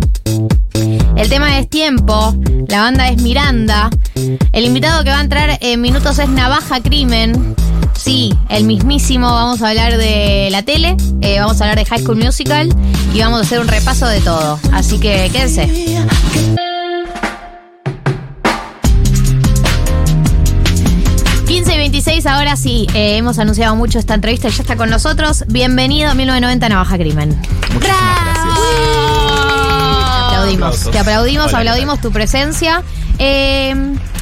El 1.15 1.29
tema 1.29 1.59
es 1.59 1.69
tiempo, 1.69 2.35
la 2.67 2.81
banda 2.81 3.07
es 3.07 3.21
Miranda, 3.21 3.89
el 4.51 4.65
invitado 4.65 5.03
que 5.03 5.09
va 5.09 5.19
a 5.19 5.21
entrar 5.21 5.57
en 5.61 5.79
minutos 5.79 6.19
es 6.19 6.27
Navaja 6.27 6.81
Crimen. 6.81 7.55
Sí, 7.93 8.33
el 8.49 8.65
mismísimo, 8.65 9.31
vamos 9.31 9.61
a 9.61 9.69
hablar 9.69 9.97
de 9.97 10.49
la 10.51 10.63
tele, 10.63 10.97
eh, 11.21 11.39
vamos 11.39 11.61
a 11.61 11.63
hablar 11.63 11.77
de 11.77 11.85
High 11.85 12.01
School 12.01 12.17
Musical 12.17 12.69
y 13.13 13.19
vamos 13.21 13.39
a 13.39 13.43
hacer 13.43 13.59
un 13.59 13.67
repaso 13.69 14.07
de 14.07 14.19
todo. 14.19 14.59
Así 14.73 14.99
que 14.99 15.29
quédense. 15.31 15.67
15 21.47 21.73
y 21.73 21.77
26, 21.77 22.25
ahora 22.25 22.57
sí, 22.57 22.87
eh, 22.93 23.15
hemos 23.15 23.39
anunciado 23.39 23.77
mucho 23.77 23.99
esta 23.99 24.15
entrevista 24.15 24.49
y 24.49 24.51
ya 24.51 24.63
está 24.63 24.75
con 24.75 24.89
nosotros. 24.89 25.45
Bienvenido 25.47 26.09
a 26.09 26.13
1990 26.13 26.69
Navaja 26.69 26.97
Crimen. 26.97 27.41
Te 27.79 27.87
aplaudimos, 30.45 30.67
Aplausos. 30.67 30.91
te 30.91 30.99
aplaudimos, 30.99 31.47
Hola, 31.47 31.51
¿qué 31.51 31.57
aplaudimos 31.69 32.01
tu 32.01 32.11
presencia. 32.11 32.83
Eh, 33.19 33.75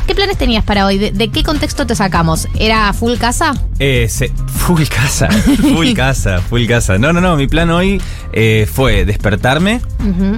¿Qué 0.07 0.15
planes 0.15 0.37
tenías 0.37 0.65
para 0.65 0.85
hoy? 0.85 0.97
¿De, 0.97 1.11
de 1.11 1.29
qué 1.29 1.43
contexto 1.43 1.87
te 1.87 1.95
sacamos? 1.95 2.49
¿Era 2.59 2.91
full 2.91 3.15
casa? 3.17 3.53
Eh, 3.79 4.07
se- 4.09 4.31
full 4.47 4.83
casa, 4.83 5.29
full 5.29 5.93
casa, 5.95 6.41
full 6.41 6.65
casa. 6.67 6.97
No, 6.97 7.13
no, 7.13 7.21
no, 7.21 7.37
mi 7.37 7.47
plan 7.47 7.69
hoy 7.71 8.01
eh, 8.33 8.67
fue 8.71 9.05
despertarme. 9.05 9.79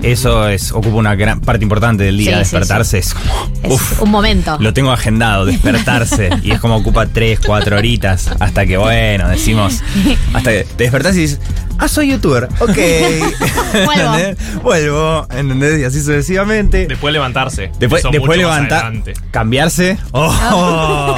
Eso 0.03 0.47
es 0.47 0.71
ocupa 0.71 0.95
una 0.97 1.15
gran 1.15 1.41
parte 1.41 1.63
importante 1.63 2.03
del 2.03 2.17
día. 2.19 2.29
Sí, 2.29 2.33
sí, 2.35 2.39
despertarse 2.41 2.99
es 2.99 3.13
como. 3.15 3.51
Es 3.63 3.81
un 3.99 4.11
momento. 4.11 4.57
lo 4.59 4.71
tengo 4.73 4.91
agendado, 4.91 5.45
despertarse. 5.45 6.29
y 6.43 6.51
es 6.51 6.59
como 6.59 6.75
ocupa 6.75 7.07
3, 7.07 7.39
4 7.43 7.75
horitas. 7.77 8.29
Hasta 8.39 8.67
que, 8.67 8.77
bueno, 8.77 9.27
decimos. 9.29 9.81
Hasta 10.35 10.51
que 10.51 10.67
te 10.77 10.83
despertás 10.83 11.15
y 11.15 11.21
dices, 11.21 11.39
ah, 11.79 11.87
soy 11.87 12.11
youtuber. 12.11 12.47
Ok. 12.59 12.69
Vuelvo. 13.85 14.15
¿Entendés? 14.15 14.61
Vuelvo, 14.61 15.27
¿entendés? 15.31 15.79
Y 15.79 15.83
así 15.83 15.99
sucesivamente. 15.99 16.87
Después 16.87 17.13
levantarse. 17.13 17.71
Después, 17.79 18.03
después 18.11 18.37
levantar, 18.37 18.93
cambiarse. 19.31 19.97
Oh, 20.11 21.15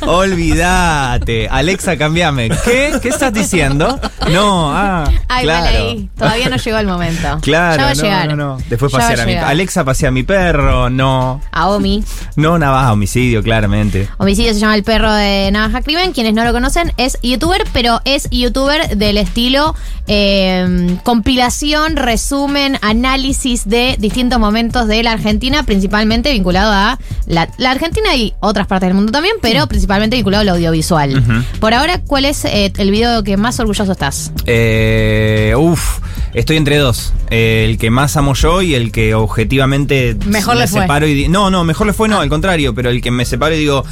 olvídate. 0.06 1.48
Alexa, 1.48 1.96
cambiame. 1.96 2.50
¿Qué? 2.64 2.92
¿Qué 3.00 3.08
estás 3.08 3.32
diciendo? 3.32 3.98
No, 4.30 4.72
ah, 4.74 5.04
Ay, 5.28 5.44
claro. 5.44 5.64
vale 5.64 5.76
ahí. 5.78 6.10
Todavía 6.16 6.48
no 6.48 6.56
llegó 6.56 6.78
el 6.78 6.86
momento. 6.86 7.38
Claro, 7.52 7.76
Ya 7.76 7.84
va 7.84 7.90
a 7.90 7.94
no, 7.94 8.02
llegar. 8.02 8.28
no, 8.28 8.36
no. 8.36 8.58
Después 8.68 8.92
Ya 8.92 8.98
pasear 8.98 9.20
a 9.20 9.22
a 9.22 9.26
mi. 9.26 9.34
Alexa 9.34 9.84
pasea 9.84 10.08
a 10.08 10.12
mi 10.12 10.22
perro, 10.22 10.88
no. 10.90 11.40
A 11.50 11.68
Omi. 11.68 12.02
No, 12.36 12.58
navaja, 12.58 12.92
homicidio, 12.92 13.42
claramente. 13.42 14.08
Homicidio 14.18 14.54
se 14.54 14.60
llama 14.60 14.74
el 14.74 14.84
perro 14.84 15.12
de 15.12 15.50
Navaja 15.50 15.82
Crimen. 15.82 16.12
Quienes 16.12 16.34
no 16.34 16.44
lo 16.44 16.52
conocen, 16.52 16.92
es 16.96 17.18
youtuber, 17.22 17.64
pero 17.72 18.00
es 18.04 18.28
youtuber 18.30 18.96
del 18.96 19.18
estilo 19.18 19.74
eh, 20.06 20.96
compilación, 21.04 21.96
resumen, 21.96 22.78
análisis 22.82 23.68
de 23.68 23.96
distintos 23.98 24.38
momentos 24.38 24.86
de 24.88 25.02
la 25.02 25.12
Argentina, 25.12 25.62
principalmente 25.64 26.32
vinculado 26.32 26.72
a 26.72 26.98
la, 27.26 27.48
la 27.58 27.70
Argentina 27.70 28.14
y 28.16 28.34
otras 28.40 28.66
partes 28.66 28.88
del 28.88 28.94
mundo 28.94 29.12
también, 29.12 29.34
pero 29.40 29.66
principalmente 29.66 30.16
vinculado 30.16 30.42
al 30.42 30.48
audiovisual. 30.50 31.22
Por 31.60 31.74
ahora, 31.74 32.00
¿cuál 32.06 32.24
es 32.24 32.44
eh, 32.44 32.72
el 32.76 32.90
video 32.90 33.22
que 33.22 33.36
más 33.36 33.58
orgulloso 33.60 33.92
estás? 33.92 34.32
Eh, 34.46 35.54
uf, 35.56 36.00
estoy 36.34 36.56
entre 36.56 36.78
dos. 36.78 37.12
El 37.30 37.78
que 37.78 37.90
más 37.90 38.16
amo 38.16 38.34
yo 38.34 38.62
y 38.62 38.74
el 38.74 38.92
que 38.92 39.14
objetivamente 39.14 40.16
Mejor 40.26 40.54
me 40.54 40.62
le 40.62 40.66
fue. 40.68 40.82
separo 40.82 41.06
y 41.06 41.28
No, 41.28 41.50
no, 41.50 41.64
mejor 41.64 41.86
le 41.86 41.92
fue 41.92 42.08
no, 42.08 42.20
al 42.20 42.28
contrario, 42.28 42.74
pero 42.74 42.90
el 42.90 43.00
que 43.00 43.10
me 43.10 43.24
separo 43.24 43.54
y 43.54 43.58
digo, 43.58 43.84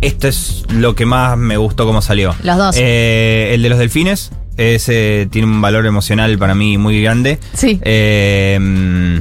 esto 0.00 0.28
es 0.28 0.64
lo 0.70 0.94
que 0.94 1.06
más 1.06 1.36
me 1.36 1.56
gustó 1.56 1.86
cómo 1.86 2.02
salió. 2.02 2.34
Los 2.42 2.56
dos. 2.56 2.76
Eh, 2.78 3.50
el 3.54 3.62
de 3.62 3.68
los 3.68 3.78
delfines. 3.78 4.30
Ese 4.58 5.28
tiene 5.30 5.46
un 5.48 5.60
valor 5.62 5.86
emocional 5.86 6.36
para 6.38 6.54
mí 6.54 6.76
muy 6.76 7.00
grande. 7.00 7.38
Sí. 7.54 7.78
Eh, 7.82 9.18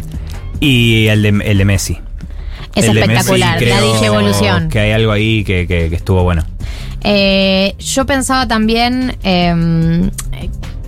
y 0.60 1.08
el 1.08 1.22
de, 1.22 1.30
el 1.46 1.58
de 1.60 1.66
Messi. 1.66 1.98
Es 2.76 2.86
El 2.86 2.98
espectacular, 2.98 3.54
Messi, 3.60 3.70
la 3.70 3.78
creo 3.80 3.94
Digievolución. 3.94 4.70
Que 4.70 4.80
hay 4.80 4.92
algo 4.92 5.12
ahí 5.12 5.44
que, 5.44 5.66
que- 5.68 5.90
que 5.90 5.96
estuvo 5.96 6.24
bueno. 6.24 6.44
Eh, 7.02 7.76
yo 7.80 8.06
pensaba 8.06 8.48
también, 8.48 9.16
eh, 9.24 10.10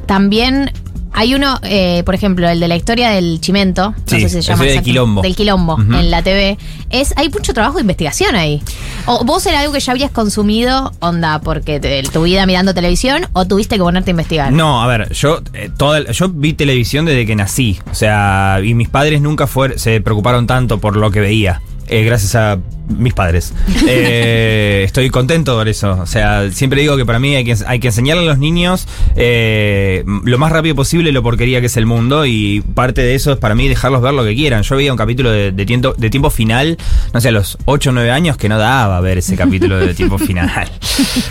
también 0.06 0.72
hay 1.14 1.34
uno, 1.36 1.60
eh, 1.64 2.04
por 2.06 2.16
ejemplo, 2.16 2.48
el 2.50 2.60
de 2.60 2.68
la 2.68 2.76
historia 2.76 3.10
del 3.10 3.40
chimento, 3.42 3.92
no 3.92 3.96
Sí, 4.06 4.22
sé 4.22 4.30
si 4.30 4.42
se 4.42 4.52
la 4.52 4.56
llama 4.58 4.66
del 4.66 4.82
quilombo. 4.82 5.22
del 5.22 5.36
quilombo 5.36 5.78
en 5.80 6.12
la 6.12 6.22
TV. 6.22 6.58
Es, 6.90 7.14
hay 7.18 7.30
mucho 7.30 7.54
trabajo 7.54 7.76
de 7.76 7.82
investigación 7.82 8.36
ahí. 8.36 8.62
O 9.06 9.24
vos 9.24 9.46
era 9.46 9.60
algo 9.62 9.74
que 9.74 9.80
ya 9.80 9.92
habías 9.92 10.12
consumido, 10.12 10.92
onda, 11.00 11.40
porque 11.42 11.80
te- 11.80 12.04
tu 12.04 12.24
vida 12.24 12.46
mirando 12.46 12.74
televisión, 12.74 13.26
o 13.34 13.46
tuviste 13.46 13.76
que 13.76 13.82
ponerte 13.82 14.12
a 14.12 14.14
investigar. 14.14 14.52
No, 14.52 14.82
a 14.84 14.88
ver, 14.88 15.12
yo 15.14 15.42
eh, 15.54 15.70
toda, 15.78 16.12
yo 16.12 16.30
vi 16.30 16.54
televisión 16.54 17.06
desde 17.06 17.26
que 17.26 17.36
nací. 17.36 17.80
O 17.92 17.96
sea, 17.96 18.60
y 18.64 18.74
mis 18.74 18.90
padres 18.90 19.22
nunca 19.22 19.46
fuer- 19.48 19.78
se 19.78 20.02
preocuparon 20.02 20.48
tanto 20.48 20.80
por 20.80 20.96
lo 20.98 21.12
que 21.12 21.20
veía. 21.22 21.62
eh, 21.88 22.04
gracias 22.04 22.36
a 22.36 22.60
mis 22.88 23.14
padres. 23.14 23.54
Eh, 23.88 24.84
estoy 24.86 25.10
contento 25.10 25.56
por 25.56 25.68
eso. 25.68 25.98
O 26.02 26.06
sea, 26.06 26.52
siempre 26.52 26.82
digo 26.82 26.96
que 26.98 27.06
para 27.06 27.20
mí 27.20 27.36
hay 27.36 27.44
que, 27.44 27.56
hay 27.68 27.80
que 27.80 27.88
enseñarle 27.88 28.24
a 28.24 28.26
los 28.26 28.38
niños 28.40 28.88
eh, 29.16 30.04
lo 30.24 30.38
más 30.40 30.52
rápido 30.52 30.74
posible 30.76 31.12
lo 31.12 31.22
porquería 31.22 31.60
que 31.60 31.68
es 31.68 31.78
el 31.78 31.86
mundo. 31.86 32.26
Y 32.26 32.62
parte 32.62 33.02
de 33.02 33.14
eso 33.16 33.32
es 33.34 33.38
para 33.38 33.54
mí 33.56 33.68
dejarlos 33.68 34.02
ver 34.02 34.14
lo 34.14 34.24
que 34.24 34.34
quieran. 34.36 34.64
Yo 34.64 34.76
veía 34.76 34.92
un 34.92 34.98
capítulo 34.98 35.30
de, 35.32 35.52
de 35.52 35.66
tiempo, 35.66 35.94
de 35.96 36.10
tiempo 36.10 36.30
final, 36.32 36.78
no 37.14 37.22
sé, 37.22 37.30
a 37.30 37.32
los 37.32 37.58
8 37.66 37.90
o 37.90 37.94
9 37.94 38.12
años 38.12 38.38
que 38.38 38.50
no 38.50 38.58
daba 38.58 39.00
ver 39.02 39.18
ese 39.20 39.36
capítulo 39.36 39.78
de 39.78 39.94
tiempo 39.94 40.18
final. 40.20 40.70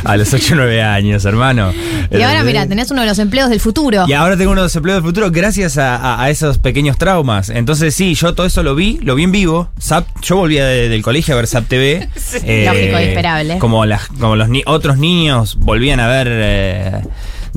A 0.05 0.17
los 0.17 0.33
8 0.33 0.55
o 0.55 0.57
9 0.57 0.83
años, 0.83 1.25
hermano. 1.25 1.73
Y 2.11 2.23
ahora, 2.23 2.43
mira, 2.45 2.67
tenés 2.67 2.91
uno 2.91 3.03
de 3.03 3.07
los 3.09 3.19
empleos 3.19 3.51
del 3.51 3.61
futuro. 3.61 4.05
Y 4.09 4.13
ahora 4.13 4.37
tengo 4.37 4.53
uno 4.53 4.63
de 4.63 4.67
los 4.67 4.77
empleos 4.77 4.97
del 5.03 5.05
futuro 5.05 5.31
gracias 5.31 5.79
a, 5.79 5.97
a- 5.97 6.23
a 6.23 6.31
esos 6.31 6.59
pequeños 6.59 6.99
traumas. 6.99 7.49
Entonces 7.51 7.95
sí, 7.95 8.15
yo 8.15 8.35
todo 8.35 8.47
eso 8.47 8.63
lo 8.63 8.75
vi, 8.75 8.99
lo 9.03 9.15
vi 9.15 9.25
en 9.25 9.33
vivo. 9.33 9.71
Zap, 9.81 10.07
yo 10.23 10.37
volvía 10.37 10.65
de- 10.67 10.89
del 10.89 11.03
colegio 11.03 11.35
a 11.35 11.37
ver 11.37 11.47
Zap 11.47 11.67
TV. 11.69 12.09
Lógico 12.35 13.01
y 13.01 13.03
esperable. 13.05 13.59
Como, 13.59 13.85
las, 13.87 14.07
como 14.09 14.37
los 14.37 14.49
ni- 14.49 14.63
otros 14.67 14.99
niños 14.99 15.57
volvían 15.61 16.01
a 16.01 16.07
ver 16.09 16.29
eh, 16.31 16.93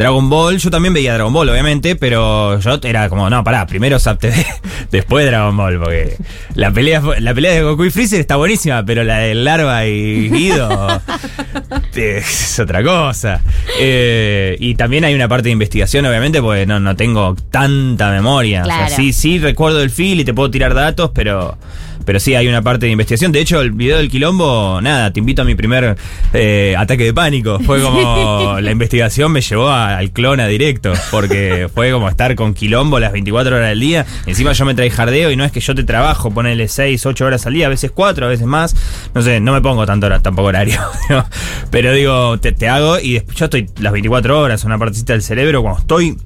Dragon 0.02 0.30
Ball. 0.30 0.58
Yo 0.58 0.70
también 0.70 0.94
veía 0.94 1.14
Dragon 1.14 1.32
Ball, 1.34 1.50
obviamente, 1.50 1.96
pero 1.96 2.60
yo 2.60 2.80
era 2.84 3.08
como, 3.10 3.30
no, 3.30 3.44
pará, 3.44 3.66
primero 3.68 4.00
Zap 4.00 4.20
TV, 4.20 4.34
después 4.92 5.26
Dragon 5.26 5.56
Ball, 5.56 5.80
porque 5.80 6.18
la 6.56 6.72
pelea, 6.72 7.02
la 7.20 7.34
pelea 7.34 7.54
de 7.54 7.62
Goku 7.64 7.86
y 7.86 7.92
Freezer 7.92 8.20
está 8.20 8.36
buenísima, 8.36 8.84
pero 8.86 9.04
la 9.04 9.20
de 9.20 9.36
Larva 9.36 9.86
y 9.86 10.30
Guido 10.30 11.02
es 11.96 12.60
otra 12.60 12.84
cosa. 12.84 13.42
Eh, 13.80 14.58
y 14.60 14.76
también 14.76 15.04
hay 15.06 15.14
una 15.14 15.28
parte 15.28 15.46
de 15.46 15.52
investigación, 15.52 16.06
obviamente, 16.06 16.42
porque 16.42 16.66
no, 16.66 16.80
no 16.80 16.96
tengo 16.96 17.36
tanta 17.52 18.12
memoria. 18.12 18.62
O 18.62 18.66
Claro. 18.66 18.88
sea, 18.88 18.96
sí, 18.98 19.14
sí 19.14 19.40
recuerdo 19.40 19.82
el 19.82 19.90
feel 19.90 20.20
y 20.20 20.26
te 20.26 20.34
puedo 20.34 20.50
tirar 20.52 20.74
datos, 20.74 21.12
pero. 21.14 21.58
Pero 22.06 22.20
sí, 22.20 22.36
hay 22.36 22.48
una 22.48 22.62
parte 22.62 22.86
de 22.88 22.92
investigación. 22.92 23.32
De 23.32 23.40
hecho, 23.42 23.62
el 23.62 23.72
video 23.72 23.98
del 23.98 24.10
quilombo, 24.10 24.80
nada, 24.82 25.12
te 25.14 25.20
invito 25.20 25.42
a 25.42 25.46
mi 25.46 25.56
primer 25.56 25.96
eh, 26.34 26.76
ataque 26.78 27.04
de 27.06 27.14
pánico. 27.14 27.60
Fue 27.60 27.82
como 27.82 28.58
la 28.62 28.72
investigación 28.72 29.32
me 29.32 29.42
llevó 29.42 29.70
a- 29.70 29.98
al 29.98 30.12
clona 30.12 30.48
directo, 30.48 30.94
porque 31.12 31.68
fue 31.74 31.92
como 31.92 32.10
estar 32.10 32.36
con 32.36 32.54
quilombo 32.54 33.00
las 33.00 33.12
24 33.12 33.56
horas 33.56 33.70
del 33.70 33.80
día. 33.80 34.06
Encima 34.26 34.54
yo 34.54 34.66
me 34.66 34.74
traí 34.74 34.90
jardeo 34.90 35.32
y 35.32 35.36
no 35.36 35.44
es 35.46 35.52
que 35.52 35.60
yo 35.60 35.76
te 35.76 35.84
trabajo, 35.84 36.32
ponele 36.32 36.68
6, 36.68 37.06
8 37.06 37.26
horas 37.26 37.46
al 37.46 37.54
día, 37.54 37.68
a 37.68 37.70
veces 37.70 37.92
4, 37.92 38.26
a 38.26 38.30
veces 38.30 38.46
más. 38.48 38.76
No 39.14 39.22
sé, 39.22 39.40
no 39.40 39.54
me 39.54 39.62
pongo 39.62 39.86
tanto 39.86 40.08
hora, 40.08 40.20
tampoco 40.22 40.48
horario. 40.50 40.80
Pero 41.72 41.94
digo, 41.94 42.40
te, 42.40 42.52
te 42.52 42.68
hago 42.68 43.00
y 43.00 43.14
después 43.14 43.38
yo 43.38 43.46
estoy 43.46 43.70
las 43.80 43.92
24 43.94 44.40
horas, 44.40 44.64
una 44.64 44.78
partecita 44.78 45.14
del 45.14 45.22
cerebro, 45.22 45.62
cuando 45.62 45.80
estoy... 45.80 46.18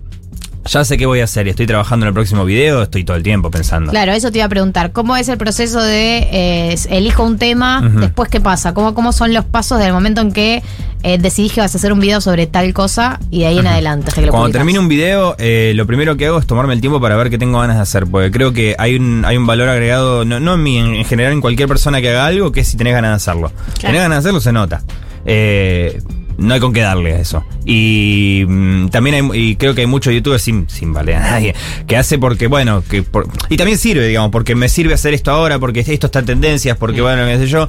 Ya 0.68 0.84
sé 0.84 0.98
qué 0.98 1.06
voy 1.06 1.20
a 1.20 1.26
hacer 1.26 1.46
y 1.46 1.52
estoy 1.52 1.68
trabajando 1.68 2.06
en 2.06 2.08
el 2.08 2.14
próximo 2.16 2.44
video, 2.44 2.82
estoy 2.82 3.04
todo 3.04 3.16
el 3.16 3.22
tiempo 3.22 3.52
pensando. 3.52 3.92
Claro, 3.92 4.14
eso 4.14 4.32
te 4.32 4.40
iba 4.40 4.46
a 4.46 4.50
preguntar. 4.50 4.92
¿Cómo 4.92 5.16
es 5.16 5.30
el 5.30 5.38
proceso 5.38 5.80
de 5.80 6.18
eh, 6.32 6.76
elijo 6.90 7.24
un 7.24 7.38
tema, 7.38 7.82
después 8.00 8.30
qué 8.30 8.42
pasa? 8.42 8.74
¿Cómo, 8.74 8.96
¿Cómo 8.96 9.12
son 9.14 9.32
los 9.34 9.46
pasos 9.46 9.78
del 9.78 9.94
momento 9.94 10.22
en 10.22 10.32
que 10.32 10.64
eh, 11.04 11.20
decidís 11.20 11.54
que 11.54 11.62
vas 11.62 11.76
a 11.76 11.78
hacer 11.78 11.94
un 11.94 12.00
video 12.00 12.20
sobre 12.20 12.48
tal 12.48 12.74
cosa 12.74 13.20
y 13.30 13.42
de 13.42 13.46
ahí 13.46 13.60
en 13.60 13.68
adelante? 13.68 14.08
hasta 14.08 14.22
que 14.22 14.26
lo 14.26 14.32
Cuando 14.32 14.46
publicás? 14.48 14.60
termino 14.60 14.80
un 14.80 14.88
video, 14.88 15.36
eh, 15.38 15.74
lo 15.76 15.86
primero 15.86 16.18
que 16.18 16.26
hago 16.26 16.40
es 16.40 16.48
tomarme 16.48 16.74
el 16.74 16.82
tiempo 16.82 17.00
para 17.00 17.16
ver 17.16 17.30
qué 17.30 17.38
tengo 17.38 17.60
ganas 17.60 17.76
de 17.76 17.84
hacer, 17.84 18.08
porque 18.08 18.32
creo 18.32 18.52
que 18.52 18.76
hay 18.80 18.96
un, 18.96 19.24
hay 19.24 19.38
un 19.38 19.46
valor 19.46 19.70
agregado, 19.70 20.26
no, 20.26 20.40
no 20.40 20.56
en 20.56 20.64
mí, 20.64 20.80
en, 20.80 20.96
en 20.96 21.06
general 21.06 21.32
en 21.34 21.42
cualquier 21.42 21.68
persona 21.68 22.02
que 22.02 22.10
haga 22.10 22.26
algo, 22.26 22.52
que 22.52 22.62
es 22.62 22.68
si 22.68 22.76
tenés 22.76 22.94
ganas 22.94 23.12
de 23.12 23.16
hacerlo. 23.16 23.52
Tenés 23.80 24.02
ganas 24.02 24.16
de 24.18 24.20
hacerlo, 24.30 24.40
se 24.42 24.52
nota. 24.52 24.82
Eh, 25.28 26.02
no 26.38 26.54
hay 26.54 26.60
con 26.60 26.74
qué 26.74 26.82
darle 26.82 27.14
a 27.14 27.20
eso. 27.20 27.44
Y 27.66 28.44
mm, 28.48 28.88
también 28.90 29.16
hay, 29.32 29.40
y 29.52 29.56
creo 29.56 29.74
que 29.76 29.82
hay 29.82 29.88
muchos 29.88 30.14
youtubers 30.14 30.42
sin, 30.42 30.70
sin 30.70 30.94
valer 30.94 31.16
a 31.16 31.20
nadie, 31.32 31.56
que 31.88 31.98
hace 31.98 32.18
porque, 32.18 32.48
bueno, 32.48 32.84
que 32.90 33.02
por- 33.04 33.28
y 33.50 33.58
también 33.58 33.78
sirve, 33.78 34.08
digamos, 34.08 34.32
porque 34.32 34.56
me 34.56 34.70
sirve 34.70 34.94
hacer 34.94 35.14
esto 35.14 35.32
ahora, 35.32 35.60
porque 35.60 35.80
esto 35.82 36.08
está 36.08 36.20
en 36.20 36.26
tendencias, 36.26 36.78
porque, 36.78 37.02
bueno, 37.02 37.26
qué 37.26 37.38
sé 37.38 37.48
yo. 37.48 37.68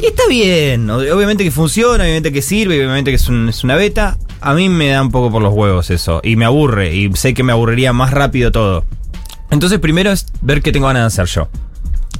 Y 0.00 0.06
está 0.06 0.24
bien, 0.28 0.90
obviamente 0.90 1.44
que 1.44 1.50
funciona, 1.50 2.02
obviamente 2.04 2.32
que 2.32 2.42
sirve, 2.42 2.76
obviamente 2.78 3.10
que 3.10 3.16
es, 3.16 3.28
un- 3.28 3.48
es 3.48 3.64
una 3.64 3.76
beta. 3.76 4.16
A 4.40 4.52
mí 4.54 4.68
me 4.68 4.88
da 4.88 5.00
un 5.02 5.10
poco 5.10 5.30
por 5.30 5.40
los 5.42 5.54
huevos 5.54 5.90
eso, 5.90 6.20
y 6.22 6.36
me 6.36 6.44
aburre, 6.44 6.94
y 6.94 7.10
sé 7.14 7.32
que 7.32 7.42
me 7.42 7.52
aburriría 7.52 7.92
más 7.92 8.10
rápido 8.12 8.52
todo. 8.52 8.84
Entonces 9.50 9.78
primero 9.78 10.10
es 10.10 10.26
ver 10.42 10.60
qué 10.62 10.72
tengo 10.72 10.86
ganas 10.88 11.02
de 11.02 11.06
hacer 11.22 11.34
yo. 11.34 11.48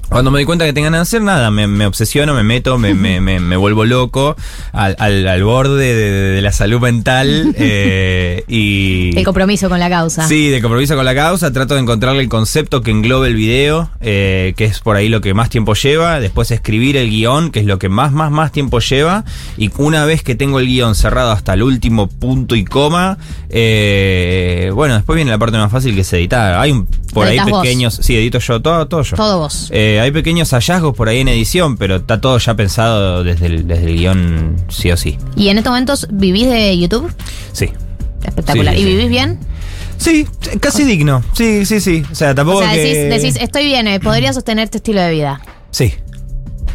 Cuando 0.08 0.30
me 0.30 0.38
doy 0.38 0.44
cuenta 0.44 0.64
que 0.64 0.72
tengo 0.72 0.84
ganas 0.84 0.98
de 0.98 1.02
hacer 1.02 1.22
nada, 1.22 1.50
me, 1.50 1.66
me 1.66 1.86
obsesiono, 1.86 2.34
me 2.34 2.42
meto, 2.42 2.78
me, 2.78 2.94
me, 2.94 3.20
me, 3.20 3.40
me 3.40 3.56
vuelvo 3.56 3.84
loco 3.84 4.36
al, 4.72 4.94
al, 4.98 5.26
al 5.26 5.42
borde 5.42 5.94
de, 5.94 6.10
de 6.34 6.42
la 6.42 6.52
salud 6.52 6.80
mental 6.80 7.52
eh, 7.58 8.44
y... 8.46 9.16
El 9.16 9.24
compromiso 9.24 9.68
con 9.68 9.80
la 9.80 9.88
causa. 9.88 10.28
Sí, 10.28 10.48
de 10.50 10.60
compromiso 10.62 10.94
con 10.94 11.04
la 11.04 11.14
causa, 11.14 11.52
trato 11.52 11.74
de 11.74 11.80
encontrarle 11.80 12.22
el 12.22 12.28
concepto 12.28 12.80
que 12.82 12.90
englobe 12.90 13.28
el 13.28 13.34
video, 13.34 13.90
eh, 14.00 14.54
que 14.56 14.66
es 14.66 14.80
por 14.80 14.96
ahí 14.96 15.08
lo 15.08 15.20
que 15.20 15.34
más 15.34 15.50
tiempo 15.50 15.74
lleva, 15.74 16.20
después 16.20 16.50
escribir 16.50 16.96
el 16.96 17.10
guion, 17.10 17.50
que 17.50 17.60
es 17.60 17.66
lo 17.66 17.78
que 17.78 17.88
más, 17.88 18.12
más, 18.12 18.30
más 18.30 18.52
tiempo 18.52 18.78
lleva, 18.78 19.24
y 19.56 19.70
una 19.78 20.04
vez 20.04 20.22
que 20.22 20.34
tengo 20.34 20.60
el 20.60 20.66
guion 20.66 20.94
cerrado 20.94 21.32
hasta 21.32 21.54
el 21.54 21.62
último 21.62 22.08
punto 22.08 22.54
y 22.54 22.64
coma, 22.64 23.18
eh, 23.48 24.70
bueno, 24.74 24.94
después 24.94 25.16
viene 25.16 25.30
la 25.30 25.38
parte 25.38 25.58
más 25.58 25.72
fácil 25.72 25.94
que 25.94 26.02
es 26.02 26.12
editar. 26.12 26.54
Hay 26.58 26.72
un, 26.72 26.86
por 27.12 27.26
ahí 27.26 27.38
vos. 27.48 27.62
pequeños, 27.62 27.98
sí, 28.00 28.16
edito 28.16 28.38
yo, 28.38 28.60
todo, 28.60 28.86
todo 28.86 29.02
yo. 29.02 29.16
Todo 29.16 29.38
vos. 29.38 29.70
Eh, 29.84 30.00
hay 30.00 30.10
pequeños 30.12 30.50
hallazgos 30.54 30.96
por 30.96 31.10
ahí 31.10 31.20
en 31.20 31.28
edición, 31.28 31.76
pero 31.76 31.96
está 31.96 32.18
todo 32.18 32.38
ya 32.38 32.54
pensado 32.54 33.22
desde 33.22 33.46
el, 33.46 33.68
desde 33.68 33.84
el 33.84 33.96
guion 33.96 34.56
sí 34.68 34.90
o 34.90 34.96
sí. 34.96 35.18
¿Y 35.36 35.48
en 35.48 35.58
estos 35.58 35.72
momentos 35.72 36.08
vivís 36.10 36.48
de 36.48 36.78
YouTube? 36.78 37.12
Sí. 37.52 37.70
Espectacular. 38.24 38.74
Sí, 38.74 38.80
sí, 38.80 38.88
¿Y 38.88 38.92
vivís 38.92 39.10
bien? 39.10 39.38
Sí, 39.98 40.26
casi 40.60 40.84
digno. 40.84 41.22
Sí, 41.34 41.66
sí, 41.66 41.80
sí. 41.80 42.02
O 42.10 42.14
sea, 42.14 42.34
tampoco 42.34 42.60
o 42.60 42.62
sea, 42.62 42.72
que... 42.72 42.94
decís, 43.10 43.36
estoy 43.38 43.66
bien, 43.66 43.86
eh, 43.86 44.00
podría 44.00 44.32
sostener 44.32 44.64
este 44.64 44.78
estilo 44.78 45.02
de 45.02 45.10
vida. 45.10 45.42
Sí. 45.70 45.92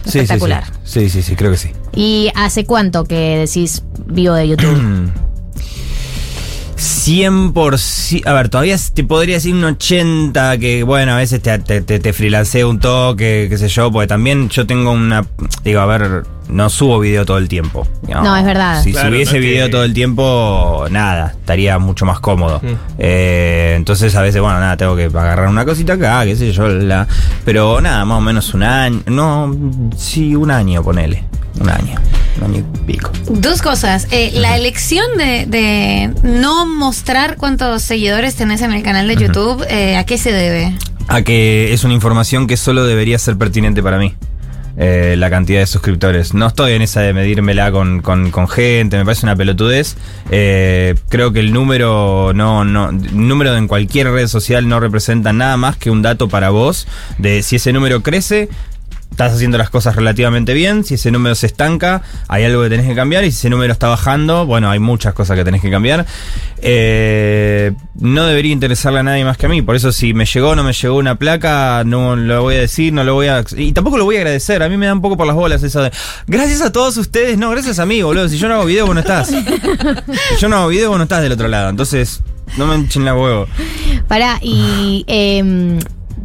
Espectacular. 0.06 0.66
Sí, 0.84 1.10
sí, 1.10 1.10
sí, 1.10 1.24
sí, 1.24 1.36
creo 1.36 1.50
que 1.50 1.58
sí. 1.58 1.70
¿Y 1.96 2.30
hace 2.36 2.66
cuánto 2.66 3.06
que 3.06 3.40
decís 3.48 3.82
vivo 4.06 4.36
de 4.36 4.50
YouTube? 4.50 5.12
100%. 6.80 8.26
A 8.26 8.34
ver, 8.34 8.50
todavía 8.50 8.78
te 8.94 9.04
podría 9.04 9.36
decir 9.36 9.54
un 9.54 9.64
80, 9.64 10.58
que 10.58 10.84
bueno, 10.84 11.14
a 11.14 11.18
veces 11.18 11.42
te, 11.42 11.60
te, 11.60 11.82
te, 11.82 12.14
freelanceo 12.14 12.70
un 12.70 12.80
toque, 12.80 13.48
qué 13.50 13.58
sé 13.58 13.68
yo, 13.68 13.92
porque 13.92 14.08
también 14.08 14.50
yo 14.50 14.66
tengo 14.66 14.92
una. 14.92 15.26
Digo, 15.64 15.82
a 15.82 15.86
ver, 15.86 16.24
no 16.50 16.70
subo 16.70 17.00
video 17.00 17.26
todo 17.26 17.38
el 17.38 17.48
tiempo. 17.48 17.88
No, 18.08 18.36
es 18.36 18.44
verdad. 18.44 18.84
Si 18.84 18.92
Claro, 18.92 19.10
subiese 19.10 19.32
no 19.34 19.38
es 19.38 19.44
que- 19.44 19.50
video 19.52 19.70
todo 19.70 19.84
el 19.84 19.94
tiempo, 19.94 20.86
nada, 20.90 21.34
estaría 21.40 21.78
mucho 21.80 22.06
más 22.06 22.20
cómodo. 22.20 22.62
Eh, 22.98 23.74
entonces 23.78 24.16
a 24.16 24.22
veces, 24.22 24.42
bueno, 24.42 24.60
nada, 24.60 24.76
tengo 24.78 24.96
que 24.96 25.06
agarrar 25.06 25.48
una 25.48 25.64
cosita 25.66 25.94
acá, 25.94 26.26
qué 26.26 26.36
sé 26.36 26.52
yo, 26.52 26.68
la, 26.68 27.08
pero 27.46 27.82
nada, 27.82 28.04
más 28.06 28.18
o 28.18 28.22
menos 28.22 28.54
un 28.54 28.64
año, 28.64 29.02
no, 29.06 29.56
sí, 29.98 30.36
un 30.36 30.52
año, 30.52 30.84
ponele, 30.84 31.24
un 31.62 31.70
año, 31.70 31.96
un 32.40 32.44
año 32.44 32.58
y 32.58 32.78
pico. 32.92 33.12
Dos 33.30 33.62
cosas. 33.62 34.08
Eh, 34.12 34.32
la 34.36 34.58
elección 34.58 35.06
de, 35.18 35.46
de 35.46 36.14
no 36.24 36.66
mostrar 36.66 37.36
cuántos 37.38 37.82
seguidores 37.84 38.36
tenés 38.36 38.62
en 38.62 38.74
el 38.74 38.84
canal 38.84 39.08
de 39.08 39.16
YouTube, 39.16 39.64
eh, 39.70 39.98
¿a 39.98 40.04
qué 40.06 40.18
se 40.18 40.32
debe? 40.32 40.74
A 41.08 41.22
que 41.22 41.74
es 41.74 41.84
una 41.84 41.94
información 41.94 42.46
que 42.48 42.56
solo 42.58 42.86
debería 42.86 43.18
ser 43.20 43.38
pertinente 43.38 43.82
para 43.82 43.98
mí. 43.98 44.14
Eh, 44.80 45.16
la 45.18 45.30
cantidad 45.30 45.60
de 45.60 45.68
suscriptores. 45.68 46.34
No 46.34 46.48
estoy 46.48 46.72
en 46.72 46.82
esa 46.82 47.02
de 47.02 47.14
medírmela 47.14 47.72
con, 47.72 48.02
con- 48.02 48.32
gente, 48.48 48.98
me 48.98 49.04
parece 49.06 49.26
una 49.26 49.36
pelotudez. 49.36 49.98
Eh, 50.32 50.96
creo 51.10 51.32
que 51.34 51.42
el 51.42 51.52
número 51.54 52.32
no, 52.34 52.64
no, 52.64 52.92
número 52.92 53.56
en 53.58 53.68
cualquier 53.68 54.10
red 54.10 54.28
social 54.28 54.68
no 54.68 54.80
representa 54.80 55.34
nada 55.34 55.58
más 55.58 55.76
que 55.78 55.92
un 55.92 56.02
dato 56.02 56.30
para 56.30 56.50
vos 56.50 56.88
de 57.18 57.44
si 57.44 57.58
ese 57.58 57.74
número 57.74 58.02
crece. 58.02 58.50
Estás 59.12 59.34
haciendo 59.34 59.58
las 59.58 59.70
cosas 59.70 59.96
relativamente 59.96 60.54
bien. 60.54 60.84
Si 60.86 60.94
ese 60.94 61.12
número 61.12 61.36
se 61.36 61.48
estanca, 61.48 62.04
hay 62.28 62.46
algo 62.46 62.64
que 62.64 62.70
tenés 62.70 62.88
que 62.88 62.96
cambiar. 62.96 63.26
Y 63.26 63.32
si 63.32 63.40
ese 63.40 63.50
número 63.50 63.74
está 63.74 63.88
bajando, 63.88 64.46
bueno, 64.46 64.70
hay 64.70 64.80
muchas 64.80 65.14
cosas 65.14 65.36
que 65.36 65.44
tenés 65.44 65.62
que 65.62 65.70
cambiar. 65.70 66.06
Eh, 66.62 67.74
no 67.96 68.26
debería 68.26 68.54
interesarle 68.54 69.00
a 69.00 69.04
nadie 69.04 69.26
más 69.26 69.38
que 69.38 69.48
a 69.48 69.50
mí. 69.50 69.62
Por 69.62 69.76
eso, 69.76 69.92
si 69.92 70.14
me 70.14 70.26
llegó 70.26 70.50
o 70.50 70.56
no 70.56 70.64
me 70.64 70.74
llegó 70.74 70.96
una 70.96 71.16
placa, 71.16 71.84
no 71.86 72.16
lo 72.16 72.44
voy 72.44 72.56
a 72.56 72.60
decir, 72.60 72.94
no 72.94 73.04
lo 73.04 73.14
voy 73.14 73.28
a. 73.28 73.44
Y 73.58 73.74
tampoco 73.74 73.98
lo 73.98 74.06
voy 74.06 74.16
a 74.16 74.20
agradecer. 74.20 74.64
A 74.64 74.70
mí 74.70 74.78
me 74.78 74.86
da 74.86 74.94
un 74.94 75.02
poco 75.02 75.18
por 75.18 75.28
las 75.28 75.36
bolas 75.36 75.64
eso 75.64 75.82
de. 75.82 75.92
Gracias 76.28 76.62
a 76.62 76.72
todos 76.72 76.96
ustedes. 76.98 77.38
No, 77.38 77.50
gracias 77.50 77.80
a 77.80 77.86
mí, 77.86 78.02
boludo. 78.02 78.30
Si 78.30 78.38
yo 78.38 78.48
no 78.48 78.56
hago 78.56 78.66
video, 78.66 78.86
vos 78.86 78.96
no 78.96 79.02
estás. 79.02 79.28
Si 79.28 79.36
yo 80.40 80.48
no 80.48 80.58
hago 80.58 80.68
video, 80.70 80.90
vos 80.90 80.98
no 80.98 81.04
estás 81.04 81.22
del 81.22 81.32
otro 81.32 81.48
lado. 81.48 81.70
Entonces, 81.70 82.22
no 82.58 82.68
me 82.68 82.76
echen 82.86 83.06
la 83.06 83.14
huevo. 83.14 83.48
Pará, 84.08 84.40
y 84.42 85.04
em, 85.08 85.80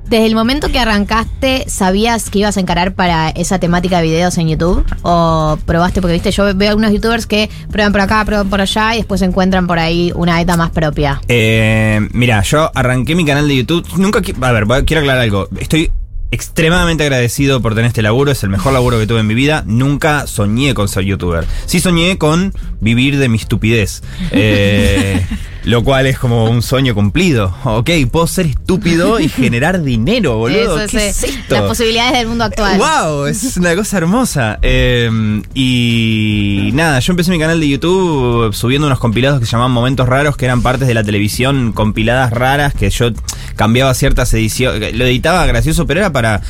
Desde 0.08 0.26
el 0.26 0.34
momento 0.34 0.68
que 0.68 0.78
arrancaste, 0.78 1.64
¿sabías 1.66 2.28
que 2.28 2.40
ibas 2.40 2.56
a 2.56 2.60
encarar 2.60 2.94
para 2.94 3.30
esa 3.30 3.58
temática 3.58 3.98
de 3.98 4.04
videos 4.04 4.36
en 4.38 4.48
YouTube? 4.48 4.84
¿O 5.02 5.58
probaste? 5.64 6.00
Porque 6.00 6.12
viste, 6.12 6.30
yo 6.30 6.54
veo 6.54 6.68
algunos 6.68 6.92
youtubers 6.92 7.26
que 7.26 7.48
prueban 7.70 7.92
por 7.92 8.02
acá, 8.02 8.24
prueban 8.24 8.50
por 8.50 8.60
allá 8.60 8.94
y 8.94 8.98
después 8.98 9.22
encuentran 9.22 9.66
por 9.66 9.78
ahí 9.78 10.12
una 10.14 10.36
beta 10.36 10.56
más 10.56 10.70
propia. 10.70 11.20
Eh, 11.28 12.06
mira, 12.12 12.42
yo 12.42 12.70
arranqué 12.74 13.14
mi 13.14 13.24
canal 13.24 13.48
de 13.48 13.56
YouTube. 13.56 13.86
Nunca. 13.96 14.20
A 14.40 14.52
ver, 14.52 14.66
quiero 14.84 15.00
aclarar 15.00 15.22
algo. 15.22 15.48
Estoy 15.58 15.90
extremadamente 16.30 17.04
agradecido 17.04 17.62
por 17.62 17.74
tener 17.74 17.86
este 17.88 18.02
laburo. 18.02 18.30
Es 18.30 18.42
el 18.42 18.50
mejor 18.50 18.72
laburo 18.72 18.98
que 18.98 19.06
tuve 19.06 19.20
en 19.20 19.26
mi 19.26 19.34
vida. 19.34 19.62
Nunca 19.66 20.26
soñé 20.26 20.74
con 20.74 20.88
ser 20.88 21.04
youtuber. 21.04 21.46
Sí 21.66 21.80
soñé 21.80 22.18
con 22.18 22.52
vivir 22.80 23.18
de 23.18 23.28
mi 23.28 23.38
estupidez. 23.38 24.02
Eh, 24.36 25.24
lo 25.64 25.82
cual 25.82 26.06
es 26.06 26.18
como 26.18 26.44
un 26.44 26.62
sueño 26.62 26.94
cumplido. 26.94 27.54
Ok, 27.64 27.90
puedo 28.10 28.26
ser 28.26 28.46
estúpido 28.46 29.18
y 29.18 29.28
generar 29.30 29.82
dinero, 29.82 30.38
boludo. 30.38 30.80
Eso 30.80 30.90
¿Qué 30.90 31.08
es, 31.08 31.22
eh, 31.24 31.28
esto? 31.28 31.54
las 31.54 31.64
posibilidades 31.64 32.18
del 32.18 32.28
mundo 32.28 32.44
actual. 32.44 32.78
¡Wow! 32.78 33.26
Es 33.26 33.56
una 33.56 33.74
cosa 33.74 33.96
hermosa. 33.98 34.58
Eh, 34.62 35.10
y 35.54 36.70
nada, 36.74 36.98
yo 37.00 37.12
empecé 37.12 37.30
mi 37.30 37.38
canal 37.38 37.60
de 37.60 37.68
YouTube 37.68 38.54
subiendo 38.54 38.86
unos 38.86 38.98
compilados 38.98 39.40
que 39.40 39.46
se 39.46 39.52
llamaban 39.52 39.72
Momentos 39.72 40.08
Raros, 40.08 40.36
que 40.36 40.44
eran 40.44 40.62
partes 40.62 40.86
de 40.86 40.94
la 40.94 41.02
televisión 41.02 41.72
compiladas 41.72 42.32
raras, 42.32 42.74
que 42.74 42.90
yo 42.90 43.10
cambiaba 43.56 43.94
ciertas 43.94 44.32
ediciones. 44.34 44.94
Lo 44.94 45.04
editaba 45.04 45.46
gracioso, 45.46 45.86
pero 45.86 46.00
era 46.00 46.12
para 46.12 46.42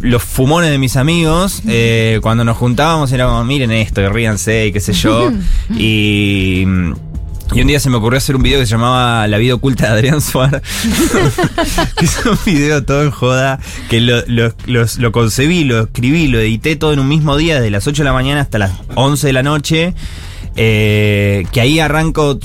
los 0.00 0.22
fumones 0.22 0.70
de 0.70 0.78
mis 0.78 0.96
amigos. 0.96 1.62
Eh, 1.68 2.20
cuando 2.22 2.44
nos 2.44 2.56
juntábamos 2.56 3.12
era 3.12 3.26
como, 3.26 3.44
miren 3.44 3.70
esto, 3.72 4.00
y 4.00 4.08
ríanse 4.08 4.66
y 4.66 4.72
qué 4.72 4.80
sé 4.80 4.92
yo. 4.92 5.30
y. 5.76 6.64
Y 7.54 7.60
un 7.60 7.68
día 7.68 7.80
se 7.80 7.88
me 7.90 7.96
ocurrió 7.96 8.18
hacer 8.18 8.36
un 8.36 8.42
video 8.42 8.58
que 8.58 8.66
se 8.66 8.72
llamaba 8.72 9.26
La 9.28 9.38
vida 9.38 9.54
oculta 9.54 9.86
de 9.86 9.92
Adrián 9.92 10.20
Suárez. 10.20 10.62
que 11.96 12.04
es 12.04 12.26
un 12.26 12.38
video 12.44 12.84
todo 12.84 13.02
en 13.02 13.10
joda, 13.10 13.60
que 13.88 14.00
lo, 14.00 14.22
lo 14.26 15.12
concebí, 15.12 15.64
lo 15.64 15.84
escribí, 15.84 16.26
lo 16.28 16.38
edité 16.40 16.76
todo 16.76 16.92
en 16.92 16.98
un 16.98 17.08
mismo 17.08 17.36
día, 17.36 17.56
desde 17.56 17.70
las 17.70 17.86
8 17.86 18.02
de 18.02 18.04
la 18.04 18.12
mañana 18.12 18.40
hasta 18.42 18.58
las 18.58 18.72
11 18.94 19.26
de 19.26 19.32
la 19.32 19.42
noche. 19.42 19.94
Eh, 20.58 21.44
que 21.52 21.60
ahí 21.60 21.80
arranco, 21.80 22.38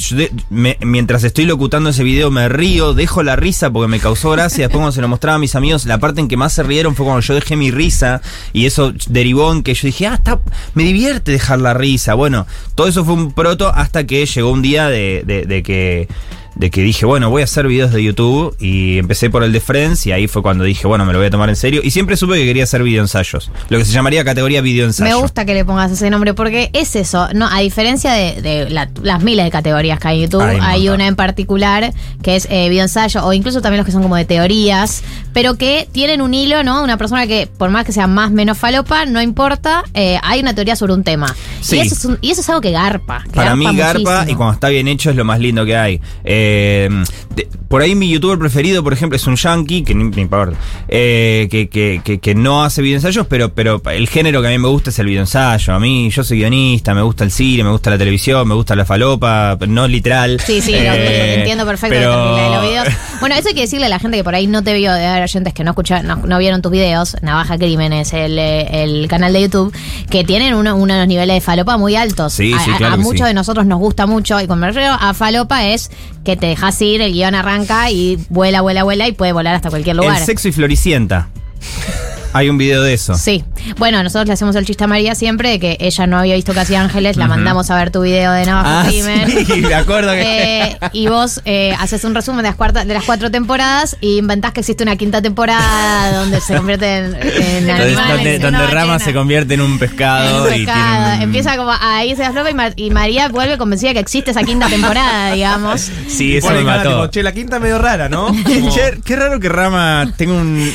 mientras 0.50 1.24
estoy 1.24 1.46
locutando 1.46 1.92
ese 1.92 2.04
video 2.04 2.30
me 2.30 2.50
río, 2.50 2.94
dejo 2.94 3.24
la 3.24 3.38
risa 3.38 3.70
porque 3.72 3.88
me 3.88 4.00
causó 4.02 4.32
gracia, 4.32 4.66
después 4.66 4.80
cuando 4.80 4.92
se 4.92 5.00
lo 5.02 5.08
mostraba 5.08 5.38
a 5.38 5.40
mis 5.40 5.56
amigos, 5.56 5.86
la 5.86 5.98
parte 5.98 6.20
en 6.20 6.28
que 6.28 6.36
más 6.36 6.52
se 6.52 6.64
rieron 6.64 6.94
fue 6.96 7.06
cuando 7.06 7.22
yo 7.22 7.36
dejé 7.36 7.56
mi 7.56 7.72
risa 7.72 8.22
y 8.52 8.66
eso 8.66 8.94
derivó 9.08 9.52
en 9.54 9.64
que 9.64 9.74
yo 9.74 9.88
dije, 9.88 10.08
ah, 10.08 10.16
está, 10.16 10.40
me 10.74 10.84
divierte 10.84 11.32
dejar 11.32 11.60
la 11.62 11.74
risa. 11.74 12.14
Bueno, 12.14 12.46
todo 12.76 12.88
eso 12.88 13.06
fue 13.06 13.14
un 13.14 13.32
proto 13.32 13.70
hasta 13.74 14.06
que 14.06 14.26
llegó 14.26 14.52
un 14.52 14.62
día 14.62 14.90
de, 14.90 15.24
de- 15.26 15.46
de 15.46 15.64
que 15.64 16.08
de 16.62 16.70
que 16.70 16.84
dije, 16.84 17.08
bueno, 17.08 17.32
voy 17.32 17.42
a 17.42 17.46
hacer 17.46 17.66
videos 17.68 17.92
de 17.92 18.04
YouTube 18.04 18.56
y 18.60 19.00
empecé 19.00 19.32
por 19.32 19.44
el 19.44 19.52
de 19.52 19.60
Friends 19.60 20.06
y 20.06 20.12
ahí 20.12 20.28
fue 20.28 20.44
cuando 20.44 20.64
dije, 20.64 20.86
bueno, 20.86 21.06
me 21.06 21.12
lo 21.12 21.18
voy 21.18 21.26
a 21.26 21.32
tomar 21.32 21.50
en 21.50 21.56
serio 21.56 21.82
y 21.84 21.90
siempre 21.90 22.16
supe 22.16 22.36
que 22.36 22.46
quería 22.46 22.66
hacer 22.66 22.84
videoensayos, 22.84 23.50
lo 23.70 23.80
que 23.80 23.84
se 23.86 23.92
llamaría 23.92 24.24
categoría 24.24 24.62
videoensayo. 24.62 25.10
Me 25.16 25.20
gusta 25.20 25.44
que 25.44 25.56
le 25.56 25.66
pongas 25.66 25.92
ese 25.92 26.12
nombre 26.12 26.36
porque 26.36 26.70
es 26.74 26.96
eso, 26.96 27.30
no 27.34 27.48
a 27.52 27.60
diferencia 27.62 28.14
de, 28.14 28.44
de 28.44 28.70
la- 28.70 28.92
las 29.02 29.24
miles 29.24 29.44
de 29.44 29.50
categorías 29.50 30.00
que 30.00 30.08
hay 30.10 30.18
en 30.24 30.30
YouTube, 30.30 30.44
Hay 30.62 30.88
una 30.90 31.08
en 31.08 31.16
particular 31.16 31.94
que 32.22 32.36
es 32.36 32.48
eh, 32.52 32.70
videoensayo 32.70 33.26
o 33.26 33.34
incluso 33.34 33.60
también 33.64 33.78
los 33.80 33.86
que 33.88 33.92
son 33.92 34.04
como 34.04 34.16
de 34.16 34.26
teorías, 34.26 35.04
pero 35.34 35.56
que 35.58 35.88
tienen 35.92 36.22
un 36.22 36.36
hilo, 36.36 36.64
¿no? 36.64 36.84
Una 36.84 36.98
persona 36.98 37.26
que 37.26 37.48
por 37.48 37.72
más 37.72 37.86
que 37.86 37.92
sea 37.92 38.06
más 38.06 38.30
menos 38.30 38.56
falopa, 38.60 39.06
no 39.08 39.20
importa, 39.20 39.84
eh, 39.96 40.20
hay 40.22 40.40
una 40.42 40.54
teoría 40.54 40.76
sobre 40.76 40.94
un 40.94 41.04
tema. 41.04 41.36
Sí. 41.62 41.78
Y, 41.78 41.80
eso 41.80 41.96
es 41.96 42.06
un- 42.06 42.18
y 42.22 42.30
eso 42.30 42.42
es 42.42 42.50
algo 42.50 42.62
que 42.62 42.70
garpa. 42.70 43.24
que 43.24 43.32
Para 43.32 43.56
mí 43.56 43.66
garpa 43.76 43.98
muchísimo. 44.00 44.32
y 44.32 44.36
cuando 44.36 44.54
está 44.54 44.70
bien 44.70 44.88
hecho 44.88 45.10
es 45.10 45.16
lo 45.16 45.26
más 45.26 45.40
lindo 45.40 45.66
que 45.66 45.76
hay. 45.76 46.00
Eh, 46.24 46.50
de- 47.36 47.48
por 47.72 47.81
ahí 47.81 47.95
mi 47.95 48.07
youtuber 48.10 48.38
preferido, 48.38 48.84
por 48.84 48.93
ejemplo, 48.93 49.15
es 49.15 49.26
un 49.26 49.35
yankee, 49.35 49.84
que 49.84 49.95
ni, 49.95 50.11
eh, 50.89 51.48
que, 51.49 51.69
que, 51.69 52.02
que, 52.03 52.19
que 52.19 52.35
no 52.35 52.64
hace 52.64 52.81
videoensayos, 52.81 53.26
pero, 53.27 53.53
pero 53.53 53.81
el 53.91 54.07
género 54.07 54.41
que 54.41 54.49
a 54.49 54.52
mí 54.52 54.57
me 54.60 54.68
gusta 54.68 54.89
es 54.91 54.99
el 54.99 55.07
videoensayo. 55.07 55.73
A 55.73 55.80
mí, 55.80 56.10
yo 56.11 56.23
soy 56.23 56.38
guionista, 56.39 56.93
me 56.93 57.02
gusta 57.02 57.23
el 57.23 57.31
cine, 57.31 57.64
me 57.64 57.72
gusta 57.72 57.89
la 57.89 57.98
televisión, 57.98 58.48
me 58.48 58.53
gusta 58.53 58.76
la 58.76 58.85
falopa, 58.85 59.57
no 59.68 59.88
literal. 59.88 60.39
Sí, 60.45 60.61
sí, 60.61 60.73
Eh, 60.76 61.35
entiendo 61.39 61.65
perfecto 61.65 61.95
pero- 61.98 62.35
de 62.35 62.49
los 62.49 62.61
videos. 62.61 62.88
Bueno, 63.19 63.35
eso 63.35 63.48
hay 63.49 63.53
que 63.53 63.61
decirle 63.61 63.85
a 63.85 63.89
la 63.89 63.99
gente 63.99 64.18
que 64.18 64.23
por 64.23 64.35
ahí 64.35 64.48
no 64.48 64.64
te 64.64 64.73
vio, 64.73 64.91
de 64.93 65.06
haber 65.06 65.23
oyentes 65.23 65.53
que 65.53 65.64
no 65.64 65.72
escucharon, 65.72 66.07
no, 66.07 66.15
no 66.18 66.38
vieron 66.39 66.61
tus 66.61 66.72
videos, 66.72 67.15
Navaja 67.22 67.57
Crímenes, 67.57 68.11
el, 68.14 68.38
el 68.38 69.07
canal 69.07 69.31
de 69.34 69.41
YouTube, 69.43 69.73
que 70.10 70.23
tienen 70.23 70.53
uno- 70.56 70.76
unos 70.76 71.07
niveles 71.07 71.35
de 71.35 71.41
falopa 71.41 71.77
muy 71.77 71.95
altos. 71.95 72.34
Sí, 72.34 72.52
a, 72.53 72.60
sí, 72.60 72.72
claro 72.77 72.95
a 72.95 72.98
muchos 72.98 73.22
sí. 73.22 73.27
de 73.27 73.34
nosotros 73.34 73.65
nos 73.65 73.80
gusta 73.80 74.06
mucho, 74.07 74.39
y 74.41 74.48
cuando 74.48 74.65
me 74.65 74.73
refiero 74.73 74.93
a 74.99 75.14
falopa 75.14 75.65
es 75.68 75.89
que 76.26 76.35
te 76.35 76.48
dejas 76.48 76.80
ir, 76.81 77.02
el 77.02 77.14
guion 77.14 77.34
arranca 77.35 77.61
y 77.90 78.20
vuela, 78.30 78.62
vuela, 78.62 78.84
vuela 78.84 79.08
y 79.08 79.12
puede 79.12 79.34
volar 79.34 79.56
hasta 79.56 79.70
cualquier 79.70 79.96
lugar. 79.96 80.20
El 80.20 80.26
sexo 80.26 80.48
y 80.48 80.52
floricienta. 80.52 81.30
Hay 82.34 82.49
un 82.49 82.58
video 82.58 82.82
de 82.82 82.94
eso. 82.94 83.16
Sí. 83.16 83.44
Bueno, 83.78 84.02
nosotros 84.03 84.28
le 84.28 84.34
hacemos 84.34 84.56
el 84.56 84.66
chiste 84.66 84.86
a 84.86 84.88
María 84.88 85.16
siempre 85.16 85.49
de 85.49 85.60
que 85.60 85.78
ella 85.82 86.08
no 86.08 86.18
había 86.18 86.36
visto 86.36 86.53
Casi 86.53 86.76
Ángeles, 86.76 87.18
la 87.18 87.28
mandamos 87.28 87.70
a 87.70 87.76
ver 87.76 87.91
tu 87.91 88.02
video 88.02 88.32
de 88.32 88.45
Navaja 88.45 88.82
Ah, 88.82 88.86
Crimen. 88.88 89.45
sí, 89.45 89.62
me 89.62 89.74
acuerdo 89.74 90.12
que- 90.14 90.22
Eh, 90.64 90.78
y 90.94 91.08
vos 91.08 91.41
eh, 91.45 91.76
haces 91.80 92.03
un 92.06 92.16
resumen 92.16 92.44
de 92.44 92.49
las, 92.49 92.56
cuarta- 92.56 92.86
de 92.86 92.94
las 92.94 93.03
cuatro 93.03 93.30
temporadas 93.32 93.98
y 93.99 94.18
inventás 94.18 94.53
que 94.53 94.62
existe 94.62 94.82
una 94.84 94.95
quinta 94.95 95.22
temporada 95.22 96.20
donde 96.20 96.40
se 96.40 96.56
convierte 96.56 96.98
en, 96.99 97.06
en 97.16 97.68
Donde, 97.68 97.72
animales, 97.84 98.08
donde- 98.16 98.36
en 98.36 98.41
donde 98.41 98.58
una 98.60 98.68
Rama 98.72 98.99
se 98.99 99.14
convierte 99.14 99.53
en 99.56 99.62
un 99.62 99.78
pescado, 99.78 100.30
En 100.48 100.53
un 100.53 100.62
y 100.62 100.66
pescado. 100.66 100.80
tiene 101.03 101.16
un- 101.18 101.22
Empieza 101.24 101.58
como 101.58 101.72
a 101.72 102.06
irse 102.06 102.22
la 102.24 102.32
flopa 102.32 102.49
y, 102.49 102.53
Mar- 102.53 102.74
y 102.78 102.90
María 102.91 103.28
vuelve 103.28 103.58
convencida 103.58 103.94
que 103.94 103.99
existe 103.99 104.32
esa 104.32 104.44
quinta 104.44 104.68
temporada, 104.68 105.34
digamos. 105.34 105.90
Sí, 106.08 106.38
eso 106.38 106.49
me 106.52 106.62
mató. 106.64 106.90
tipo, 106.90 107.08
che, 107.08 107.24
la 107.24 107.34
quinta 107.34 107.60
medio 107.60 107.78
rara, 107.78 108.08
¿no? 108.10 108.28
Como- 108.44 108.74
Che, 108.74 108.99
qué 109.03 109.16
raro 109.18 109.40
que 109.40 109.49
Rama 109.49 110.14
tenga 110.18 110.34
un, 110.34 110.72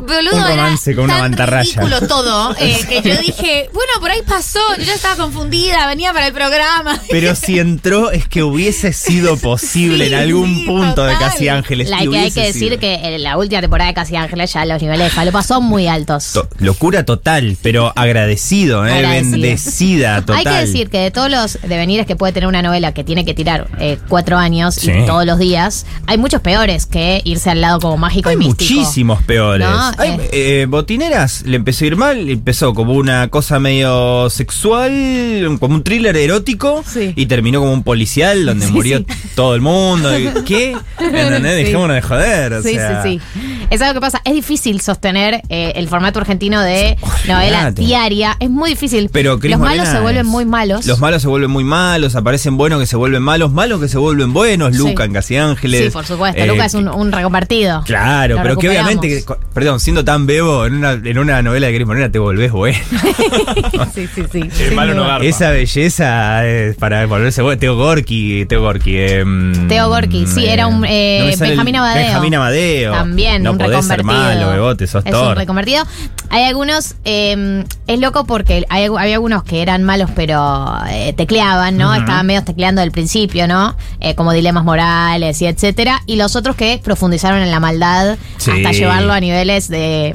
Boludo, 0.00 0.36
un 0.36 0.40
era 0.40 0.48
romance 0.50 0.94
con 0.94 1.04
una 1.04 1.18
mantarraya. 1.18 1.82
ridículo 1.82 2.06
todo 2.08 2.54
eh, 2.60 2.78
que 2.88 3.02
yo 3.02 3.16
dije, 3.18 3.70
bueno, 3.72 3.92
por 4.00 4.10
ahí 4.10 4.20
pasó, 4.26 4.60
yo 4.78 4.84
ya 4.84 4.94
estaba 4.94 5.16
confundida, 5.16 5.86
venía 5.86 6.12
para 6.12 6.26
el 6.28 6.32
programa. 6.32 6.98
Pero 7.10 7.34
si 7.34 7.58
entró 7.58 8.10
es 8.10 8.28
que 8.28 8.42
hubiese 8.42 8.92
sido 8.92 9.36
posible 9.40 10.06
en 10.06 10.14
algún 10.14 10.64
punto 10.66 11.04
de 11.04 11.16
Casi 11.16 11.48
Ángeles. 11.48 11.88
La 11.90 11.98
que 11.98 12.18
hay 12.18 12.30
que 12.30 12.42
decir 12.42 12.68
sido. 12.70 12.78
que 12.80 12.94
en 12.94 13.22
la 13.22 13.36
última 13.36 13.60
temporada 13.60 13.88
de 13.88 13.94
Casi 13.94 14.16
Ángeles 14.16 14.52
ya 14.52 14.64
los 14.64 14.80
niveles 14.82 15.04
de 15.06 15.10
falopa 15.10 15.42
son 15.42 15.64
muy 15.64 15.86
altos. 15.88 16.32
To- 16.32 16.48
Locura 16.58 17.04
total, 17.04 17.56
pero 17.62 17.92
agradecido, 17.96 18.86
¿eh? 18.86 18.92
Agradecido. 18.92 19.30
bendecida 19.32 20.20
total. 20.20 20.36
Hay 20.38 20.44
que 20.44 20.60
decir 20.66 20.90
que 20.90 20.98
de 20.98 21.10
todos 21.10 21.30
los 21.30 21.58
devenires 21.62 22.06
que 22.06 22.16
puede 22.16 22.32
tener 22.32 22.46
una 22.48 22.62
novela 22.62 22.92
que 22.92 23.04
tiene 23.04 23.24
que 23.24 23.34
tirar 23.34 23.68
eh, 23.80 23.98
cuatro 24.08 24.36
años 24.38 24.74
Sí. 24.74 24.90
y 24.90 25.06
todos 25.06 25.24
los 25.26 25.38
días, 25.38 25.86
hay 26.06 26.18
muchos 26.18 26.40
peores 26.40 26.86
que 26.86 27.20
irse 27.24 27.50
al 27.50 27.60
lado 27.60 27.80
como 27.80 27.96
mágico 27.96 28.28
Hay 28.28 28.36
y 28.36 28.38
místico. 28.38 28.74
muchísimos 28.80 29.22
peores. 29.22 29.68
No, 29.68 29.87
Hay, 29.96 30.20
eh, 30.32 30.66
Botineras 30.68 31.42
le 31.46 31.56
empezó 31.56 31.84
a 31.84 31.86
ir 31.88 31.96
mal, 31.96 32.28
empezó 32.28 32.74
como 32.74 32.92
una 32.92 33.28
cosa 33.28 33.58
medio 33.58 34.28
sexual, 34.30 35.56
como 35.60 35.74
un 35.76 35.82
thriller 35.82 36.16
erótico, 36.16 36.84
y 37.16 37.26
terminó 37.26 37.60
como 37.60 37.72
un 37.72 37.82
policial 37.82 38.44
donde 38.46 38.66
Sí, 38.66 38.72
murió 38.72 38.98
sí. 38.98 39.06
todo 39.34 39.54
el 39.54 39.60
mundo. 39.60 40.10
¿Qué? 40.46 40.76
Dejémonos 41.00 41.94
de 41.94 42.02
joder. 42.02 42.52
o 42.54 42.62
Sí, 42.62 42.74
sea. 42.74 43.02
sí, 43.02 43.20
sí. 43.34 43.66
Es 43.70 43.80
algo 43.82 43.94
que 43.94 44.00
pasa. 44.00 44.20
Es 44.24 44.32
difícil 44.34 44.80
sostener 44.80 45.42
eh, 45.48 45.72
el 45.76 45.88
formato 45.88 46.18
argentino 46.20 46.60
de 46.62 46.96
novela 47.26 47.70
diaria. 47.70 48.36
Es 48.40 48.50
muy 48.50 48.70
difícil. 48.70 49.10
Pero 49.12 49.38
Los 49.42 49.58
malos 49.60 49.88
se 49.88 50.00
vuelven 50.00 50.26
muy 50.26 50.44
malos. 50.44 50.86
Los 50.86 50.98
malos 51.00 51.22
se 51.22 51.28
vuelven 51.28 51.50
muy 51.50 51.64
malos, 51.64 52.14
aparecen 52.16 52.56
buenos 52.56 52.80
que 52.80 52.86
se 52.86 52.96
vuelven 52.96 53.22
malos, 53.22 53.52
malos 53.52 53.80
que 53.80 53.88
se 53.88 53.98
vuelven 53.98 54.32
buenos. 54.32 54.76
Luca 54.76 55.04
en 55.04 55.12
Casi 55.12 55.36
Ángeles. 55.36 55.84
Sí, 55.86 55.90
por 55.90 56.06
supuesto. 56.06 56.40
Eh, 56.42 56.46
Luca 56.46 56.64
es 56.66 56.74
un, 56.74 56.88
un 56.88 57.12
recompartido. 57.12 57.82
Claro, 57.84 58.36
Lo 58.36 58.42
pero 58.42 58.56
que 58.58 58.68
recuperamos. 58.68 58.94
obviamente, 59.04 59.24
que- 59.26 59.34
perdón, 59.54 59.77
siendo 59.78 60.04
tan 60.04 60.26
bebo, 60.26 60.66
en 60.66 60.74
una, 60.76 60.92
en 60.92 61.18
una 61.18 61.42
novela 61.42 61.66
de 61.68 61.74
Cris 61.74 61.86
Morena 61.86 62.10
te 62.10 62.18
volvés 62.18 62.52
bueno. 62.52 62.78
sí, 63.94 64.08
sí, 64.14 64.22
sí. 64.32 64.48
El 64.64 64.74
malo 64.74 64.94
no 64.94 65.04
garpa. 65.06 65.24
Esa 65.24 65.50
belleza 65.50 66.46
es 66.46 66.76
para 66.76 67.04
volverse 67.06 67.42
bueno. 67.42 67.58
Teo 67.58 67.76
Gorky, 67.76 68.46
Teo 68.46 68.60
Gorky. 68.62 68.96
em, 68.98 69.68
Teo 69.68 69.88
Gorky, 69.88 70.26
sí, 70.26 70.46
era 70.46 70.66
un 70.66 70.84
eh, 70.86 71.20
no 71.30 71.32
sale 71.36 71.44
el- 71.44 71.50
Benjamín 71.50 71.76
Abadeo. 71.76 72.02
Benjamín 72.04 72.34
Amadeo. 72.34 72.92
También, 72.92 73.42
no 73.42 73.52
un 73.52 73.58
podés 73.58 73.84
ser 73.86 73.98
reconvertido. 73.98 74.34
malo, 74.40 74.50
Bebote, 74.52 74.86
sos 74.86 75.04
Es 75.06 75.14
un 75.14 75.36
reconvertido. 75.36 75.84
Hay 76.30 76.44
algunos, 76.44 76.94
eh, 77.04 77.64
es 77.86 77.98
loco 78.00 78.24
porque 78.26 78.64
hay, 78.68 78.84
había 78.86 79.14
algunos 79.14 79.42
que 79.44 79.62
eran 79.62 79.82
malos 79.84 80.10
pero 80.14 80.72
eh, 80.90 81.12
tecleaban, 81.16 81.76
¿no? 81.76 81.90
Ujú. 81.90 82.00
Estaban 82.00 82.26
medio 82.26 82.44
tecleando 82.44 82.80
del 82.82 82.90
principio, 82.90 83.46
¿no? 83.48 83.76
Eh, 84.00 84.14
como 84.14 84.32
dilemas 84.32 84.64
morales 84.64 85.40
y 85.42 85.46
etcétera. 85.46 86.02
Y 86.06 86.16
los 86.16 86.36
otros 86.36 86.54
que 86.56 86.80
profundizaron 86.82 87.40
en 87.40 87.50
la 87.50 87.60
maldad 87.60 88.16
Sí. 88.36 88.50
hasta 88.50 88.72
llevarlo 88.72 89.12
a 89.12 89.20
niveles 89.20 89.67
es 89.68 89.70
de 89.70 90.14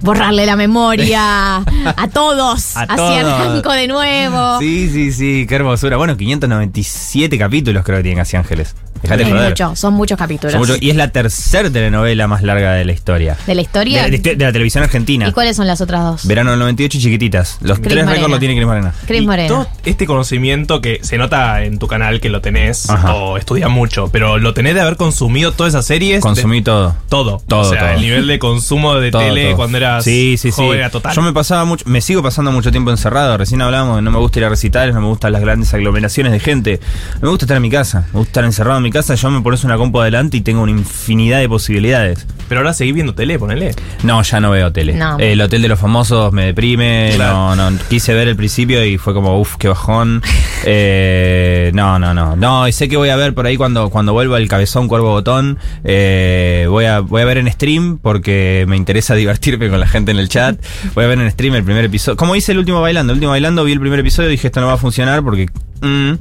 borrarle 0.00 0.46
la 0.46 0.56
memoria 0.56 1.56
a 1.96 2.08
todos, 2.12 2.76
A 2.76 2.82
así 2.82 2.96
todos. 2.96 3.24
arranco 3.24 3.72
de 3.72 3.88
nuevo. 3.88 4.58
Sí, 4.60 4.90
sí, 4.92 5.12
sí, 5.12 5.46
qué 5.48 5.54
hermosura. 5.56 5.96
Bueno, 5.96 6.16
597 6.16 7.38
capítulos 7.38 7.84
creo 7.84 7.98
que 7.98 8.02
tiene 8.04 8.16
Casi 8.20 8.36
Ángeles. 8.36 8.74
Dejate 9.02 9.26
joder. 9.26 9.50
mucho, 9.50 9.76
son 9.76 9.92
muchos 9.92 10.16
capítulos. 10.16 10.66
Son. 10.66 10.78
Y 10.80 10.88
es 10.88 10.96
la 10.96 11.08
tercera 11.08 11.68
telenovela 11.70 12.26
más 12.26 12.42
larga 12.42 12.72
de 12.72 12.86
la 12.86 12.92
historia. 12.92 13.36
¿De 13.46 13.54
la 13.54 13.60
historia? 13.60 14.04
De, 14.04 14.16
de- 14.18 14.34
de 14.34 14.44
la 14.46 14.50
televisión 14.50 14.82
argentina. 14.82 15.28
¿Y 15.28 15.32
cuáles 15.32 15.56
son 15.58 15.66
las 15.66 15.82
otras 15.82 16.02
dos? 16.04 16.26
Verano 16.26 16.52
del 16.52 16.60
98 16.60 16.96
y 16.96 17.00
chiquititas. 17.02 17.58
Los 17.60 17.82
tres 17.82 18.06
récords 18.06 18.30
lo 18.30 18.38
tiene 18.38 18.54
Cris 18.54 18.66
Morena. 18.66 18.94
Cris 19.06 19.20
Y 19.20 19.26
Morena. 19.26 19.48
todo 19.48 19.68
este 19.84 20.06
conocimiento 20.06 20.80
que 20.80 21.00
se 21.02 21.18
nota 21.18 21.64
en 21.64 21.78
tu 21.78 21.86
canal 21.86 22.18
que 22.22 22.30
lo 22.30 22.40
tenés 22.40 22.88
Ajá. 22.88 23.12
o 23.14 23.36
estudias 23.36 23.68
mucho, 23.68 24.08
pero 24.10 24.38
lo 24.38 24.54
tenés 24.54 24.74
de 24.74 24.80
haber 24.80 24.96
consumido 24.96 25.52
todas 25.52 25.74
esas 25.74 25.84
series. 25.84 26.22
Consumí 26.22 26.58
de- 26.60 26.62
todo. 26.64 26.96
todo. 27.10 27.42
Todo, 27.46 27.60
O 27.60 27.70
sea, 27.70 27.80
todo. 27.80 27.90
el 27.90 28.00
nivel 28.00 28.26
de 28.26 28.38
consumo 28.38 28.73
de 28.74 29.10
Todo, 29.10 29.22
tele 29.22 29.44
todo. 29.46 29.56
cuando 29.56 29.78
eras 29.78 30.04
sí, 30.04 30.36
sí, 30.38 30.50
sí. 30.50 30.56
joven 30.62 30.78
era 30.80 30.90
total. 30.90 31.14
Yo 31.14 31.22
me 31.22 31.32
pasaba 31.32 31.64
mucho, 31.64 31.84
me 31.88 32.00
sigo 32.00 32.22
pasando 32.22 32.52
mucho 32.52 32.70
tiempo 32.70 32.90
encerrado. 32.90 33.36
Recién 33.38 33.62
hablábamos 33.62 33.96
de 33.96 34.02
no 34.02 34.10
me 34.10 34.18
gusta 34.18 34.38
ir 34.40 34.44
a 34.44 34.48
recitales, 34.48 34.94
no 34.94 35.00
me 35.00 35.06
gustan 35.08 35.32
las 35.32 35.40
grandes 35.40 35.72
aglomeraciones 35.72 36.32
de 36.32 36.40
gente. 36.40 36.80
Me 37.22 37.28
gusta 37.28 37.44
estar 37.44 37.56
en 37.56 37.62
mi 37.62 37.70
casa, 37.70 38.06
me 38.12 38.18
gusta 38.18 38.30
estar 38.30 38.44
encerrado 38.44 38.76
en 38.78 38.82
mi 38.82 38.90
casa. 38.90 39.14
Yo 39.14 39.30
me 39.30 39.40
pones 39.40 39.64
una 39.64 39.76
compu 39.76 40.00
adelante 40.00 40.36
y 40.36 40.40
tengo 40.40 40.62
una 40.62 40.72
infinidad 40.72 41.38
de 41.40 41.48
posibilidades. 41.48 42.26
Pero 42.48 42.60
ahora 42.60 42.74
seguís 42.74 42.94
viendo 42.94 43.14
tele, 43.14 43.38
ponele. 43.38 43.74
No, 44.02 44.22
ya 44.22 44.38
no 44.40 44.50
veo 44.50 44.70
tele. 44.72 44.94
No. 44.94 45.18
El 45.18 45.40
Hotel 45.40 45.62
de 45.62 45.68
los 45.68 45.78
Famosos 45.78 46.32
me 46.32 46.44
deprime. 46.46 47.12
Claro. 47.14 47.56
No, 47.56 47.70
no. 47.70 47.78
Quise 47.88 48.12
ver 48.12 48.28
el 48.28 48.36
principio 48.36 48.84
y 48.84 48.98
fue 48.98 49.14
como, 49.14 49.38
uff, 49.40 49.56
qué 49.56 49.68
bajón. 49.68 50.22
Eh, 50.66 51.70
no, 51.74 51.98
no, 51.98 52.14
no. 52.14 52.36
No, 52.36 52.66
y 52.66 52.72
sé 52.72 52.88
que 52.88 52.96
voy 52.96 53.10
a 53.10 53.16
ver 53.16 53.34
por 53.34 53.44
ahí 53.46 53.58
cuando, 53.58 53.90
cuando 53.90 54.14
vuelva 54.14 54.38
el 54.38 54.48
cabezón 54.48 54.88
cuervo 54.88 55.10
botón. 55.10 55.58
eh, 55.84 56.66
voy, 56.70 56.86
a, 56.86 57.00
voy 57.00 57.20
a 57.20 57.24
ver 57.26 57.36
en 57.36 57.52
stream 57.52 57.98
porque 57.98 58.63
me 58.66 58.76
interesa 58.76 59.14
divertirme 59.16 59.68
con 59.70 59.80
la 59.80 59.86
gente 59.88 60.10
en 60.12 60.18
el 60.18 60.28
chat. 60.28 60.58
Voy 60.94 61.04
a 61.04 61.08
ver 61.08 61.18
en 61.18 61.30
stream 61.30 61.54
el 61.54 61.64
primer 61.64 61.84
episodio. 61.84 62.16
Como 62.16 62.36
hice 62.36 62.52
el 62.52 62.58
último 62.58 62.80
bailando. 62.80 63.12
El 63.12 63.16
último 63.18 63.30
bailando 63.32 63.64
vi 63.64 63.72
el 63.72 63.80
primer 63.80 64.00
episodio 64.00 64.28
y 64.28 64.32
dije 64.32 64.48
esto 64.48 64.60
no 64.60 64.66
va 64.68 64.74
a 64.74 64.78
funcionar 64.78 65.22
porque. 65.22 65.46
mm, 65.80 66.12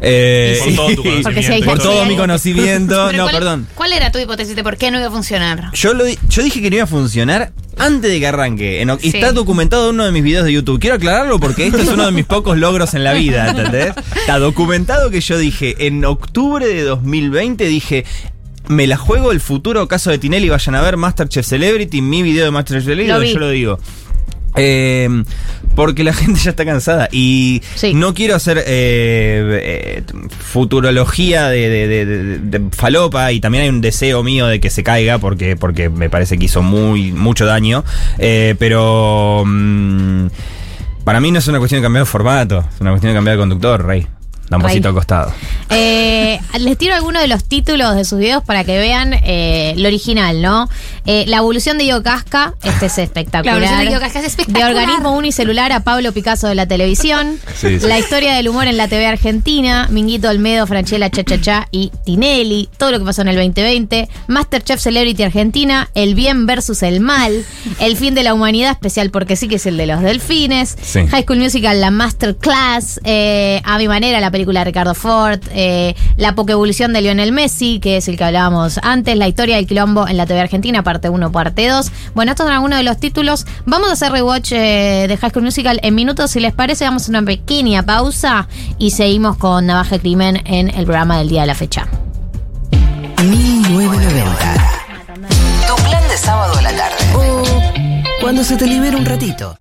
eh, 0.00 0.58
Por 0.64 0.74
todo 0.74 0.88
tu 0.94 1.02
conocimiento. 1.04 1.52
Si 1.54 1.62
por 1.62 1.78
todo 1.78 2.04
mi 2.06 2.16
conocimiento. 2.16 3.12
No, 3.12 3.24
¿cuál- 3.24 3.34
perdón. 3.34 3.66
¿Cuál 3.74 3.92
era 3.92 4.10
tu 4.12 4.18
hipótesis 4.18 4.56
de 4.56 4.62
por 4.62 4.76
qué 4.76 4.90
no 4.90 4.98
iba 4.98 5.08
a 5.08 5.10
funcionar? 5.10 5.70
Yo, 5.74 5.94
lo 5.94 6.04
di- 6.04 6.18
yo 6.28 6.42
dije 6.42 6.60
que 6.62 6.70
no 6.70 6.76
iba 6.76 6.84
a 6.84 6.88
funcionar 6.88 7.52
antes 7.78 8.10
de 8.10 8.18
que 8.20 8.26
arranque. 8.26 8.82
En 8.82 8.90
Sí. 9.00 9.08
está 9.14 9.32
documentado 9.32 9.88
en 9.88 9.94
uno 9.94 10.04
de 10.04 10.12
mis 10.12 10.22
videos 10.22 10.44
de 10.44 10.52
YouTube. 10.52 10.78
Quiero 10.80 10.96
aclararlo 10.96 11.38
porque 11.40 11.66
esto 11.66 11.78
es 11.78 11.88
uno 11.88 12.04
de 12.06 12.12
mis 12.12 12.26
pocos 12.26 12.58
logros 12.58 12.92
en 12.94 13.04
la 13.04 13.12
vida, 13.14 13.48
¿entendés? 13.50 13.94
Está 14.16 14.38
documentado 14.38 15.10
que 15.10 15.20
yo 15.20 15.38
dije, 15.38 15.86
en 15.86 16.04
octubre 16.04 16.66
de 16.66 16.82
2020 16.82 17.64
dije... 17.66 18.04
Me 18.70 18.86
la 18.86 18.96
juego 18.96 19.32
el 19.32 19.40
futuro 19.40 19.86
caso 19.88 20.10
de 20.10 20.18
Tinelli. 20.18 20.48
Vayan 20.48 20.76
a 20.76 20.80
ver 20.80 20.96
Masterchef 20.96 21.44
Celebrity, 21.46 22.00
mi 22.02 22.22
video 22.22 22.44
de 22.44 22.50
Masterchef 22.52 22.84
Celebrity, 22.84 23.10
Lo 23.12 23.22
yo 23.24 23.38
lo 23.40 23.50
digo. 23.50 23.78
Eh, 24.56 25.08
porque 25.76 26.02
la 26.04 26.12
gente 26.20 26.40
ya 26.40 26.50
está 26.50 26.64
cansada 26.64 27.08
y 27.12 27.62
no 27.94 28.14
quiero 28.14 28.34
hacer 28.34 28.58
eh, 28.58 28.62
eh, 28.66 30.02
futurología 30.40 31.48
de, 31.48 31.68
de- 31.68 31.86
de- 31.88 32.06
de- 32.06 32.38
de 32.58 32.70
falopa 32.70 33.30
y 33.32 33.40
también 33.40 33.62
hay 33.64 33.70
un 33.70 33.80
deseo 33.80 34.22
mío 34.24 34.46
de 34.46 34.60
que 34.60 34.70
se 34.70 34.82
caiga 34.82 35.18
porque, 35.18 35.54
porque 35.56 35.88
me 35.88 36.10
parece 36.10 36.36
que 36.38 36.46
hizo 36.46 36.62
muy 36.62 37.12
mucho 37.12 37.46
daño 37.46 37.84
Eh, 38.18 38.56
pero 38.58 39.44
mm, 39.46 40.26
para 41.04 41.20
mí 41.20 41.30
no 41.30 41.38
es 41.38 41.46
una 41.46 41.58
cuestión 41.58 41.80
de 41.80 41.84
cambiar 41.86 42.04
de 42.04 42.10
formato 42.10 42.64
es 42.74 42.80
una 42.80 42.90
cuestión 42.90 43.12
de 43.12 43.16
cambiar 43.18 43.36
de 43.36 43.40
conductor 43.42 43.86
Rey 43.86 44.06
da 44.50 44.56
un 44.56 44.62
pasito 44.62 44.88
al 44.88 44.94
costado 44.94 45.32
Eh, 45.70 46.38
les 46.58 46.76
tiro 46.76 46.94
algunos 46.94 47.22
de 47.22 47.28
los 47.28 47.44
títulos 47.44 47.94
de 47.94 48.04
sus 48.04 48.18
videos 48.18 48.42
para 48.42 48.64
que 48.64 48.76
vean 48.78 49.14
eh, 49.24 49.74
lo 49.76 49.86
original, 49.88 50.42
¿no? 50.42 50.68
Eh, 51.06 51.24
la 51.28 51.38
evolución 51.38 51.78
de 51.78 51.84
Guido 51.84 52.02
Casca, 52.02 52.54
este 52.62 52.86
es 52.86 52.98
espectacular. 52.98 53.44
La 53.44 53.66
evolución 53.68 53.78
de 53.80 53.86
Guido 53.86 54.00
Casca 54.00 54.18
es 54.18 54.24
De 54.24 54.28
espectacular. 54.28 54.74
organismo 54.74 55.12
unicelular 55.16 55.72
a 55.72 55.80
Pablo 55.80 56.12
Picasso 56.12 56.48
de 56.48 56.54
la 56.56 56.66
televisión. 56.66 57.38
Sí, 57.54 57.78
sí. 57.78 57.86
La 57.86 57.98
historia 57.98 58.34
del 58.34 58.48
humor 58.48 58.66
en 58.66 58.76
la 58.76 58.88
TV 58.88 59.06
argentina. 59.06 59.86
Minguito 59.90 60.28
Olmedo, 60.28 60.66
Franchella 60.66 61.08
Chachachá 61.10 61.68
y 61.70 61.92
Tinelli. 62.04 62.68
Todo 62.76 62.90
lo 62.90 62.98
que 62.98 63.04
pasó 63.04 63.22
en 63.22 63.28
el 63.28 63.36
2020. 63.36 64.08
Masterchef 64.26 64.80
Celebrity 64.80 65.22
Argentina. 65.22 65.88
El 65.94 66.14
bien 66.16 66.46
versus 66.46 66.82
el 66.82 66.98
mal. 67.00 67.44
El 67.78 67.96
fin 67.96 68.14
de 68.14 68.24
la 68.24 68.34
humanidad, 68.34 68.72
especial 68.72 69.10
porque 69.10 69.36
sí 69.36 69.46
que 69.48 69.56
es 69.56 69.66
el 69.66 69.76
de 69.76 69.86
los 69.86 70.02
delfines. 70.02 70.76
Sí. 70.82 71.06
High 71.06 71.22
School 71.22 71.38
Musical, 71.38 71.80
la 71.80 71.90
Masterclass. 71.90 73.00
eh, 73.04 73.60
a 73.64 73.78
mi 73.78 73.86
manera, 73.88 74.18
la 74.20 74.30
película 74.30 74.39
de 74.46 74.64
Ricardo 74.64 74.94
Ford. 74.94 75.40
eh, 75.52 75.94
la 76.16 76.34
pokevolución 76.34 76.92
de 76.92 77.02
Lionel 77.02 77.32
Messi, 77.32 77.78
que 77.78 77.98
es 77.98 78.08
el 78.08 78.16
que 78.16 78.24
hablábamos 78.24 78.78
antes. 78.82 79.16
La 79.16 79.28
historia 79.28 79.56
del 79.56 79.66
quilombo 79.66 80.08
en 80.08 80.16
la 80.16 80.26
TV 80.26 80.40
argentina, 80.40 80.82
parte 80.82 81.08
1, 81.08 81.32
parte 81.32 81.68
2. 81.68 81.92
Bueno, 82.14 82.32
estos 82.32 82.46
son 82.46 82.54
algunos 82.54 82.78
de 82.78 82.84
los 82.84 82.98
títulos. 82.98 83.46
Vamos 83.66 83.90
a 83.90 83.92
hacer 83.92 84.12
rewatch 84.12 84.52
eh, 84.52 85.06
de 85.08 85.16
High 85.16 85.30
School 85.30 85.44
Musical 85.44 85.78
en 85.82 85.94
minutos. 85.94 86.30
Si 86.32 86.40
les 86.40 86.52
parece, 86.52 86.84
vamos 86.84 87.06
a 87.06 87.10
una 87.10 87.22
pequeña 87.22 87.82
pausa 87.84 88.48
y 88.78 88.90
seguimos 88.90 89.36
con 89.36 89.66
Navaja 89.66 89.98
Crimen 89.98 90.42
en 90.46 90.68
el 90.70 90.84
programa 90.84 91.18
del 91.18 91.28
día 91.28 91.42
de 91.42 91.46
la 91.46 91.54
fecha. 91.54 91.86
1990. 93.22 94.38
Tu 95.66 95.82
plan 95.82 96.08
de 96.08 96.16
sábado 96.16 96.54
a 96.58 96.62
la 96.62 96.70
tarde. 96.70 96.96
O 97.14 97.42
cuando 98.20 98.42
se 98.44 98.56
te 98.56 98.66
libera 98.66 98.96
un 98.96 99.04
ratito. 99.04 99.56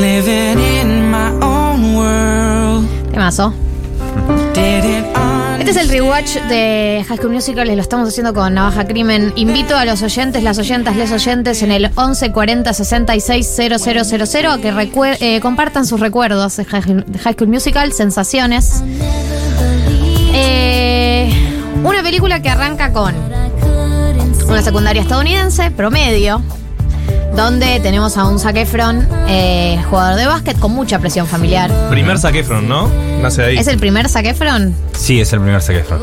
Living 0.00 0.58
in 0.58 1.10
my 1.10 1.30
own 1.40 1.94
world. 1.94 2.88
Este 5.58 5.70
es 5.70 5.76
el 5.76 5.88
rewatch 5.88 6.34
de 6.48 7.04
High 7.08 7.16
School 7.16 7.32
Musical, 7.32 7.68
lo 7.68 7.80
estamos 7.80 8.08
haciendo 8.08 8.34
con 8.34 8.52
Navaja 8.54 8.86
Crimen. 8.86 9.32
Invito 9.36 9.76
a 9.76 9.84
los 9.84 10.02
oyentes, 10.02 10.42
las 10.42 10.58
oyentas, 10.58 10.96
les 10.96 11.12
oyentes 11.12 11.62
en 11.62 11.70
el 11.70 11.90
11 11.94 12.32
40 12.32 12.74
66 12.74 13.56
000 13.56 14.50
a 14.50 14.58
que 14.58 14.90
eh, 15.20 15.40
compartan 15.40 15.86
sus 15.86 16.00
recuerdos 16.00 16.56
de 16.56 16.64
High 16.64 17.04
de 17.06 17.18
High 17.20 17.34
School 17.34 17.48
Musical, 17.48 17.92
sensaciones. 17.92 18.82
Eh, 20.34 21.32
una 21.84 22.02
película 22.02 22.42
que 22.42 22.48
arranca 22.48 22.92
con 22.92 23.14
una 24.48 24.62
secundaria 24.62 25.02
estadounidense, 25.02 25.70
promedio, 25.70 26.42
donde 27.36 27.80
tenemos 27.80 28.16
a 28.16 28.24
un 28.24 28.38
Zac 28.38 28.56
Efron, 28.56 29.06
eh, 29.28 29.82
jugador 29.90 30.16
de 30.16 30.26
básquet 30.26 30.58
con 30.58 30.72
mucha 30.72 30.98
presión 30.98 31.26
familiar. 31.26 31.70
Primer 31.90 32.18
Zac 32.18 32.34
Efron, 32.34 32.68
¿no? 32.68 32.88
Nace 33.20 33.42
ahí. 33.42 33.56
¿Es 33.58 33.66
el 33.66 33.78
primer 33.78 34.08
Zac 34.08 34.26
Efron? 34.26 34.74
sí 34.92 35.20
es 35.20 35.32
el 35.32 35.40
primer 35.40 35.60
Zac 35.60 35.76
Efron. 35.76 36.00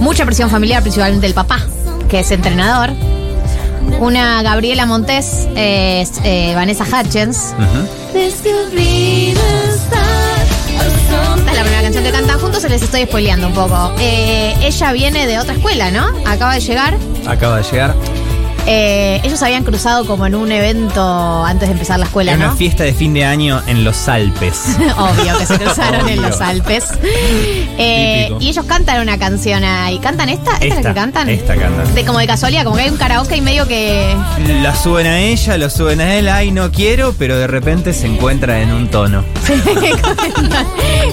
Mucha 0.00 0.24
presión 0.24 0.50
familiar, 0.50 0.82
principalmente 0.82 1.26
del 1.26 1.34
papá, 1.34 1.60
que 2.08 2.20
es 2.20 2.30
entrenador. 2.30 2.90
Una 4.00 4.42
Gabriela 4.42 4.84
Montes, 4.86 5.48
eh, 5.56 6.06
eh, 6.24 6.52
Vanessa 6.54 6.84
Hutchins. 6.84 7.54
Esta 8.14 8.18
es 11.50 11.56
la 11.56 11.62
primera 11.62 11.82
canción 11.82 12.04
que 12.04 12.10
cantan 12.10 12.38
juntos, 12.38 12.62
se 12.62 12.68
les 12.68 12.82
estoy 12.82 13.04
spoileando 13.04 13.46
un 13.48 13.54
poco. 13.54 13.92
Eh, 13.98 14.54
ella 14.62 14.92
viene 14.92 15.26
de 15.26 15.38
otra 15.38 15.54
escuela, 15.54 15.90
¿no? 15.90 16.06
Acaba 16.26 16.54
de 16.54 16.60
llegar. 16.60 16.96
acaba 17.26 17.58
de 17.58 17.62
llegar 17.62 17.94
Eh, 18.66 19.20
ellos 19.24 19.42
habían 19.42 19.64
cruzado 19.64 20.04
como 20.06 20.26
en 20.26 20.34
un 20.34 20.52
evento 20.52 21.44
antes 21.44 21.68
de 21.68 21.72
empezar 21.72 21.98
la 21.98 22.04
escuela, 22.04 22.32
en 22.32 22.40
¿no? 22.40 22.46
una 22.48 22.56
fiesta 22.56 22.84
de 22.84 22.92
fin 22.92 23.14
de 23.14 23.24
año 23.24 23.62
en 23.66 23.82
los 23.82 24.08
Alpes 24.08 24.76
Obvio 24.98 25.38
que 25.38 25.46
se 25.46 25.58
cruzaron 25.64 26.08
en 26.08 26.20
los 26.22 26.40
Alpes. 26.40 26.84
Eh, 27.80 28.34
y 28.40 28.48
ellos 28.48 28.64
cantan 28.64 29.00
una 29.00 29.18
canción 29.18 29.62
ahí. 29.62 30.00
¿Cantan 30.00 30.28
esta? 30.28 30.54
¿Esta, 30.54 30.66
es 30.66 30.74
la 30.84 30.90
que 30.90 30.94
cantan? 30.94 31.28
esta 31.28 31.54
cantan 31.54 31.94
De, 31.94 32.04
como 32.04 32.18
de 32.18 32.26
casualidad, 32.26 32.64
como 32.64 32.74
que 32.74 32.82
hay 32.82 32.88
un 32.90 32.96
karaoke 32.96 33.36
y 33.36 33.40
medio 33.40 33.68
que. 33.68 34.16
La 34.62 34.74
suben 34.74 35.06
a 35.06 35.20
ella, 35.20 35.56
lo 35.58 35.70
suben 35.70 36.00
a 36.00 36.16
él, 36.16 36.28
ay 36.28 36.50
no 36.50 36.72
quiero, 36.72 37.14
pero 37.16 37.38
de 37.38 37.46
repente 37.46 37.92
se 37.92 38.08
encuentra 38.08 38.60
en 38.60 38.72
un 38.72 38.88
tono. 38.88 39.24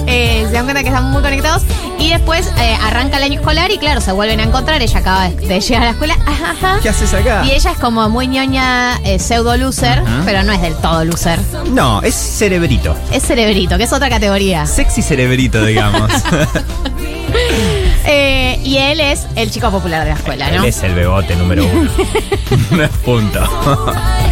eh, 0.06 0.44
se 0.46 0.52
dan 0.52 0.64
cuenta 0.64 0.82
que 0.82 0.88
están 0.88 1.10
muy 1.12 1.22
conectados. 1.22 1.62
Y 2.00 2.10
después 2.10 2.50
eh, 2.58 2.76
arranca 2.82 3.18
el 3.18 3.22
año 3.22 3.38
escolar 3.40 3.70
y 3.70 3.78
claro, 3.78 4.00
se 4.00 4.10
vuelven 4.12 4.40
a 4.40 4.42
encontrar. 4.44 4.82
Ella 4.82 4.98
acaba 4.98 5.28
de, 5.28 5.36
de 5.46 5.60
llegar 5.60 5.82
a 5.82 5.84
la 5.86 5.90
escuela. 5.92 6.16
Ajá, 6.26 6.50
ajá. 6.50 6.78
¿Qué 6.82 6.88
haces 6.88 7.14
acá? 7.14 7.35
Y 7.44 7.50
ella 7.52 7.70
es 7.72 7.78
como 7.78 8.08
muy 8.08 8.26
ñoña, 8.28 8.98
eh, 9.04 9.18
pseudo 9.18 9.56
loser, 9.56 10.02
pero 10.24 10.42
no 10.42 10.52
es 10.52 10.60
del 10.62 10.74
todo 10.76 11.04
loser. 11.04 11.38
No, 11.70 12.00
es 12.02 12.14
cerebrito. 12.14 12.96
Es 13.12 13.22
cerebrito, 13.24 13.76
que 13.78 13.84
es 13.84 13.92
otra 13.92 14.08
categoría. 14.08 14.66
Sexy 14.66 15.02
cerebrito, 15.02 15.64
digamos. 15.64 16.10
Eh, 18.08 18.60
y 18.62 18.78
él 18.78 19.00
es 19.00 19.26
el 19.34 19.50
chico 19.50 19.68
popular 19.70 20.04
de 20.04 20.10
la 20.10 20.16
escuela, 20.16 20.48
¿no? 20.48 20.58
Él 20.58 20.64
es 20.66 20.80
el 20.84 20.94
bebote 20.94 21.34
número 21.34 21.66
uno. 21.66 21.90
Punto. 23.04 23.40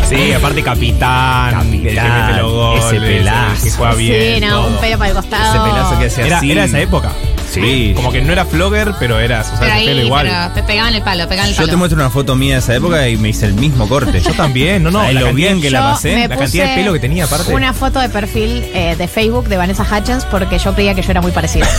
Sí, 0.08 0.32
aparte 0.32 0.62
capitán, 0.62 1.72
el 1.74 1.82
que 1.82 1.94
Capitán, 1.96 2.26
mete 2.28 2.40
los 2.42 2.52
goles, 2.52 2.84
ese 2.84 3.00
pelazo. 3.00 3.52
el 3.56 3.62
que 3.62 3.70
juega 3.76 3.94
bien. 3.94 4.34
Sí, 4.34 4.40
no, 4.46 4.50
todo. 4.50 4.68
un 4.68 4.76
pelo 4.76 4.98
para 4.98 5.10
el 5.10 5.16
costado. 5.16 5.54
Ese 5.64 5.70
pelazo 5.72 5.98
que 5.98 6.06
hacía 6.06 6.26
Era, 6.26 6.38
así. 6.38 6.52
era 6.52 6.64
esa 6.64 6.78
época. 6.80 7.12
Sí. 7.50 7.92
Como 7.94 8.10
que 8.10 8.20
no 8.22 8.32
era 8.32 8.44
flogger, 8.44 8.94
pero 8.98 9.20
era, 9.20 9.40
o 9.42 9.44
sea, 9.44 9.52
Pero 9.60 9.66
el 9.72 9.78
ahí, 9.78 9.86
pelo 9.86 10.02
igual. 10.02 10.50
pero 10.54 10.66
pegaban 10.66 10.94
el 10.94 11.02
palo, 11.02 11.28
pegaban 11.28 11.48
el 11.50 11.54
Yo 11.54 11.58
palo. 11.62 11.70
te 11.70 11.76
muestro 11.76 12.00
una 12.00 12.10
foto 12.10 12.34
mía 12.34 12.54
de 12.54 12.60
esa 12.60 12.74
época 12.74 13.08
y 13.08 13.16
me 13.16 13.28
hice 13.28 13.46
el 13.46 13.54
mismo 13.54 13.88
corte. 13.88 14.20
Yo 14.20 14.32
también, 14.34 14.82
no, 14.82 14.90
no. 14.90 14.98
¿Sabes 15.00 15.14
la 15.14 15.20
lo 15.20 15.32
bien 15.34 15.60
que 15.60 15.70
la 15.70 15.78
Yo 15.80 15.84
pasé? 15.92 16.14
me 16.14 16.28
La 16.28 16.36
cantidad 16.36 16.64
de 16.64 16.70
puse 16.70 16.80
pelo 16.82 16.92
que 16.92 16.98
tenía 17.00 17.24
aparte. 17.24 17.52
Una 17.54 17.72
foto 17.72 18.00
de 18.00 18.08
perfil 18.08 18.64
eh, 18.74 18.96
de 18.96 19.08
Facebook 19.08 19.48
de 19.48 19.56
Vanessa 19.56 19.84
Hutchins 19.90 20.24
porque 20.24 20.58
yo 20.58 20.74
creía 20.74 20.94
que 20.94 21.02
yo 21.02 21.10
era 21.10 21.20
muy 21.20 21.32
parecida. 21.32 21.66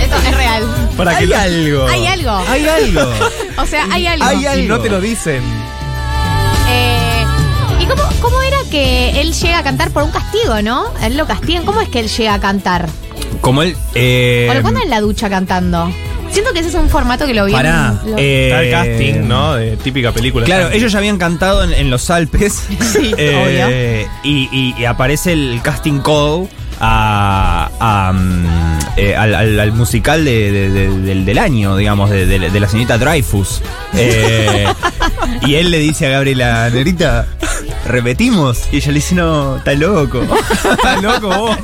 Esto 0.00 0.16
es 0.28 0.36
real. 0.36 0.64
Para 0.96 1.12
que 1.18 1.24
Hay 1.24 1.26
lo- 1.26 1.36
algo. 1.38 1.86
Hay 1.88 2.06
algo. 2.06 2.44
Hay 2.48 2.66
algo. 2.68 3.00
O 3.56 3.66
sea, 3.66 3.86
hay 3.92 4.04
algo. 4.08 4.24
Hay 4.26 4.46
algo. 4.46 4.64
Y 4.64 4.66
no 4.66 4.80
te 4.80 4.90
lo 4.90 5.00
dicen. 5.00 5.40
¿Y 7.84 7.86
cómo, 7.86 8.02
cómo 8.22 8.40
era 8.42 8.56
que 8.70 9.20
él 9.20 9.32
llega 9.34 9.58
a 9.58 9.62
cantar 9.62 9.90
por 9.90 10.02
un 10.04 10.10
castigo, 10.10 10.62
no? 10.62 10.86
Él 11.02 11.16
lo 11.18 11.26
castigan. 11.26 11.64
¿Cómo 11.66 11.80
es 11.82 11.88
que 11.90 12.00
él 12.00 12.08
llega 12.08 12.32
a 12.34 12.40
cantar? 12.40 12.88
Como 13.42 13.62
él. 13.62 13.76
Eh, 13.94 14.48
¿Por 14.50 14.62
cuándo 14.62 14.80
en 14.80 14.88
la 14.90 15.00
ducha 15.00 15.28
cantando? 15.28 15.92
Siento 16.30 16.52
que 16.52 16.60
ese 16.60 16.70
es 16.70 16.74
un 16.74 16.88
formato 16.88 17.26
que 17.26 17.34
lo 17.34 17.44
vi. 17.44 17.52
en- 17.52 17.56
Pará. 17.58 18.00
lo- 18.06 18.16
eh, 18.18 18.46
Está 18.48 18.62
el 18.62 18.70
casting, 18.70 19.28
¿no? 19.28 19.54
De 19.54 19.76
típica 19.76 20.12
película. 20.12 20.46
Claro, 20.46 20.70
ellos 20.70 20.90
ya 20.92 20.98
habían 20.98 21.18
cantado 21.18 21.62
en, 21.62 21.72
en 21.74 21.90
los 21.90 22.08
Alpes. 22.10 22.62
Sí, 22.80 23.14
eh, 23.18 24.06
y, 24.24 24.48
y- 24.50 24.74
y 24.78 24.84
aparece 24.86 25.32
el 25.32 25.60
casting 25.62 26.00
call 26.00 26.48
a, 26.80 27.70
a, 27.80 28.12
mm, 28.12 28.78
eh, 28.96 29.16
al, 29.16 29.34
al- 29.34 29.60
al 29.60 29.72
musical 29.72 30.24
de- 30.24 30.50
de- 30.52 30.70
de- 30.70 30.98
del, 31.00 31.24
del 31.24 31.38
año, 31.38 31.76
digamos, 31.76 32.10
de, 32.10 32.26
la 32.38 32.68
señorita 32.68 32.98
Dreyfus. 32.98 33.62
Eh, 33.94 34.66
y 35.42 35.54
él 35.54 35.70
le 35.70 35.78
dice 35.78 36.06
a 36.06 36.10
Gabriela, 36.10 36.70
Negrita, 36.70 37.26
¿repetimos? 37.86 38.62
Y 38.72 38.76
ella 38.76 38.88
le 38.88 38.94
dice, 38.94 39.14
no, 39.14 39.56
está 39.56 39.74
loco. 39.74 40.22
Está 40.72 41.00
loco 41.00 41.28
vos. 41.28 41.56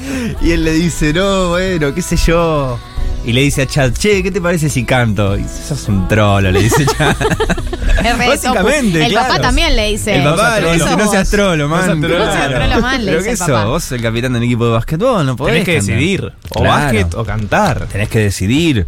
Y 0.42 0.52
él 0.52 0.64
le 0.64 0.72
dice, 0.72 1.12
no, 1.12 1.50
bueno, 1.50 1.94
qué 1.94 2.02
sé 2.02 2.16
yo. 2.16 2.78
Y 3.24 3.32
le 3.32 3.42
dice 3.42 3.62
a 3.62 3.66
Chad, 3.66 3.92
che, 3.92 4.22
¿qué 4.22 4.30
te 4.30 4.40
parece 4.40 4.68
si 4.70 4.84
canto? 4.84 5.36
Y 5.36 5.42
dice, 5.42 5.62
sos 5.68 5.86
un 5.88 6.09
trolo, 6.09 6.51
le 6.51 6.62
dice 6.62 6.86
Chad. 6.86 7.14
Básicamente, 8.18 8.92
topu. 8.98 9.05
El 9.05 9.10
claro. 9.12 9.28
papá 9.28 9.40
también 9.42 9.76
le 9.76 9.90
dice. 9.90 10.16
El 10.16 10.24
papá 10.24 10.59
No 10.60 10.66
le 10.66 10.72
dice, 10.72 10.84
seas 10.86 10.97
no 10.98 11.10
seas 11.10 11.30
trolo. 11.30 11.68
man. 11.68 12.01
No 12.01 12.09
seas 12.09 12.48
trolo. 12.51 12.80
Man, 12.80 13.05
le 13.05 13.10
Pero 13.12 13.18
dice 13.18 13.28
qué 13.28 13.32
el 13.32 13.38
papá. 13.38 13.64
vos 13.66 13.92
el 13.92 14.01
capitán 14.02 14.32
del 14.32 14.42
equipo 14.44 14.64
de 14.66 14.72
básquetbol, 14.72 15.26
no 15.26 15.36
podés 15.36 15.52
Tenés 15.52 15.66
que 15.66 15.76
cantar. 15.76 15.94
decidir. 15.97 16.32
O 16.48 16.60
Claro. 16.62 16.68
básquet 16.82 17.14
o 17.14 17.24
cantar. 17.24 17.86
Tenés 17.92 18.09
que 18.09 18.18
decidir. 18.20 18.86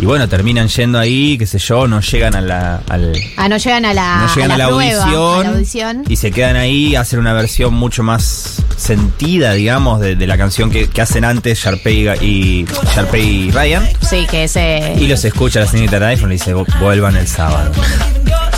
Y 0.00 0.04
bueno, 0.06 0.28
terminan 0.28 0.68
yendo 0.68 0.98
ahí, 0.98 1.36
qué 1.38 1.46
sé 1.46 1.58
yo, 1.58 1.88
no 1.88 2.00
llegan 2.00 2.36
a 2.36 2.40
la, 2.40 2.82
al, 2.88 3.12
Ah, 3.36 3.48
no 3.48 3.56
llegan 3.56 3.84
a 3.84 3.92
la, 3.92 4.18
no 4.26 4.34
llegan 4.34 4.50
a 4.52 4.54
a 4.54 4.58
la, 4.58 4.66
prueba, 4.68 5.02
audición, 5.02 5.40
a 5.40 5.42
la 5.42 5.48
audición. 5.56 6.04
y 6.08 6.16
se 6.16 6.30
quedan 6.30 6.54
ahí 6.56 6.94
a 6.94 7.00
hacer 7.00 7.18
una 7.18 7.32
versión 7.32 7.74
mucho 7.74 8.04
más 8.04 8.62
sentida, 8.76 9.54
digamos, 9.54 10.00
de, 10.00 10.14
de 10.14 10.26
la 10.28 10.38
canción 10.38 10.70
que, 10.70 10.88
que 10.88 11.00
hacen 11.02 11.24
antes 11.24 11.58
Sharpay 11.58 12.08
y, 12.20 12.26
y 12.26 12.66
Sharpay 12.94 13.22
y 13.26 13.50
Ryan. 13.50 13.88
Sí, 14.08 14.24
que 14.30 14.44
ese. 14.44 14.94
Y 15.00 15.08
los 15.08 15.24
escucha 15.24 15.60
la 15.60 15.66
señorita 15.66 15.96
iPhone 16.06 16.28
y 16.30 16.36
le 16.36 16.38
dice, 16.38 16.54
vuelvan 16.80 17.16
el 17.16 17.26
sábado. 17.26 17.72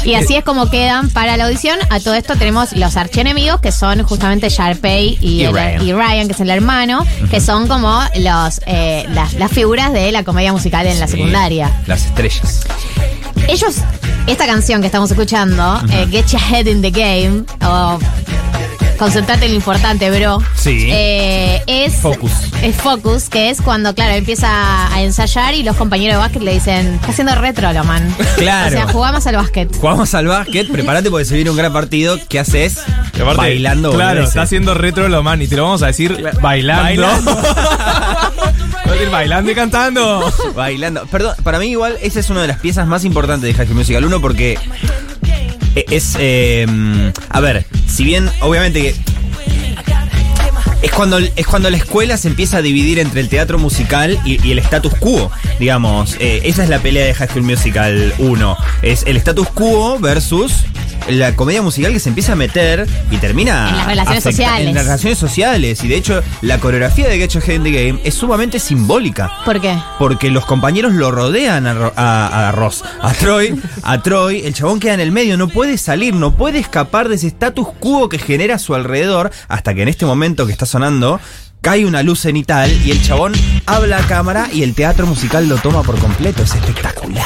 Y 0.05 0.15
así 0.15 0.37
es 0.37 0.45
como 0.45 0.71
quedan 0.71 1.11
para 1.11 1.37
la 1.37 1.45
audición. 1.45 1.79
A 1.91 2.01
todo 2.01 2.15
esto 2.15 2.37
tenemos 2.37 2.73
los 2.73 2.97
archienemigos, 2.97 3.61
que 3.61 3.73
son 3.73 4.03
justamente 4.03 4.49
Sharpay 4.49 5.19
y, 5.21 5.47
Ryan. 5.47 5.87
y 5.87 5.93
Ryan, 5.93 6.27
que 6.27 6.33
es 6.33 6.41
el 6.41 6.51
hermano, 6.51 7.07
que 7.31 7.41
son 7.41 7.69
como 7.69 8.01
los 8.17 8.61
eh, 8.67 9.07
las, 9.11 9.35
las 9.35 9.51
figuras 9.51 9.93
de 9.93 10.11
la 10.13 10.25
comedia 10.25 10.53
musical 10.53 10.87
en 10.87 10.99
la 10.99 11.07
secundaria. 11.07 11.71
Las 11.87 12.07
estrellas. 12.07 12.63
Ellos, 13.49 13.77
esta 14.27 14.47
canción 14.47 14.81
que 14.81 14.87
estamos 14.87 15.11
escuchando, 15.11 15.81
eh, 15.93 16.07
Get 16.11 16.27
Your 16.29 16.41
Head 16.41 16.67
in 16.67 16.83
the 16.83 16.91
Game, 16.91 17.45
o 17.63 17.99
Concentrate 19.01 19.47
en 19.47 19.53
lo 19.53 19.57
importante, 19.57 20.11
bro. 20.11 20.43
Sí. 20.55 20.89
Eh, 20.91 21.63
es 21.67 21.95
Focus. 21.95 22.31
Es 22.63 22.77
Focus, 22.77 23.31
que 23.31 23.49
es 23.49 23.63
cuando, 23.63 23.95
claro, 23.95 24.15
empieza 24.15 24.95
a 24.95 25.01
ensayar 25.01 25.55
y 25.55 25.63
los 25.63 25.75
compañeros 25.75 26.17
de 26.17 26.19
básquet 26.19 26.43
le 26.43 26.53
dicen, 26.53 26.97
está 26.97 27.09
haciendo 27.09 27.35
retro, 27.35 27.73
lo 27.73 27.83
man. 27.83 28.15
Claro. 28.37 28.69
O 28.69 28.71
sea, 28.71 28.93
jugamos 28.93 29.27
al 29.27 29.37
básquet. 29.37 29.75
Jugamos 29.75 30.15
al 30.15 30.27
básquet, 30.27 30.69
prepárate 30.71 31.11
porque 31.11 31.25
se 31.25 31.35
viene 31.35 31.49
un 31.49 31.57
gran 31.57 31.73
partido. 31.73 32.19
¿Qué 32.29 32.39
haces? 32.39 32.77
Aparte, 33.15 33.39
Bailando. 33.39 33.91
Claro, 33.93 34.23
está 34.23 34.43
haciendo 34.43 34.75
retro 34.75 35.09
lo 35.09 35.23
man 35.23 35.41
y 35.41 35.49
te 35.49 35.57
lo 35.57 35.63
vamos 35.63 35.83
a 35.83 35.87
decir 35.87 36.23
bailando. 36.43 37.09
Bailando. 39.11 39.51
Y 39.51 39.55
cantando. 39.55 40.33
Bailando. 40.55 41.07
Perdón, 41.07 41.37
para 41.43 41.59
mí 41.59 41.69
igual 41.69 41.97
esa 42.03 42.21
es 42.21 42.29
una 42.29 42.43
de 42.43 42.49
las 42.49 42.59
piezas 42.59 42.87
más 42.87 43.05
importantes 43.05 43.49
de 43.49 43.55
High 43.55 43.67
School 43.67 43.79
Musical 43.79 44.05
1 44.05 44.21
porque 44.21 44.59
es... 45.91 46.17
eh, 46.19 46.67
a 47.29 47.41
ver, 47.41 47.65
si 47.87 48.05
bien 48.05 48.29
obviamente 48.41 48.83
que... 48.83 48.95
Es 50.83 50.93
cuando, 50.93 51.19
es 51.19 51.47
cuando 51.47 51.69
la 51.69 51.77
escuela 51.77 52.17
se 52.17 52.29
empieza 52.29 52.57
a 52.57 52.63
dividir 52.63 52.99
entre 53.01 53.21
el 53.21 53.29
teatro 53.29 53.59
musical 53.59 54.19
y, 54.25 54.43
y 54.47 54.53
el 54.53 54.59
status 54.61 54.95
quo, 54.95 55.31
digamos. 55.59 56.17
Eh, 56.21 56.41
esa 56.45 56.63
es 56.63 56.71
la 56.71 56.79
pelea 56.79 57.05
de 57.05 57.13
High 57.13 57.29
School 57.29 57.43
Musical 57.43 58.15
1. 58.19 58.57
Es 58.81 59.03
el 59.07 59.19
status 59.19 59.49
quo 59.49 59.99
versus 59.99 60.53
la 61.09 61.35
comedia 61.37 61.63
musical 61.63 61.93
que 61.93 62.01
se 62.01 62.09
empieza 62.09 62.33
a 62.33 62.37
meter 62.37 62.87
y 63.11 63.17
termina 63.17 63.69
En 63.71 63.77
las 63.77 63.87
relaciones 63.87 64.23
sociales. 64.25 64.69
En 64.69 64.75
las 64.75 64.85
relaciones 64.85 65.19
sociales. 65.19 65.83
Y 65.85 65.89
de 65.89 65.97
hecho, 65.97 66.23
la 66.43 66.59
coreografía 66.59 67.09
de 67.09 67.19
Get 67.19 67.31
Your 67.31 67.43
Head 67.45 67.55
in 67.57 67.63
the 67.65 67.71
Game 67.73 68.01
es 68.05 68.15
sumamente 68.15 68.59
simbólica. 68.59 69.31
¿Por 69.45 69.61
qué? 69.61 69.77
Porque 69.99 70.31
los 70.31 70.47
compañeros 70.47 70.93
lo 70.93 71.11
rodean 71.11 71.67
a, 71.67 71.93
a- 71.97 72.49
a 72.49 72.53
Ross, 72.53 72.85
a 73.01 73.13
Troy, 73.13 73.61
a 73.83 74.01
Troy, 74.03 74.43
el 74.45 74.55
chabón 74.55 74.81
queda 74.81 74.95
en 74.95 75.01
el 75.01 75.13
medio, 75.13 75.37
no 75.37 75.49
puede 75.49 75.79
salir, 75.79 76.15
no 76.15 76.33
puede 76.35 76.59
escapar 76.59 77.09
de 77.09 77.15
ese 77.17 77.27
status 77.29 77.69
quo 77.79 78.09
que 78.09 78.19
genera 78.19 78.57
a 78.57 78.59
su 78.59 78.75
alrededor, 78.75 79.31
hasta 79.49 79.75
que 79.75 79.83
en 79.83 79.89
este 79.89 80.07
momento 80.07 80.47
que 80.47 80.53
está 80.53 80.67
sonando, 80.67 81.21
cae 81.61 81.85
una 81.85 82.03
luz 82.03 82.21
cenital 82.21 82.71
y 82.85 82.91
el 82.91 83.03
chabón 83.03 83.33
habla 83.67 83.99
a 83.99 84.07
cámara 84.07 84.49
y 84.53 84.63
el 84.63 84.75
teatro 84.75 85.07
musical 85.07 85.49
lo 85.49 85.57
toma 85.59 85.83
por 85.83 85.99
completo, 85.99 86.43
es 86.43 86.55
espectacular. 86.55 87.25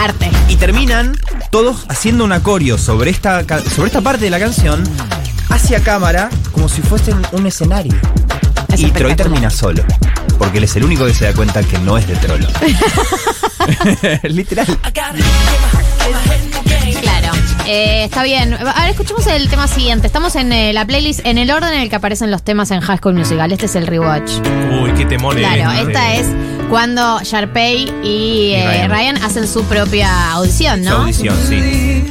Arte. 0.00 0.30
Y 0.48 0.56
terminan 0.56 1.16
todos 1.50 1.86
haciendo 1.88 2.24
un 2.24 2.32
acorio 2.32 2.78
sobre 2.78 3.10
esta, 3.10 3.44
sobre 3.70 3.88
esta 3.88 4.00
parte 4.00 4.24
de 4.24 4.30
la 4.30 4.38
canción 4.38 4.82
hacia 5.48 5.82
cámara 5.82 6.28
como 6.52 6.68
si 6.68 6.82
fuesen 6.82 7.20
un 7.32 7.46
escenario. 7.46 7.94
Es 8.72 8.80
y 8.80 8.90
Troy 8.90 9.14
termina 9.14 9.50
solo. 9.50 9.84
Porque 10.38 10.58
él 10.58 10.64
es 10.64 10.76
el 10.76 10.84
único 10.84 11.06
que 11.06 11.14
se 11.14 11.24
da 11.26 11.34
cuenta 11.34 11.62
que 11.62 11.78
no 11.78 11.96
es 11.98 12.06
de 12.06 12.16
trolo. 12.16 12.46
Literal. 14.24 14.66
Claro. 17.02 17.32
Eh, 17.66 18.04
está 18.04 18.22
bien. 18.22 18.54
Ahora 18.54 18.88
escuchemos 18.88 19.26
el 19.26 19.48
tema 19.48 19.68
siguiente. 19.68 20.06
Estamos 20.06 20.34
en 20.36 20.52
eh, 20.52 20.72
la 20.72 20.86
playlist 20.86 21.20
en 21.24 21.36
el 21.38 21.50
orden 21.50 21.74
en 21.74 21.80
el 21.80 21.90
que 21.90 21.96
aparecen 21.96 22.30
los 22.30 22.42
temas 22.42 22.70
en 22.70 22.80
High 22.80 22.98
School 22.98 23.14
Musical. 23.14 23.52
Este 23.52 23.66
es 23.66 23.74
el 23.76 23.86
rewatch. 23.86 24.30
Uy, 24.82 24.92
qué 24.96 25.04
Claro, 25.16 25.72
eh. 25.72 25.82
esta 25.86 26.14
es 26.14 26.26
cuando 26.70 27.20
Sharpay 27.22 27.92
y, 28.02 28.52
eh, 28.54 28.64
Ryan. 28.66 28.90
Ryan. 28.90 29.16
hacen 29.24 29.46
su 29.46 29.64
propia 29.64 30.32
audición, 30.32 30.82
Su 30.84 30.90
¿no? 30.90 30.96
audición, 31.02 31.36
sí. 31.48 32.04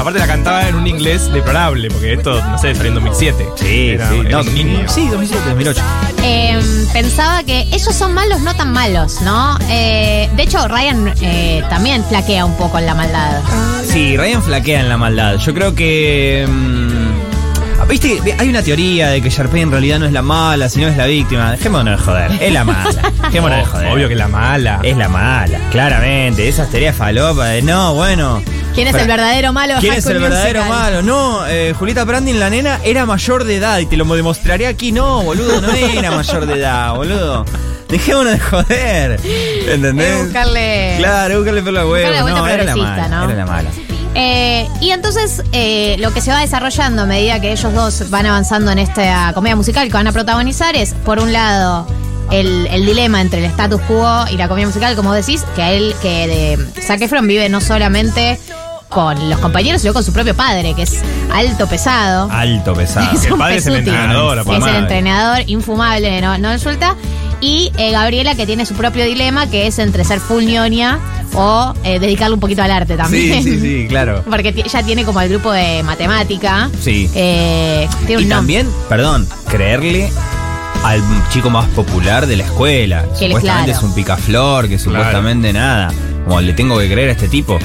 Aparte 0.00 0.18
la 0.18 0.26
cantaba 0.26 0.66
en 0.66 0.74
un 0.76 0.86
inglés 0.86 1.30
deplorable, 1.30 1.88
porque 1.90 2.14
esto, 2.14 2.42
no 2.42 2.56
sé, 2.58 2.74
salió 2.74 2.88
en 2.88 2.94
2007. 2.94 3.46
Sí, 3.56 3.88
Era- 3.90 4.08
sí. 4.08 4.20
era 4.20 4.30
No, 4.30 4.40
un 4.40 4.54
niño. 4.54 4.88
sí, 4.88 5.06
2007, 5.08 5.42
2008. 5.50 5.82
Eh, 6.24 6.58
pensaba 6.92 7.42
que 7.44 7.60
ellos 7.70 7.94
son 7.94 8.14
malos, 8.14 8.40
no 8.40 8.54
tan 8.56 8.72
malos, 8.72 9.20
¿no? 9.22 9.58
Eh, 9.68 10.30
de 10.34 10.42
hecho, 10.42 10.66
Ryan 10.68 11.12
eh, 11.20 11.62
también 11.68 12.02
flaquea 12.04 12.46
un 12.46 12.56
poco 12.56 12.78
en 12.78 12.86
la 12.86 12.94
maldad. 12.94 13.42
Sí, 13.84 14.16
Ryan 14.16 14.42
flaquea 14.42 14.80
en 14.80 14.88
la 14.88 14.96
maldad. 14.96 15.36
Yo 15.36 15.52
creo 15.54 15.74
que. 15.74 16.46
mm, 16.48 17.10
Viste, 17.88 18.20
hay 18.38 18.48
una 18.48 18.62
teoría 18.62 19.08
de 19.08 19.20
que 19.20 19.30
Sharpay 19.30 19.62
en 19.62 19.70
realidad 19.72 19.98
no 19.98 20.06
es 20.06 20.12
la 20.12 20.22
mala, 20.22 20.68
sino 20.68 20.86
es 20.86 20.96
la 20.96 21.06
víctima. 21.06 21.50
Dejémonos 21.50 21.98
de 21.98 22.04
joder. 22.04 22.30
Es 22.40 22.52
la 22.52 22.62
mala. 22.62 23.02
Dejémonos 23.24 23.58
de 23.58 23.64
joder. 23.64 23.92
Obvio 23.92 24.08
que 24.08 24.14
la 24.14 24.28
mala. 24.28 24.78
Es 24.84 24.96
la 24.96 25.08
mala, 25.08 25.58
claramente. 25.72 26.48
Esas 26.48 26.70
teorías 26.70 26.94
falopa 26.94 27.46
de 27.46 27.62
no, 27.62 27.94
bueno. 27.94 28.42
¿Quién 28.84 28.94
es 28.94 29.00
el 29.02 29.08
verdadero 29.08 29.52
malo 29.52 29.74
¿Quién 29.80 29.94
es 29.94 30.06
el 30.06 30.18
verdadero 30.20 30.60
Musical? 30.60 30.78
malo? 30.82 31.02
No, 31.02 31.46
eh, 31.46 31.74
Julieta 31.78 32.04
Brandin, 32.04 32.40
la 32.40 32.50
nena, 32.50 32.80
era 32.84 33.06
mayor 33.06 33.44
de 33.44 33.56
edad 33.56 33.78
y 33.78 33.86
te 33.86 33.96
lo 33.96 34.04
demostraré 34.04 34.66
aquí. 34.66 34.92
No, 34.92 35.22
boludo, 35.22 35.60
no 35.60 35.70
era 35.72 36.10
mayor 36.10 36.46
de 36.46 36.54
edad, 36.58 36.94
boludo. 36.94 37.44
Dejémonos 37.88 38.32
de 38.32 38.38
joder. 38.40 39.20
¿Entendés? 39.68 40.08
Es 40.20 40.26
buscarle- 40.26 40.96
Claro, 40.98 41.36
buscarle 41.38 41.62
por 41.62 41.72
la 41.72 41.84
vuelta 41.84 42.20
No, 42.22 42.46
era 42.46 42.64
la 42.64 42.76
mala. 42.76 43.08
¿no? 43.08 43.24
Era 43.24 43.34
la 43.34 43.46
mala. 43.46 43.70
Eh, 44.14 44.66
y 44.80 44.90
entonces 44.90 45.42
eh, 45.52 45.96
lo 46.00 46.12
que 46.12 46.20
se 46.20 46.30
va 46.32 46.40
desarrollando 46.40 47.02
a 47.02 47.06
medida 47.06 47.40
que 47.40 47.52
ellos 47.52 47.72
dos 47.72 48.10
van 48.10 48.26
avanzando 48.26 48.70
en 48.72 48.78
esta 48.80 49.30
comedia 49.34 49.54
musical 49.56 49.86
que 49.86 49.92
van 49.94 50.06
a 50.08 50.12
protagonizar 50.12 50.74
es, 50.74 50.94
por 51.04 51.20
un 51.20 51.32
lado, 51.32 51.86
el, 52.32 52.66
el 52.72 52.86
dilema 52.86 53.20
entre 53.20 53.38
el 53.38 53.44
status 53.46 53.80
quo 53.82 54.24
y 54.30 54.36
la 54.36 54.48
comedia 54.48 54.66
musical, 54.66 54.96
como 54.96 55.12
decís, 55.12 55.44
que 55.54 55.62
a 55.62 55.70
él, 55.72 55.94
que 56.02 56.26
de 56.26 56.82
Zac 56.82 57.00
Efron 57.02 57.26
vive 57.26 57.48
no 57.48 57.60
solamente 57.60 58.40
con 58.90 59.30
los 59.30 59.38
compañeros, 59.38 59.80
sino 59.80 59.94
con 59.94 60.04
su 60.04 60.12
propio 60.12 60.34
padre, 60.34 60.74
que 60.74 60.82
es 60.82 61.00
alto 61.32 61.66
pesado. 61.66 62.28
Alto 62.30 62.74
pesado. 62.74 63.10
Es 63.14 63.24
El 63.24 63.36
padre 63.36 63.56
es 63.56 63.66
el 63.66 63.76
entrenador, 63.76 64.38
Es 64.38 64.44
papá 64.44 64.70
el 64.70 64.76
entrenador 64.76 65.42
infumable, 65.46 66.20
no, 66.20 66.36
no 66.36 66.50
resulta. 66.50 66.96
Y 67.40 67.72
eh, 67.78 67.92
Gabriela, 67.92 68.34
que 68.34 68.44
tiene 68.44 68.66
su 68.66 68.74
propio 68.74 69.04
dilema, 69.06 69.48
que 69.48 69.66
es 69.66 69.78
entre 69.78 70.04
ser 70.04 70.20
full 70.20 70.44
ñoña 70.44 70.98
o 71.34 71.72
eh, 71.84 71.98
dedicarle 71.98 72.34
un 72.34 72.40
poquito 72.40 72.62
al 72.62 72.70
arte 72.70 72.96
también. 72.96 73.42
Sí, 73.42 73.52
sí, 73.52 73.60
sí, 73.60 73.86
claro. 73.88 74.22
Porque 74.28 74.48
ella 74.48 74.82
tiene 74.82 75.04
como 75.04 75.20
el 75.20 75.30
grupo 75.30 75.52
de 75.52 75.82
matemática. 75.82 76.68
Sí. 76.82 77.08
Eh, 77.14 77.88
tiene 78.06 78.22
Y 78.22 78.24
un 78.24 78.30
también, 78.30 78.68
perdón, 78.88 79.26
creerle 79.48 80.10
al 80.84 81.00
chico 81.32 81.48
más 81.48 81.66
popular 81.68 82.26
de 82.26 82.36
la 82.36 82.44
escuela. 82.44 83.04
Que 83.18 83.26
supuestamente 83.26 83.72
claro. 83.72 83.78
es 83.78 83.82
un 83.82 83.94
picaflor, 83.94 84.68
que 84.68 84.78
supuestamente 84.78 85.52
nada. 85.52 85.92
Como 86.24 86.40
le 86.40 86.52
tengo 86.52 86.78
que 86.78 86.90
creer 86.90 87.10
a 87.10 87.12
este 87.12 87.28
tipo. 87.28 87.58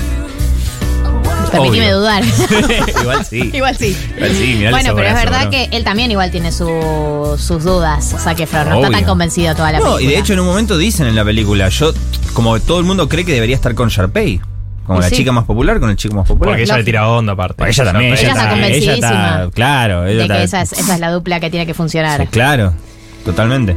Permitime 1.56 1.86
Obvio. 1.94 2.00
dudar. 2.00 2.24
Igual 3.02 3.26
sí. 3.26 3.52
igual 3.54 3.78
sí. 3.78 3.98
Igual 4.18 4.32
sí, 4.36 4.54
mirá 4.58 4.70
el 4.70 4.76
Bueno, 4.76 4.96
pero 4.96 5.08
es 5.08 5.14
verdad 5.16 5.50
que 5.50 5.70
él 5.72 5.84
también 5.84 6.12
igual 6.12 6.32
tiene 6.32 6.52
su- 6.52 7.36
sus 7.40 7.64
dudas. 7.64 8.16
Zac 8.20 8.40
Efron 8.40 8.70
no 8.70 8.76
está 8.76 8.90
tan 8.92 9.04
convencido 9.06 9.56
toda 9.56 9.72
la 9.72 9.80
No, 9.80 9.84
película. 9.96 10.04
y 10.04 10.08
de 10.14 10.20
hecho 10.20 10.34
en 10.34 10.40
un 10.40 10.46
momento 10.48 10.78
dicen 10.78 11.08
en 11.08 11.16
la 11.16 11.24
película, 11.26 11.70
yo, 11.70 11.94
como 12.34 12.60
todo 12.60 12.80
el 12.80 12.86
mundo 12.86 13.08
cree 13.10 13.26
que 13.26 13.34
debería 13.34 13.56
estar 13.56 13.74
con 13.76 13.90
Sharpay. 13.90 14.42
Como 14.86 15.00
Y 15.00 15.02
la 15.02 15.10
sí. 15.10 15.16
chica 15.16 15.32
más 15.32 15.46
popular 15.46 15.80
con 15.80 15.90
el 15.90 15.96
chico 15.96 16.14
más 16.16 16.28
popular. 16.28 16.52
Porque 16.52 16.64
ella 16.64 16.78
le 16.78 16.84
tira 16.84 17.08
onda 17.10 17.34
aparte. 17.34 17.56
Porque 17.58 17.72
ella 17.72 17.86
también, 17.86 18.14
Ella 18.14 18.22
ella, 18.22 18.30
está 18.30 18.42
está, 18.44 18.44
ella 18.44 18.62
convencidísima 18.62 19.44
está, 19.46 19.50
claro, 19.52 20.06
ella 20.06 20.22
de 20.22 20.28
que 20.28 20.44
está- 20.44 20.62
esa 20.62 20.62
es, 20.62 20.80
esa 20.80 20.94
es 20.94 21.00
la 21.00 21.12
dupla 21.12 21.40
que 21.40 21.50
tiene 21.50 21.66
que 21.66 21.74
funcionar. 21.74 22.22
sí, 22.22 22.28
claro, 22.28 22.74
totalmente. 23.26 23.76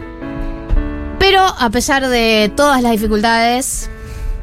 Pero 1.19 1.43
a 1.47 1.71
pesar 1.71 2.07
de 2.09 2.53
todas 2.55 2.83
las 2.83 2.93
dificultades, 2.93 3.91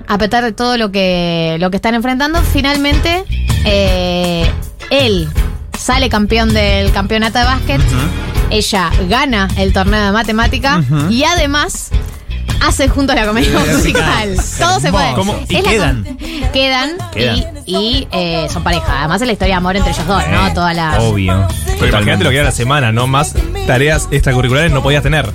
a 0.07 0.17
pesar 0.17 0.43
de 0.43 0.51
todo 0.51 0.77
lo 0.77 0.91
que, 0.91 1.57
lo 1.59 1.69
que 1.69 1.77
están 1.77 1.95
enfrentando, 1.95 2.41
finalmente 2.41 3.23
eh, 3.65 4.49
él 4.89 5.29
sale 5.77 6.09
campeón 6.09 6.53
del 6.53 6.91
campeonato 6.91 7.39
de 7.39 7.45
básquet. 7.45 7.81
Ella 8.49 8.89
gana 9.09 9.47
el 9.57 9.73
torneo 9.73 10.03
de 10.05 10.11
matemática 10.11 10.83
y 11.09 11.23
además 11.23 11.89
hace 12.61 12.87
juntos 12.87 13.15
la 13.15 13.25
comedia 13.25 13.57
musical. 13.59 14.35
Todo 14.59 14.79
se 14.79 14.91
puede. 14.91 15.13
¿Cómo? 15.13 15.35
¿Y 15.49 15.61
quedan? 15.61 16.03
Quedan, 16.53 16.91
Quedan. 17.11 17.37
y, 17.65 17.75
y, 17.75 18.07
eh, 18.11 18.47
son 18.51 18.63
pareja. 18.63 18.99
Además 18.99 19.21
es 19.21 19.27
la 19.27 19.33
historia 19.33 19.55
de 19.55 19.57
amor 19.57 19.75
entre 19.75 19.91
ellos 19.91 20.07
dos, 20.07 20.23
¿no? 20.29 20.53
Toda 20.53 20.73
la. 20.73 20.99
Obvio. 21.01 21.47
Pero 21.65 21.87
imagínate 21.87 22.23
lo 22.23 22.29
que 22.29 22.35
era 22.37 22.45
la 22.45 22.51
semana, 22.51 22.91
¿no? 22.91 23.07
Más 23.07 23.33
tareas 23.67 24.07
extracurriculares 24.11 24.71
no 24.71 24.81
podías 24.81 25.03
tener. 25.03 25.29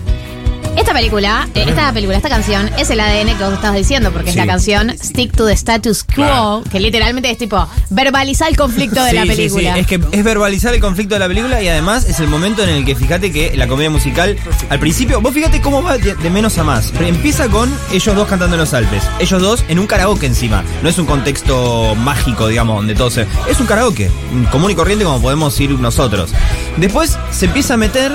Esta 0.76 0.92
película, 0.94 1.48
eh, 1.54 1.64
esta 1.68 1.92
película, 1.92 2.16
esta 2.16 2.28
canción 2.28 2.70
es 2.78 2.88
el 2.90 3.00
ADN 3.00 3.36
que 3.36 3.44
vos 3.44 3.52
estabas 3.52 3.76
diciendo, 3.76 4.10
porque 4.12 4.32
Sí. 4.32 4.38
es 4.38 4.46
la 4.46 4.50
canción 4.50 4.90
Stick 4.98 5.36
to 5.36 5.46
the 5.46 5.52
Status 5.52 6.04
Quo, 6.04 6.14
Claro. 6.14 6.62
que 6.70 6.80
literalmente 6.80 7.30
es 7.30 7.36
tipo 7.38 7.66
verbalizar 7.90 8.48
el 8.48 8.56
conflicto 8.56 9.02
de 9.04 9.12
la 9.12 9.22
sí, 9.22 9.28
sí. 9.28 9.34
película. 9.36 9.78
Es 9.78 9.86
que 9.86 10.00
es 10.10 10.24
verbalizar 10.24 10.72
el 10.74 10.80
conflicto 10.80 11.14
de 11.14 11.18
la 11.18 11.28
película 11.28 11.62
y 11.62 11.68
además 11.68 12.04
es 12.06 12.18
el 12.20 12.28
momento 12.28 12.62
en 12.62 12.70
el 12.70 12.84
que 12.84 12.94
fíjate 12.94 13.30
que 13.30 13.52
la 13.56 13.68
comedia 13.68 13.90
musical, 13.90 14.36
al 14.70 14.78
principio, 14.78 15.20
vos 15.20 15.34
fíjate 15.34 15.60
cómo 15.60 15.82
va 15.82 15.98
de, 15.98 16.14
de 16.14 16.30
menos 16.30 16.56
a 16.58 16.64
más. 16.64 16.90
Pero 16.92 17.06
Empieza 17.06 17.48
con 17.48 17.70
ellos 17.92 18.14
dos 18.16 18.26
cantando 18.28 18.54
en 18.56 18.60
los 18.60 18.72
Alpes. 18.72 19.02
Ellos 19.18 19.42
dos 19.42 19.64
en 19.68 19.78
un 19.78 19.86
karaoke 19.86 20.26
encima. 20.26 20.64
No 20.82 20.88
es 20.88 20.98
un 20.98 21.04
contexto 21.06 21.94
mágico, 21.96 22.46
digamos, 22.48 22.76
donde 22.76 22.94
todo 22.94 23.10
se. 23.10 23.26
Es 23.48 23.60
un 23.60 23.66
karaoke, 23.66 24.10
común 24.50 24.70
y 24.70 24.74
corriente 24.74 25.04
como 25.04 25.20
podemos 25.20 25.58
ir 25.60 25.70
nosotros. 25.72 26.30
Después 26.78 27.18
se 27.30 27.46
empieza 27.46 27.74
a 27.74 27.76
meter 27.76 28.12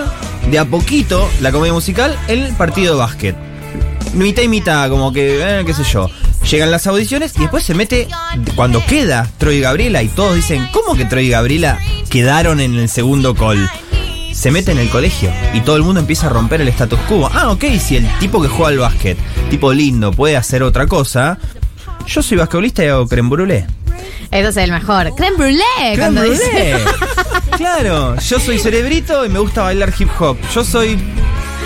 de 0.50 0.60
a 0.60 0.66
poquito 0.66 1.30
la 1.42 1.52
comedia 1.52 1.74
musical 1.74 2.18
el 2.28 2.54
partido 2.54 2.94
de 2.94 3.00
básquet. 3.00 3.36
Mitad 4.14 4.44
y 4.44 4.48
mitad, 4.48 4.90
como 4.90 5.12
que, 5.12 5.40
eh, 5.42 5.64
qué 5.66 5.74
sé 5.74 5.84
yo. 5.84 6.10
Llegan 6.50 6.72
las 6.72 6.86
audiciones 6.88 7.34
y 7.38 7.42
después 7.42 7.64
se 7.64 7.74
mete 7.74 8.08
cuando 8.56 8.86
queda 8.86 9.28
Troy 9.38 9.56
y 9.58 9.62
Gabriela 9.62 10.04
y 10.04 10.08
todos 10.08 10.36
dicen, 10.36 10.68
¿cómo 10.72 10.96
que 10.96 11.06
Troy 11.06 11.26
y 11.26 11.30
Gabriela 11.30 11.80
quedaron 12.10 12.60
en 12.60 12.76
el 12.76 12.88
segundo 12.88 13.34
call? 13.34 13.70
Se 14.32 14.52
mete 14.52 14.72
en 14.72 14.78
el 14.78 14.90
colegio 14.90 15.32
y 15.54 15.62
todo 15.62 15.76
el 15.76 15.84
mundo 15.84 16.02
empieza 16.02 16.28
a 16.28 16.30
romper 16.30 16.62
el 16.62 16.68
status 16.68 17.00
quo. 17.08 17.30
Ah, 17.34 17.50
ok, 17.50 17.66
si 17.80 17.98
el 17.98 18.08
tipo 18.20 18.42
que 18.42 18.48
juega 18.48 18.70
al 18.70 18.78
básquet, 18.78 19.18
tipo 19.50 19.74
lindo, 19.74 20.12
puede 20.12 20.38
hacer 20.38 20.62
otra 20.62 20.88
cosa. 20.88 21.40
Yo 22.08 22.22
soy 22.22 22.38
basquetbolista 22.38 22.84
y 22.84 22.88
hago 22.88 23.08
creme 23.08 23.30
brûlée. 23.30 23.66
Eso 24.32 24.50
es 24.50 24.58
el 24.58 24.72
mejor. 24.72 25.16
Creme 25.16 25.38
brûlée, 25.38 25.96
Creme 25.96 26.16
brûlée. 26.16 26.76
Claro, 27.58 28.16
yo 28.20 28.40
soy 28.40 28.60
cerebrito 28.60 29.26
y 29.26 29.30
me 29.30 29.40
gusta 29.40 29.64
bailar 29.64 29.94
hip 29.98 30.10
hop. 30.20 30.38
Yo 30.54 30.64
soy 30.64 30.98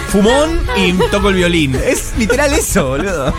fumón 0.10 0.60
y 0.76 0.94
toco 1.12 1.30
el 1.30 1.36
violín. 1.36 1.76
Es 1.76 2.14
literal 2.18 2.54
eso, 2.54 2.90
boludo. 2.90 3.34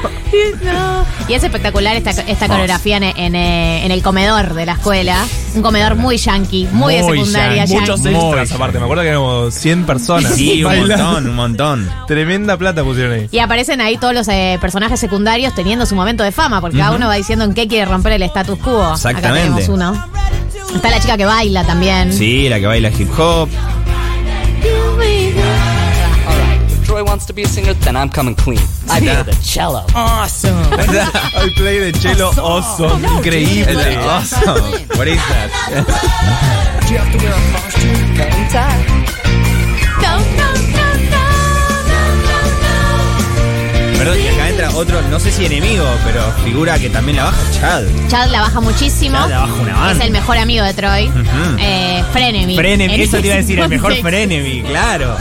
No. 0.62 1.04
Y 1.28 1.34
es 1.34 1.42
espectacular 1.42 1.96
esta, 1.96 2.10
esta 2.10 2.46
coreografía 2.46 2.96
en, 2.96 3.02
en, 3.04 3.34
eh, 3.34 3.84
en 3.84 3.90
el 3.90 4.02
comedor 4.02 4.54
de 4.54 4.66
la 4.66 4.72
escuela. 4.72 5.24
Un 5.54 5.62
comedor 5.62 5.96
muy 5.96 6.16
yankee, 6.16 6.68
muy, 6.72 6.94
de 6.94 7.02
secundaria 7.04 7.64
yankee. 7.64 7.90
Muchos 7.90 8.06
extras 8.06 8.52
aparte. 8.52 8.78
Me 8.78 8.84
acuerdo 8.84 9.02
que 9.02 9.08
éramos 9.08 9.54
100 9.54 9.86
personas. 9.86 10.34
Sí, 10.34 10.62
un 10.64 10.88
montón, 10.88 11.28
un 11.28 11.34
montón. 11.36 11.90
Tremenda 12.06 12.56
plata 12.56 12.84
pusieron 12.84 13.12
ahí. 13.12 13.28
Y 13.32 13.38
aparecen 13.40 13.80
ahí 13.80 13.96
todos 13.96 14.14
los 14.14 14.28
eh, 14.28 14.58
personajes 14.60 15.00
secundarios 15.00 15.54
teniendo 15.54 15.86
su 15.86 15.94
momento 15.94 16.22
de 16.22 16.32
fama, 16.32 16.60
porque 16.60 16.78
cada 16.78 16.92
uno 16.92 17.08
va 17.08 17.14
diciendo 17.14 17.44
en 17.44 17.54
qué 17.54 17.66
quiere 17.66 17.86
romper 17.86 18.12
el 18.12 18.22
status 18.22 18.58
quo. 18.58 18.92
Exactamente. 18.92 19.28
Acá 19.28 19.42
tenemos 19.42 19.68
uno. 19.68 20.06
Está 20.74 20.90
la 20.90 21.00
chica 21.00 21.16
que 21.16 21.24
baila 21.24 21.64
también. 21.64 22.12
Sí, 22.12 22.48
la 22.48 22.60
que 22.60 22.66
baila 22.66 22.90
hip 22.90 23.10
hop. 23.18 23.48
Wants 27.10 27.26
to 27.26 27.32
be 27.32 27.42
a 27.42 27.48
singer, 27.48 27.74
then 27.74 27.96
I'm 27.96 28.08
coming 28.08 28.36
clean. 28.36 28.60
I 28.88 29.00
play 29.00 29.22
the 29.22 29.36
cello. 29.42 29.84
Awesome. 29.96 30.54
I 30.54 31.50
play 31.56 31.90
the 31.90 31.98
cello 31.98 32.30
awesome. 32.38 33.02
Increíble. 33.02 33.96
Awesome. 34.06 34.86
What 34.96 35.08
is 35.08 35.16
that? 35.16 35.50
Do 36.86 36.92
you 36.94 37.00
have 37.00 37.10
to 37.12 37.18
wear 37.18 37.34
a 37.34 37.42
costume? 37.52 37.96
Hang 38.14 38.50
tight. 38.50 40.39
Perdón, 44.00 44.16
y 44.18 44.28
acá 44.28 44.48
entra 44.48 44.70
otro, 44.70 45.02
no 45.10 45.20
sé 45.20 45.30
si 45.30 45.44
enemigo, 45.44 45.84
pero 46.06 46.22
figura 46.42 46.78
que 46.78 46.88
también 46.88 47.16
la 47.18 47.24
baja 47.24 47.36
Chad. 47.60 47.82
Chad 48.08 48.30
la 48.30 48.40
baja 48.40 48.58
muchísimo. 48.60 49.18
Chad 49.18 49.28
la 49.28 49.38
baja 49.40 49.52
una 49.52 49.74
banda. 49.74 49.92
Es 49.92 50.00
el 50.00 50.10
mejor 50.10 50.38
amigo 50.38 50.64
de 50.64 50.72
Troy. 50.72 51.08
Ujú. 51.08 51.20
Eh, 51.58 52.02
Frenemy. 52.10 52.56
Frenemy, 52.56 52.94
En 52.94 53.00
eso 53.02 53.18
te 53.18 53.26
iba 53.26 53.34
a 53.34 53.38
decir, 53.38 53.58
el 53.60 53.68
mejor. 53.68 53.94
Frenemy, 54.00 54.62
claro. 54.62 55.14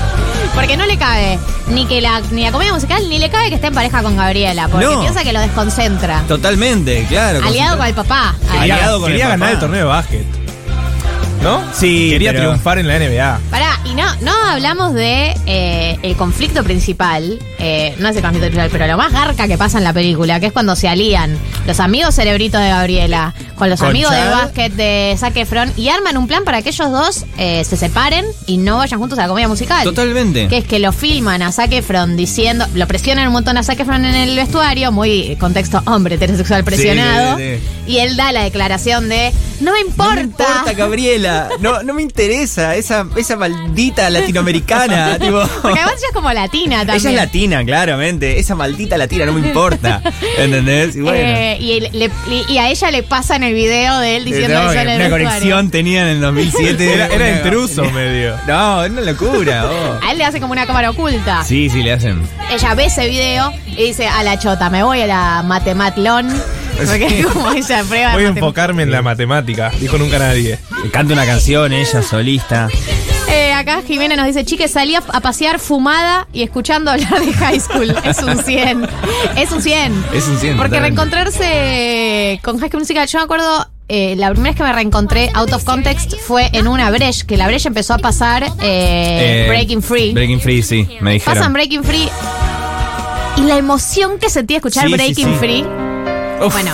Porque 0.55 0.77
no 0.77 0.85
le 0.85 0.97
cabe 0.97 1.37
ni 1.67 1.85
que 1.87 1.99
la, 1.99 2.21
ni 2.31 2.41
la 2.43 2.53
comedia 2.53 2.71
musical, 2.73 3.03
ni 3.09 3.19
le 3.19 3.29
cabe 3.29 3.49
que 3.49 3.55
esté 3.55 3.67
en 3.67 3.73
pareja 3.73 4.01
con 4.01 4.15
Gabriela. 4.15 4.69
Porque 4.69 4.85
No. 4.85 5.01
piensa 5.01 5.23
que 5.25 5.33
lo 5.33 5.41
desconcentra. 5.41 6.21
Totalmente, 6.29 7.05
claro. 7.09 7.45
Aliado 7.45 7.77
con 7.77 7.85
el 7.85 7.93
papá. 7.93 8.33
Aliado 8.49 8.99
con 9.01 9.07
quería 9.09 9.25
el 9.25 9.29
ganar 9.31 9.39
papá. 9.49 9.51
el 9.51 9.59
torneo 9.59 9.79
de 9.79 9.85
básquet. 9.85 10.25
¿No? 11.43 11.61
Sí, 11.73 12.09
Quería 12.11 12.31
pero- 12.31 12.43
triunfar 12.49 12.79
en 12.79 12.87
la 12.87 12.95
NBA. 12.99 13.39
Pará, 13.49 13.68
y 13.85 13.95
no, 13.95 14.03
no 14.21 14.31
hablamos 14.45 14.93
de 14.93 15.35
eh, 15.45 15.97
el 16.01 16.15
conflicto 16.15 16.63
principal, 16.63 17.39
eh, 17.59 17.95
no 17.99 18.09
es 18.09 18.15
el 18.15 18.21
conflicto 18.21 18.47
principal, 18.47 18.69
pero 18.71 18.87
lo 18.87 18.97
más 18.97 19.11
garca 19.11 19.47
que 19.47 19.57
pasa 19.57 19.77
en 19.77 19.83
la 19.83 19.93
película, 19.93 20.39
que 20.39 20.47
es 20.47 20.51
cuando 20.51 20.75
se 20.75 20.87
alían 20.87 21.37
los 21.65 21.79
amigos 21.79 22.15
cerebritos 22.15 22.61
de 22.61 22.69
Gabriela 22.69 23.33
con 23.55 23.69
los 23.69 23.79
Con 23.79 23.89
amigos 23.89 24.11
de 24.11 24.25
básquet 24.25 24.73
de 24.73 25.15
Zac 25.17 25.35
Efron 25.37 25.71
y 25.75 25.89
arman 25.89 26.17
un 26.17 26.27
plan 26.27 26.43
para 26.43 26.61
que 26.61 26.69
ellos 26.69 26.91
dos 26.91 27.25
eh, 27.37 27.63
se 27.65 27.77
separen 27.77 28.25
y 28.47 28.57
no 28.57 28.77
vayan 28.77 28.99
juntos 28.99 29.17
a 29.19 29.23
la 29.23 29.27
comedia 29.27 29.47
musical. 29.47 29.83
Totalmente. 29.83 30.47
Que 30.47 30.59
es 30.59 30.65
que 30.65 30.79
lo 30.79 30.91
filman 30.91 31.41
a 31.41 31.51
Zac 31.51 31.71
Efron 31.71 32.15
diciendo, 32.15 32.65
lo 32.73 32.87
presionan 32.87 33.27
un 33.27 33.33
montón 33.33 33.57
a 33.57 33.63
Zac 33.63 33.79
Efron 33.79 34.05
en 34.05 34.15
el 34.15 34.35
vestuario, 34.35 34.91
muy 34.91 35.35
contexto 35.37 35.81
hombre 35.85 36.15
heterosexual 36.15 36.63
presionado. 36.63 37.37
Sí, 37.37 37.43
sí, 37.43 37.59
sí. 37.85 37.91
Y 37.93 37.99
él 37.99 38.15
da 38.15 38.31
la 38.31 38.43
declaración 38.43 39.09
de, 39.09 39.33
no 39.59 39.73
me 39.73 39.79
importa. 39.81 40.13
No 40.13 40.15
me 40.15 40.21
importa, 40.21 40.73
Gabriela. 40.73 41.49
No, 41.59 41.83
no 41.83 41.93
me 41.93 42.01
interesa 42.01 42.75
esa, 42.75 43.05
esa 43.15 43.35
maldita 43.35 44.09
latinoamericana. 44.09 45.17
tipo. 45.19 45.41
Porque 45.61 45.79
además 45.79 45.95
ella 45.97 46.07
es 46.07 46.13
como 46.13 46.31
latina 46.33 46.77
también. 46.85 46.95
Ella 46.97 47.09
es 47.09 47.15
latina, 47.15 47.65
claramente. 47.65 48.39
Esa 48.39 48.55
maldita 48.55 48.97
latina 48.97 49.25
no 49.25 49.33
me 49.33 49.47
importa. 49.47 50.01
¿Entendés? 50.37 50.95
Y 50.95 51.01
bueno. 51.01 51.17
Eh, 51.19 51.57
y, 51.59 51.79
le- 51.81 52.11
y 52.47 52.57
a 52.57 52.69
ella 52.69 52.91
le 52.91 53.03
pasa 53.03 53.35
en 53.35 53.43
el 53.43 53.53
video 53.53 53.99
de 53.99 54.17
él 54.17 54.25
diciendo 54.25 54.55
No, 54.63 54.71
eso 54.71 54.79
en 54.79 54.85
que 54.87 54.93
el 54.95 55.01
una 55.01 55.09
conexión 55.09 55.69
tenían 55.71 56.07
en 56.07 56.15
el 56.15 56.21
2007. 56.21 56.93
Era, 56.93 57.07
era 57.07 57.29
intruso 57.37 57.83
medio. 57.91 58.35
No, 58.47 58.83
es 58.83 58.91
una 58.91 59.01
locura. 59.01 59.65
oh. 59.69 59.99
A 60.05 60.11
él 60.11 60.17
le 60.17 60.25
hace 60.25 60.39
como 60.39 60.53
una 60.53 60.65
cámara 60.65 60.89
oculta. 60.91 61.43
Sí, 61.43 61.69
sí, 61.69 61.83
le 61.83 61.93
hacen. 61.93 62.21
Ella 62.51 62.73
ve 62.75 62.85
ese 62.85 63.07
video 63.07 63.51
y 63.67 63.85
dice, 63.87 64.07
a 64.07 64.23
la 64.23 64.39
chota, 64.39 64.69
me 64.69 64.83
voy 64.83 65.01
a 65.01 65.07
la 65.07 65.43
matematlón. 65.45 66.29
Porque 66.85 67.19
es 67.19 67.25
como 67.27 67.51
ella 67.51 67.83
prueba. 67.87 68.13
Voy 68.13 68.25
a 68.25 68.27
enfocarme 68.29 68.83
en 68.83 68.91
la 68.91 69.01
matemática. 69.01 69.71
Dijo 69.79 69.97
nunca 69.97 70.19
nadie. 70.19 70.59
Canta 70.91 71.13
una 71.13 71.25
canción, 71.25 71.73
ella 71.73 72.01
solista. 72.01 72.69
Eh, 73.31 73.53
acá 73.53 73.81
Jimena 73.85 74.15
nos 74.15 74.25
dice, 74.25 74.43
chique, 74.43 74.67
salí 74.67 74.95
a, 74.95 75.03
a 75.07 75.19
pasear 75.21 75.59
fumada 75.59 76.27
y 76.33 76.41
escuchando 76.41 76.89
hablar 76.91 77.21
de 77.23 77.31
high 77.33 77.59
school. 77.59 77.95
Es 78.03 78.21
un 78.23 78.37
100. 78.43 78.87
Es 79.37 79.51
un 79.51 79.61
100. 79.61 80.05
Es 80.13 80.27
un 80.27 80.37
100, 80.39 80.57
Porque 80.57 80.77
totalmente. 80.77 80.79
reencontrarse 80.79 82.39
con 82.43 82.57
High 82.59 82.69
School 82.69 82.81
Musical, 82.81 83.07
yo 83.07 83.19
me 83.19 83.23
acuerdo, 83.25 83.67
eh, 83.87 84.15
la 84.17 84.31
primera 84.31 84.51
vez 84.51 84.57
que 84.57 84.63
me 84.63 84.73
reencontré 84.73 85.29
out 85.35 85.51
of 85.53 85.63
context 85.63 86.15
fue 86.25 86.49
en 86.53 86.67
una 86.67 86.89
Breche, 86.89 87.25
que 87.27 87.37
la 87.37 87.45
Breche 87.47 87.67
empezó 87.67 87.93
a 87.93 87.99
pasar 87.99 88.43
eh, 88.61 89.45
Eh, 89.45 89.45
Breaking 89.47 89.83
Free. 89.83 90.13
Breaking 90.13 90.39
Free, 90.41 90.63
sí, 90.63 90.87
me 91.01 91.13
dijeron. 91.13 91.35
Pasan 91.35 91.53
Breaking 91.53 91.83
Free. 91.83 92.09
Y 93.37 93.41
la 93.41 93.57
emoción 93.57 94.17
que 94.19 94.29
sentí 94.29 94.55
escuchar 94.55 94.85
Sí, 94.85 94.89
sí, 94.89 94.95
Breaking 94.95 95.25
sí. 95.33 95.35
Free. 95.39 95.65
Uf. 96.45 96.53
Bueno, 96.53 96.71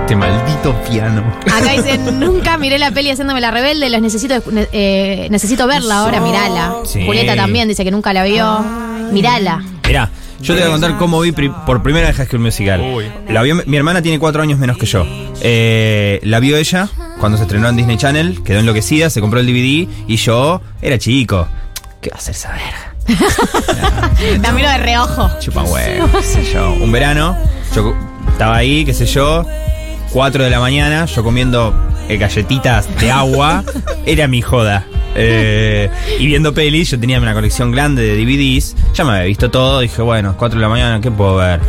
Este 0.00 0.16
maldito 0.16 0.74
piano. 0.88 1.22
acá 1.46 1.72
dicen, 1.72 2.18
nunca 2.20 2.56
miré 2.58 2.78
la 2.78 2.90
peli 2.90 3.10
haciéndome 3.10 3.40
la 3.40 3.50
rebelde, 3.50 3.88
los 3.90 4.00
necesito, 4.00 4.34
eh, 4.72 5.28
necesito 5.30 5.66
verla 5.66 5.98
ahora, 6.00 6.20
mirala. 6.20 6.76
Sí. 6.84 7.04
Julieta 7.06 7.36
también 7.36 7.68
dice 7.68 7.84
que 7.84 7.90
nunca 7.90 8.12
la 8.12 8.24
vio. 8.24 8.64
Mirala. 9.12 9.62
Mirá, 9.86 10.08
Yo 10.40 10.54
te 10.54 10.60
voy 10.60 10.68
a 10.68 10.72
contar 10.72 10.96
cómo 10.96 11.20
vi 11.20 11.32
pri- 11.32 11.52
por 11.66 11.82
primera 11.82 12.06
vez 12.08 12.16
High 12.16 12.26
School 12.26 12.40
Musical. 12.40 12.82
La 13.28 13.42
vio, 13.42 13.56
mi 13.66 13.76
hermana 13.76 14.00
tiene 14.02 14.18
cuatro 14.18 14.42
años 14.42 14.58
menos 14.58 14.76
que 14.78 14.86
yo. 14.86 15.04
Eh, 15.42 16.18
la 16.22 16.40
vio 16.40 16.56
ella 16.56 16.88
cuando 17.20 17.36
se 17.38 17.44
estrenó 17.44 17.68
en 17.68 17.76
Disney 17.76 17.96
Channel, 17.98 18.42
quedó 18.42 18.58
enloquecida, 18.60 19.10
se 19.10 19.20
compró 19.20 19.38
el 19.40 19.46
DVD 19.46 19.88
y 20.08 20.16
yo 20.16 20.60
era 20.80 20.98
chico. 20.98 21.46
¿Qué 22.00 22.10
va 22.10 22.16
a 22.16 22.18
hacer 22.18 22.34
esa 22.34 22.50
verga? 22.52 22.88
La 24.42 24.52
miro 24.52 24.68
de 24.68 24.78
reojo. 24.78 25.30
Chupa 25.40 25.62
huevo, 25.62 26.08
qué 26.18 26.22
sé 26.22 26.52
yo. 26.52 26.72
Un 26.72 26.90
verano, 26.90 27.36
yo 27.74 27.94
estaba 28.32 28.56
ahí, 28.56 28.84
qué 28.84 28.94
sé 28.94 29.06
yo, 29.06 29.46
4 30.12 30.44
de 30.44 30.50
la 30.50 30.60
mañana, 30.60 31.04
yo 31.06 31.22
comiendo 31.22 31.74
eh, 32.08 32.16
galletitas 32.16 32.88
de 32.98 33.10
agua, 33.10 33.64
era 34.06 34.26
mi 34.28 34.42
joda. 34.42 34.86
Eh, 35.14 35.90
y 36.18 36.26
viendo 36.26 36.54
pelis, 36.54 36.90
yo 36.90 36.98
tenía 36.98 37.20
una 37.20 37.34
colección 37.34 37.70
grande 37.70 38.02
de 38.02 38.16
DVDs, 38.16 38.74
ya 38.94 39.04
me 39.04 39.12
había 39.12 39.24
visto 39.24 39.50
todo, 39.50 39.80
dije, 39.80 40.00
bueno, 40.02 40.34
4 40.38 40.58
de 40.58 40.62
la 40.62 40.68
mañana, 40.68 41.00
¿qué 41.00 41.10
puedo 41.10 41.36
ver? 41.36 41.60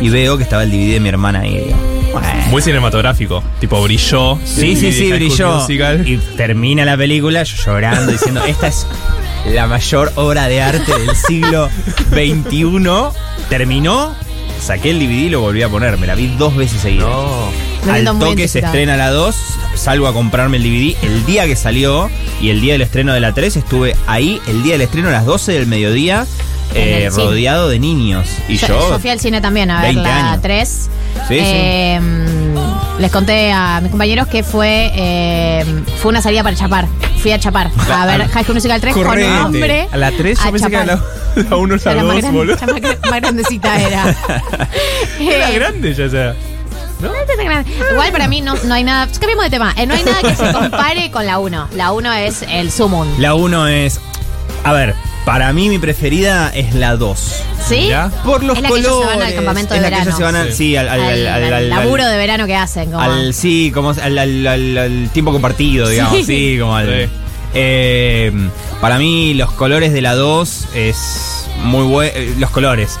Y 0.00 0.08
veo 0.08 0.36
que 0.36 0.44
estaba 0.44 0.62
el 0.62 0.70
DVD 0.70 0.94
de 0.94 1.00
mi 1.00 1.08
hermana 1.08 1.40
ahí. 1.40 1.58
digo, 1.58 1.76
bueno. 2.12 2.28
Muy 2.50 2.62
cinematográfico. 2.62 3.42
Tipo, 3.60 3.82
brilló. 3.82 4.38
Sí, 4.44 4.76
sí, 4.76 4.92
sí, 4.92 5.12
brilló. 5.12 5.60
Musical. 5.60 6.06
Y 6.06 6.18
termina 6.36 6.84
la 6.84 6.96
película, 6.96 7.42
yo 7.42 7.56
llorando, 7.56 8.12
diciendo, 8.12 8.42
esta 8.44 8.68
es 8.68 8.86
la 9.52 9.66
mayor 9.66 10.12
obra 10.16 10.46
de 10.48 10.62
arte 10.62 10.92
del 10.92 11.16
siglo 11.16 11.68
XXI. 12.10 12.68
Terminó, 13.48 14.14
saqué 14.62 14.90
el 14.90 14.98
DVD 14.98 15.26
y 15.26 15.28
lo 15.28 15.40
volví 15.40 15.62
a 15.62 15.68
poner. 15.68 15.98
Me 15.98 16.06
la 16.06 16.14
vi 16.14 16.28
dos 16.38 16.56
veces 16.56 16.80
seguidas. 16.80 17.08
Me 17.84 17.92
Al 17.92 18.18
toque 18.18 18.46
se 18.48 18.60
estrena 18.60 18.96
la 18.96 19.10
2, 19.10 19.34
salgo 19.74 20.06
a 20.06 20.12
comprarme 20.12 20.58
el 20.58 20.62
DVD 20.62 20.96
el 21.02 21.26
día 21.26 21.46
que 21.46 21.56
salió 21.56 22.10
y 22.40 22.50
el 22.50 22.60
día 22.60 22.74
del 22.74 22.82
estreno 22.82 23.12
de 23.12 23.20
la 23.20 23.32
3 23.34 23.56
estuve 23.56 23.96
ahí, 24.06 24.40
el 24.46 24.62
día 24.62 24.74
del 24.74 24.82
estreno 24.82 25.08
a 25.08 25.12
las 25.12 25.26
12 25.26 25.52
del 25.52 25.66
mediodía, 25.66 26.26
eh, 26.74 27.08
cine. 27.10 27.24
rodeado 27.24 27.68
de 27.68 27.80
niños. 27.80 28.28
Y 28.48 28.56
yo, 28.56 28.68
yo, 28.68 28.98
fui 29.00 29.10
al 29.10 29.18
cine 29.18 29.40
también 29.40 29.70
a 29.70 29.82
ver 29.82 29.94
20 29.94 30.02
la 30.02 30.30
años. 30.30 30.42
3. 30.42 30.88
Sí, 31.28 31.40
sí. 31.40 32.71
Les 33.02 33.10
conté 33.10 33.50
a 33.50 33.80
mis 33.80 33.90
compañeros 33.90 34.28
que 34.28 34.44
fue 34.44 34.92
eh, 34.94 35.64
fue 36.00 36.10
una 36.10 36.22
salida 36.22 36.44
para 36.44 36.54
chapar. 36.54 36.86
Fui 37.20 37.32
a 37.32 37.38
chapar 37.40 37.68
a 37.92 38.06
ver 38.06 38.28
High 38.28 38.44
School 38.44 38.54
Musical 38.54 38.80
3 38.80 38.94
con 38.94 39.02
Correte. 39.04 39.28
un 39.28 39.36
hombre. 39.38 39.88
A 39.90 39.96
la 39.96 40.12
3 40.12 40.38
yo 40.38 40.48
a 40.48 40.52
pensé 40.52 40.68
que 40.68 40.76
era 40.76 40.86
chapar. 40.86 41.04
la, 41.36 41.42
la 41.50 41.56
1 41.56 41.74
o 41.74 41.78
la 41.84 41.92
Era 41.92 42.02
más 42.04 42.12
2, 42.14 42.22
grande, 42.22 42.38
boludo. 42.38 42.56
más, 42.60 42.68
gra- 42.80 43.10
más 43.10 43.20
grandecita 43.20 43.80
era. 43.80 44.04
Era 45.20 45.50
Eh, 45.50 45.54
grande 45.54 45.94
ya, 45.94 46.06
ya. 46.06 46.34
no 47.00 47.12
es 47.12 47.26
tan 47.26 47.44
grande. 47.44 47.72
Igual 47.90 48.12
para 48.12 48.28
mí 48.28 48.40
no, 48.40 48.54
no 48.54 48.74
hay 48.74 48.84
nada. 48.84 49.08
Cambiemos 49.18 49.44
de 49.46 49.50
tema. 49.50 49.74
Eh, 49.76 49.86
no 49.86 49.94
hay 49.94 50.04
nada 50.04 50.20
que 50.22 50.36
se 50.36 50.52
compare 50.52 51.10
con 51.10 51.26
la 51.26 51.40
1. 51.40 51.68
La 51.74 51.90
1 51.92 52.12
es 52.12 52.42
el 52.48 52.70
sumum. 52.70 53.08
La 53.18 53.34
1 53.34 53.66
es. 53.66 54.00
A 54.62 54.72
ver, 54.72 54.94
para 55.24 55.52
mí 55.52 55.68
mi 55.68 55.78
preferida 55.78 56.50
es 56.54 56.74
la 56.74 56.96
2. 56.96 57.18
¿Sí? 57.68 57.90
Por 58.24 58.42
los 58.42 58.56
es 58.56 58.62
la 58.62 58.68
que 58.70 58.78
ellos 58.78 58.86
se 59.00 59.04
van 59.06 59.08
al 59.08 59.14
colores, 59.14 59.34
campamento 59.34 59.74
de 59.74 59.78
es 59.78 59.82
la 59.82 59.88
que 59.88 59.94
verano. 59.94 60.08
ellos 60.08 60.16
se 60.18 60.24
van 60.24 60.36
al- 60.36 60.52
sí, 60.52 60.76
al- 60.76 60.88
al- 60.88 61.00
al- 61.00 61.26
al- 61.26 61.52
al- 61.54 61.68
laburo 61.70 62.06
de 62.06 62.16
verano 62.16 62.46
que 62.46 62.56
hacen. 62.56 62.90
Como, 62.90 63.00
Al, 63.00 63.32
sí, 63.34 63.70
como 63.72 63.90
al, 63.90 64.18
al- 64.18 64.46
al- 64.46 64.78
al 64.78 65.10
tiempo 65.12 65.32
compartido, 65.32 65.88
digamos, 65.88 66.16
Sí. 66.18 66.24
sí, 66.24 66.56
como 66.58 66.74
al. 66.76 66.86
Sí. 67.06 67.10
Eh, 67.54 68.32
para 68.80 68.98
mí, 68.98 69.34
los 69.34 69.52
colores 69.52 69.92
de 69.92 70.00
la 70.02 70.14
2 70.14 70.68
es 70.74 71.46
muy 71.62 71.84
bueno. 71.84 72.12
Los 72.38 72.50
colores. 72.50 72.98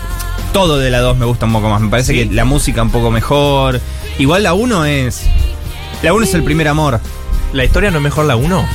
Todo 0.52 0.78
de 0.78 0.90
la 0.90 1.00
2 1.00 1.16
me 1.16 1.24
gusta 1.26 1.46
un 1.46 1.52
poco 1.54 1.70
más. 1.70 1.80
Me 1.80 1.88
parece 1.88 2.12
que 2.14 2.26
la 2.26 2.44
música 2.44 2.82
un 2.82 2.90
poco 2.90 3.10
mejor. 3.10 3.80
Igual 4.18 4.42
la 4.42 4.52
1 4.52 4.84
es. 4.84 5.22
La 6.02 6.12
1 6.12 6.24
es 6.24 6.34
el 6.34 6.44
primer 6.44 6.68
amor. 6.68 7.00
¿La 7.54 7.64
historia 7.64 7.90
no 7.90 7.96
es 7.98 8.02
mejor 8.04 8.26
la 8.26 8.36
1? 8.36 8.66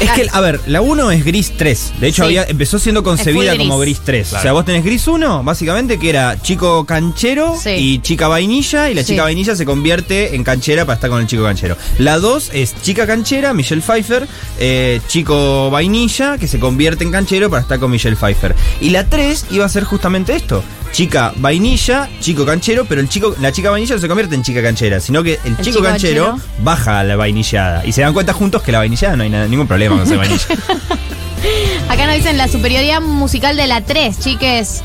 Es 0.00 0.10
que, 0.12 0.26
a 0.32 0.40
ver, 0.40 0.60
la 0.66 0.80
1 0.80 1.10
es 1.10 1.24
Gris 1.24 1.52
3. 1.56 1.92
De 2.00 2.06
hecho, 2.08 2.22
Sí. 2.22 2.26
había, 2.26 2.44
empezó 2.44 2.78
siendo 2.78 3.02
concebida 3.02 3.56
como 3.56 3.78
gris. 3.78 3.96
Gris 3.96 4.04
3. 4.04 4.28
Claro. 4.28 4.40
O 4.40 4.42
sea, 4.42 4.52
vos 4.52 4.64
tenés 4.64 4.84
Gris 4.84 5.06
1, 5.08 5.42
básicamente, 5.42 5.98
que 5.98 6.10
era 6.10 6.40
chico 6.40 6.84
canchero 6.84 7.56
Sí. 7.60 7.70
y 7.70 7.98
chica 8.00 8.28
vainilla. 8.28 8.90
Y 8.90 8.94
la 8.94 9.02
Sí. 9.02 9.08
chica 9.12 9.24
vainilla 9.24 9.56
se 9.56 9.64
convierte 9.64 10.34
en 10.36 10.44
canchera 10.44 10.84
para 10.84 10.94
estar 10.94 11.10
con 11.10 11.20
el 11.20 11.26
chico 11.26 11.42
canchero. 11.42 11.76
La 11.98 12.18
2 12.18 12.50
es 12.52 12.74
chica 12.82 13.06
canchera, 13.06 13.52
Michelle 13.54 13.82
Pfeiffer. 13.82 14.26
eh, 14.60 15.00
chico 15.08 15.70
vainilla, 15.70 16.36
que 16.38 16.48
se 16.48 16.58
convierte 16.58 17.04
en 17.04 17.10
canchero 17.12 17.48
para 17.50 17.62
estar 17.62 17.78
con 17.78 17.90
Michelle 17.90 18.16
Pfeiffer. 18.16 18.54
Y 18.80 18.90
la 18.90 19.04
3 19.08 19.46
iba 19.50 19.64
a 19.64 19.68
ser 19.68 19.84
justamente 19.84 20.34
esto. 20.34 20.62
Chica 20.92 21.32
vainilla, 21.36 22.08
chico 22.20 22.44
canchero, 22.44 22.84
pero 22.84 23.00
el 23.00 23.08
chico, 23.08 23.34
la 23.40 23.52
chica 23.52 23.70
vainilla 23.70 23.94
no 23.94 24.00
se 24.00 24.08
convierte 24.08 24.34
en 24.34 24.42
chica 24.42 24.62
canchera, 24.62 24.98
sino 25.00 25.22
que 25.22 25.34
el, 25.44 25.52
chico, 25.58 25.62
chico 25.62 25.82
canchero, 25.82 26.26
canchero. 26.32 26.50
baja 26.64 27.00
a 27.00 27.04
la 27.04 27.14
vainillada. 27.16 27.84
Y 27.86 27.92
se 27.92 28.00
dan 28.00 28.12
cuenta 28.12 28.32
juntos 28.32 28.62
que 28.62 28.72
la 28.72 28.78
vainillada 28.78 29.16
no 29.16 29.22
hay 29.22 29.30
nada- 29.30 29.46
ningún 29.46 29.66
problema 29.68 29.96
con 29.96 30.06
ser 30.06 30.16
vainilla. 30.18 30.44
Acá 31.88 32.06
nos 32.06 32.16
dicen 32.16 32.36
la 32.36 32.48
superioridad 32.48 33.00
musical 33.00 33.56
de 33.56 33.66
la 33.68 33.80
3, 33.82 34.18
chiques. 34.18 34.82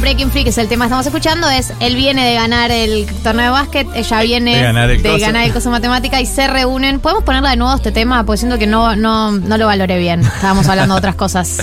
Breaking 0.00 0.30
Free, 0.30 0.44
que 0.44 0.50
es 0.50 0.58
el 0.58 0.68
tema 0.68 0.84
que 0.84 0.88
estamos 0.88 1.06
escuchando, 1.06 1.48
es 1.50 1.72
él 1.80 1.94
viene 1.94 2.26
de 2.26 2.34
ganar 2.34 2.70
el 2.70 3.06
torneo 3.22 3.46
de 3.46 3.50
básquet, 3.50 3.86
ella 3.94 4.20
viene 4.22 4.56
De 4.56 4.62
ganar 4.62 4.90
el 4.90 5.02
de 5.02 5.08
coso. 5.10 5.20
ganar 5.20 5.44
el 5.44 5.52
coso 5.52 5.68
de 5.68 5.72
matemática 5.72 6.20
y 6.20 6.26
se 6.26 6.46
reúnen. 6.46 7.00
¿Podemos 7.00 7.22
ponerla 7.24 7.50
de 7.50 7.56
nuevo 7.56 7.74
este 7.74 7.92
tema? 7.92 8.24
Porque 8.24 8.38
siento 8.38 8.58
que 8.58 8.66
no, 8.66 8.96
no, 8.96 9.32
no 9.32 9.58
lo 9.58 9.66
valoré 9.66 9.98
bien. 9.98 10.20
Estábamos 10.20 10.66
hablando 10.68 10.94
de 10.94 10.98
otras 10.98 11.14
cosas. 11.16 11.58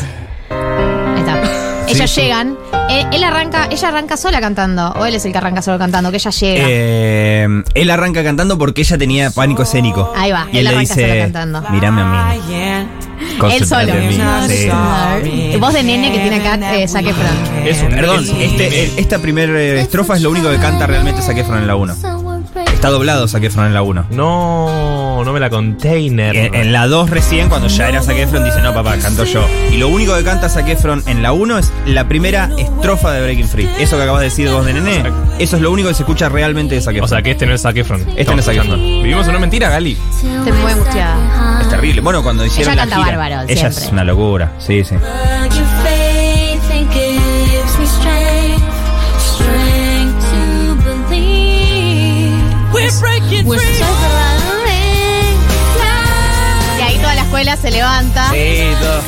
Ahí 0.50 1.20
está. 1.20 1.42
Ellas 1.88 2.12
sí. 2.12 2.22
llegan. 2.22 2.58
Eh, 2.90 3.06
él 3.12 3.24
arranca, 3.24 3.68
ella 3.72 3.88
arranca 3.90 4.18
sola 4.18 4.40
cantando. 4.40 4.92
O 4.94 5.06
él 5.06 5.16
es 5.16 5.26
el 5.26 5.32
que 5.32 5.38
arranca 5.38 5.62
solo 5.62 5.78
cantando, 5.78 6.10
que 6.12 6.18
ella 6.18 6.32
llega. 6.32 6.66
Eh, 6.68 7.48
él 7.74 7.90
arranca 7.90 8.24
cantando 8.24 8.58
porque 8.58 8.82
ella 8.82 8.98
tenía 8.98 9.32
pánico 9.32 9.64
escénico. 9.64 10.12
Ahí 10.16 10.32
va, 10.32 10.48
Y 10.52 10.58
él 10.58 10.58
él, 10.60 10.64
le 10.66 10.70
arranca 10.70 10.94
solo 10.94 11.06
dice, 11.08 11.20
cantando. 11.20 11.64
mírame 11.70 12.02
a 12.02 12.06
mí. 12.06 12.42
él 13.54 13.66
solo. 13.68 13.94
Mí". 13.94 14.18
Sí. 15.52 15.58
Voz 15.60 15.74
de 15.74 15.84
nene 15.84 16.12
que 16.12 16.20
tiene 16.20 16.38
acá 16.38 16.76
eh, 16.76 16.88
Zac 16.88 17.06
Efron. 17.06 17.66
Es 17.66 17.82
un 17.82 17.90
Perdón, 17.90 18.26
este, 18.40 18.84
eh, 18.84 18.92
esta 18.98 19.20
primera 19.20 19.60
estrofa 19.82 20.16
es 20.16 20.22
lo 20.22 20.30
único 20.32 20.50
que 20.50 20.58
canta 20.58 20.88
realmente 20.88 21.22
Zac 21.22 21.38
Efron 21.38 21.60
en 21.60 21.68
la 21.68 21.76
1. 21.76 22.17
Está 22.78 22.90
doblado 22.90 23.28
Zac 23.28 23.44
Efron 23.44 23.66
en 23.66 23.74
la 23.74 23.82
1. 23.82 24.06
No, 24.12 25.24
no 25.26 25.34
me 25.34 25.40
la 25.40 25.50
container. 25.50 26.36
En, 26.36 26.54
en 26.54 26.72
la 26.72 26.86
2 26.86 27.10
recién, 27.10 27.50
cuando 27.50 27.68
ya 27.70 27.90
era 27.90 28.04
Zac 28.04 28.16
Efron, 28.16 28.44
dice, 28.46 28.62
no 28.62 28.72
papá, 28.72 28.96
canto 28.98 29.24
yo. 29.24 29.44
Y 29.72 29.78
lo 29.78 29.88
único 29.88 30.16
que 30.16 30.24
canta 30.24 30.48
Zac 30.48 30.68
Efron 30.70 31.02
en 31.08 31.24
la 31.24 31.32
1 31.32 31.58
es 31.58 31.74
la 31.88 32.08
primera 32.08 32.52
estrofa 32.56 33.12
de 33.14 33.24
Breaking 33.24 33.48
Free. 33.48 33.68
Eso 33.80 33.98
que 33.98 34.04
acabas 34.04 34.20
de 34.22 34.26
decir 34.26 34.48
vos 34.52 34.64
de 34.64 34.74
nene, 34.74 35.12
eso 35.40 35.56
es 35.56 35.62
lo 35.64 35.72
único 35.72 35.88
que 35.90 35.96
se 35.96 36.04
escucha 36.04 36.30
realmente 36.30 36.76
de 36.76 36.82
Zac 36.82 36.94
Efron. 36.94 37.06
O 37.06 37.08
sea 37.08 37.24
que 37.24 37.32
este 37.32 37.48
no 37.48 37.56
es 37.56 37.62
Zac 37.64 37.76
Efron. 37.78 38.06
Este 38.16 38.32
no 38.32 38.40
es 38.42 38.46
Zac 38.46 38.58
Efron. 38.58 38.80
Vivimos 38.80 39.24
en 39.26 39.32
una 39.32 39.40
mentira, 39.40 39.70
Gali. 39.70 39.98
Estoy 40.14 40.52
muy 40.52 40.72
angustiada. 40.72 41.60
Es 41.62 41.70
terrible. 41.70 42.02
Bueno, 42.02 42.22
cuando 42.22 42.46
hicieron 42.46 42.74
Ella 42.74 42.86
la 42.86 42.92
canta 42.92 43.06
gira, 43.06 43.18
bárbaro, 43.18 43.50
ella 43.50 43.72
siempre. 43.72 43.86
es 43.86 43.92
una 43.92 44.04
locura. 44.04 44.52
Sí, 44.60 44.84
sí. 44.84 44.94
Y 56.80 56.82
ahí 56.82 56.98
toda 57.00 57.16
la 57.16 57.22
escuela 57.24 57.58
se 57.58 57.72
levanta. 57.72 58.30
Sí, 58.32 58.70
todo. 58.80 59.02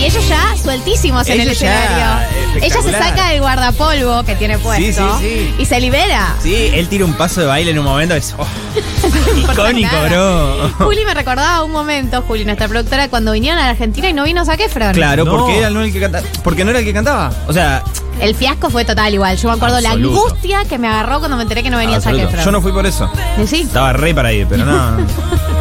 Y 0.00 0.06
ellos 0.06 0.28
ya 0.28 0.54
sueltísimos 0.62 1.26
en 1.28 1.40
el 1.40 1.48
Ellos 1.48 1.60
ya, 1.60 2.24
escenario. 2.24 2.43
Ella 2.62 2.82
se 2.82 2.92
saca 2.92 3.32
el 3.34 3.40
guardapolvo 3.40 4.22
que 4.24 4.34
tiene 4.36 4.58
puesto 4.58 4.84
Sí, 4.84 4.92
sí, 4.92 5.02
sí. 5.20 5.54
y 5.58 5.64
se 5.66 5.80
libera. 5.80 6.34
Sí, 6.42 6.70
él 6.74 6.88
tira 6.88 7.04
un 7.04 7.14
paso 7.14 7.40
de 7.40 7.46
baile 7.46 7.70
en 7.72 7.78
un 7.78 7.84
momento. 7.84 8.14
Es, 8.14 8.34
oh, 8.38 8.46
icónico, 9.52 9.90
bro. 10.08 10.68
Juli 10.78 11.04
me 11.04 11.14
recordaba 11.14 11.62
un 11.64 11.72
momento, 11.72 12.22
Juli, 12.22 12.44
nuestra 12.44 12.68
productora, 12.68 13.08
cuando 13.08 13.32
vinieron 13.32 13.58
a 13.60 13.64
la 13.64 13.70
Argentina 13.70 14.08
y 14.08 14.12
no 14.12 14.24
vino 14.24 14.44
Zac 14.44 14.60
Efron. 14.60 14.92
Claro, 14.94 15.24
No. 15.24 15.30
porque 15.36 15.58
era 15.58 15.70
no 15.70 15.80
el 15.82 15.92
que 15.92 16.00
cantaba. 16.00 16.24
Porque 16.42 16.64
no 16.64 16.70
era 16.70 16.80
el 16.80 16.84
que 16.84 16.92
cantaba. 16.94 17.32
O 17.46 17.52
sea, 17.52 17.82
El 18.20 18.34
fiasco 18.34 18.70
fue 18.70 18.84
total 18.84 19.12
igual. 19.12 19.36
Yo 19.36 19.48
me 19.48 19.54
acuerdo 19.56 19.80
la 19.80 19.90
angustia 19.92 20.64
que 20.64 20.78
me 20.78 20.86
agarró 20.88 21.18
cuando 21.18 21.36
me 21.36 21.42
enteré 21.42 21.62
que 21.62 21.70
no 21.70 21.78
venía. 21.78 21.96
Efron. 21.98 22.16
yo 22.44 22.50
no 22.52 22.60
fui 22.62 22.72
por 22.72 22.86
eso. 22.86 23.10
¿Y 23.42 23.46
sí? 23.46 23.62
Estaba 23.62 23.92
re 23.92 24.14
para 24.14 24.32
ir, 24.32 24.46
pero 24.48 24.64
no. 24.64 24.96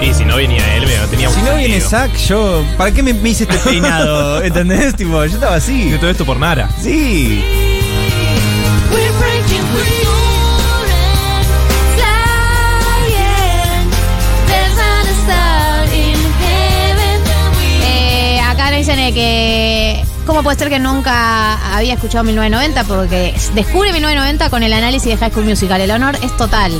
Y 0.03 0.13
si 0.13 0.25
no 0.25 0.35
venía 0.35 0.75
él, 0.75 0.83
no 0.83 1.07
tenía 1.07 1.29
si 1.29 1.41
no 1.41 1.55
viene. 1.55 1.79
Zack, 1.79 2.17
yo. 2.17 2.65
¿Para 2.77 2.91
qué 2.91 3.01
me, 3.01 3.13
me 3.13 3.29
hice 3.29 3.43
este 3.43 3.57
peinado? 3.57 4.41
¿Entendés? 4.43 4.95
Tipo, 4.95 5.23
yo 5.25 5.35
estaba 5.35 5.55
así. 5.55 5.91
De 5.91 5.97
todo 5.97 6.09
esto 6.09 6.25
por 6.25 6.37
Nara. 6.37 6.69
Sí. 6.81 7.41
Eh, 17.85 18.39
acá 18.41 18.71
nos 18.71 18.79
dicen 18.79 18.99
eh, 18.99 19.13
que. 19.13 20.03
¿Cómo 20.25 20.43
puede 20.43 20.57
ser 20.57 20.69
que 20.69 20.79
nunca 20.79 21.75
había 21.75 21.93
escuchado 21.93 22.25
1990? 22.25 22.83
Porque 22.85 23.33
descubre 23.53 23.91
1990 23.93 24.49
con 24.49 24.63
el 24.63 24.73
análisis 24.73 25.11
de 25.11 25.17
High 25.17 25.31
School 25.31 25.45
Musical. 25.45 25.79
El 25.79 25.91
honor 25.91 26.17
es 26.21 26.35
total. 26.35 26.73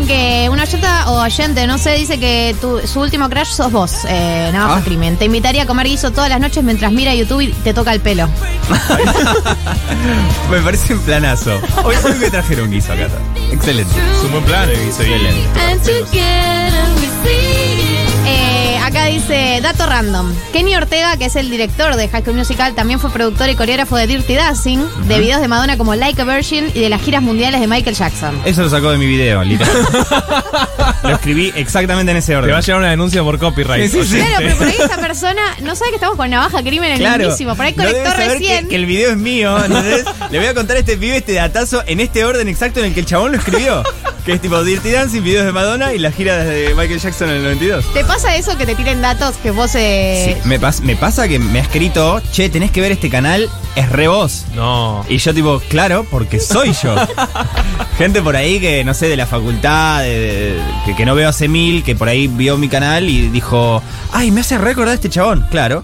Dicen 0.00 0.06
que 0.06 0.48
una 0.50 0.62
oyenta 0.62 1.10
o 1.10 1.20
oyente, 1.22 1.66
no 1.66 1.76
sé, 1.78 1.92
dice 1.94 2.18
que 2.18 2.54
tu- 2.60 2.80
su 2.86 3.00
último 3.00 3.28
crush 3.28 3.48
sos 3.48 3.70
vos, 3.72 3.92
eh, 4.08 4.50
Navaja 4.52 4.80
Ah. 4.80 4.82
Crimen. 4.84 5.16
Te 5.16 5.24
invitaría 5.26 5.62
a 5.62 5.66
comer 5.66 5.86
guiso 5.86 6.10
todas 6.10 6.30
las 6.30 6.40
noches 6.40 6.62
mientras 6.64 6.90
mira 6.92 7.14
YouTube 7.14 7.40
y 7.40 7.48
te 7.52 7.74
toca 7.74 7.92
el 7.92 8.00
pelo. 8.00 8.28
Me 10.50 10.58
parece 10.60 10.94
un 10.94 11.00
planazo. 11.00 11.60
Hoy, 11.84 11.94
hoy 12.04 12.14
me 12.18 12.30
trajeron 12.30 12.70
guiso 12.70 12.92
acá. 12.92 13.08
Excelente. 13.52 13.94
Es 14.16 14.24
un 14.24 14.32
buen 14.32 14.44
plan 14.44 14.68
el 14.68 14.76
guiso. 14.86 15.02
Excelente. 15.02 15.48
Acá 15.60 15.70
dice, 19.12 19.60
dato 19.62 19.86
random. 19.86 20.32
Kenny 20.52 20.74
Ortega, 20.74 21.16
que 21.16 21.26
es 21.26 21.36
el 21.36 21.50
director 21.50 21.96
de 21.96 22.08
High 22.08 22.22
School 22.22 22.36
Musical, 22.36 22.74
también 22.74 22.98
fue 23.00 23.10
productor 23.10 23.48
y 23.48 23.54
coreógrafo 23.54 23.96
de 23.96 24.06
Dirty 24.06 24.34
Dancing, 24.34 24.78
de 25.06 25.18
videos 25.20 25.40
de 25.40 25.48
Madonna 25.48 25.76
como 25.76 25.94
Like 25.94 26.20
a 26.20 26.24
Virgin 26.24 26.70
y 26.74 26.80
de 26.80 26.88
las 26.88 27.00
giras 27.02 27.22
mundiales 27.22 27.60
de 27.60 27.66
Michael 27.66 27.96
Jackson. 27.96 28.40
Eso 28.44 28.62
lo 28.62 28.70
sacó 28.70 28.90
de 28.90 28.98
mi 28.98 29.06
video, 29.06 29.42
literal. 29.44 29.72
lo 31.02 31.10
escribí 31.10 31.52
exactamente 31.56 32.10
en 32.12 32.18
ese 32.18 32.36
orden. 32.36 32.48
Te 32.48 32.52
va 32.52 32.58
a 32.58 32.62
llegar 32.62 32.80
una 32.80 32.90
denuncia 32.90 33.22
por 33.22 33.38
copyright. 33.38 33.90
Sí, 33.90 34.02
sí, 34.02 34.08
sí. 34.08 34.16
Claro, 34.16 34.34
pero 34.38 34.56
por 34.56 34.66
ahí 34.66 34.76
esta 34.80 34.98
persona 34.98 35.42
no 35.62 35.74
sabe 35.74 35.90
que 35.90 35.96
estamos 35.96 36.16
con 36.16 36.30
Navaja 36.30 36.62
Crimen 36.62 36.84
en 36.90 36.92
el 36.92 36.98
Claro. 36.98 37.24
mismísimo. 37.24 37.54
Por 37.56 37.66
ahí 37.66 37.72
conectó 37.74 38.10
recién. 38.14 38.64
Que, 38.64 38.70
que 38.70 38.76
el 38.76 38.86
video 38.86 39.10
es 39.10 39.16
mío, 39.16 39.56
¿entendés? 39.64 40.04
Le 40.30 40.38
voy 40.38 40.48
a 40.48 40.54
contar 40.54 40.76
a 40.76 40.80
este 40.80 40.96
pibe 40.96 41.16
este 41.16 41.34
datazo 41.34 41.82
en 41.86 42.00
este 42.00 42.24
orden 42.24 42.48
exacto 42.48 42.80
en 42.80 42.86
el 42.86 42.94
que 42.94 43.00
el 43.00 43.06
chabón 43.06 43.32
lo 43.32 43.38
escribió. 43.38 43.82
Que 44.24 44.32
es 44.34 44.40
tipo 44.40 44.62
Dirty 44.62 44.90
Dancing, 44.90 45.22
videos 45.22 45.46
de 45.46 45.52
Madonna 45.52 45.94
y 45.94 45.98
las 45.98 46.14
giras 46.14 46.46
de 46.46 46.74
Michael 46.76 47.00
Jackson 47.00 47.30
en 47.30 47.36
el 47.36 47.42
92. 47.44 47.92
¿Te 47.94 48.04
pasa 48.04 48.36
eso 48.36 48.56
que 48.58 48.66
te 48.66 48.74
tiren 48.74 49.00
datos 49.00 49.36
que 49.42 49.50
vos 49.50 49.74
eh, 49.74 50.36
Sí, 50.42 50.48
me, 50.48 50.60
pas- 50.60 50.80
me 50.82 50.94
pasa 50.94 51.26
que 51.26 51.38
me 51.38 51.58
ha 51.58 51.62
escrito, 51.62 52.20
che, 52.30 52.48
tenés 52.50 52.70
que 52.70 52.80
ver 52.82 52.92
este 52.92 53.08
canal, 53.08 53.48
es 53.76 53.88
re 53.90 54.08
vos. 54.08 54.44
No. 54.54 55.04
Y 55.08 55.16
yo 55.18 55.32
tipo, 55.32 55.60
claro, 55.70 56.04
porque 56.10 56.38
soy 56.38 56.72
yo. 56.82 56.94
Gente 57.98 58.20
por 58.22 58.36
ahí 58.36 58.60
que, 58.60 58.84
no 58.84 58.92
sé, 58.94 59.08
de 59.08 59.16
la 59.16 59.26
facultad, 59.26 60.02
de- 60.02 60.18
de- 60.54 60.60
que, 60.84 60.94
que 60.94 61.06
no 61.06 61.14
veo 61.14 61.28
hace 61.28 61.48
mil, 61.48 61.82
que 61.82 61.96
por 61.96 62.08
ahí 62.08 62.28
vio 62.28 62.58
mi 62.58 62.68
canal 62.68 63.08
y 63.08 63.28
dijo, 63.30 63.82
ay, 64.12 64.30
me 64.30 64.42
hace 64.42 64.58
recordar 64.58 64.94
este 64.94 65.08
chabón. 65.08 65.46
Claro, 65.50 65.82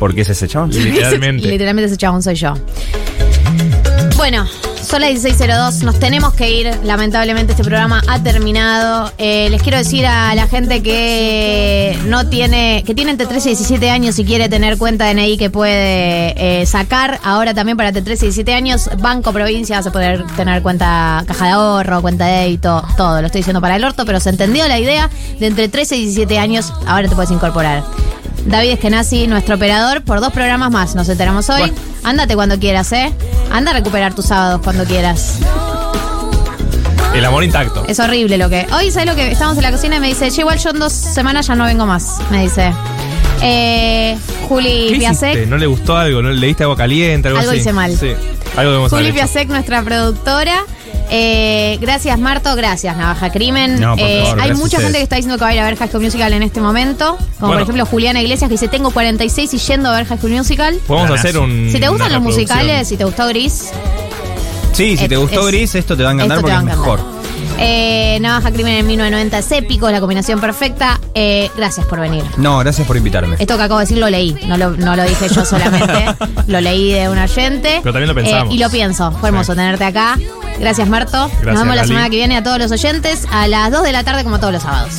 porque 0.00 0.22
es 0.22 0.28
ese 0.28 0.48
chabón. 0.48 0.70
Literalmente 0.72 1.84
ese 1.84 1.96
chabón 1.96 2.22
soy 2.22 2.34
yo. 2.34 2.54
Bueno, 4.16 4.46
son 4.90 5.02
las 5.02 5.10
16.02, 5.10 5.82
nos 5.84 6.00
tenemos 6.00 6.34
que 6.34 6.50
ir. 6.50 6.70
Lamentablemente 6.82 7.52
este 7.52 7.62
programa 7.62 8.02
ha 8.08 8.20
terminado. 8.24 9.12
Eh, 9.18 9.48
les 9.48 9.62
quiero 9.62 9.78
decir 9.78 10.04
a 10.04 10.34
la 10.34 10.48
gente 10.48 10.82
que 10.82 11.96
no 12.06 12.28
tiene, 12.28 12.82
que 12.84 12.92
tiene 12.92 13.12
entre 13.12 13.28
13 13.28 13.50
y 13.50 13.52
17 13.52 13.88
años 13.88 14.18
y 14.18 14.24
quiere 14.24 14.48
tener 14.48 14.78
cuenta 14.78 15.08
DNI 15.08 15.38
que 15.38 15.48
puede 15.48 16.34
eh, 16.36 16.66
sacar. 16.66 17.20
Ahora 17.22 17.54
también 17.54 17.76
para 17.76 17.90
entre 17.90 18.02
13 18.02 18.24
y 18.24 18.28
17 18.30 18.52
años, 18.52 18.90
Banco 18.98 19.32
Provincia 19.32 19.76
vas 19.76 19.86
a 19.86 19.92
poder 19.92 20.26
tener 20.34 20.60
cuenta 20.60 21.22
caja 21.24 21.44
de 21.44 21.50
ahorro, 21.52 22.02
cuenta 22.02 22.26
de 22.26 22.40
débito, 22.40 22.82
todo. 22.96 23.20
Lo 23.20 23.26
estoy 23.26 23.40
diciendo 23.42 23.60
para 23.60 23.76
el 23.76 23.84
orto, 23.84 24.04
pero 24.04 24.18
se 24.18 24.30
entendió 24.30 24.66
la 24.66 24.80
idea 24.80 25.08
de 25.38 25.46
entre 25.46 25.68
13 25.68 25.98
y 25.98 26.00
17 26.06 26.36
años, 26.36 26.72
ahora 26.88 27.08
te 27.08 27.14
puedes 27.14 27.30
incorporar. 27.30 27.84
David 28.46 28.70
Eskenazi, 28.70 29.26
nuestro 29.26 29.56
operador, 29.56 30.02
por 30.02 30.20
dos 30.20 30.32
programas 30.32 30.70
más. 30.70 30.94
Nos 30.94 31.08
enteramos 31.08 31.48
hoy. 31.50 31.72
Ándate 32.02 32.34
cuando 32.34 32.58
quieras, 32.58 32.90
¿eh? 32.92 33.12
Anda 33.52 33.70
a 33.72 33.74
recuperar 33.74 34.14
tus 34.14 34.26
sábados 34.26 34.60
cuando 34.64 34.84
quieras. 34.84 35.38
El 37.14 37.24
amor 37.24 37.42
intacto. 37.44 37.84
Es 37.88 37.98
horrible 37.98 38.38
lo 38.38 38.48
que. 38.48 38.66
Hoy, 38.72 38.90
¿sabes 38.90 39.08
lo 39.08 39.14
que? 39.16 39.30
Estamos 39.32 39.56
en 39.56 39.62
la 39.64 39.72
cocina 39.72 39.96
y 39.96 40.00
me 40.00 40.08
dice, 40.08 40.30
che, 40.30 40.40
igual 40.40 40.58
yo 40.58 40.70
en 40.70 40.78
dos 40.78 40.92
semanas 40.92 41.46
ya 41.46 41.54
no 41.54 41.64
vengo 41.64 41.84
más. 41.86 42.18
Me 42.30 42.42
dice. 42.42 42.72
Eh, 43.42 44.16
Juli 44.48 44.88
¿Qué 44.92 44.98
Piasek. 44.98 45.46
¿No 45.48 45.56
le 45.56 45.66
gustó 45.66 45.96
algo? 45.96 46.22
¿No 46.22 46.30
le 46.30 46.46
diste 46.46 46.62
agua 46.64 46.76
caliente? 46.76 47.28
Algo, 47.28 47.40
Algo 47.40 47.52
así? 47.52 47.60
hice 47.60 47.72
mal. 47.72 47.96
Sí. 47.96 48.12
Algo 48.56 48.88
Juli. 48.88 49.12
Piasek, 49.12 49.48
nuestra 49.48 49.82
productora. 49.82 50.64
Eh, 51.12 51.78
gracias, 51.80 52.18
Marto. 52.18 52.54
Gracias, 52.54 52.96
Navaja 52.96 53.30
Crimen. 53.32 53.80
No, 53.80 53.94
Eh, 53.98 54.22
favor, 54.24 54.40
hay 54.42 54.54
mucha 54.54 54.80
gente 54.80 54.98
que 54.98 55.02
está 55.02 55.16
diciendo 55.16 55.38
que 55.38 55.44
va 55.44 55.50
a 55.50 55.54
ir 55.54 55.60
a 55.60 55.64
ver 55.64 55.76
High 55.76 55.88
School 55.88 56.02
Musical 56.04 56.32
en 56.32 56.42
este 56.42 56.60
momento. 56.60 57.18
Como 57.40 57.52
por 57.52 57.62
ejemplo 57.62 57.84
Juliana 57.86 58.20
Iglesias 58.22 58.48
que 58.48 58.54
dice: 58.54 58.68
Tengo 58.68 58.90
46 58.90 59.52
y 59.54 59.58
yendo 59.58 59.88
a 59.90 59.96
ver 59.96 60.06
High 60.06 60.18
School 60.18 60.32
Musical. 60.32 60.78
Podemos 60.86 61.18
hacer 61.18 61.36
un. 61.38 61.68
Si 61.72 61.80
te 61.80 61.88
gustan 61.88 62.12
los 62.12 62.22
musicales, 62.22 62.86
si 62.88 62.96
te 62.96 63.04
gustó 63.04 63.26
Gris, 63.28 63.70
Sí, 64.72 64.96
si 64.96 65.08
te 65.08 65.14
Es- 65.16 65.20
gustó 65.20 65.40
es- 65.40 65.46
Gris, 65.48 65.74
esto 65.74 65.96
te 65.96 66.04
va 66.04 66.10
a 66.10 66.12
encantar 66.12 66.38
te 66.38 66.42
porque 66.42 66.52
es 66.54 66.58
a 66.58 66.62
encantar. 66.62 66.78
mejor. 66.98 67.19
Eh, 67.60 68.18
Navaja 68.20 68.50
Crimen 68.52 68.74
en 68.74 68.86
1990 68.86 69.38
es 69.38 69.52
épico, 69.52 69.86
es 69.86 69.92
la 69.92 70.00
combinación 70.00 70.40
perfecta. 70.40 70.98
Eh, 71.14 71.50
gracias 71.56 71.86
por 71.86 72.00
venir. 72.00 72.24
No, 72.36 72.58
gracias 72.58 72.86
por 72.86 72.96
invitarme. 72.96 73.36
Esto 73.38 73.56
que 73.56 73.62
acabo 73.62 73.78
de 73.78 73.84
decir 73.84 73.98
lo 73.98 74.08
leí, 74.08 74.32
no 74.46 74.56
lo, 74.56 74.70
no 74.70 74.96
lo 74.96 75.04
dije 75.04 75.28
yo 75.28 75.44
solamente, 75.44 76.06
lo 76.46 76.60
leí 76.60 76.92
de 76.92 77.08
un 77.08 77.18
oyente. 77.18 77.80
Pero 77.82 77.92
también 77.92 78.08
lo 78.08 78.14
pensamos. 78.14 78.52
Eh, 78.52 78.56
y 78.56 78.58
lo 78.58 78.70
pienso, 78.70 79.12
fue 79.12 79.28
hermoso 79.28 79.54
tenerte 79.54 79.84
acá. 79.84 80.18
Gracias 80.58 80.88
Marto. 80.88 81.30
Nos 81.44 81.58
vemos 81.58 81.76
la 81.76 81.84
semana 81.84 82.10
que 82.10 82.16
viene 82.16 82.36
a 82.36 82.42
todos 82.42 82.58
los 82.58 82.72
oyentes 82.72 83.26
a 83.30 83.46
las 83.46 83.70
2 83.70 83.82
de 83.82 83.92
la 83.92 84.04
tarde 84.04 84.24
como 84.24 84.40
todos 84.40 84.52
los 84.52 84.62
sábados. 84.62 84.94